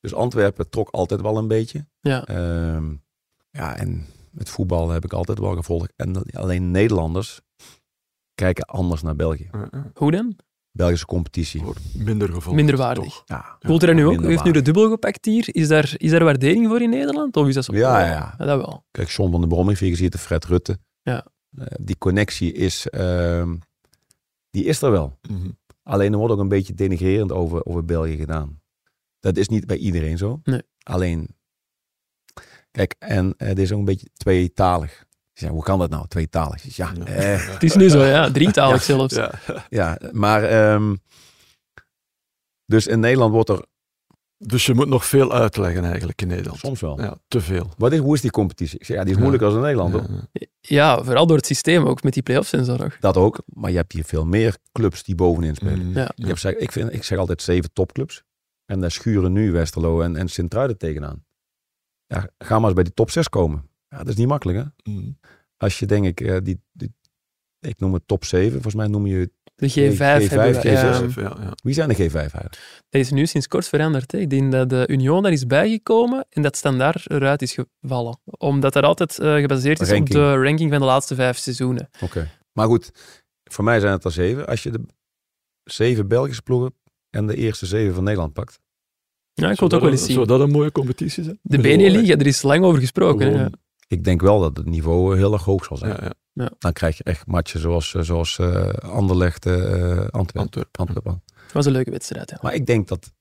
Dus 0.00 0.14
Antwerpen 0.14 0.70
trok 0.70 0.90
altijd 0.90 1.20
wel 1.20 1.36
een 1.36 1.48
beetje. 1.48 1.86
Ja. 2.00 2.26
Ehm, 2.26 2.94
ja, 3.50 3.76
en 3.76 4.06
het 4.36 4.50
voetbal 4.50 4.90
heb 4.90 5.04
ik 5.04 5.12
altijd 5.12 5.38
wel 5.38 5.54
gevolgd. 5.56 5.92
En 5.96 6.22
alleen 6.32 6.70
Nederlanders 6.70 7.40
kijken 8.34 8.64
anders 8.64 9.02
naar 9.02 9.16
België. 9.16 9.50
Hoe 9.94 10.10
dan? 10.10 10.36
Belgische 10.70 11.06
competitie. 11.06 11.62
Wordt 11.62 11.80
Minder 11.94 12.28
gevolgd. 12.28 12.56
Minder 12.56 12.76
waardig. 12.76 13.04
toch? 13.04 13.22
Ja, 13.26 13.56
Voelt 13.60 13.82
er 13.82 13.94
nu 13.94 14.06
ook? 14.06 14.20
U 14.20 14.26
heeft 14.26 14.44
nu 14.44 14.50
de 14.50 14.62
dubbel 14.62 14.90
gepakt 14.90 15.24
hier. 15.24 15.48
Is 15.54 15.68
daar, 15.68 15.94
is 15.96 16.10
daar 16.10 16.24
waardering 16.24 16.68
voor 16.68 16.80
in 16.82 16.90
Nederland? 16.90 17.36
Of 17.36 17.48
is 17.48 17.54
dat 17.54 17.64
zo? 17.64 17.74
Ja, 17.74 18.00
ja, 18.00 18.06
ja. 18.10 18.34
dat 18.44 18.56
wel. 18.60 18.84
Kijk, 18.90 19.08
John 19.08 19.30
van 19.30 19.40
der 19.40 19.48
Brom 19.48 19.68
heeft 19.68 19.80
hier 19.80 19.90
gezien, 19.90 20.10
de 20.10 20.18
Fred 20.18 20.44
Rutte. 20.44 20.78
Ja. 21.02 21.26
Eh, 21.56 21.66
die 21.80 21.98
connectie 21.98 22.52
is, 22.52 22.88
ehm, 22.88 23.56
die 24.50 24.64
is 24.64 24.82
er 24.82 24.90
wel. 24.90 25.18
Mhm. 25.28 25.48
Alleen 25.82 26.12
er 26.12 26.18
wordt 26.18 26.34
ook 26.34 26.40
een 26.40 26.48
beetje 26.48 26.74
denigrerend 26.74 27.32
over, 27.32 27.66
over 27.66 27.84
België 27.84 28.16
gedaan. 28.16 28.60
Dat 29.20 29.36
is 29.36 29.48
niet 29.48 29.66
bij 29.66 29.76
iedereen 29.76 30.18
zo. 30.18 30.40
Nee. 30.44 30.62
Alleen, 30.82 31.28
kijk, 32.72 32.94
en 32.98 33.34
eh, 33.36 33.48
het 33.48 33.58
is 33.58 33.72
ook 33.72 33.78
een 33.78 33.84
beetje 33.84 34.08
tweetalig. 34.16 35.04
Ja, 35.32 35.48
hoe 35.48 35.62
kan 35.62 35.78
dat 35.78 35.90
nou, 35.90 36.08
tweetalig? 36.08 36.76
Ja, 36.76 36.92
Ja. 36.96 37.04
eh, 37.04 37.46
Het 37.52 37.62
is 37.62 37.74
nu 37.74 37.88
zo, 37.88 38.04
ja. 38.04 38.30
Drietalig 38.30 38.82
zelfs. 38.92 39.14
Ja. 39.14 39.32
ja 39.68 39.98
maar... 40.12 40.42
ehm, 40.44 40.94
dus 42.66 42.86
in 42.86 43.00
Nederland 43.00 43.32
wordt 43.32 43.48
er 43.48 43.64
Dus 44.38 44.66
je 44.66 44.74
moet 44.74 44.88
nog 44.88 45.06
veel 45.06 45.32
uitleggen 45.32 45.84
eigenlijk 45.84 46.22
in 46.22 46.28
Nederland. 46.28 46.58
soms 46.58 46.80
wel. 46.80 47.00
Ja, 47.00 47.16
te 47.28 47.40
veel. 47.40 47.70
Wat 47.76 47.92
is, 47.92 47.98
hoe 47.98 48.14
is 48.14 48.20
die 48.20 48.30
competitie? 48.30 48.78
Ik 48.78 48.84
zeg, 48.84 48.96
ja, 48.96 49.02
die 49.02 49.10
is 49.10 49.16
Ja. 49.16 49.20
moeilijker 49.22 49.48
als 49.48 49.56
in 49.56 49.62
Nederland. 49.62 49.92
hoor. 49.92 50.04
Ja, 50.32 50.46
Ja, 50.60 51.02
vooral 51.04 51.26
door 51.26 51.36
het 51.36 51.46
systeem 51.46 51.86
ook, 51.86 52.02
met 52.02 52.12
die 52.12 52.22
play-offs 52.22 52.52
en 52.52 52.64
zo 52.64 52.76
nog. 52.76 52.96
Dat 53.00 53.16
ook. 53.16 53.42
Maar 53.46 53.70
je 53.70 53.76
hebt 53.76 53.92
hier 53.92 54.04
veel 54.04 54.26
meer 54.26 54.56
clubs 54.72 55.02
die 55.02 55.14
bovenin 55.14 55.54
spelen. 55.54 55.86
Mhm. 55.88 55.98
Ja. 55.98 56.12
Ik, 56.14 56.26
heb, 56.26 56.38
zeg- 56.38 56.54
ik, 56.54 56.72
vind, 56.72 56.92
ik 56.92 57.04
zeg 57.04 57.18
altijd 57.18 57.42
zeven 57.42 57.72
topclubs. 57.72 58.22
En 58.66 58.80
daar 58.80 58.90
schuren 58.90 59.32
nu 59.32 59.52
Westerlo 59.52 60.00
en, 60.00 60.16
en 60.16 60.28
Sint-Truiden 60.28 60.78
tegenaan. 60.78 61.24
Ja, 62.12 62.28
ga 62.38 62.56
maar 62.56 62.64
eens 62.64 62.74
bij 62.74 62.84
die 62.84 62.94
top 62.94 63.10
6 63.10 63.28
komen. 63.28 63.68
Ja, 63.88 63.98
dat 63.98 64.08
is 64.08 64.16
niet 64.16 64.28
makkelijk 64.28 64.58
hè. 64.58 64.92
Mhm. 64.92 65.10
Als 65.56 65.78
je 65.78 65.86
denk 65.86 66.04
ik, 66.04 66.20
eh, 66.20 66.36
die, 66.42 66.60
die, 66.72 66.94
ik 67.60 67.78
noem 67.78 67.94
het 67.94 68.02
top 68.06 68.24
7. 68.24 68.52
Volgens 68.52 68.74
mij 68.74 68.86
noem 68.86 69.06
je, 69.06 69.30
De 69.54 69.70
G5, 69.70 69.94
G5, 69.94 70.28
hebben 70.28 70.52
we. 70.52 71.10
G6. 71.10 71.14
Ja, 71.14 71.52
wie 71.62 71.74
zijn 71.74 71.88
de 71.88 71.94
G5 71.94 72.14
eigenlijk? 72.14 72.84
dat 72.88 73.00
is 73.00 73.10
nu 73.10 73.26
sinds 73.26 73.48
kort 73.48 73.68
veranderd. 73.68 74.12
Hè. 74.12 74.18
Ik 74.18 74.30
denk 74.30 74.52
dat 74.52 74.68
de 74.68 74.84
Union 74.86 75.22
daar 75.22 75.32
is 75.32 75.46
bijgekomen 75.46 76.26
en 76.28 76.42
dat 76.42 76.56
Standaard 76.56 77.10
eruit 77.10 77.42
is 77.42 77.58
gevallen. 77.80 78.20
Omdat 78.24 78.72
dat 78.72 78.84
altijd 78.84 79.18
eh, 79.18 79.34
gebaseerd 79.34 79.80
is 79.80 79.88
Ranking. 79.88 80.08
op 80.08 80.14
de 80.24 80.42
ranking 80.42 80.70
van 80.70 80.80
de 80.80 80.86
laatste 80.86 81.14
vijf 81.14 81.38
seizoenen. 81.38 81.88
Oké. 82.00 82.30
Maar 82.52 82.66
goed, 82.66 82.90
voor 83.44 83.64
mij 83.64 83.80
zijn 83.80 83.92
het 83.92 84.04
er 84.04 84.12
zeven. 84.12 84.46
Als 84.46 84.62
je 84.62 84.70
de 84.70 84.80
zeven 85.64 86.08
Belgische 86.08 86.42
ploegen 86.42 86.74
en 87.10 87.26
de 87.26 87.36
eerste 87.36 87.66
zeven 87.66 87.94
van 87.94 88.04
Nederland 88.04 88.32
pakt. 88.32 88.60
Ja, 89.34 89.50
ik 89.50 89.58
wil 89.58 89.58
Zou 89.58 89.62
het 89.62 89.62
ook 89.62 89.70
dat 89.70 89.80
wel 89.80 89.90
eens 89.90 90.00
een- 90.00 90.06
zien. 90.06 90.14
Zou 90.14 90.26
dat 90.26 90.40
een 90.40 90.50
mooie 90.50 90.72
competitie 90.72 91.24
zijn? 91.24 91.38
De 91.42 91.58
Benelux, 91.60 92.06
ja, 92.08 92.16
er 92.16 92.26
is 92.26 92.42
lang 92.42 92.64
over 92.64 92.80
gesproken. 92.80 93.32
hè. 93.32 93.40
Ja. 93.40 93.50
Ik 93.88 94.04
denk 94.04 94.20
wel 94.20 94.40
dat 94.40 94.56
het 94.56 94.66
niveau 94.66 95.12
eh, 95.12 95.18
heel 95.18 95.32
erg 95.32 95.44
hoog 95.44 95.64
zal 95.64 95.76
zijn. 95.76 95.96
Ja, 96.02 96.12
ja. 96.32 96.50
Dan 96.58 96.72
krijg 96.72 96.96
je 96.96 97.04
echt 97.04 97.26
matchen 97.26 97.60
zoals, 97.60 97.94
eh, 97.94 98.02
zoals 98.02 98.38
eh, 98.38 98.66
Anderlecht, 98.72 99.46
eh 99.46 99.52
Antwerpen. 99.98 100.40
Antwerpen. 100.40 100.70
Antwerpen. 100.80 101.22
Het 101.44 101.52
was 101.52 101.66
een 101.66 101.72
leuke 101.72 101.90
wedstrijd. 101.90 102.30
Ja. 102.30 102.38
Maar 102.42 102.54
ik 102.54 102.66
denk 102.66 102.88
dat 102.88 103.12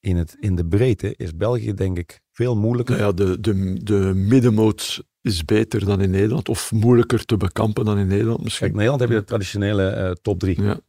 in, 0.00 0.16
het, 0.16 0.36
in 0.40 0.54
de 0.54 0.66
breedte 0.66 1.14
is 1.16 1.36
België 1.36 1.74
denk 1.74 1.98
ik 1.98 2.20
veel 2.32 2.56
moeilijker. 2.56 2.96
Nou 2.96 3.06
ja, 3.08 3.12
de, 3.24 3.40
de, 3.40 3.80
de 3.82 4.12
middenmoot 4.14 5.02
is 5.20 5.44
beter 5.44 5.84
dan 5.84 6.00
in 6.00 6.10
Nederland. 6.10 6.48
Of 6.48 6.72
moeilijker 6.72 7.24
te 7.24 7.36
bekampen 7.36 7.84
dan 7.84 7.98
in 7.98 8.06
Nederland 8.06 8.32
Kijk, 8.34 8.44
misschien. 8.44 8.66
in 8.68 8.72
Nederland 8.74 9.00
heb 9.00 9.10
je 9.10 9.16
de 9.16 9.24
traditionele 9.24 9.88
eh, 9.88 10.10
top 10.10 10.38
drie. 10.38 10.62
Ja. 10.62 10.80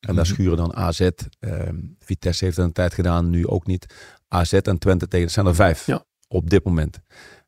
En 0.00 0.14
daar 0.14 0.24
Mhm. 0.24 0.34
schuren 0.34 0.56
dan 0.56 0.74
AZ. 0.74 1.00
ehm, 1.40 1.76
Vitesse 1.98 2.44
heeft 2.44 2.56
dat 2.56 2.66
een 2.66 2.72
tijd 2.72 2.94
gedaan, 2.94 3.30
nu 3.30 3.46
ook 3.46 3.66
niet. 3.66 3.94
AZ 4.28 4.52
en 4.52 4.78
Twente 4.78 5.08
tegen, 5.08 5.24
dat 5.26 5.34
zijn 5.34 5.46
er 5.46 5.54
vijf 5.54 5.86
Ja. 5.86 6.04
op 6.28 6.50
dit 6.50 6.64
moment. 6.64 6.98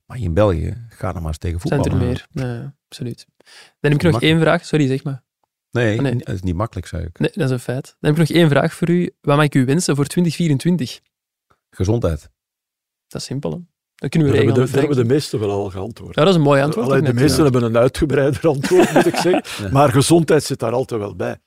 Maar 0.07 0.19
in 0.19 0.35
België, 0.35 0.87
ga 0.89 1.09
er 1.09 1.15
maar 1.15 1.25
eens 1.27 1.39
tegen 1.39 1.61
Zijn 1.61 1.81
voetballen. 1.83 2.03
er 2.03 2.07
meer? 2.07 2.27
Nee, 2.33 2.69
absoluut. 2.89 3.27
Dan 3.37 3.45
heb 3.81 3.93
ik 3.93 4.03
nog 4.03 4.13
Makkelijk. 4.13 4.23
één 4.23 4.41
vraag. 4.41 4.65
Sorry, 4.65 4.87
zeg 4.87 5.05
maar. 5.05 5.23
Nee, 5.71 5.97
Oh, 5.97 6.03
nee. 6.03 6.15
het 6.17 6.29
is 6.29 6.43
niet 6.43 6.55
makkelijk, 6.55 6.87
zei 6.87 7.05
ik. 7.05 7.19
Nee, 7.19 7.31
dat 7.35 7.45
is 7.45 7.51
een 7.51 7.61
feit. 7.61 7.97
Dan 8.01 8.11
heb 8.15 8.21
ik 8.23 8.29
nog 8.29 8.37
één 8.39 8.49
vraag 8.49 8.75
voor 8.75 8.89
u. 8.91 9.11
Wat 9.21 9.37
mag 9.37 9.45
ik 9.45 9.55
u 9.55 9.65
wensen 9.65 9.97
voor 9.97 10.07
2024? 10.07 11.01
Gezondheid. 11.71 12.31
Dat 13.09 13.21
is 13.21 13.27
simpel, 13.27 13.51
hè? 13.51 13.59
Dat 13.95 14.11
kunnen 14.11 14.29
we 14.29 14.35
regelen. 14.37 14.55
de, 14.55 14.71
daar 14.71 14.79
hebben 14.81 14.97
de 14.97 15.05
meesten 15.05 15.39
wel 15.41 15.51
al 15.51 15.71
geantwoord. 15.71 16.15
Ja, 16.15 16.21
dat 16.23 16.31
is 16.31 16.37
een 16.37 16.45
mooi 16.47 16.63
antwoord. 16.63 16.87
Allee, 16.87 17.01
ook 17.01 17.07
de 17.07 17.15
meesten 17.15 17.37
ja. 17.45 17.51
hebben 17.51 17.63
een 17.63 17.77
uitgebreider 17.77 18.47
antwoord, 18.55 18.93
moet 18.93 19.07
ik 19.07 19.17
zeggen. 19.17 19.65
Ja. 19.65 19.71
Maar 19.73 19.91
gezondheid 19.93 20.45
zit 20.45 20.59
daar 20.59 20.73
altijd 20.73 21.01
wel 21.01 21.17
bij. 21.17 21.39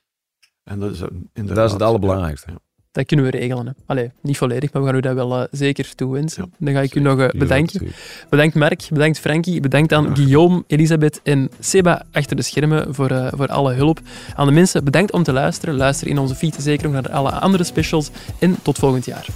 En 0.64 0.78
dat 0.80 0.92
is, 0.92 1.00
een- 1.00 1.28
inderdaad, 1.32 1.56
Dat 1.56 1.66
is 1.66 1.72
het 1.72 1.82
allerbelangrijkste. 1.82 2.50
Ja. 2.50 2.56
Dat 2.92 3.06
kunnen 3.06 3.24
we 3.24 3.30
regelen. 3.38 3.66
Hè. 3.66 3.72
Allee, 3.86 4.10
niet 4.22 4.38
volledig, 4.38 4.72
maar 4.72 4.82
we 4.82 4.88
gaan 4.88 4.96
u 4.96 5.00
dat 5.00 5.14
wel 5.14 5.38
eh, 5.40 5.44
zeker 5.50 5.94
toewensen. 5.94 6.42
Ja, 6.50 6.56
Dan 6.64 6.74
ga 6.74 6.80
ik 6.80 6.94
u 6.94 7.00
nog 7.00 7.18
eh, 7.20 7.28
bedanken. 7.38 7.92
Bedankt 8.30 8.54
Mark, 8.54 8.86
bedankt 8.90 9.18
Frankie, 9.18 9.60
bedankt 9.60 9.92
aan. 9.92 10.16
Guillaume, 10.16 10.64
Elisabeth 10.66 11.20
en 11.22 11.50
Seba 11.60 12.02
achter 12.12 12.36
de 12.36 12.42
schermen 12.42 12.94
voor, 12.94 13.10
eh, 13.10 13.32
voor 13.36 13.46
alle 13.48 13.72
hulp. 13.74 14.00
Aan 14.34 14.46
de 14.46 14.52
mensen, 14.52 14.84
bedankt 14.84 15.12
om 15.12 15.22
te 15.22 15.32
luisteren. 15.32 15.76
Luister 15.76 16.06
in 16.06 16.18
onze 16.18 16.34
feed 16.34 16.56
zeker 16.58 16.86
ook 16.86 16.92
naar 16.92 17.10
alle 17.10 17.30
andere 17.30 17.64
specials. 17.64 18.10
En 18.38 18.56
tot 18.62 18.78
volgend 18.78 19.04
jaar. 19.04 19.26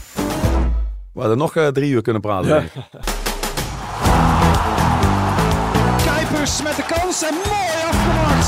We 1.12 1.20
hadden 1.20 1.38
nog 1.38 1.52
drie 1.72 1.90
uur 1.90 2.02
kunnen 2.02 2.22
praten. 2.22 2.48
Ja. 2.48 2.64
Kuipers 6.04 6.62
met 6.62 6.76
de 6.76 6.84
kans 6.94 7.22
en 7.22 7.34
mooi 7.34 7.68
afgemaakt 7.90 8.46